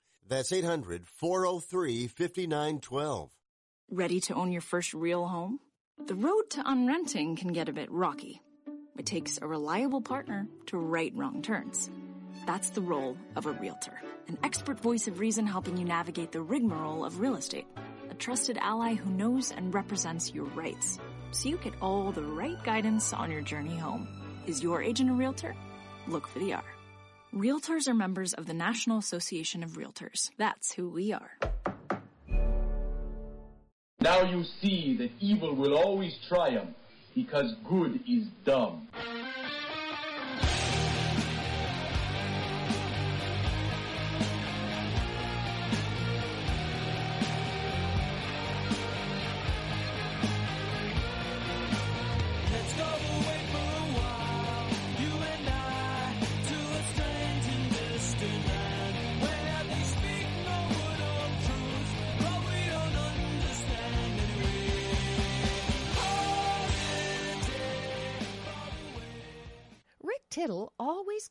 800 0.31 0.47
403 0.47 0.47
5912. 0.47 0.79
800 0.81 1.07
403 1.07 2.07
5912. 2.07 2.07
That's 2.07 2.07
800 2.07 2.07
403 2.07 2.07
5912. 2.07 3.29
Ready 3.93 4.21
to 4.21 4.33
own 4.35 4.53
your 4.53 4.61
first 4.61 4.93
real 4.93 5.27
home? 5.27 5.59
The 6.07 6.15
road 6.15 6.43
to 6.51 6.63
unrenting 6.63 7.35
can 7.35 7.51
get 7.51 7.67
a 7.67 7.73
bit 7.73 7.91
rocky. 7.91 8.41
It 8.97 9.05
takes 9.05 9.37
a 9.41 9.47
reliable 9.47 9.99
partner 9.99 10.47
to 10.67 10.77
right 10.77 11.11
wrong 11.13 11.41
turns. 11.41 11.89
That's 12.45 12.69
the 12.69 12.81
role 12.81 13.17
of 13.35 13.45
a 13.45 13.51
realtor, 13.51 13.99
an 14.29 14.37
expert 14.43 14.79
voice 14.79 15.09
of 15.09 15.19
reason 15.19 15.45
helping 15.45 15.75
you 15.75 15.83
navigate 15.83 16.31
the 16.31 16.41
rigmarole 16.41 17.03
of 17.03 17.19
real 17.19 17.35
estate, 17.35 17.67
a 18.09 18.13
trusted 18.13 18.57
ally 18.61 18.93
who 18.93 19.09
knows 19.09 19.51
and 19.51 19.73
represents 19.73 20.33
your 20.33 20.45
rights, 20.45 20.97
so 21.31 21.49
you 21.49 21.57
get 21.57 21.73
all 21.81 22.13
the 22.13 22.23
right 22.23 22.63
guidance 22.63 23.11
on 23.11 23.29
your 23.29 23.41
journey 23.41 23.77
home. 23.77 24.07
Is 24.47 24.63
your 24.63 24.81
agent 24.81 25.09
a 25.09 25.13
realtor? 25.13 25.53
Look 26.07 26.27
for 26.27 26.39
the 26.39 26.53
R. 26.53 26.63
Realtors 27.33 27.87
are 27.87 27.93
members 27.93 28.33
of 28.33 28.45
the 28.45 28.53
National 28.53 28.97
Association 28.97 29.63
of 29.63 29.77
Realtors. 29.77 30.31
That's 30.37 30.73
who 30.73 30.89
we 30.89 31.13
are. 31.13 31.37
Now 34.01 34.23
you 34.23 34.43
see 34.61 34.97
that 34.97 35.11
evil 35.21 35.55
will 35.55 35.77
always 35.77 36.13
triumph 36.27 36.75
because 37.15 37.55
good 37.69 38.01
is 38.05 38.27
dumb. 38.43 38.89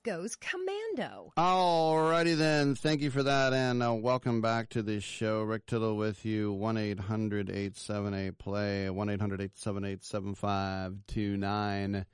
Goes 0.02 0.34
commando. 0.36 1.32
Alrighty 1.36 2.34
then. 2.36 2.74
Thank 2.74 3.02
you 3.02 3.10
for 3.10 3.22
that, 3.22 3.52
and 3.52 3.82
uh, 3.82 3.92
welcome 3.92 4.40
back 4.40 4.70
to 4.70 4.82
the 4.82 4.98
show. 5.00 5.42
Rick 5.42 5.66
Tittle 5.66 5.96
with 5.96 6.24
you. 6.24 6.52
One 6.52 6.78
878 6.78 8.38
play. 8.38 8.88
One 8.88 9.10
878 9.10 10.02
7529 10.02 12.06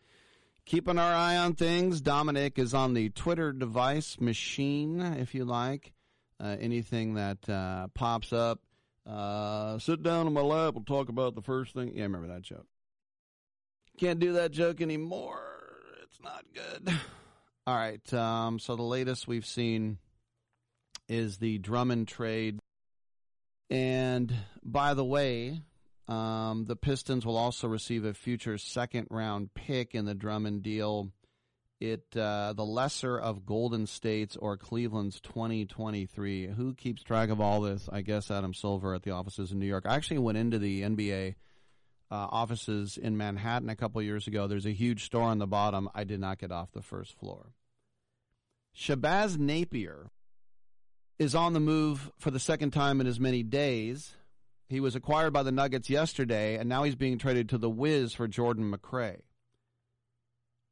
Keeping 0.65 0.99
our 0.99 1.15
eye 1.15 1.37
on 1.37 1.55
things. 1.55 2.01
Dominic 2.01 2.59
is 2.59 2.75
on 2.75 2.95
the 2.95 3.11
Twitter 3.11 3.53
device 3.53 4.21
machine, 4.21 5.01
if 5.01 5.33
you 5.33 5.45
like. 5.45 5.93
Uh, 6.41 6.57
anything 6.61 7.15
that 7.15 7.49
uh, 7.49 7.87
pops 7.95 8.33
up, 8.33 8.59
uh, 9.09 9.79
sit 9.79 10.03
down 10.03 10.27
on 10.27 10.33
my 10.33 10.41
lap. 10.41 10.75
We'll 10.75 10.83
talk 10.85 11.09
about 11.09 11.37
the 11.37 11.41
first 11.41 11.73
thing. 11.73 11.93
Yeah, 11.95 12.03
remember 12.03 12.27
that 12.29 12.43
joke. 12.43 12.67
Can't 13.99 14.19
do 14.19 14.33
that 14.35 14.51
joke 14.51 14.81
anymore. 14.81 15.41
It's 16.03 16.21
not 16.21 16.45
good. 16.53 16.93
All 17.67 17.75
right. 17.75 18.15
Um, 18.15 18.61
so 18.61 18.77
the 18.77 18.83
latest 18.83 19.27
we've 19.27 19.47
seen 19.47 19.99
is 21.09 21.39
the 21.39 21.59
Drummond 21.59 22.07
trade. 22.07 22.61
And 23.71 24.33
by 24.63 24.95
the 24.95 25.05
way, 25.05 25.63
um, 26.07 26.67
the 26.67 26.77
Pistons 26.77 27.27
will 27.27 27.37
also 27.37 27.67
receive 27.67 28.05
a 28.05 28.15
future 28.15 28.57
second 28.59 29.09
round 29.11 29.53
pick 29.55 29.97
in 29.97 30.05
the 30.05 30.15
Drummond 30.15 30.63
deal. 30.63 31.11
It 31.81 32.05
uh, 32.17 32.53
the 32.55 32.65
lesser 32.65 33.19
of 33.19 33.45
Golden 33.45 33.87
State's 33.87 34.37
or 34.37 34.57
Cleveland's 34.57 35.21
2023. 35.21 36.47
Who 36.47 36.73
keeps 36.73 37.03
track 37.03 37.31
of 37.31 37.41
all 37.41 37.61
this? 37.61 37.89
I 37.93 38.01
guess 38.01 38.31
Adam 38.31 38.55
Silver 38.55 38.95
at 38.95 39.03
the 39.03 39.11
offices 39.11 39.51
in 39.51 39.59
New 39.59 39.67
York. 39.67 39.85
I 39.87 39.97
actually 39.97 40.19
went 40.19 40.39
into 40.39 40.59
the 40.61 40.83
NBA 40.83 41.35
uh, 42.11 42.15
offices 42.31 42.97
in 42.97 43.17
Manhattan 43.17 43.69
a 43.69 43.77
couple 43.77 44.01
years 44.03 44.27
ago. 44.27 44.47
There's 44.47 44.67
a 44.67 44.73
huge 44.73 45.05
store 45.05 45.23
on 45.23 45.39
the 45.39 45.47
bottom. 45.47 45.89
I 45.95 46.05
did 46.05 46.21
not 46.21 46.39
get 46.39 46.53
off 46.53 46.73
the 46.73 46.83
first 46.83 47.19
floor. 47.19 47.53
Shabazz 48.77 49.39
Napier 49.39 50.11
is 51.19 51.35
on 51.35 51.55
the 51.55 51.61
move 51.61 52.11
for 52.19 52.31
the 52.31 52.39
second 52.39 52.73
time 52.73 53.01
in 53.01 53.07
as 53.07 53.19
many 53.19 53.43
days. 53.43 54.15
He 54.69 54.81
was 54.81 54.95
acquired 54.95 55.33
by 55.33 55.43
the 55.43 55.53
Nuggets 55.53 55.89
yesterday, 55.89 56.57
and 56.57 56.69
now 56.69 56.83
he's 56.83 56.97
being 56.97 57.19
traded 57.19 57.49
to 57.51 57.59
the 57.59 57.71
Wiz 57.71 58.13
for 58.13 58.29
Jordan 58.29 58.71
McRae. 58.71 59.21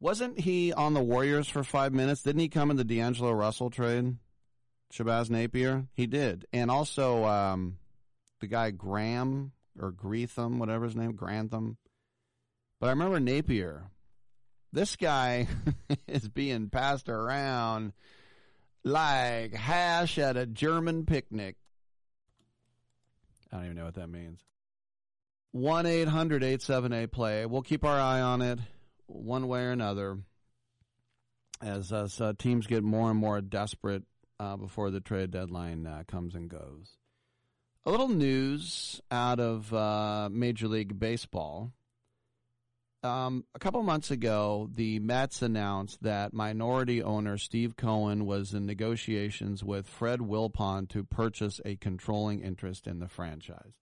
Wasn't 0.01 0.41
he 0.41 0.73
on 0.73 0.93
the 0.93 1.03
Warriors 1.03 1.49
for 1.49 1.65
five 1.65 1.95
minutes? 1.95 2.23
Didn't 2.23 2.41
he 2.41 2.49
come 2.49 2.71
in 2.71 2.77
the 2.77 2.85
D'Angelo 2.85 3.33
Russell 3.33 3.71
trade? 3.71 4.17
Shabazz 4.93 5.31
Napier? 5.31 5.87
He 5.95 6.07
did. 6.07 6.47
And 6.53 6.71
also 6.71 7.25
um, 7.25 7.79
the 8.41 8.47
guy 8.47 8.71
Graham 8.71 9.53
or 9.79 9.93
Greetham, 9.93 10.59
whatever 10.59 10.85
his 10.85 10.97
name, 10.97 11.13
Grantham. 11.13 11.77
But 12.81 12.89
I 12.89 12.91
remember 12.91 13.21
Napier. 13.21 13.85
This 14.73 14.97
guy 14.97 15.47
is 16.09 16.29
being 16.29 16.69
passed 16.69 17.09
around 17.09 17.93
like 18.83 19.55
hash 19.55 20.19
at 20.19 20.37
a 20.37 20.47
German 20.47 21.07
picnic. 21.07 21.57
I 23.53 23.57
don't 23.57 23.67
even 23.67 23.77
know 23.77 23.85
what 23.85 23.95
that 23.95 24.09
means. 24.09 24.41
1 25.53 25.87
800 25.87 26.43
878 26.43 27.13
play. 27.13 27.47
We'll 27.47 27.63
keep 27.63 27.85
our 27.85 27.99
eye 27.99 28.21
on 28.21 28.43
it 28.43 28.59
one 29.07 29.47
way 29.47 29.61
or 29.61 29.71
another 29.71 30.19
as, 31.63 31.93
as 31.93 32.21
uh, 32.21 32.33
teams 32.37 32.67
get 32.67 32.83
more 32.83 33.11
and 33.11 33.19
more 33.19 33.41
desperate 33.41 34.03
uh, 34.41 34.57
before 34.57 34.91
the 34.91 35.01
trade 35.01 35.31
deadline 35.31 35.87
uh, 35.87 36.03
comes 36.09 36.35
and 36.35 36.51
goes. 36.51 36.97
A 37.87 37.91
little 37.91 38.09
news 38.09 39.03
out 39.11 39.39
of 39.39 39.73
uh, 39.75 40.31
Major 40.33 40.69
League 40.69 40.99
Baseball. 40.99 41.71
Um, 43.03 43.45
a 43.55 43.59
couple 43.59 43.83
months 43.83 44.11
ago, 44.11 44.71
the 44.73 44.99
Mets 45.01 45.43
announced 45.43 46.03
that 46.03 46.33
minority 46.33 47.03
owner 47.03 47.37
Steve 47.37 47.77
Cohen 47.77 48.25
was 48.25 48.55
in 48.55 48.65
negotiations 48.65 49.63
with 49.63 49.87
Fred 49.87 50.21
Wilpon 50.21 50.89
to 50.89 51.05
purchase 51.05 51.61
a 51.67 51.77
controlling 51.77 52.41
interest 52.41 52.87
in 52.87 53.01
the 53.01 53.09
franchise. 53.09 53.75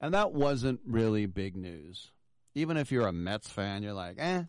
And 0.00 0.14
that 0.14 0.32
wasn't 0.32 0.80
really 0.86 1.26
big 1.26 1.54
news. 1.54 2.12
Even 2.54 2.78
if 2.78 2.90
you're 2.90 3.06
a 3.06 3.12
Mets 3.12 3.50
fan, 3.50 3.82
you're 3.82 3.92
like, 3.92 4.16
eh. 4.18 4.44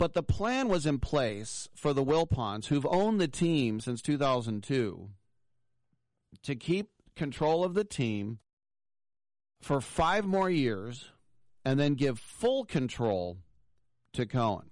But 0.00 0.14
the 0.14 0.24
plan 0.24 0.68
was 0.68 0.84
in 0.84 0.98
place 0.98 1.68
for 1.76 1.92
the 1.92 2.04
Wilpons, 2.04 2.66
who've 2.66 2.86
owned 2.86 3.20
the 3.20 3.28
team 3.28 3.78
since 3.78 4.02
2002, 4.02 5.08
to 6.42 6.54
keep 6.56 6.88
control 7.16 7.64
of 7.64 7.74
the 7.74 7.84
team 7.84 8.38
for 9.60 9.80
five 9.80 10.24
more 10.24 10.50
years 10.50 11.10
and 11.64 11.80
then 11.80 11.94
give 11.94 12.18
full 12.18 12.64
control 12.64 13.38
to 14.12 14.26
Cohen. 14.26 14.70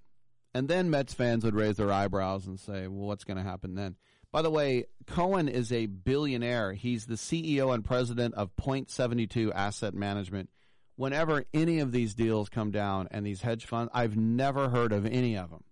And 0.53 0.69
then 0.69 0.89
Mets 0.89 1.13
fans 1.13 1.43
would 1.43 1.55
raise 1.55 1.75
their 1.75 1.91
eyebrows 1.91 2.47
and 2.47 2.57
say, 2.57 2.87
well, 2.87 3.07
what's 3.07 3.25
going 3.25 3.37
to 3.37 3.43
happen 3.43 3.75
then? 3.75 3.97
By 4.31 4.41
the 4.41 4.49
way, 4.49 4.85
Cohen 5.05 5.47
is 5.47 5.71
a 5.71 5.85
billionaire. 5.85 6.73
He's 6.73 7.05
the 7.05 7.15
CEO 7.15 7.73
and 7.73 7.83
president 7.83 8.35
of 8.35 8.55
Point 8.55 8.89
72 8.89 9.51
Asset 9.51 9.93
Management. 9.93 10.49
Whenever 10.95 11.43
any 11.53 11.79
of 11.79 11.91
these 11.91 12.13
deals 12.15 12.47
come 12.47 12.71
down 12.71 13.09
and 13.11 13.25
these 13.25 13.41
hedge 13.41 13.65
funds, 13.65 13.91
I've 13.93 14.15
never 14.15 14.69
heard 14.69 14.93
of 14.93 15.05
any 15.05 15.37
of 15.37 15.49
them. 15.49 15.63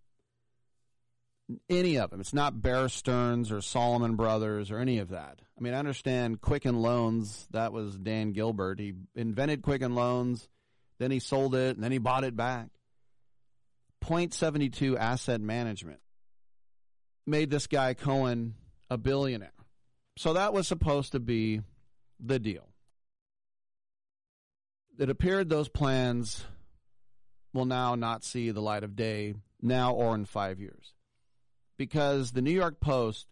Any 1.69 1.97
of 1.97 2.09
them. 2.09 2.21
It's 2.21 2.33
not 2.33 2.61
Bear 2.61 2.87
Stearns 2.87 3.51
or 3.51 3.61
Salomon 3.61 4.15
Brothers 4.15 4.71
or 4.71 4.79
any 4.79 4.99
of 4.99 5.09
that. 5.09 5.39
I 5.57 5.61
mean, 5.61 5.73
I 5.73 5.79
understand 5.79 6.41
Quicken 6.41 6.81
Loans. 6.81 7.47
That 7.51 7.73
was 7.73 7.97
Dan 7.97 8.31
Gilbert. 8.31 8.79
He 8.79 8.93
invented 9.15 9.61
Quicken 9.61 9.93
Loans, 9.93 10.47
then 10.99 11.11
he 11.11 11.19
sold 11.19 11.53
it, 11.53 11.75
and 11.75 11.83
then 11.83 11.91
he 11.91 11.97
bought 11.97 12.23
it 12.23 12.35
back. 12.35 12.69
Point 13.99 14.33
72 14.33 14.97
Asset 14.97 15.41
Management 15.41 15.99
made 17.25 17.49
this 17.49 17.67
guy 17.67 17.93
Cohen 17.93 18.55
a 18.89 18.97
billionaire. 18.97 19.51
So 20.17 20.33
that 20.33 20.53
was 20.53 20.67
supposed 20.67 21.13
to 21.13 21.19
be 21.19 21.61
the 22.19 22.39
deal. 22.39 22.69
It 24.99 25.09
appeared 25.09 25.49
those 25.49 25.69
plans 25.69 26.45
will 27.53 27.65
now 27.65 27.95
not 27.95 28.23
see 28.23 28.51
the 28.51 28.61
light 28.61 28.83
of 28.83 28.95
day 28.95 29.35
now 29.61 29.93
or 29.93 30.13
in 30.15 30.25
five 30.25 30.59
years. 30.59 30.92
Because 31.77 32.31
the 32.31 32.41
New 32.41 32.51
York 32.51 32.79
Post 32.79 33.27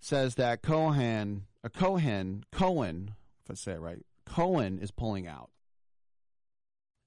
says 0.00 0.36
that 0.36 0.62
Cohen, 0.62 1.46
a 1.62 1.70
Cohen, 1.70 2.44
Cohen, 2.50 3.14
if 3.44 3.50
I 3.50 3.54
say 3.54 3.72
it 3.72 3.80
right, 3.80 4.04
Cohen 4.24 4.78
is 4.80 4.90
pulling 4.90 5.26
out. 5.26 5.50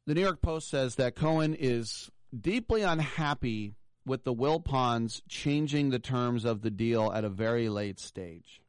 The 0.05 0.13
New 0.13 0.21
York 0.21 0.41
Post 0.41 0.69
says 0.69 0.95
that 0.95 1.15
Cohen 1.15 1.55
is 1.57 2.11
deeply 2.37 2.81
unhappy 2.81 3.75
with 4.05 4.25
the 4.25 4.33
Wilpons 4.33 5.21
changing 5.29 5.89
the 5.89 5.99
terms 5.99 6.45
of 6.45 6.61
the 6.61 6.71
deal 6.71 7.11
at 7.11 7.23
a 7.23 7.29
very 7.29 7.69
late 7.69 7.99
stage. 7.99 8.61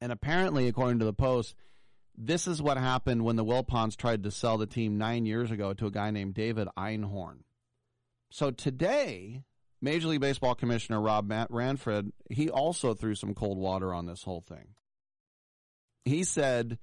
And 0.00 0.12
apparently, 0.12 0.68
according 0.68 1.00
to 1.00 1.04
the 1.04 1.12
Post, 1.12 1.54
this 2.16 2.46
is 2.46 2.62
what 2.62 2.76
happened 2.76 3.24
when 3.24 3.36
the 3.36 3.44
Wilpons 3.44 3.96
tried 3.96 4.22
to 4.22 4.30
sell 4.30 4.58
the 4.58 4.66
team 4.66 4.98
nine 4.98 5.26
years 5.26 5.50
ago 5.50 5.72
to 5.74 5.86
a 5.86 5.90
guy 5.90 6.10
named 6.10 6.34
David 6.34 6.68
Einhorn. 6.76 7.38
So 8.30 8.50
today, 8.50 9.42
Major 9.82 10.08
League 10.08 10.20
Baseball 10.20 10.54
Commissioner 10.54 11.00
Rob 11.00 11.28
Manfred, 11.28 12.12
he 12.30 12.48
also 12.48 12.94
threw 12.94 13.16
some 13.16 13.34
cold 13.34 13.58
water 13.58 13.92
on 13.92 14.06
this 14.06 14.22
whole 14.22 14.40
thing. 14.40 14.68
He 16.04 16.22
said 16.22 16.78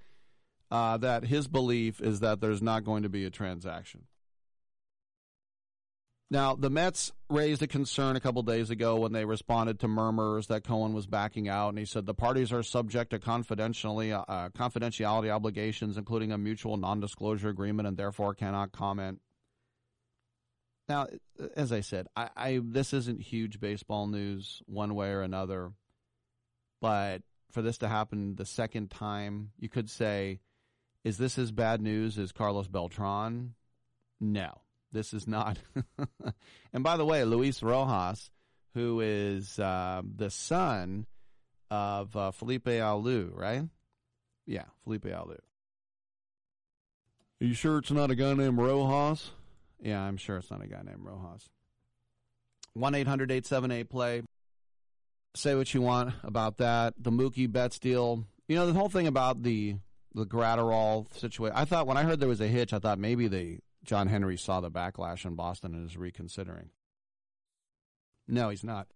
uh, 0.70 0.98
that 0.98 1.24
his 1.24 1.48
belief 1.48 2.02
is 2.02 2.20
that 2.20 2.42
there's 2.42 2.62
not 2.62 2.84
going 2.84 3.04
to 3.04 3.10
be 3.10 3.24
a 3.24 3.30
transaction. 3.30 4.04
Now, 6.32 6.56
the 6.56 6.70
Mets 6.70 7.12
raised 7.28 7.64
a 7.64 7.68
concern 7.68 8.16
a 8.16 8.20
couple 8.20 8.44
days 8.44 8.70
ago 8.70 8.98
when 8.98 9.14
they 9.14 9.26
responded 9.26 9.80
to 9.80 9.88
murmurs 9.88 10.46
that 10.48 10.64
Cohen 10.64 10.94
was 10.94 11.08
backing 11.08 11.50
out, 11.50 11.70
and 11.70 11.80
he 11.80 11.86
said 11.86 12.06
the 12.06 12.14
parties 12.14 12.54
are 12.54 12.62
subject 12.62 13.12
to 13.12 13.20
confidentially, 13.20 14.14
uh, 14.14 14.50
confidentiality 14.50 15.32
obligations, 15.32 15.98
including 15.98 16.32
a 16.32 16.38
mutual 16.38 16.78
non-disclosure 16.78 17.50
agreement, 17.50 17.88
and 17.88 17.98
therefore 17.98 18.36
cannot 18.36 18.72
comment. 18.72 19.22
Now, 20.90 21.08
as 21.56 21.72
I 21.72 21.82
said, 21.82 22.08
I, 22.16 22.30
I 22.36 22.60
this 22.64 22.94
isn't 22.94 23.22
huge 23.22 23.60
baseball 23.60 24.08
news 24.08 24.62
one 24.66 24.96
way 24.96 25.10
or 25.12 25.22
another, 25.22 25.72
but 26.82 27.22
for 27.52 27.62
this 27.62 27.78
to 27.80 27.88
happen 27.88 28.36
the 28.36 28.46
second 28.46 28.90
time, 28.90 29.52
you 29.60 29.70
could 29.70 29.90
say, 29.90 30.40
is 31.04 31.18
this 31.18 31.38
as 31.38 31.52
bad 31.52 31.82
news 31.82 32.18
as 32.18 32.32
Carlos 32.32 32.68
Beltran? 32.68 33.54
No 34.20 34.62
this 34.92 35.14
is 35.14 35.28
not. 35.28 35.58
and 36.74 36.84
by 36.84 36.98
the 36.98 37.06
way, 37.06 37.24
Luis 37.24 37.62
Rojas, 37.62 38.32
who 38.74 39.02
is 39.02 39.60
uh, 39.60 40.02
the 40.16 40.30
son 40.30 41.06
of 41.70 42.16
uh, 42.16 42.32
Felipe 42.32 42.66
Alou, 42.66 43.32
right? 43.34 43.64
Yeah, 44.46 44.66
Felipe 44.84 45.06
Alou. 45.06 45.38
Are 47.42 47.46
you 47.46 47.54
sure 47.54 47.78
it's 47.78 47.92
not 47.92 48.12
a 48.12 48.16
guy 48.16 48.34
named 48.34 48.58
Rojas? 48.58 49.32
Yeah, 49.82 50.02
I'm 50.02 50.18
sure 50.18 50.38
it's 50.38 50.52
not 50.52 50.64
a 50.64 50.68
guy 50.68 50.82
named 50.84 51.00
Rojas. 51.00 51.50
1 52.74 52.96
800 52.96 53.32
878 53.32 53.90
play. 53.90 54.22
Say 55.36 55.56
what 55.56 55.74
you 55.74 55.82
want 55.82 56.14
about 56.24 56.58
that. 56.58 56.94
The 56.98 57.12
Mookie 57.12 57.52
Betts 57.52 57.80
deal. 57.80 58.26
You 58.48 58.56
know, 58.56 58.68
the 58.68 58.74
whole 58.74 58.90
thing 58.90 59.08
about 59.08 59.44
the 59.44 59.76
the 60.14 60.26
Graterol 60.26 61.12
situation. 61.18 61.56
I 61.56 61.66
thought 61.66 61.88
when 61.88 61.98
I 61.98 62.04
heard 62.04 62.20
there 62.20 62.28
was 62.28 62.42
a 62.42 62.48
hitch, 62.48 62.74
I 62.74 62.80
thought 62.80 62.98
maybe 62.98 63.28
they 63.28 63.60
John 63.84 64.08
Henry 64.08 64.38
saw 64.38 64.60
the 64.60 64.72
backlash 64.72 65.26
in 65.26 65.36
Boston 65.36 65.74
and 65.74 65.88
is 65.88 65.98
reconsidering. 65.98 66.70
No, 68.28 68.50
he's 68.50 68.64
not. 68.64 68.88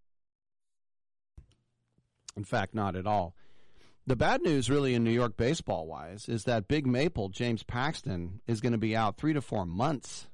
In 2.35 2.43
fact, 2.43 2.73
not 2.73 2.95
at 2.95 3.07
all. 3.07 3.35
The 4.05 4.15
bad 4.15 4.41
news, 4.41 4.69
really, 4.69 4.95
in 4.95 5.03
New 5.03 5.11
York 5.11 5.37
baseball 5.37 5.87
wise, 5.87 6.27
is 6.27 6.43
that 6.43 6.67
Big 6.67 6.85
Maple, 6.85 7.29
James 7.29 7.63
Paxton, 7.63 8.41
is 8.47 8.59
going 8.59 8.73
to 8.73 8.77
be 8.77 8.95
out 8.95 9.17
three 9.17 9.33
to 9.33 9.41
four 9.41 9.65
months. 9.65 10.27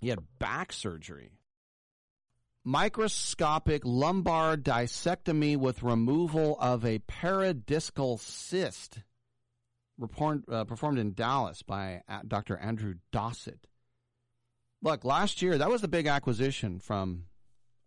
He 0.00 0.08
had 0.08 0.20
back 0.38 0.72
surgery. 0.72 1.32
Microscopic 2.64 3.82
lumbar 3.84 4.56
discectomy 4.56 5.56
with 5.56 5.82
removal 5.82 6.56
of 6.60 6.84
a 6.84 6.98
paradiscal 7.00 8.18
cyst 8.18 9.00
uh, 10.00 10.64
performed 10.64 10.98
in 10.98 11.14
Dallas 11.14 11.62
by 11.62 12.02
uh, 12.08 12.20
Dr. 12.26 12.56
Andrew 12.58 12.94
Dossett. 13.12 13.66
Look, 14.82 15.04
last 15.04 15.42
year 15.42 15.58
that 15.58 15.68
was 15.68 15.80
the 15.80 15.88
big 15.88 16.06
acquisition 16.06 16.78
from, 16.78 17.24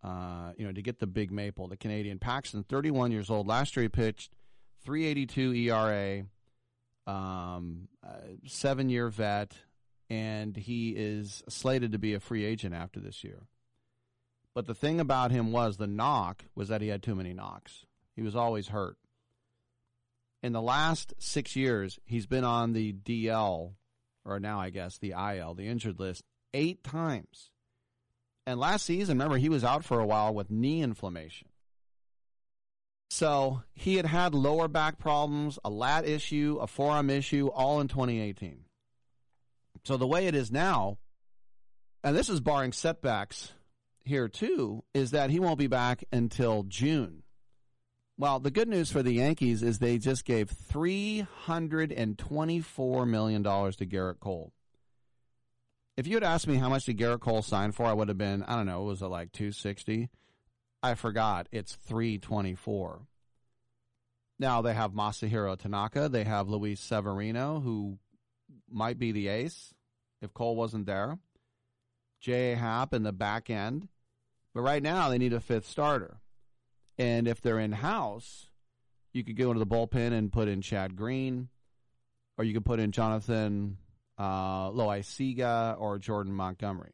uh, 0.04 0.52
you 0.58 0.66
know, 0.66 0.74
to 0.74 0.82
get 0.82 1.00
the 1.00 1.08
big 1.08 1.32
maple, 1.32 1.68
the 1.68 1.78
Canadian 1.78 2.20
Paxton, 2.20 2.64
31 2.64 3.12
years 3.12 3.30
old. 3.30 3.48
Last 3.48 3.76
year 3.76 3.84
he 3.84 3.90
pitched 3.90 4.34
382 4.84 5.54
ERA, 5.54 6.24
um, 7.08 7.88
uh, 8.06 8.34
seven 8.48 8.90
year 8.90 9.10
vet, 9.10 9.56
and 10.12 10.56
he 10.56 10.90
is 10.90 11.44
slated 11.48 11.92
to 11.94 12.00
be 12.00 12.14
a 12.14 12.20
free 12.20 12.44
agent 12.44 12.76
after 12.76 13.00
this 13.00 13.24
year. 13.24 13.44
But 14.54 14.68
the 14.68 14.76
thing 14.76 15.00
about 15.00 15.32
him 15.32 15.52
was 15.52 15.78
the 15.78 15.88
knock 15.88 16.46
was 16.56 16.68
that 16.68 16.82
he 16.82 16.90
had 16.90 17.02
too 17.02 17.16
many 17.16 17.34
knocks. 17.34 17.86
He 18.16 18.22
was 18.22 18.36
always 18.36 18.68
hurt 18.68 18.98
in 20.44 20.54
the 20.54 20.62
last 20.62 21.14
six 21.20 21.56
years, 21.56 22.00
he's 22.06 22.26
been 22.26 22.44
on 22.44 22.74
the 22.74 22.94
DL, 22.94 23.74
or 24.26 24.40
now 24.40 24.60
I 24.60 24.70
guess 24.70 24.98
the 24.98 25.12
IL, 25.12 25.54
the 25.54 25.68
injured 25.68 26.00
list, 26.00 26.24
eight 26.54 26.84
times. 26.84 27.52
And 28.48 28.60
last 28.60 28.86
season, 28.86 29.18
remember, 29.18 29.38
he 29.38 29.50
was 29.50 29.64
out 29.64 29.86
for 29.86 30.00
a 30.00 30.06
while 30.06 30.34
with 30.34 30.50
knee 30.50 30.82
inflammation. 30.82 31.48
So 33.12 33.62
he 33.74 33.98
had 33.98 34.06
had 34.06 34.34
lower 34.34 34.68
back 34.68 34.98
problems, 34.98 35.60
a 35.64 35.70
lat 35.70 36.08
issue, 36.08 36.58
a 36.60 36.66
forearm 36.66 37.10
issue, 37.10 37.48
all 37.48 37.80
in 37.82 37.88
2018. 37.88 38.64
So 39.84 39.98
the 39.98 40.08
way 40.08 40.28
it 40.28 40.36
is 40.36 40.52
now, 40.52 41.00
and 42.04 42.16
this 42.16 42.30
is 42.30 42.40
barring 42.40 42.72
setbacks 42.72 43.54
here 44.04 44.28
too, 44.28 44.84
is 44.94 45.12
that 45.12 45.30
he 45.30 45.40
won't 45.40 45.60
be 45.60 45.68
back 45.68 46.04
until 46.12 46.64
June. 46.64 47.22
Well, 48.18 48.40
the 48.40 48.52
good 48.52 48.68
news 48.68 48.92
for 48.92 49.02
the 49.02 49.14
Yankees 49.14 49.64
is 49.64 49.80
they 49.80 49.98
just 49.98 50.26
gave 50.26 50.52
$324 50.52 53.08
million 53.08 53.44
to 53.44 53.86
Gerrit 53.86 54.20
Cole. 54.20 54.52
If 55.98 56.08
you 56.08 56.16
had 56.16 56.24
asked 56.24 56.48
me 56.48 56.58
how 56.58 56.70
much 56.70 56.86
did 56.86 57.00
Gerrit 57.00 57.22
Cole 57.22 57.42
sign 57.42 57.72
for, 57.72 57.86
I 57.86 57.94
would 57.94 58.10
have 58.10 58.20
been, 58.20 58.44
I 58.44 58.56
don't 58.56 58.68
know, 58.68 58.84
was 58.84 59.02
it 59.02 59.08
like 59.08 59.32
260? 59.32 60.10
I 60.84 60.94
forgot. 60.94 61.48
It's 61.52 61.74
324. 61.88 63.02
Now 64.40 64.62
they 64.62 64.74
have 64.74 64.94
Masahiro 64.94 65.58
Tanaka, 65.58 66.08
they 66.10 66.24
have 66.24 66.50
Luis 66.50 66.80
Severino 66.80 67.60
who 67.60 67.98
might 68.72 69.00
be 69.00 69.12
the 69.12 69.28
ace 69.28 69.74
if 70.22 70.34
Cole 70.34 70.56
wasn't 70.56 70.86
there. 70.86 71.18
J.A. 72.20 72.56
Happ 72.56 72.94
in 72.94 73.04
the 73.04 73.12
back 73.12 73.50
end. 73.50 73.88
But 74.54 74.62
right 74.62 74.84
now 74.84 75.10
they 75.10 75.18
need 75.18 75.34
a 75.34 75.40
fifth 75.40 75.68
starter. 75.68 76.18
And 76.98 77.28
if 77.28 77.42
they're 77.42 77.60
in 77.60 77.72
house, 77.72 78.48
you 79.14 79.24
could 79.24 79.38
go 79.38 79.52
into 79.52 79.60
the 79.60 79.68
bullpen 79.68 80.14
and 80.14 80.32
put 80.32 80.48
in 80.48 80.62
Chad 80.62 80.96
Green, 80.96 81.50
or 82.38 82.44
you 82.44 82.54
could 82.54 82.66
put 82.66 82.80
in 82.80 82.92
Jonathan 82.92 83.78
uh, 84.18 84.70
Loaisiga 84.70 85.80
or 85.80 85.98
Jordan 85.98 86.34
Montgomery. 86.34 86.92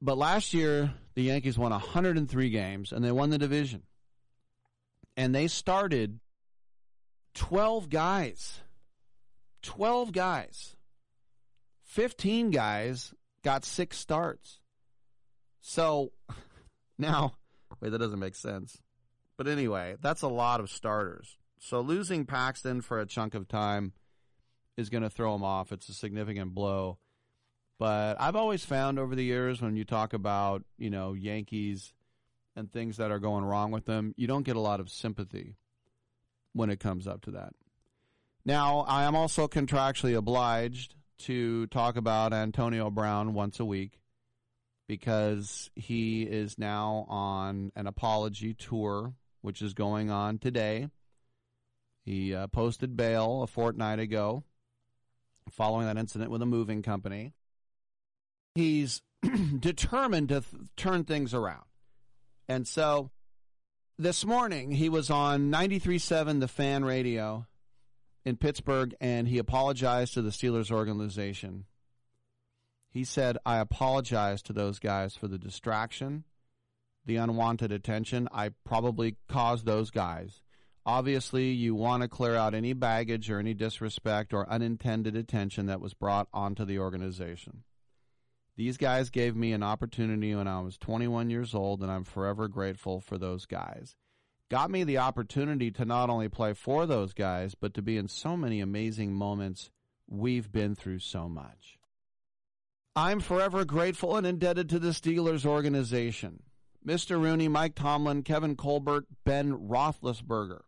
But 0.00 0.18
last 0.18 0.52
year, 0.52 0.94
the 1.14 1.22
Yankees 1.22 1.58
won 1.58 1.70
103 1.70 2.50
games 2.50 2.92
and 2.92 3.04
they 3.04 3.12
won 3.12 3.30
the 3.30 3.38
division. 3.38 3.82
And 5.16 5.34
they 5.34 5.48
started 5.48 6.20
12 7.34 7.88
guys. 7.88 8.61
12 9.62 10.12
guys. 10.12 10.76
15 11.84 12.50
guys 12.50 13.14
got 13.44 13.64
six 13.64 13.98
starts. 13.98 14.60
So 15.60 16.12
now 16.98 17.34
Wait, 17.80 17.90
that 17.90 17.98
doesn't 17.98 18.18
make 18.18 18.34
sense. 18.34 18.78
But 19.36 19.48
anyway, 19.48 19.96
that's 20.00 20.22
a 20.22 20.28
lot 20.28 20.60
of 20.60 20.70
starters. 20.70 21.38
So 21.58 21.80
losing 21.80 22.26
Paxton 22.26 22.80
for 22.80 23.00
a 23.00 23.06
chunk 23.06 23.34
of 23.34 23.48
time 23.48 23.92
is 24.76 24.90
going 24.90 25.02
to 25.02 25.10
throw 25.10 25.34
him 25.34 25.44
off. 25.44 25.72
It's 25.72 25.88
a 25.88 25.94
significant 25.94 26.54
blow. 26.54 26.98
But 27.78 28.20
I've 28.20 28.36
always 28.36 28.64
found 28.64 28.98
over 28.98 29.14
the 29.14 29.24
years 29.24 29.60
when 29.60 29.76
you 29.76 29.84
talk 29.84 30.12
about, 30.12 30.62
you 30.78 30.90
know, 30.90 31.14
Yankees 31.14 31.92
and 32.54 32.70
things 32.70 32.98
that 32.98 33.10
are 33.10 33.18
going 33.18 33.44
wrong 33.44 33.70
with 33.70 33.86
them, 33.86 34.14
you 34.16 34.26
don't 34.26 34.44
get 34.44 34.56
a 34.56 34.60
lot 34.60 34.80
of 34.80 34.88
sympathy 34.88 35.56
when 36.52 36.70
it 36.70 36.78
comes 36.78 37.06
up 37.06 37.22
to 37.22 37.32
that. 37.32 37.54
Now, 38.44 38.80
I 38.80 39.04
am 39.04 39.14
also 39.14 39.46
contractually 39.46 40.16
obliged 40.16 40.96
to 41.20 41.66
talk 41.68 41.96
about 41.96 42.32
Antonio 42.32 42.90
Brown 42.90 43.34
once 43.34 43.60
a 43.60 43.64
week 43.64 44.00
because 44.88 45.70
he 45.76 46.24
is 46.24 46.58
now 46.58 47.06
on 47.08 47.70
an 47.76 47.86
apology 47.86 48.54
tour, 48.54 49.14
which 49.42 49.62
is 49.62 49.74
going 49.74 50.10
on 50.10 50.38
today. 50.38 50.88
He 52.04 52.34
uh, 52.34 52.48
posted 52.48 52.96
bail 52.96 53.42
a 53.42 53.46
fortnight 53.46 54.00
ago 54.00 54.42
following 55.50 55.86
that 55.86 55.96
incident 55.96 56.30
with 56.30 56.42
a 56.42 56.46
moving 56.46 56.82
company. 56.82 57.32
He's 58.56 59.02
determined 59.58 60.30
to 60.30 60.40
th- 60.40 60.62
turn 60.76 61.04
things 61.04 61.32
around. 61.32 61.64
And 62.48 62.66
so 62.66 63.10
this 63.98 64.24
morning 64.24 64.72
he 64.72 64.88
was 64.88 65.10
on 65.10 65.50
93.7 65.50 66.40
The 66.40 66.48
Fan 66.48 66.84
Radio 66.84 67.46
in 68.24 68.36
Pittsburgh 68.36 68.94
and 69.00 69.28
he 69.28 69.38
apologized 69.38 70.14
to 70.14 70.22
the 70.22 70.30
Steelers 70.30 70.70
organization. 70.70 71.64
He 72.90 73.04
said, 73.04 73.38
I 73.46 73.58
apologize 73.58 74.42
to 74.42 74.52
those 74.52 74.78
guys 74.78 75.16
for 75.16 75.26
the 75.26 75.38
distraction, 75.38 76.24
the 77.06 77.16
unwanted 77.16 77.72
attention. 77.72 78.28
I 78.32 78.50
probably 78.64 79.16
caused 79.28 79.64
those 79.64 79.90
guys. 79.90 80.42
Obviously, 80.84 81.52
you 81.52 81.74
want 81.74 82.02
to 82.02 82.08
clear 82.08 82.34
out 82.34 82.54
any 82.54 82.72
baggage 82.72 83.30
or 83.30 83.38
any 83.38 83.54
disrespect 83.54 84.34
or 84.34 84.48
unintended 84.50 85.16
attention 85.16 85.66
that 85.66 85.80
was 85.80 85.94
brought 85.94 86.28
onto 86.34 86.64
the 86.64 86.80
organization. 86.80 87.62
These 88.56 88.76
guys 88.76 89.08
gave 89.08 89.34
me 89.34 89.52
an 89.52 89.62
opportunity 89.62 90.34
when 90.34 90.46
I 90.46 90.60
was 90.60 90.76
21 90.76 91.30
years 91.30 91.54
old, 91.54 91.82
and 91.82 91.90
I'm 91.90 92.04
forever 92.04 92.48
grateful 92.48 93.00
for 93.00 93.16
those 93.16 93.46
guys. 93.46 93.96
Got 94.52 94.70
me 94.70 94.84
the 94.84 94.98
opportunity 94.98 95.70
to 95.70 95.86
not 95.86 96.10
only 96.10 96.28
play 96.28 96.52
for 96.52 96.84
those 96.84 97.14
guys, 97.14 97.54
but 97.54 97.72
to 97.72 97.80
be 97.80 97.96
in 97.96 98.06
so 98.06 98.36
many 98.36 98.60
amazing 98.60 99.14
moments. 99.14 99.70
We've 100.06 100.52
been 100.52 100.74
through 100.74 100.98
so 100.98 101.26
much. 101.26 101.78
I'm 102.94 103.20
forever 103.20 103.64
grateful 103.64 104.14
and 104.14 104.26
indebted 104.26 104.68
to 104.68 104.78
the 104.78 104.90
Steelers 104.90 105.46
organization. 105.46 106.42
Mr. 106.86 107.18
Rooney, 107.18 107.48
Mike 107.48 107.74
Tomlin, 107.74 108.24
Kevin 108.24 108.54
Colbert, 108.54 109.06
Ben 109.24 109.54
Roethlisberger. 109.54 110.60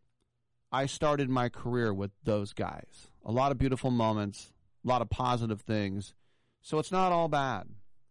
I 0.73 0.87
started 0.87 1.29
my 1.29 1.51
career 1.51 1.93
with 1.93 2.13
those 2.25 2.55
guys. 2.55 3.09
A 3.23 3.33
lot 3.33 3.53
of 3.53 3.59
beautiful 3.59 3.91
moments, 3.91 4.55
a 4.83 4.89
lot 4.89 5.03
of 5.03 5.11
positive 5.11 5.61
things. 5.61 6.15
So 6.63 6.79
it's 6.79 6.91
not 6.91 7.13
all 7.13 7.29
bad. 7.29 7.69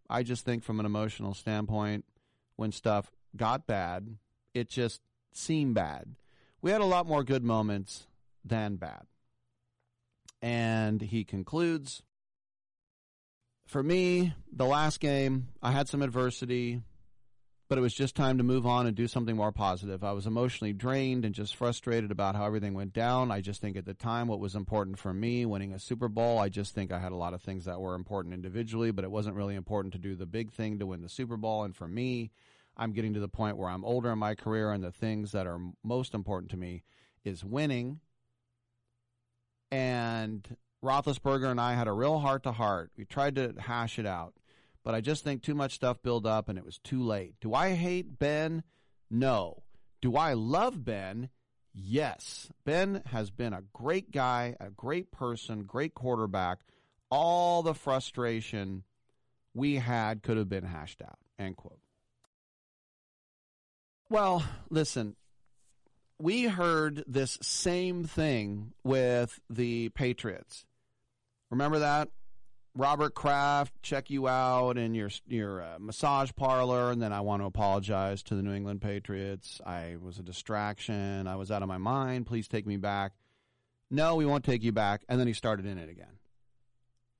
I 0.08 0.22
just 0.22 0.44
think 0.44 0.62
from 0.62 0.78
an 0.78 0.86
emotional 0.86 1.34
standpoint, 1.34 2.04
when 2.54 2.70
stuff 2.70 3.10
got 3.36 3.66
bad, 3.66 4.18
it 4.54 4.68
just 4.68 5.00
seemed 5.36 5.74
bad. 5.74 6.14
We 6.62 6.70
had 6.70 6.80
a 6.80 6.86
lot 6.86 7.06
more 7.06 7.24
good 7.24 7.44
moments 7.44 8.06
than 8.44 8.76
bad. 8.76 9.02
And 10.40 11.00
he 11.00 11.24
concludes 11.24 12.02
For 13.66 13.82
me, 13.82 14.34
the 14.52 14.66
last 14.66 15.00
game, 15.00 15.48
I 15.62 15.72
had 15.72 15.88
some 15.88 16.02
adversity, 16.02 16.82
but 17.68 17.78
it 17.78 17.80
was 17.80 17.94
just 17.94 18.14
time 18.14 18.36
to 18.38 18.44
move 18.44 18.66
on 18.66 18.86
and 18.86 18.94
do 18.94 19.08
something 19.08 19.36
more 19.36 19.52
positive. 19.52 20.04
I 20.04 20.12
was 20.12 20.26
emotionally 20.26 20.74
drained 20.74 21.24
and 21.24 21.34
just 21.34 21.56
frustrated 21.56 22.10
about 22.10 22.36
how 22.36 22.44
everything 22.44 22.74
went 22.74 22.92
down. 22.92 23.30
I 23.30 23.40
just 23.40 23.60
think 23.60 23.76
at 23.76 23.86
the 23.86 23.94
time 23.94 24.28
what 24.28 24.38
was 24.38 24.54
important 24.54 24.98
for 24.98 25.14
me, 25.14 25.46
winning 25.46 25.72
a 25.72 25.78
Super 25.78 26.08
Bowl, 26.08 26.38
I 26.38 26.50
just 26.50 26.74
think 26.74 26.92
I 26.92 26.98
had 26.98 27.12
a 27.12 27.16
lot 27.16 27.32
of 27.32 27.40
things 27.42 27.64
that 27.64 27.80
were 27.80 27.94
important 27.94 28.34
individually, 28.34 28.90
but 28.90 29.04
it 29.04 29.10
wasn't 29.10 29.36
really 29.36 29.54
important 29.54 29.94
to 29.94 29.98
do 29.98 30.14
the 30.14 30.26
big 30.26 30.52
thing 30.52 30.78
to 30.78 30.86
win 30.86 31.00
the 31.00 31.08
Super 31.08 31.38
Bowl. 31.38 31.64
And 31.64 31.74
for 31.74 31.88
me, 31.88 32.30
I'm 32.76 32.92
getting 32.92 33.14
to 33.14 33.20
the 33.20 33.28
point 33.28 33.56
where 33.56 33.68
I'm 33.68 33.84
older 33.84 34.10
in 34.10 34.18
my 34.18 34.34
career, 34.34 34.72
and 34.72 34.82
the 34.82 34.90
things 34.90 35.32
that 35.32 35.46
are 35.46 35.60
most 35.82 36.14
important 36.14 36.50
to 36.50 36.56
me 36.56 36.82
is 37.24 37.44
winning. 37.44 38.00
And 39.70 40.56
Roethlisberger 40.84 41.50
and 41.50 41.60
I 41.60 41.74
had 41.74 41.88
a 41.88 41.92
real 41.92 42.18
heart 42.18 42.42
to 42.44 42.52
heart. 42.52 42.90
We 42.96 43.04
tried 43.04 43.36
to 43.36 43.54
hash 43.58 43.98
it 43.98 44.06
out, 44.06 44.34
but 44.82 44.94
I 44.94 45.00
just 45.00 45.24
think 45.24 45.42
too 45.42 45.54
much 45.54 45.74
stuff 45.74 46.02
built 46.02 46.26
up, 46.26 46.48
and 46.48 46.58
it 46.58 46.64
was 46.64 46.78
too 46.78 47.02
late. 47.02 47.34
Do 47.40 47.54
I 47.54 47.74
hate 47.74 48.18
Ben? 48.18 48.62
No. 49.10 49.62
Do 50.02 50.16
I 50.16 50.34
love 50.34 50.84
Ben? 50.84 51.30
Yes. 51.72 52.50
Ben 52.64 53.02
has 53.06 53.30
been 53.30 53.52
a 53.52 53.62
great 53.72 54.10
guy, 54.10 54.56
a 54.60 54.70
great 54.70 55.10
person, 55.10 55.64
great 55.64 55.94
quarterback. 55.94 56.58
All 57.10 57.62
the 57.62 57.74
frustration 57.74 58.84
we 59.54 59.76
had 59.76 60.22
could 60.22 60.36
have 60.36 60.48
been 60.48 60.64
hashed 60.64 61.00
out. 61.02 61.18
End 61.38 61.56
quote. 61.56 61.78
Well, 64.14 64.44
listen, 64.70 65.16
we 66.20 66.44
heard 66.44 67.02
this 67.08 67.36
same 67.42 68.04
thing 68.04 68.72
with 68.84 69.40
the 69.50 69.88
Patriots. 69.88 70.66
Remember 71.50 71.80
that? 71.80 72.10
Robert 72.76 73.16
Kraft 73.16 73.74
check 73.82 74.10
you 74.10 74.28
out 74.28 74.78
in 74.78 74.94
your 74.94 75.10
your 75.26 75.62
uh, 75.62 75.78
massage 75.80 76.30
parlor, 76.36 76.92
and 76.92 77.02
then 77.02 77.12
I 77.12 77.22
want 77.22 77.42
to 77.42 77.46
apologize 77.46 78.22
to 78.24 78.36
the 78.36 78.42
New 78.44 78.52
England 78.52 78.82
Patriots. 78.82 79.60
I 79.66 79.96
was 80.00 80.20
a 80.20 80.22
distraction. 80.22 81.26
I 81.26 81.34
was 81.34 81.50
out 81.50 81.62
of 81.62 81.68
my 81.68 81.78
mind. 81.78 82.26
Please 82.26 82.46
take 82.46 82.68
me 82.68 82.76
back. 82.76 83.14
No, 83.90 84.14
we 84.14 84.26
won't 84.26 84.44
take 84.44 84.62
you 84.62 84.70
back. 84.70 85.02
And 85.08 85.18
then 85.18 85.26
he 85.26 85.32
started 85.32 85.66
in 85.66 85.76
it 85.76 85.90
again. 85.90 86.20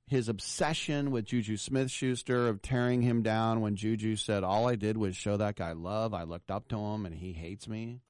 His 0.07 0.29
obsession 0.29 1.09
with 1.09 1.25
Juju 1.25 1.57
Smith 1.57 1.89
Schuster 1.89 2.47
of 2.47 2.61
tearing 2.61 3.01
him 3.01 3.23
down 3.23 3.61
when 3.61 3.75
Juju 3.75 4.15
said, 4.15 4.43
All 4.43 4.67
I 4.67 4.75
did 4.75 4.97
was 4.97 5.15
show 5.15 5.37
that 5.37 5.55
guy 5.55 5.71
love. 5.71 6.13
I 6.13 6.23
looked 6.23 6.51
up 6.51 6.67
to 6.69 6.77
him 6.77 7.05
and 7.05 7.15
he 7.15 7.33
hates 7.33 7.67
me. 7.67 8.01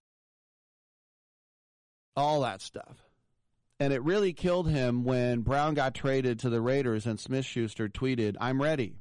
All 2.18 2.42
that 2.42 2.62
stuff. 2.62 2.98
And 3.80 3.92
it 3.94 4.04
really 4.04 4.34
killed 4.34 4.70
him 4.70 5.04
when 5.04 5.42
Brown 5.42 5.74
got 5.74 5.94
traded 5.94 6.40
to 6.40 6.50
the 6.50 6.62
Raiders 6.62 7.06
and 7.06 7.20
Smith 7.20 7.46
Schuster 7.46 7.90
tweeted, 7.90 8.36
I'm 8.40 8.62
ready, 8.62 8.98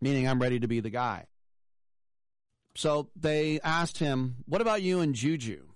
meaning 0.00 0.28
I'm 0.28 0.40
ready 0.40 0.60
to 0.60 0.68
be 0.68 0.80
the 0.80 0.90
guy. 0.90 1.26
So 2.76 3.10
they 3.16 3.60
asked 3.60 3.98
him, 3.98 4.36
What 4.46 4.60
about 4.60 4.82
you 4.82 5.00
and 5.00 5.14
Juju? 5.14 5.66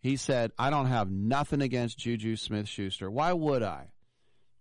He 0.00 0.16
said, 0.16 0.52
I 0.58 0.68
don't 0.68 0.86
have 0.86 1.10
nothing 1.10 1.62
against 1.62 1.98
Juju 1.98 2.36
Smith 2.36 2.68
Schuster. 2.68 3.10
Why 3.10 3.32
would 3.32 3.62
I? 3.62 3.93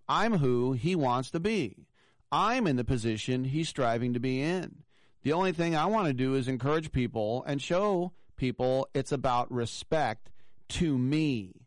I'm 0.08 0.38
who 0.38 0.74
he 0.74 0.96
wants 0.96 1.32
to 1.32 1.40
be. 1.40 1.88
I'm 2.32 2.68
in 2.68 2.76
the 2.76 2.84
position 2.84 3.46
he's 3.46 3.70
striving 3.70 4.14
to 4.14 4.20
be 4.20 4.42
in. 4.42 4.84
The 5.22 5.34
only 5.34 5.52
thing 5.52 5.76
I 5.76 5.86
want 5.86 6.08
to 6.08 6.14
do 6.14 6.36
is 6.36 6.48
encourage 6.48 6.92
people 6.92 7.44
and 7.48 7.62
show 7.62 8.12
people 8.36 8.88
it's 8.94 9.12
about 9.12 9.52
respect 9.52 10.32
to 10.70 10.98
me. 10.98 11.64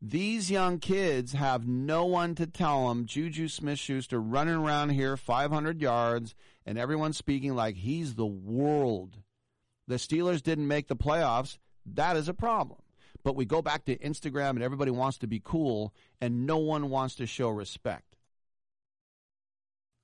These 0.00 0.50
young 0.50 0.78
kids 0.78 1.32
have 1.32 1.66
no 1.66 2.04
one 2.04 2.34
to 2.34 2.46
tell 2.46 2.88
them 2.88 3.06
Juju 3.06 3.48
Smith 3.48 3.78
Schuster 3.78 4.20
running 4.20 4.54
around 4.54 4.90
here 4.90 5.16
500 5.16 5.80
yards 5.80 6.34
and 6.66 6.76
everyone's 6.76 7.16
speaking 7.16 7.54
like 7.54 7.76
he's 7.76 8.14
the 8.14 8.26
world. 8.26 9.18
The 9.88 9.96
Steelers 9.96 10.42
didn't 10.42 10.68
make 10.68 10.88
the 10.88 10.96
playoffs. 10.96 11.58
That 11.86 12.16
is 12.16 12.28
a 12.28 12.34
problem. 12.34 12.81
But 13.24 13.36
we 13.36 13.44
go 13.44 13.62
back 13.62 13.84
to 13.84 13.96
Instagram 13.98 14.50
and 14.50 14.62
everybody 14.62 14.90
wants 14.90 15.18
to 15.18 15.26
be 15.26 15.40
cool 15.42 15.94
and 16.20 16.46
no 16.46 16.58
one 16.58 16.90
wants 16.90 17.14
to 17.16 17.26
show 17.26 17.48
respect. 17.48 18.16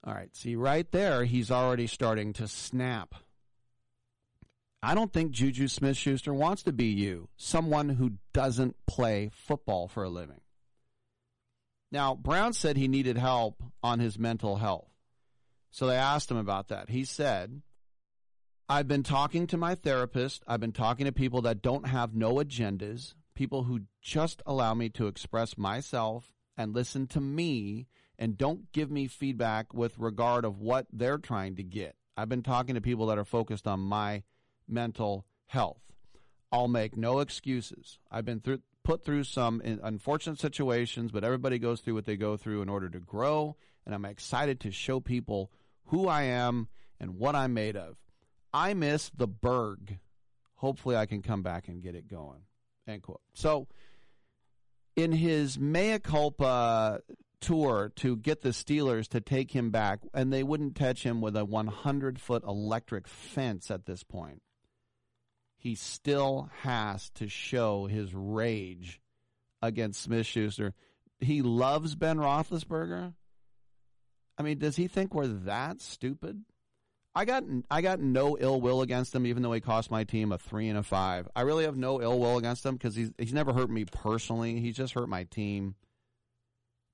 All 0.05 0.15
right, 0.15 0.35
see 0.37 0.55
right 0.55 0.91
there, 0.93 1.25
he's 1.25 1.51
already 1.51 1.87
starting 1.87 2.33
to 2.35 2.47
snap. 2.47 3.15
I 4.81 4.95
don't 4.95 5.13
think 5.13 5.33
Juju 5.33 5.67
Smith 5.67 5.97
Schuster 5.97 6.33
wants 6.33 6.63
to 6.63 6.73
be 6.73 6.87
you, 6.87 7.29
someone 7.37 7.89
who 7.89 8.13
doesn't 8.33 8.77
play 8.87 9.31
football 9.35 9.89
for 9.89 10.05
a 10.05 10.09
living. 10.09 10.41
Now, 11.91 12.15
Brown 12.15 12.53
said 12.53 12.77
he 12.77 12.87
needed 12.87 13.19
help 13.19 13.63
on 13.83 13.99
his 13.99 14.19
mental 14.19 14.57
health. 14.57 14.89
So 15.71 15.87
they 15.87 15.97
asked 15.97 16.31
him 16.31 16.37
about 16.37 16.69
that. 16.69 16.91
He 16.91 17.05
said, 17.05 17.63
I've 18.71 18.87
been 18.87 19.03
talking 19.03 19.47
to 19.47 19.57
my 19.57 19.75
therapist. 19.75 20.43
I've 20.47 20.61
been 20.61 20.73
talking 20.73 21.07
to 21.07 21.13
people 21.13 21.41
that 21.43 21.63
don't 21.63 21.87
have 21.87 22.15
no 22.15 22.35
agendas, 22.35 23.15
people 23.35 23.63
who 23.63 23.81
just 24.03 24.43
allow 24.45 24.75
me 24.75 24.91
to 24.91 25.07
express 25.07 25.57
myself 25.57 26.35
and 26.55 26.75
listen 26.75 27.07
to 27.09 27.21
me 27.21 27.87
and 28.19 28.37
don't 28.37 28.71
give 28.73 28.91
me 28.91 29.07
feedback 29.07 29.73
with 29.73 29.99
regard 29.99 30.45
of 30.45 30.61
what 30.61 30.87
they're 30.93 31.17
trying 31.17 31.57
to 31.57 31.63
get. 31.63 31.97
I've 32.15 32.29
been 32.29 32.43
talking 32.43 32.75
to 32.75 32.83
people 32.83 33.07
that 33.07 33.17
are 33.17 33.25
focused 33.25 33.67
on 33.67 33.81
my 33.81 34.23
mental 34.69 35.25
health. 35.47 35.81
I'll 36.53 36.69
make 36.69 36.95
no 36.95 37.21
excuses. 37.21 37.99
I've 38.11 38.27
been 38.27 38.41
through, 38.41 38.61
put 38.85 39.03
through 39.03 39.25
some 39.25 39.63
unfortunate 39.65 40.41
situations, 40.41 41.11
but 41.11 41.25
everybody 41.25 41.59
goes 41.59 41.81
through 41.81 41.95
what 41.95 42.05
they 42.05 42.19
go 42.19 42.37
through 42.37 42.61
in 42.61 42.69
order 42.69 42.91
to 42.91 43.01
grow, 43.01 43.57
and 43.87 43.95
I'm 43.95 44.05
excited 44.05 44.61
to 44.61 44.71
show 44.71 45.01
people 45.01 45.51
who 45.87 46.07
I 46.07 46.25
am 46.25 46.69
and 47.01 47.17
what 47.19 47.35
I'm 47.35 47.55
made 47.55 47.77
of. 47.77 47.97
I 48.53 48.75
miss 48.75 49.11
the 49.11 49.29
Burgh 49.29 49.99
Hopefully, 50.59 50.97
I 50.97 51.07
can 51.07 51.23
come 51.23 51.43
back 51.43 51.69
and 51.69 51.81
get 51.81 51.95
it 51.95 52.09
going. 52.09 52.41
End 52.87 53.03
quote. 53.03 53.21
So, 53.33 53.69
in 54.97 55.13
his 55.13 55.57
mea 55.57 56.01
culpa 56.01 57.01
tour 57.41 57.93
to 57.97 58.17
get 58.17 58.41
the 58.41 58.49
Steelers 58.49 59.07
to 59.11 59.21
take 59.21 59.53
him 59.53 59.71
back, 59.71 60.01
and 60.13 60.33
they 60.33 60.43
wouldn't 60.43 60.75
touch 60.75 61.05
him 61.05 61.21
with 61.21 61.37
a 61.37 61.45
100 61.45 62.21
foot 62.21 62.43
electric 62.43 63.07
fence 63.07 63.71
at 63.71 63.87
this 63.87 64.03
point, 64.03 64.43
he 65.57 65.77
still 65.77 66.51
has 66.63 67.11
to 67.11 67.29
show 67.29 67.87
his 67.87 68.13
rage 68.13 69.01
against 69.63 70.03
Smith 70.03 70.27
Schuster. 70.27 70.75
He 71.21 71.41
loves 71.41 71.95
Ben 71.95 72.17
Roethlisberger. 72.17 73.15
I 74.37 74.43
mean, 74.43 74.59
does 74.59 74.75
he 74.75 74.89
think 74.89 75.15
we're 75.15 75.29
that 75.29 75.81
stupid? 75.81 76.45
I 77.15 77.25
got 77.25 77.43
I 77.71 77.81
got 77.81 78.01
no 78.01 78.37
ill 78.39 78.61
will 78.61 78.83
against 78.83 79.15
him, 79.15 79.27
even 79.27 79.43
though 79.43 79.53
he 79.53 79.61
cost 79.61 79.91
my 79.91 80.05
team 80.05 80.31
a 80.31 80.39
three 80.39 80.69
and 80.69 80.79
a 80.79 80.83
five. 80.83 81.29
I 81.35 81.43
really 81.43 81.65
have 81.65 81.77
no 81.77 82.01
ill 82.01 82.19
will 82.19 82.39
against 82.39 82.65
him 82.65 82.77
because 82.77 82.95
he's 82.95 83.11
he's 83.19 83.33
never 83.33 83.53
hurt 83.53 83.71
me 83.71 83.85
personally. 83.85 84.61
He's 84.61 84.77
just 84.77 84.95
hurt 84.95 85.09
my 85.09 85.25
team. 85.25 85.75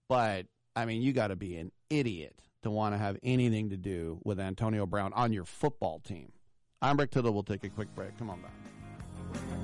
But 0.09 0.47
I 0.77 0.87
mean, 0.87 1.03
you 1.03 1.13
got 1.13 1.29
to 1.29 1.37
be 1.37 1.57
an 1.57 1.73
idiot 1.91 2.41
to 2.63 2.71
want 2.71 2.95
to 2.95 2.99
have 2.99 3.19
anything 3.23 3.71
to 3.71 3.77
do 3.77 4.21
with 4.25 4.41
Antonio 4.41 4.87
Brown 4.87 5.13
on 5.13 5.33
your 5.33 5.45
football 5.45 6.01
team. 6.01 6.33
I'm 6.81 6.99
Rick 6.99 7.11
Tittle. 7.13 7.33
We'll 7.33 7.43
take 7.43 7.65
a 7.65 7.69
quick 7.69 7.95
break. 7.95 8.17
Come 8.19 8.31
on 8.31 8.41
back. 8.41 9.64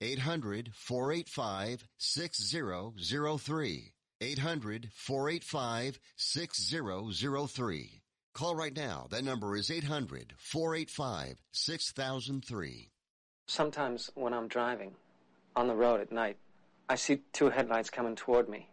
800 0.00 0.70
485 0.74 1.88
6003. 1.98 3.92
800 4.20 4.90
485 4.94 5.98
6003. 6.16 8.02
Call 8.34 8.54
right 8.54 8.76
now. 8.76 9.06
That 9.10 9.24
number 9.24 9.56
is 9.56 9.70
800 9.70 10.34
485 10.36 11.42
6003. 11.52 12.90
Sometimes 13.46 14.10
when 14.14 14.34
I'm 14.34 14.48
driving 14.48 14.94
on 15.54 15.68
the 15.68 15.74
road 15.74 16.00
at 16.00 16.12
night, 16.12 16.36
I 16.88 16.96
see 16.96 17.22
two 17.32 17.50
headlights 17.50 17.90
coming 17.90 18.14
toward 18.14 18.48
me. 18.48 18.68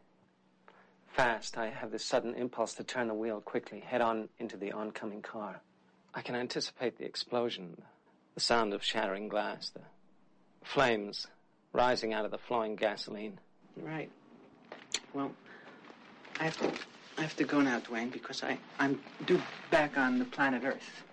Fast, 1.13 1.57
I 1.57 1.69
have 1.69 1.91
this 1.91 2.03
sudden 2.03 2.35
impulse 2.35 2.73
to 2.73 2.83
turn 2.83 3.07
the 3.07 3.13
wheel 3.13 3.39
quickly, 3.39 3.79
head 3.79 4.01
on 4.01 4.29
into 4.39 4.57
the 4.57 4.71
oncoming 4.71 5.21
car. 5.21 5.61
I 6.13 6.21
can 6.21 6.35
anticipate 6.35 6.97
the 6.97 7.05
explosion, 7.05 7.81
the 8.33 8.41
sound 8.41 8.73
of 8.73 8.83
shattering 8.83 9.29
glass, 9.29 9.69
the 9.69 9.81
flames 10.63 11.27
rising 11.73 12.13
out 12.13 12.25
of 12.25 12.31
the 12.31 12.37
flowing 12.37 12.75
gasoline. 12.75 13.39
Right. 13.77 14.09
Well, 15.13 15.31
I 16.39 16.45
have 16.45 16.57
to, 16.59 16.71
I 17.17 17.21
have 17.21 17.35
to 17.37 17.43
go 17.43 17.61
now, 17.61 17.79
Duane, 17.79 18.09
because 18.09 18.43
I, 18.43 18.57
I'm 18.79 18.99
due 19.25 19.41
back 19.71 19.97
on 19.97 20.19
the 20.19 20.25
planet 20.25 20.63
Earth. 20.63 21.03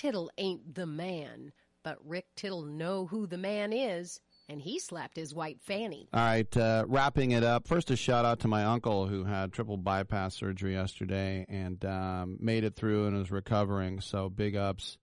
Tittle 0.00 0.30
ain't 0.38 0.74
the 0.74 0.86
man, 0.86 1.52
but 1.82 1.98
Rick 2.02 2.24
Tittle 2.34 2.62
know 2.62 3.04
who 3.04 3.26
the 3.26 3.36
man 3.36 3.70
is, 3.70 4.18
and 4.48 4.58
he 4.58 4.78
slapped 4.78 5.14
his 5.14 5.34
white 5.34 5.60
fanny. 5.60 6.08
All 6.14 6.24
right, 6.24 6.56
uh, 6.56 6.86
wrapping 6.88 7.32
it 7.32 7.44
up. 7.44 7.68
First, 7.68 7.90
a 7.90 7.96
shout 7.96 8.24
out 8.24 8.40
to 8.40 8.48
my 8.48 8.64
uncle 8.64 9.06
who 9.06 9.24
had 9.24 9.52
triple 9.52 9.76
bypass 9.76 10.34
surgery 10.34 10.72
yesterday 10.72 11.44
and 11.50 11.84
um, 11.84 12.38
made 12.40 12.64
it 12.64 12.76
through 12.76 13.08
and 13.08 13.20
is 13.20 13.30
recovering. 13.30 14.00
So, 14.00 14.30
big 14.30 14.56
ups 14.56 14.96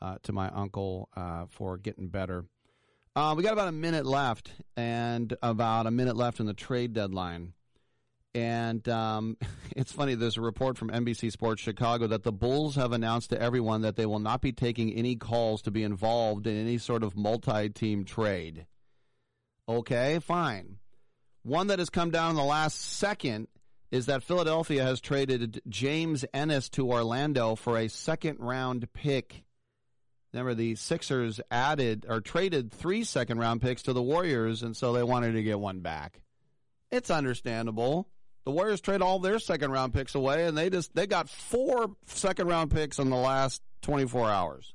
uh, 0.00 0.16
to 0.24 0.32
my 0.32 0.48
uncle 0.48 1.08
uh, 1.16 1.46
for 1.48 1.78
getting 1.78 2.08
better. 2.08 2.44
Uh, 3.14 3.34
we 3.36 3.44
got 3.44 3.52
about 3.52 3.68
a 3.68 3.72
minute 3.72 4.06
left, 4.06 4.50
and 4.76 5.36
about 5.40 5.86
a 5.86 5.92
minute 5.92 6.16
left 6.16 6.40
in 6.40 6.46
the 6.46 6.54
trade 6.54 6.94
deadline. 6.94 7.52
And 8.34 8.86
um, 8.88 9.36
it's 9.76 9.92
funny, 9.92 10.14
there's 10.14 10.36
a 10.36 10.42
report 10.42 10.78
from 10.78 10.90
NBC 10.90 11.32
Sports 11.32 11.62
Chicago 11.62 12.06
that 12.06 12.22
the 12.22 12.32
Bulls 12.32 12.76
have 12.76 12.92
announced 12.92 13.30
to 13.30 13.40
everyone 13.40 13.82
that 13.82 13.96
they 13.96 14.06
will 14.06 14.18
not 14.18 14.40
be 14.40 14.52
taking 14.52 14.92
any 14.92 15.16
calls 15.16 15.62
to 15.62 15.70
be 15.70 15.82
involved 15.82 16.46
in 16.46 16.56
any 16.56 16.78
sort 16.78 17.02
of 17.02 17.16
multi 17.16 17.68
team 17.68 18.04
trade. 18.04 18.66
Okay, 19.68 20.18
fine. 20.18 20.78
One 21.42 21.68
that 21.68 21.78
has 21.78 21.90
come 21.90 22.10
down 22.10 22.30
in 22.30 22.36
the 22.36 22.42
last 22.42 22.80
second 22.80 23.48
is 23.90 24.06
that 24.06 24.22
Philadelphia 24.22 24.82
has 24.82 25.00
traded 25.00 25.60
James 25.68 26.24
Ennis 26.32 26.68
to 26.70 26.90
Orlando 26.90 27.54
for 27.54 27.76
a 27.76 27.88
second 27.88 28.38
round 28.40 28.90
pick. 28.92 29.44
Remember, 30.32 30.54
the 30.54 30.76
Sixers 30.76 31.40
added 31.50 32.06
or 32.08 32.20
traded 32.20 32.72
three 32.72 33.04
second 33.04 33.38
round 33.38 33.60
picks 33.60 33.82
to 33.82 33.92
the 33.92 34.02
Warriors, 34.02 34.62
and 34.62 34.74
so 34.74 34.92
they 34.92 35.02
wanted 35.02 35.32
to 35.32 35.42
get 35.42 35.60
one 35.60 35.80
back. 35.80 36.22
It's 36.90 37.10
understandable. 37.10 38.08
The 38.44 38.50
Warriors 38.50 38.80
trade 38.80 39.02
all 39.02 39.18
their 39.18 39.38
second 39.38 39.70
round 39.70 39.94
picks 39.94 40.14
away, 40.14 40.46
and 40.46 40.58
they 40.58 40.68
just 40.68 40.94
they 40.94 41.06
got 41.06 41.28
four 41.28 41.94
second 42.06 42.48
round 42.48 42.70
picks 42.70 42.98
in 42.98 43.10
the 43.10 43.16
last 43.16 43.62
24 43.82 44.30
hours. 44.30 44.74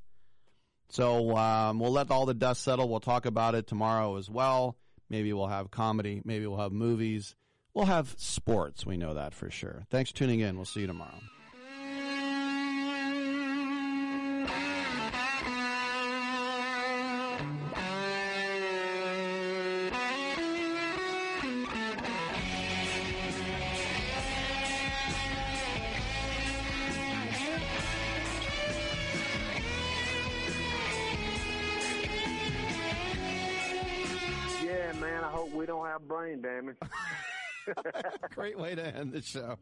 So 0.90 1.36
um, 1.36 1.80
we'll 1.80 1.92
let 1.92 2.12
all 2.12 2.26
the 2.26 2.34
dust 2.34 2.64
settle. 2.64 2.88
We'll 2.88 3.02
talk 3.02 3.26
about 3.26 3.56
it 3.56 3.68
tomorrow 3.68 4.16
as 4.16 4.30
well. 4.30 4.78
Maybe 5.10 5.34
we'll 5.34 5.48
have 5.48 5.70
comedy. 5.70 6.22
Maybe 6.24 6.48
we'll 6.48 6.60
have 6.60 6.72
movies. 6.72 7.36
We'll 7.74 7.86
have 7.86 8.16
sports. 8.18 8.86
We 8.86 8.98
know 8.98 9.14
that 9.16 9.34
for 9.34 9.50
sure. 9.50 9.86
Thanks 9.90 10.12
for 10.12 10.18
tuning 10.18 10.40
in. 10.40 10.56
We'll 10.56 10.66
see 10.66 10.82
you 10.82 10.88
tomorrow. 10.88 11.20
Brain 36.00 36.42
damage. 36.42 36.78
Great 38.36 38.58
way 38.58 38.76
to 38.76 38.96
end 38.96 39.12
the 39.12 39.22
show. 39.22 39.58